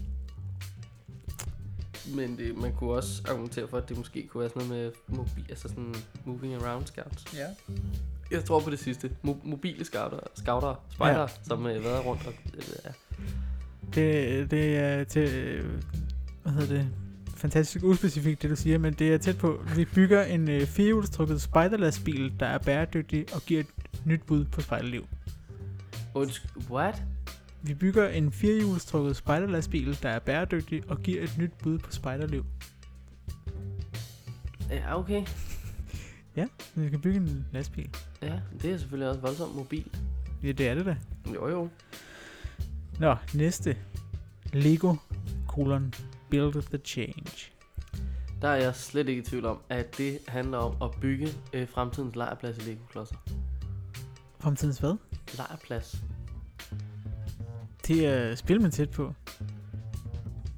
Men 2.13 2.37
det, 2.37 2.57
man 2.57 2.73
kunne 2.73 2.91
også 2.91 3.21
argumentere 3.29 3.67
for, 3.67 3.77
at 3.77 3.89
det 3.89 3.97
måske 3.97 4.27
kunne 4.27 4.41
være 4.41 4.49
sådan 4.49 4.67
noget 4.67 4.93
med 5.09 5.17
mobil, 5.17 5.45
altså 5.49 5.67
sådan 5.67 5.95
moving 6.25 6.53
around 6.53 6.85
scouts. 6.85 7.33
ja. 7.33 7.45
Jeg 8.31 8.45
tror 8.45 8.59
på 8.59 8.69
det 8.69 8.79
sidste. 8.79 9.11
Mo- 9.27 9.47
mobile 9.47 9.85
scouter, 9.85 10.19
scouter 10.35 10.85
spejder, 10.91 11.19
Ja. 11.21 11.27
som 11.43 11.65
øh, 11.67 11.83
været 11.83 12.05
rundt 12.05 12.27
og... 12.27 12.33
Øh, 12.57 12.63
ja. 12.85 12.89
Det, 13.95 14.51
det 14.51 14.77
er 14.77 15.03
til... 15.03 15.29
Hvad 16.43 16.53
hedder 16.53 16.75
det? 16.75 16.87
Fantastisk 17.35 17.85
uspecifikt, 17.85 18.41
det 18.41 18.49
du 18.49 18.55
siger, 18.55 18.77
men 18.77 18.93
det 18.93 19.13
er 19.13 19.17
tæt 19.17 19.37
på. 19.37 19.63
Vi 19.75 19.85
bygger 19.85 20.23
en 20.23 20.49
øh, 20.49 20.65
firehjulstrukket 20.67 21.41
spejderlastbil, 21.41 22.33
der 22.39 22.45
er 22.45 22.57
bæredygtig 22.57 23.25
og 23.33 23.41
giver 23.41 23.59
et 23.59 23.67
nyt 24.05 24.21
bud 24.27 24.45
på 24.45 24.61
spejderliv. 24.61 25.05
Undskyld, 26.13 26.51
what? 26.71 27.01
Vi 27.67 27.73
bygger 27.73 28.07
en 28.07 28.31
firehjulstrukket 28.31 29.15
spejderlastbil, 29.15 29.97
der 30.03 30.09
er 30.09 30.19
bæredygtig 30.19 30.83
og 30.89 31.01
giver 31.01 31.23
et 31.23 31.37
nyt 31.37 31.51
bud 31.63 31.79
på 31.79 31.91
spejderliv. 31.91 32.45
Ja, 34.69 34.99
okay. 34.99 35.25
Vi 36.75 36.87
skal 36.87 36.99
bygge 36.99 37.17
en 37.17 37.45
lastbil. 37.51 37.89
Ja, 38.21 38.39
det 38.61 38.71
er 38.71 38.77
selvfølgelig 38.77 39.09
også 39.09 39.21
voldsomt 39.21 39.55
mobilt. 39.55 40.01
Ja, 40.43 40.51
det 40.51 40.67
er 40.67 40.73
det 40.75 40.85
da. 40.85 40.97
Jo, 41.33 41.47
jo. 41.47 41.69
Nå, 42.99 43.15
næste. 43.33 43.77
Lego, 44.53 44.95
kolon, 45.47 45.93
build 46.29 46.61
the 46.61 46.77
change. 46.77 47.51
Der 48.41 48.47
er 48.47 48.55
jeg 48.55 48.75
slet 48.75 49.09
ikke 49.09 49.21
i 49.21 49.25
tvivl 49.25 49.45
om, 49.45 49.61
at 49.69 49.97
det 49.97 50.19
handler 50.27 50.57
om 50.57 50.89
at 50.89 51.01
bygge 51.01 51.27
øh, 51.53 51.67
fremtidens 51.67 52.15
lejrplads 52.15 52.57
i 52.57 52.61
Lego-klodser. 52.61 53.15
Fremtidens 54.39 54.77
hvad? 54.77 54.95
Lejrplads. 55.37 56.03
Det 57.87 58.05
er 58.07 58.35
spil, 58.35 58.61
man 58.61 58.71
tæt 58.71 58.89
på. 58.89 59.13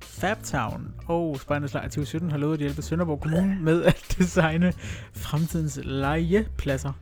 Fabtown 0.01 0.93
og 1.07 1.39
Spejdernes 1.41 1.73
Lejr 1.73 1.83
2017 1.83 2.31
har 2.31 2.37
lovet 2.37 2.53
at 2.53 2.59
hjælpe 2.59 2.81
Sønderborg 2.81 3.21
Kommune 3.21 3.57
med 3.69 3.83
at 3.83 4.15
designe 4.17 4.73
fremtidens 5.13 5.79
legepladser. 5.83 6.93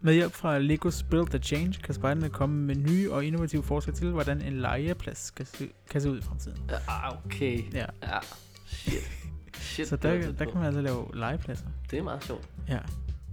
Med 0.00 0.14
hjælp 0.14 0.32
fra 0.32 0.58
Legos 0.58 1.02
Build 1.02 1.26
the 1.26 1.38
Change 1.38 1.72
kan 1.72 1.94
spejderne 1.94 2.28
komme 2.28 2.56
med 2.56 2.74
nye 2.74 3.12
og 3.12 3.24
innovative 3.24 3.62
forslag 3.62 3.94
til, 3.94 4.10
hvordan 4.10 4.42
en 4.42 4.52
legeplads 4.60 5.18
skal 5.18 5.46
se, 5.46 5.68
kan 5.90 6.00
se 6.00 6.10
ud 6.10 6.18
i 6.18 6.22
fremtiden. 6.22 6.58
Ja, 6.70 7.16
okay. 7.24 7.72
Ja. 7.72 7.86
Ja, 8.02 8.18
shit. 8.66 9.10
Shit, 9.58 9.88
Så 9.88 9.96
der, 9.96 10.32
der 10.32 10.44
kan 10.44 10.54
man 10.54 10.64
altså 10.64 10.80
lave 10.80 11.06
legepladser. 11.14 11.66
Det 11.90 11.98
er 11.98 12.02
meget 12.02 12.24
sjovt. 12.24 12.48
Ja. 12.68 12.78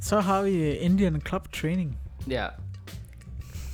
Så 0.02 0.20
har 0.20 0.42
vi 0.42 0.52
øh, 0.52 0.76
Indian 0.80 1.22
Club 1.28 1.54
Training. 1.54 2.00
Ja. 2.30 2.48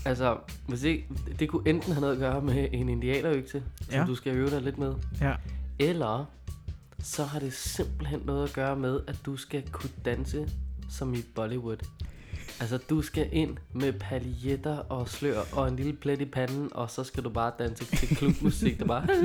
Altså, 0.06 0.38
hvis 0.68 0.84
ikke, 0.84 1.08
det 1.40 1.50
kunne 1.50 1.70
enten 1.70 1.92
have 1.94 2.02
noget 2.02 2.14
at 2.14 2.20
gøre 2.20 2.42
med 2.42 2.68
en 2.72 2.90
indianerøgse, 2.90 3.64
som 3.82 3.94
Ja. 3.94 4.06
du 4.06 4.16
skal 4.16 4.36
øve 4.36 4.50
dig 4.50 4.62
lidt 4.62 4.78
med, 4.78 4.94
Ja. 5.22 5.34
eller 5.80 6.26
så 7.00 7.24
har 7.24 7.40
det 7.40 7.54
simpelthen 7.54 8.22
noget 8.26 8.48
at 8.48 8.54
gøre 8.54 8.76
med, 8.76 9.00
at 9.08 9.16
du 9.26 9.38
skal 9.38 9.70
kunne 9.72 9.90
danse 10.06 10.50
som 10.90 11.14
i 11.14 11.22
Bollywood. 11.36 11.78
Altså, 12.62 12.78
du 12.90 13.02
skal 13.02 13.30
ind 13.32 13.58
med 13.74 13.94
paljetter 13.94 14.78
og 14.78 15.10
slør 15.10 15.40
og 15.52 15.68
en 15.68 15.76
lille 15.76 15.94
plet 15.94 16.22
i 16.22 16.26
panden, 16.26 16.70
og 16.72 16.90
så 16.90 17.04
skal 17.04 17.24
du 17.24 17.30
bare 17.30 17.52
danse 17.60 17.86
til 17.86 18.16
klubmusik, 18.18 18.80
der 18.80 18.86
bare... 18.86 19.08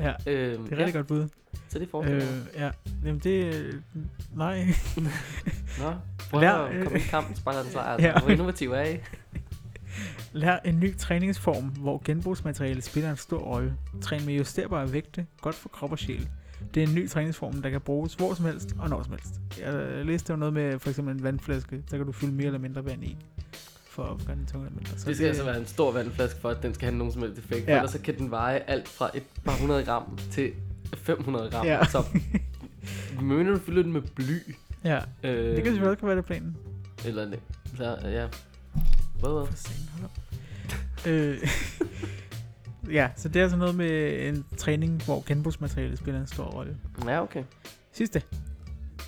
Ja, 0.00 0.12
øhm, 0.26 0.64
det 0.64 0.72
er 0.72 0.76
rigtig 0.76 0.94
godt 0.94 1.06
bud. 1.06 1.28
Så 1.68 1.78
det 1.78 1.88
forestiller 1.90 2.26
Øh, 2.32 2.38
øh, 2.38 2.46
ja. 2.60 2.70
Jamen 3.04 3.18
det... 3.18 3.54
øh, 3.54 3.74
Nej. 4.34 4.66
Nå, 5.80 5.92
prøv 6.30 6.40
Lær- 6.40 6.46
at 6.48 6.84
komme 6.84 6.98
i 6.98 7.02
kampen, 7.02 7.36
spejler 7.36 7.62
den 7.62 7.70
sejr. 7.72 7.96
Ja. 8.02 8.06
Ja. 8.06 8.20
Hvor 8.20 8.30
innovativ 8.30 8.70
er 8.72 8.82
I? 8.84 8.96
Lær 10.32 10.58
en 10.64 10.80
ny 10.80 10.96
træningsform, 10.96 11.64
hvor 11.64 12.02
genbrugsmateriale 12.04 12.82
spiller 12.82 13.10
en 13.10 13.16
stor 13.16 13.38
rolle. 13.38 13.74
Træn 14.02 14.26
med 14.26 14.34
justerbare 14.34 14.92
vægte, 14.92 15.26
godt 15.40 15.54
for 15.54 15.68
krop 15.68 15.92
og 15.92 15.98
sjæl. 15.98 16.28
Det 16.74 16.82
er 16.82 16.86
en 16.86 16.94
ny 16.94 17.08
træningsform, 17.10 17.62
der 17.62 17.70
kan 17.70 17.80
bruges 17.80 18.14
hvor 18.14 18.34
som 18.34 18.44
helst 18.44 18.74
og 18.78 18.88
når 18.90 19.02
som 19.02 19.12
helst. 19.12 19.40
Jeg 19.60 20.04
læste 20.06 20.32
jo 20.32 20.36
noget 20.36 20.54
med 20.54 20.78
for 20.78 20.88
eksempel 20.90 21.14
en 21.16 21.22
vandflaske, 21.22 21.82
der 21.90 21.96
kan 21.96 22.06
du 22.06 22.12
fylde 22.12 22.32
mere 22.32 22.46
eller 22.46 22.58
mindre 22.58 22.84
vand 22.84 23.04
i. 23.04 23.16
For 23.88 24.02
at 24.04 24.26
gøre 24.26 24.36
den 24.36 24.46
tungere 24.46 24.68
eller 24.68 24.80
mindre. 24.80 24.98
Så 24.98 25.06
Det 25.08 25.16
skal 25.16 25.26
altså 25.28 25.44
være 25.44 25.58
en 25.58 25.66
stor 25.66 25.92
vandflaske 25.92 26.40
for, 26.40 26.48
at 26.50 26.62
den 26.62 26.74
skal 26.74 26.88
have 26.88 26.98
nogen 26.98 27.12
som 27.12 27.22
helst 27.22 27.38
effekt. 27.38 27.68
Ja. 27.68 27.76
Ellers 27.76 27.90
så 27.90 27.98
kan 28.00 28.18
den 28.18 28.30
veje 28.30 28.58
alt 28.58 28.88
fra 28.88 29.10
et 29.14 29.22
par 29.44 29.52
hundrede 29.60 29.84
gram 29.84 30.18
til 30.30 30.52
500 30.96 31.50
gram. 31.50 31.66
Ja. 31.66 31.84
Så 31.84 32.04
mener 33.22 33.50
du 33.52 33.58
fylder 33.58 33.82
den 33.82 33.92
med 33.92 34.02
bly? 34.02 34.38
Ja, 34.84 34.98
Øh, 35.22 35.46
det 35.46 35.54
kan 35.56 35.64
selvfølgelig 35.64 35.90
også 35.90 36.06
være 36.06 36.16
det 36.16 36.24
planen. 36.24 36.56
Eller 37.06 37.24
det. 37.24 37.40
Så, 37.76 37.98
ja. 38.04 38.26
Hvad, 39.20 39.46
hvad? 39.46 41.12
Øh, 41.12 41.38
ja, 42.90 43.10
så 43.16 43.28
det 43.28 43.36
er 43.36 43.42
altså 43.42 43.56
noget 43.56 43.74
med 43.74 44.22
en 44.28 44.44
træning, 44.56 45.04
hvor 45.04 45.24
genbrugsmateriale 45.26 45.96
spiller 45.96 46.20
en 46.20 46.26
stor 46.26 46.44
rolle. 46.44 46.76
Ja, 47.04 47.22
okay. 47.22 47.44
Sidste. 47.92 48.22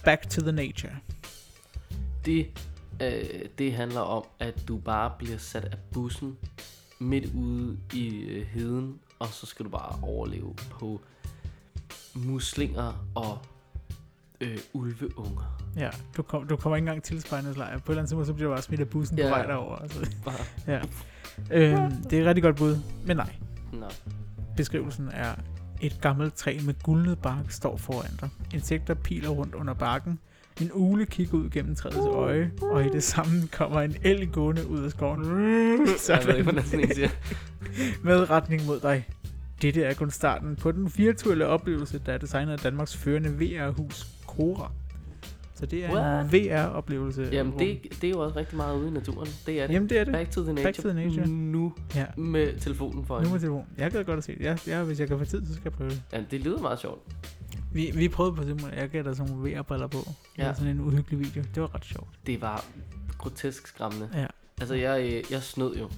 Back 0.05 0.31
to 0.31 0.41
the 0.41 0.53
nature. 0.53 0.93
Det, 2.24 2.47
øh, 3.03 3.41
det 3.59 3.72
handler 3.72 4.01
om, 4.01 4.24
at 4.41 4.68
du 4.68 4.77
bare 4.77 5.12
bliver 5.18 5.39
sat 5.39 5.64
af 5.64 5.79
bussen 5.93 6.37
midt 6.99 7.35
ude 7.35 7.79
i 7.95 8.09
øh, 8.18 8.47
heden, 8.47 8.99
og 9.18 9.29
så 9.29 9.47
skal 9.47 9.64
du 9.64 9.70
bare 9.70 9.99
overleve 10.03 10.55
på 10.70 11.01
muslinger 12.14 13.07
og 13.14 13.39
øh, 14.41 14.59
ulveunger. 14.72 15.59
Ja, 15.77 15.91
du, 16.16 16.22
kom, 16.22 16.49
du 16.49 16.57
kommer 16.57 16.77
ikke 16.77 16.85
engang 16.85 17.03
til 17.03 17.20
spejdernes 17.20 17.57
lejr. 17.57 17.79
På 17.79 17.83
et 17.85 17.89
eller 17.89 18.01
andet 18.01 18.09
tidspunkt, 18.09 18.27
så 18.27 18.33
bliver 18.33 18.49
du 18.49 18.55
bare 18.55 18.62
smidt 18.62 18.81
af 18.81 18.89
bussen 18.89 19.18
ja. 19.18 19.24
Ja. 19.27 19.31
på 19.33 19.37
vej 19.39 19.47
derover. 19.47 19.77
Altså. 19.77 20.11
Bare, 20.24 20.35
Ja. 20.74 20.81
Øhm, 21.51 21.93
det 22.03 22.12
er 22.12 22.20
et 22.20 22.27
rigtig 22.27 22.43
godt 22.43 22.57
bud, 22.57 22.79
men 23.07 23.16
nej. 23.16 23.35
Nå. 23.73 23.87
Beskrivelsen 24.57 25.09
er, 25.12 25.35
et 25.81 25.99
gammelt 26.01 26.35
træ 26.35 26.59
med 26.64 26.75
gulnet 26.83 27.19
bark 27.19 27.51
står 27.51 27.77
foran 27.77 28.17
dig. 28.21 28.29
Insekter 28.55 28.95
piler 28.95 29.29
rundt 29.29 29.55
under 29.55 29.75
barken. 29.75 30.19
En 30.61 30.71
ugle 30.73 31.07
kigger 31.07 31.39
ud 31.39 31.51
gennem 31.51 31.75
træets 31.75 31.97
øje, 31.97 32.51
og 32.62 32.85
i 32.85 32.89
det 32.89 33.03
samme 33.03 33.49
kommer 33.53 33.81
en 33.81 33.97
elg 34.03 34.33
gående 34.33 34.69
ud 34.69 34.85
af 34.85 34.91
skoven. 34.91 35.25
Jeg 36.09 36.23
ved 36.27 36.35
ikke, 36.35 36.43
hvordan 36.43 36.64
sådan 36.64 36.95
siger. 36.95 37.09
med 38.05 38.31
retning 38.31 38.67
mod 38.67 38.81
dig. 38.81 39.09
Dette 39.62 39.83
er 39.83 39.95
kun 39.95 40.11
starten 40.11 40.57
på 40.57 40.73
den 40.73 40.93
virtuelle 40.97 41.47
oplevelse, 41.47 42.01
der 42.07 42.12
er 42.12 42.19
designet 42.19 42.53
af 42.53 42.59
Danmarks 42.59 42.97
førende 42.97 43.29
VR-hus, 43.29 44.07
Cora. 44.27 44.73
Så 45.59 45.67
det 45.67 45.85
er 45.85 45.93
What? 45.93 46.25
en 46.25 46.33
VR-oplevelse. 46.33 47.29
Jamen, 47.33 47.59
det, 47.59 47.79
det 48.01 48.05
er 48.05 48.11
jo 48.11 48.21
også 48.21 48.37
rigtig 48.39 48.57
meget 48.57 48.77
ude 48.79 48.89
i 48.89 48.91
naturen. 48.91 49.29
Det 49.47 49.61
er 49.63 49.67
det. 49.67 49.75
Jamen, 49.75 49.89
det 49.89 49.99
er 49.99 50.05
det. 50.05 50.13
Back 50.13 50.31
to 50.31 50.43
the 50.43 50.53
nature. 50.53 50.65
Back 50.65 50.77
to 50.77 50.89
the 50.89 50.93
nature. 51.07 51.27
Nu 51.27 51.73
Ja. 51.95 52.05
med 52.17 52.61
telefonen 52.61 53.07
for 53.07 53.21
Nu 53.21 53.29
med 53.31 53.41
telefon. 53.41 53.67
Jeg 53.79 53.91
gad 53.91 54.05
godt 54.05 54.19
at 54.19 54.25
se 54.25 54.33
det. 54.39 54.45
Jeg, 54.45 54.59
jeg, 54.67 54.85
hvis 54.85 55.01
jeg 55.01 55.09
kan 55.09 55.19
få 55.19 55.25
tid, 55.25 55.47
så 55.47 55.53
skal 55.53 55.63
jeg 55.65 55.73
prøve 55.73 55.91
det. 55.91 56.03
Ja, 56.13 56.23
det 56.31 56.41
lyder 56.41 56.61
meget 56.61 56.79
sjovt. 56.81 57.01
Vi, 57.73 57.91
vi 57.95 58.09
prøvede 58.09 58.35
på 58.37 58.43
det, 58.45 58.73
jeg 58.77 58.89
gav 58.89 59.03
dig 59.03 59.17
sådan 59.17 59.33
nogle 59.33 59.51
VR-briller 59.51 59.87
på. 59.87 59.99
Ja. 60.39 60.47
Ja. 60.47 60.55
Sådan 60.55 60.71
en 60.71 60.81
uhyggelig 60.81 61.19
video. 61.19 61.43
Det 61.55 61.63
var 61.63 61.75
ret 61.75 61.85
sjovt. 61.85 62.09
Det 62.27 62.41
var 62.41 62.65
grotesk 63.19 63.67
skræmmende. 63.67 64.09
Ja. 64.15 64.27
Altså, 64.61 64.75
jeg, 64.75 65.03
øh, 65.05 65.23
jeg 65.33 65.43
snød 65.43 65.77
jo 65.77 65.89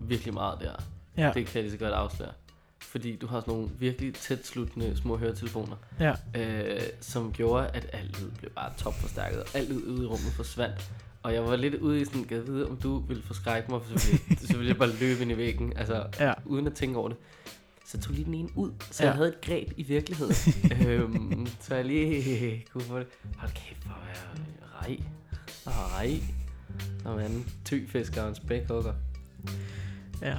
virkelig 0.00 0.34
meget 0.34 0.58
der. 0.60 0.72
Ja. 1.16 1.26
Det 1.34 1.46
kan 1.46 1.54
jeg 1.54 1.62
lige 1.62 1.72
så 1.72 1.78
godt 1.78 1.92
afsløre. 1.92 2.30
Fordi 2.92 3.16
du 3.16 3.26
har 3.26 3.40
sådan 3.40 3.54
nogle 3.54 3.70
virkelig 3.78 4.14
tæt 4.14 4.46
sluttende 4.46 4.96
små 4.96 5.16
høretelefoner, 5.16 5.76
Ja. 6.00 6.14
øh, 6.36 6.80
som 7.00 7.32
gjorde, 7.32 7.68
at 7.68 7.86
alt 7.92 8.20
lyd 8.22 8.30
blev 8.30 8.50
bare 8.50 8.72
topforstærket, 8.78 9.40
og 9.40 9.46
alt 9.54 9.68
lyd 9.70 9.82
ude 9.86 10.02
i 10.02 10.06
rummet 10.06 10.32
forsvandt. 10.36 10.90
Og 11.22 11.34
jeg 11.34 11.44
var 11.44 11.56
lidt 11.56 11.74
ude 11.74 12.00
i 12.00 12.04
sådan, 12.04 12.26
jeg 12.30 12.46
vide, 12.46 12.68
om 12.70 12.76
du 12.76 12.98
ville 12.98 13.22
forskrække 13.22 13.70
mig, 13.70 13.80
så 13.88 14.10
ville, 14.28 14.46
så 14.46 14.52
ville 14.56 14.68
jeg 14.68 14.76
bare 14.76 14.92
løbe 15.00 15.22
ind 15.22 15.30
i 15.32 15.36
væggen, 15.36 15.72
altså 15.76 16.06
Ja. 16.20 16.32
uden 16.44 16.66
at 16.66 16.74
tænke 16.74 16.98
over 16.98 17.08
det. 17.08 17.16
Så 17.86 18.00
tog 18.00 18.14
lige 18.14 18.24
den 18.24 18.34
ene 18.34 18.48
ud, 18.56 18.70
så 18.90 19.02
Ja. 19.02 19.08
jeg 19.08 19.16
havde 19.16 19.28
et 19.28 19.40
greb 19.40 19.72
i 19.76 19.82
virkeligheden. 19.82 20.34
øhm, 20.88 21.46
så 21.60 21.74
jeg 21.74 21.84
lige 21.84 22.64
kunne 22.72 22.84
få 22.84 22.98
det. 22.98 23.06
Hold 23.36 23.50
kæft, 23.54 23.82
hvor 23.84 23.94
er 23.94 24.08
jeg 24.08 24.42
rej. 24.82 24.98
Rej. 25.66 26.20
Som 27.02 27.18
en 27.18 27.46
tyfisker 27.64 28.22
og 28.22 28.28
en 28.28 28.34
spækhugger. 28.34 28.92
Ja. 30.22 30.36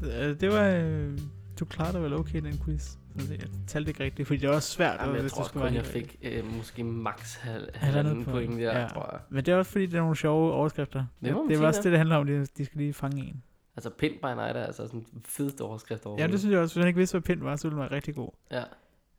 Nå. 0.00 0.08
Det, 0.08 0.40
det 0.40 0.48
var... 0.48 0.64
Øh, 0.64 1.18
du 1.60 1.64
klarede 1.64 1.92
dig 1.92 2.02
vel 2.02 2.12
okay, 2.12 2.42
den 2.42 2.58
quiz. 2.64 2.82
Så 3.18 3.26
det, 3.26 3.30
jeg 3.30 3.48
talte 3.66 3.90
ikke 3.90 4.04
rigtigt, 4.04 4.28
fordi 4.28 4.40
det 4.40 4.50
er 4.50 4.54
også 4.54 4.70
svært. 4.70 5.00
Jamen, 5.00 5.14
jeg 5.14 5.22
hvis 5.22 5.32
tror 5.32 5.42
også 5.42 5.66
jeg 5.74 5.86
fik 5.86 6.16
øh, 6.22 6.56
måske 6.56 6.84
max 6.84 7.36
halv, 7.36 7.68
halvanden 7.74 8.24
point, 8.24 8.60
der, 8.60 8.80
ja. 8.80 8.88
tror 8.88 9.08
jeg. 9.12 9.20
Men 9.28 9.44
det 9.44 9.52
er 9.52 9.56
også 9.56 9.70
fordi, 9.72 9.86
det 9.86 9.94
er 9.94 10.00
nogle 10.00 10.16
sjove 10.16 10.52
overskrifter. 10.52 10.98
Det 10.98 11.36
det 11.48 11.60
er 11.60 11.66
også 11.66 11.80
ja. 11.80 11.82
det, 11.82 11.92
det 11.92 11.98
handler 11.98 12.16
om. 12.16 12.26
De, 12.26 12.46
de 12.46 12.64
skal 12.64 12.78
lige 12.78 12.92
fange 12.92 13.22
en. 13.22 13.42
Altså, 13.76 13.90
Pin 13.90 14.12
by 14.22 14.26
Night 14.26 14.56
er 14.56 14.64
altså 14.64 14.86
sådan 14.86 15.06
den 15.12 15.22
fedeste 15.24 15.62
overskrift 15.62 16.04
Ja, 16.04 16.08
overhovedet. 16.08 16.32
det 16.32 16.40
synes 16.40 16.52
jeg 16.52 16.60
også. 16.60 16.74
Hvis 16.74 16.80
han 16.82 16.88
ikke 16.88 16.98
vidste, 16.98 17.14
hvad 17.14 17.22
pind 17.22 17.42
var, 17.42 17.56
så 17.56 17.68
ville 17.68 17.74
den 17.74 17.80
være 17.80 17.92
rigtig 17.96 18.14
god. 18.14 18.30
Ja. 18.50 18.62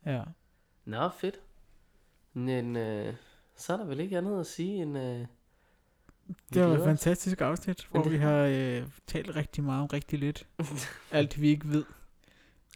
Ja. 0.06 0.22
Nå, 0.86 1.10
fedt. 1.10 1.40
Men 2.34 2.76
øh, 2.76 3.14
så 3.58 3.74
er 3.74 3.78
der 3.78 3.86
vel 3.86 4.00
ikke 4.00 4.18
andet 4.18 4.40
at 4.40 4.46
sige 4.46 4.82
end... 4.82 4.98
Øh, 4.98 5.26
Det 6.54 6.62
var 6.62 6.78
et 6.78 6.84
fantastisk 6.84 7.42
afsnit, 7.42 7.88
hvor 7.92 8.04
det- 8.04 8.12
vi 8.12 8.18
har 8.18 8.38
øh, 8.38 8.84
talt 9.08 9.36
rigtig 9.36 9.64
meget 9.64 9.82
om 9.82 9.88
rigtig 9.88 10.20
lidt. 10.20 10.48
Alt 11.12 11.42
vi 11.42 11.48
ikke 11.48 11.70
ved. 11.70 11.86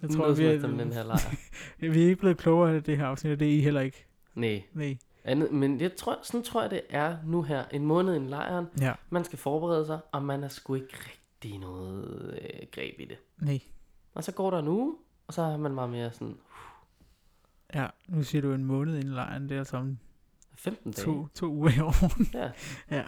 Jeg 0.01 0.09
tror, 0.09 0.31
vi 0.33 0.45
er, 0.45 0.63
om 0.65 0.77
den 0.77 0.93
her 0.93 1.03
lejr. 1.03 1.35
vi 1.79 1.87
er 1.87 2.07
ikke 2.07 2.15
blevet 2.15 2.37
klogere 2.37 2.75
af 2.75 2.83
det 2.83 2.97
her 2.97 3.05
afsnit, 3.05 3.33
og 3.33 3.39
det 3.39 3.47
er 3.47 3.57
I 3.57 3.59
heller 3.61 3.81
ikke. 3.81 4.05
Nej. 4.35 4.63
Nej. 4.73 4.97
Andet, 5.23 5.51
men 5.51 5.81
jeg 5.81 5.95
tror, 5.95 6.19
sådan 6.23 6.43
tror 6.43 6.61
jeg, 6.61 6.71
det 6.71 6.81
er 6.89 7.17
nu 7.25 7.41
her. 7.41 7.65
En 7.71 7.85
måned 7.85 8.15
i 8.15 8.19
lejren. 8.19 8.65
Ja. 8.81 8.93
Man 9.09 9.23
skal 9.25 9.39
forberede 9.39 9.85
sig, 9.85 9.99
og 10.11 10.23
man 10.23 10.43
er 10.43 10.47
sgu 10.47 10.73
ikke 10.75 10.97
rigtig 11.41 11.59
noget 11.59 12.39
øh, 12.41 12.67
greb 12.71 12.99
i 12.99 13.05
det. 13.05 13.17
Nej. 13.37 13.59
Og 14.13 14.23
så 14.23 14.31
går 14.31 14.51
der 14.51 14.59
en 14.59 14.67
uge, 14.67 14.95
og 15.27 15.33
så 15.33 15.41
er 15.41 15.57
man 15.57 15.73
meget 15.73 15.89
mere 15.89 16.11
sådan 16.13 16.37
Ja, 17.73 17.87
nu 18.07 18.23
siger 18.23 18.41
du 18.41 18.53
en 18.53 18.65
måned 18.65 18.95
inden 18.97 19.13
lejren. 19.13 19.43
Det 19.49 19.51
er 19.55 19.59
altså 19.59 19.77
om 19.77 19.97
15 20.55 20.91
dage. 20.91 21.05
to, 21.05 21.27
to 21.33 21.45
uger 21.47 21.71
i 21.77 21.79
år. 21.79 21.93
Ja. 22.37 22.51
Ja. 22.97 23.03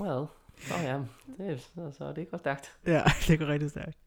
Well. 0.00 0.26
Nå 0.70 0.76
ja, 0.82 1.00
det 1.38 1.50
er, 1.52 1.56
så, 1.58 1.90
så 1.98 2.12
det 2.12 2.30
går 2.30 2.38
stærkt. 2.38 2.76
ja, 2.86 3.02
det 3.28 3.38
går 3.38 3.46
rigtig 3.46 3.70
stærkt. 3.70 3.98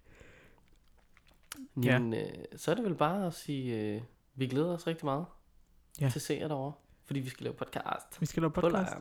Ja. 1.77 1.81
Jamen, 1.91 2.13
øh, 2.13 2.27
så 2.55 2.71
er 2.71 2.75
det 2.75 2.83
vel 2.83 2.95
bare 2.95 3.27
at 3.27 3.33
sige, 3.33 3.79
øh, 3.95 4.01
vi 4.35 4.47
glæder 4.47 4.73
os 4.73 4.87
rigtig 4.87 5.05
meget 5.05 5.25
Ja. 6.01 6.09
til 6.09 6.19
at 6.19 6.23
se 6.23 6.37
jer 6.41 6.47
derovre. 6.47 6.73
Fordi 7.05 7.19
vi 7.19 7.29
skal 7.29 7.43
lave 7.43 7.53
podcast 7.53 8.21
Vi 8.21 8.25
skal 8.25 8.41
lave 8.41 8.51
podcast. 8.51 8.93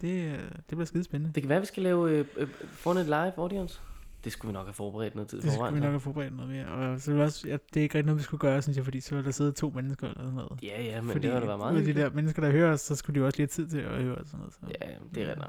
Det, 0.00 0.24
øh, 0.32 0.38
det 0.50 0.64
bliver 0.68 0.84
skide 0.84 1.04
spændende. 1.04 1.34
Det 1.34 1.42
kan 1.42 1.48
være, 1.48 1.56
at 1.56 1.62
vi 1.62 1.66
skal 1.66 1.82
lave 1.82 2.10
øh, 2.10 2.26
øh, 2.36 2.48
foran 2.70 2.96
et 2.96 3.06
live 3.06 3.32
audience. 3.38 3.80
Det 4.28 4.32
skulle 4.32 4.48
vi 4.50 4.52
nok 4.52 4.66
have 4.66 4.74
forberedt 4.74 5.14
noget 5.14 5.28
tid 5.30 5.38
Det 5.38 5.42
skulle 5.44 5.54
forvejen. 5.56 5.74
vi 5.74 5.80
nok 5.80 5.90
have 5.90 6.00
forberedt 6.00 6.36
noget 6.36 6.50
mere. 6.50 6.66
Og 6.66 7.00
så 7.00 7.10
er 7.10 7.14
det, 7.14 7.24
også, 7.24 7.48
ja, 7.48 7.52
det 7.74 7.80
er 7.80 7.82
ikke 7.82 7.94
rigtig 7.94 8.06
noget, 8.06 8.18
vi 8.18 8.22
skulle 8.22 8.40
gøre, 8.40 8.62
synes 8.62 8.76
jeg, 8.76 8.84
fordi 8.84 9.00
så 9.00 9.14
ville 9.14 9.24
der 9.24 9.30
sidde 9.32 9.52
to 9.52 9.70
mennesker 9.74 10.06
eller 10.08 10.20
sådan 10.22 10.34
noget. 10.34 10.62
Ja, 10.62 10.82
ja, 10.82 11.00
men 11.00 11.10
fordi 11.12 11.26
det 11.26 11.32
har 11.32 11.40
da 11.40 11.46
været 11.46 11.58
meget 11.58 11.76
af 11.78 11.84
de 11.84 11.94
der 11.94 12.10
mennesker, 12.10 12.42
der 12.42 12.50
hører 12.50 12.72
os, 12.72 12.80
så 12.80 12.96
skulle 12.96 13.14
de 13.14 13.20
jo 13.20 13.26
også 13.26 13.36
lige 13.38 13.42
have 13.44 13.64
tid 13.64 13.68
til 13.68 13.78
at 13.78 14.02
høre 14.02 14.14
og 14.18 14.26
sådan 14.26 14.38
noget. 14.38 14.54
Så. 14.54 14.60
Ja, 14.80 14.86
det 15.14 15.22
er 15.22 15.28
rigtigt. 15.28 15.48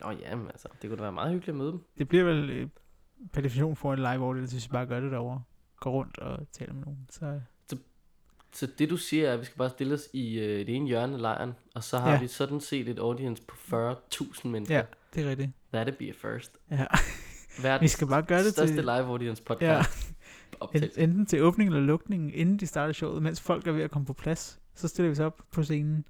Nå 0.00 0.10
ja, 0.10 0.36
men 0.36 0.46
altså, 0.46 0.68
det 0.82 0.90
kunne 0.90 0.96
da 0.96 1.02
være 1.02 1.12
meget 1.12 1.30
hyggeligt 1.32 1.48
at 1.54 1.58
møde 1.58 1.72
dem. 1.72 1.80
Det 1.98 2.08
bliver 2.08 2.24
vel 2.24 2.50
øh, 2.50 2.68
per 3.32 3.40
definition 3.40 3.76
for 3.76 3.92
en 3.92 3.98
live 3.98 4.24
audience, 4.26 4.54
hvis 4.54 4.64
vi 4.68 4.72
bare 4.72 4.86
gør 4.86 5.00
det 5.00 5.12
derovre. 5.12 5.42
Går 5.80 5.90
rundt 5.90 6.18
og 6.18 6.38
taler 6.52 6.72
med 6.72 6.82
nogen. 6.84 6.98
Så 7.10 7.40
Så 8.52 8.68
det 8.78 8.90
du 8.90 8.96
siger 8.96 9.28
er, 9.28 9.32
at 9.34 9.40
vi 9.40 9.44
skal 9.44 9.56
bare 9.58 9.70
stille 9.70 9.94
os 9.94 10.08
i 10.12 10.38
øh, 10.38 10.66
det 10.66 10.76
ene 10.76 10.86
hjørne 10.86 11.14
af 11.14 11.20
lejren, 11.20 11.52
og 11.74 11.84
så 11.84 11.98
har 11.98 12.12
Ja. 12.12 12.20
vi 12.20 12.26
sådan 12.26 12.60
set 12.60 12.88
et 12.88 12.98
audience 12.98 13.42
på 13.42 13.56
40.000 13.56 14.48
mennesker. 14.48 14.76
ja, 14.76 14.82
det 15.14 15.26
er 15.26 15.30
rigtigt. 15.30 15.50
That'd 15.74 15.96
be 15.98 16.08
a 16.08 16.12
first. 16.12 16.58
Ja. 16.70 16.86
Verdens 17.62 17.82
Vi 17.82 17.88
skal 17.88 18.06
bare 18.06 18.22
gøre 18.22 18.44
det 18.44 18.52
største 18.52 18.74
til, 18.74 18.82
live 18.84 18.92
audience 19.06 19.42
podcast. 19.42 20.14
Ja. 20.74 20.80
enten 20.96 21.26
til 21.26 21.42
åbningen 21.42 21.74
eller 21.74 21.86
lukningen, 21.86 22.30
inden 22.34 22.56
de 22.56 22.66
starter 22.66 22.92
showet, 22.92 23.22
mens 23.22 23.40
folk 23.40 23.66
er 23.66 23.72
ved 23.72 23.82
at 23.82 23.90
komme 23.90 24.06
på 24.06 24.12
plads. 24.12 24.60
Så 24.74 24.88
stiller 24.88 25.08
vi 25.08 25.12
os 25.12 25.20
op 25.20 25.40
på 25.52 25.62
scenen. 25.62 26.04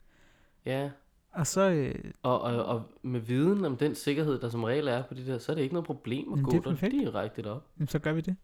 ja, 0.66 0.90
Og 1.32 1.46
så, 1.46 1.70
øh, 1.70 1.94
og, 2.22 2.40
og, 2.40 2.64
og 2.64 2.82
med 3.02 3.20
viden 3.20 3.64
om 3.64 3.76
den 3.76 3.94
sikkerhed, 3.94 4.40
der 4.40 4.48
som 4.48 4.64
regel 4.64 4.88
er 4.88 5.02
på 5.02 5.14
de 5.14 5.26
der, 5.26 5.38
så 5.38 5.52
er 5.52 5.56
det 5.56 5.62
ikke 5.62 5.74
noget 5.74 5.86
problem 5.86 6.32
at 6.32 6.44
gå 6.44 6.50
det 6.50 6.66
er 6.66 6.74
der 6.74 6.88
direkte 6.88 7.50
op. 7.52 7.66
jamen, 7.78 7.88
så 7.88 7.98
gør 7.98 8.12
vi 8.12 8.20
det. 8.20 8.36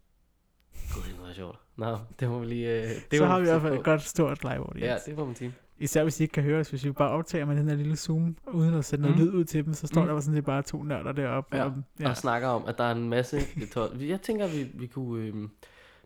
Gud, 0.94 1.02
det 1.02 1.18
sjovt. 1.36 1.58
Nå, 1.76 1.98
det 2.20 2.28
må 2.28 2.38
vi 2.38 2.46
lige... 2.46 2.82
Øh, 2.82 2.88
det 3.10 3.18
så 3.18 3.26
har 3.26 3.38
vi 3.40 3.46
i 3.46 3.48
hvert 3.50 3.62
fald 3.62 3.74
et 3.74 3.84
godt 3.84 4.02
stort 4.02 4.42
live 4.42 4.52
audience. 4.56 4.86
Ja, 4.86 4.96
det 5.06 5.16
må 5.18 5.24
man 5.24 5.34
sige. 5.34 5.52
Især 5.78 6.02
hvis 6.02 6.16
de 6.16 6.22
ikke 6.24 6.32
kan 6.32 6.42
høre 6.42 6.60
os, 6.60 6.70
hvis 6.70 6.84
vi 6.84 6.90
bare 6.92 7.10
optager 7.10 7.44
med 7.44 7.56
den 7.56 7.68
her 7.68 7.76
lille 7.76 7.96
zoom, 7.96 8.36
uden 8.52 8.74
at 8.74 8.84
sætte 8.84 9.02
noget 9.02 9.18
Mm. 9.18 9.24
lyd 9.24 9.32
ud 9.32 9.44
til 9.44 9.64
dem, 9.64 9.74
så 9.74 9.86
står 9.86 10.00
Mm. 10.00 10.06
der 10.06 10.14
bare 10.14 10.22
sådan 10.22 10.36
set 10.36 10.44
bare 10.44 10.62
to 10.62 10.82
nørder 10.82 11.12
deroppe. 11.12 11.56
Ja, 11.56 11.64
Og, 11.64 11.72
ja. 12.00 12.08
og 12.08 12.16
snakker 12.16 12.48
om, 12.48 12.64
at 12.66 12.78
der 12.78 12.84
er 12.84 12.92
en 12.92 13.08
masse... 13.08 13.40
Jeg 14.00 14.20
tænker, 14.20 14.44
at 14.44 14.52
vi, 14.52 14.66
vi 14.74 14.86
kunne 14.86 15.24
øh, 15.26 15.34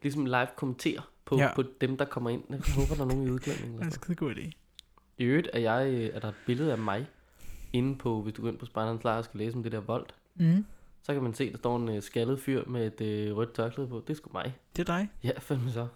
ligesom 0.03 0.25
live 0.27 0.47
kommentere 0.57 1.03
på, 1.25 1.37
Ja. 1.39 1.55
på 1.55 1.63
dem, 1.81 1.97
der 1.97 2.05
kommer 2.05 2.31
ind. 2.31 2.43
Jeg 2.51 2.59
håber, 2.77 2.95
der 2.95 3.03
er 3.03 3.09
nogen 3.09 3.27
i 3.27 3.31
udklædning. 3.31 3.73
det 3.73 3.81
er 3.81 3.85
en 3.85 3.91
sådan. 3.91 4.03
skide 4.03 4.15
god 4.17 4.35
idé. 4.35 4.51
I 5.19 5.25
øvrigt 5.25 5.49
er, 5.53 5.59
jeg, 5.61 5.89
øh, 5.93 6.11
er 6.15 6.21
der 6.21 6.29
et 6.29 6.35
billede 6.47 6.73
af 6.73 6.79
mig 6.79 7.07
inde 7.73 7.99
på, 7.99 8.23
hvis 8.23 8.35
du 8.35 8.43
går 8.43 8.49
ind 8.49 8.59
på 8.59 8.67
Spejderens 8.67 9.05
Lejr 9.05 9.19
og 9.19 9.25
skal 9.25 9.39
læse 9.39 9.57
om 9.57 9.63
det 9.63 9.73
der 9.73 9.81
vold. 9.81 10.07
Mm. 10.37 10.65
Så 11.03 11.13
kan 11.15 11.23
man 11.23 11.35
se, 11.35 11.53
der 11.53 11.59
står 11.59 11.77
en 11.77 11.89
øh, 11.89 12.03
skaldet 12.03 12.41
fyr 12.41 12.65
med 12.67 13.01
et 13.01 13.07
øh, 13.07 13.37
rødt 13.37 13.53
tørklæde 13.55 13.89
på. 13.89 14.01
Det 14.07 14.11
er 14.11 14.15
sgu 14.15 14.31
mig. 14.33 14.55
Det 14.77 14.89
er 14.89 14.97
dig. 14.97 15.11
Ja, 15.25 15.31
fandme 15.39 15.71
så. 15.71 15.89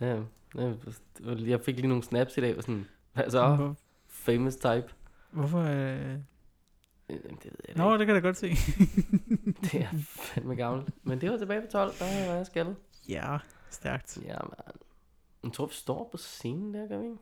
Ja, 0.00 0.20
ja, 0.56 0.72
jeg 1.24 1.60
fik 1.60 1.76
lige 1.76 1.86
nogle 1.88 2.02
snaps 2.02 2.36
i 2.36 2.40
dag, 2.40 2.56
og 2.56 2.62
sådan, 2.62 2.86
hvad 3.12 3.30
så? 3.30 3.54
Hvor, 3.56 3.76
Famous 4.08 4.56
type. 4.56 4.84
hvorfor? 5.30 5.58
Øh... 5.60 6.18
Jamen, 7.08 7.38
det 7.42 7.44
ved 7.44 7.52
jeg 7.68 7.76
Nå, 7.76 7.92
ikke. 7.92 7.98
det 7.98 8.06
kan 8.06 8.14
jeg 8.14 8.22
godt 8.22 8.36
se. 8.36 8.48
Det 9.72 9.74
er 9.80 9.88
fandme 10.06 10.54
gammelt. 10.54 10.88
Men 11.02 11.20
det 11.20 11.30
var 11.30 11.36
tilbage 11.38 11.60
på 11.60 11.66
12, 11.72 11.92
der 11.98 12.26
var 12.28 12.34
jeg 12.34 12.46
skaldet. 12.46 12.76
ja, 13.08 13.38
stærkt. 13.70 14.18
Ja, 14.24 14.36
man. 14.42 14.74
Jeg 15.44 15.52
tror, 15.52 15.66
vi 15.66 15.74
står 15.74 16.08
på 16.12 16.16
scenen 16.16 16.74
der, 16.74 16.88
gør 16.88 16.98
vi 16.98 17.04
ikke? 17.04 17.16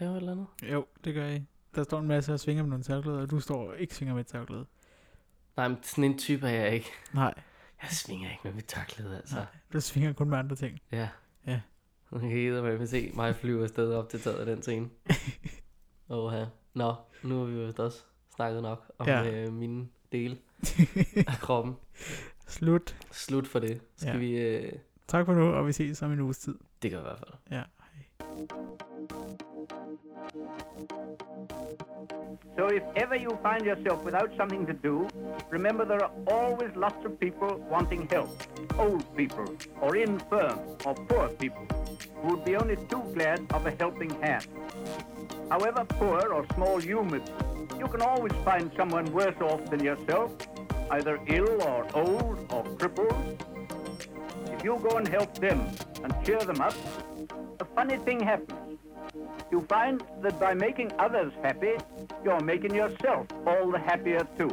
Laver 0.00 0.12
et 0.12 0.16
eller 0.16 0.32
andet? 0.32 0.46
Jo, 0.72 0.86
det 1.04 1.14
gør 1.14 1.24
jeg. 1.24 1.46
Der 1.74 1.82
står 1.82 1.98
en 2.00 2.06
masse 2.08 2.32
og 2.32 2.40
svinger 2.40 2.62
med 2.62 2.70
nogle 2.70 2.84
tørklæder, 2.84 3.20
og 3.20 3.30
du 3.30 3.40
står 3.40 3.68
og 3.68 3.78
ikke 3.78 3.94
svinger 3.94 4.14
med 4.14 4.20
et 4.20 4.26
tørklæde. 4.26 4.66
Nej, 5.56 5.68
men 5.68 5.78
sådan 5.82 6.04
en 6.04 6.18
type 6.18 6.46
er 6.46 6.50
jeg 6.64 6.74
ikke. 6.74 6.90
Nej, 7.14 7.34
Jeg 7.82 7.90
svinger 7.90 8.30
ikke 8.30 8.40
med 8.44 8.52
mit 8.52 8.64
tørklæde, 8.64 9.16
altså. 9.16 9.34
nej. 9.34 9.46
Du 9.72 9.80
svinger 9.80 10.12
kun 10.12 10.30
med 10.30 10.38
andre 10.38 10.56
ting. 10.56 10.78
Ja. 10.92 11.08
Ja. 11.46 11.60
Jeg 12.12 12.20
kan 12.20 12.30
ikke 12.30 12.62
med 12.62 12.86
se 12.86 13.10
mig 13.14 13.36
flyve 13.36 13.62
afsted 13.62 13.92
op 13.94 14.08
til 14.08 14.20
taget 14.20 14.36
af 14.38 14.46
den 14.46 14.62
scene. 14.62 14.88
Åh, 16.10 16.34
ja. 16.34 16.46
Nå, 16.74 16.94
nu 17.22 17.38
har 17.38 17.44
vi 17.44 17.60
jo 17.60 17.72
også 17.78 17.98
snakket 18.36 18.62
nok 18.62 18.92
om 18.98 19.06
Ja. 19.06 19.30
øh, 19.44 19.52
mine 19.52 19.88
dele 20.12 20.38
af 21.16 21.38
kroppen. 21.40 21.76
Slut. 22.46 22.96
Slut 23.10 23.46
for 23.48 23.58
det. 23.58 23.80
Skal 23.96 24.10
ja. 24.10 24.16
vi... 24.16 24.30
Øh, 24.38 24.72
Tak 25.08 25.26
for 25.26 25.34
nu, 25.34 25.52
og 25.52 25.66
vi 25.66 25.72
ses 25.72 26.02
om 26.02 26.12
en 26.12 26.20
uges 26.20 26.38
tid. 26.38 26.54
det 26.82 26.90
gør 26.90 26.98
vi 26.98 27.02
i 27.02 27.08
hvert 27.08 27.18
fald. 27.18 27.58
Ja. 27.58 27.62
So 32.56 32.66
if 32.66 32.82
ever 32.96 33.16
you 33.16 33.38
find 33.42 33.64
yourself 33.64 34.04
without 34.04 34.30
something 34.36 34.66
to 34.66 34.72
do, 34.72 35.08
remember 35.50 35.84
there 35.84 36.04
are 36.04 36.10
always 36.26 36.70
lots 36.76 37.04
of 37.04 37.18
people 37.18 37.64
wanting 37.68 38.08
help. 38.08 38.30
Old 38.78 39.04
people, 39.16 39.54
or 39.80 39.96
infirm, 39.96 40.58
or 40.84 40.94
poor 40.94 41.28
people, 41.28 41.66
who 42.16 42.36
would 42.36 42.44
be 42.44 42.56
only 42.56 42.76
too 42.76 43.02
glad 43.14 43.40
of 43.52 43.66
a 43.66 43.70
helping 43.72 44.10
hand. 44.22 44.46
However 45.50 45.84
poor 45.84 46.32
or 46.32 46.46
small 46.54 46.82
you 46.82 47.02
may 47.02 47.18
be, 47.18 47.32
you 47.78 47.88
can 47.88 48.02
always 48.02 48.32
find 48.44 48.70
someone 48.76 49.12
worse 49.12 49.40
off 49.40 49.68
than 49.70 49.82
yourself, 49.82 50.32
either 50.90 51.18
ill 51.26 51.62
or 51.62 51.86
old 51.94 52.52
or 52.52 52.64
crippled. 52.76 53.44
You 54.62 54.78
go 54.78 54.96
and 54.96 55.08
help 55.08 55.34
them 55.38 55.60
and 56.04 56.14
cheer 56.24 56.38
them 56.38 56.60
up, 56.60 56.74
a 57.58 57.64
funny 57.64 57.96
thing 57.96 58.20
happens. 58.20 58.78
You 59.50 59.60
find 59.62 60.02
that 60.22 60.38
by 60.38 60.54
making 60.54 60.92
others 61.00 61.32
happy, 61.42 61.74
you're 62.24 62.40
making 62.40 62.74
yourself 62.74 63.26
all 63.44 63.72
the 63.72 63.78
happier 63.78 64.24
too. 64.38 64.50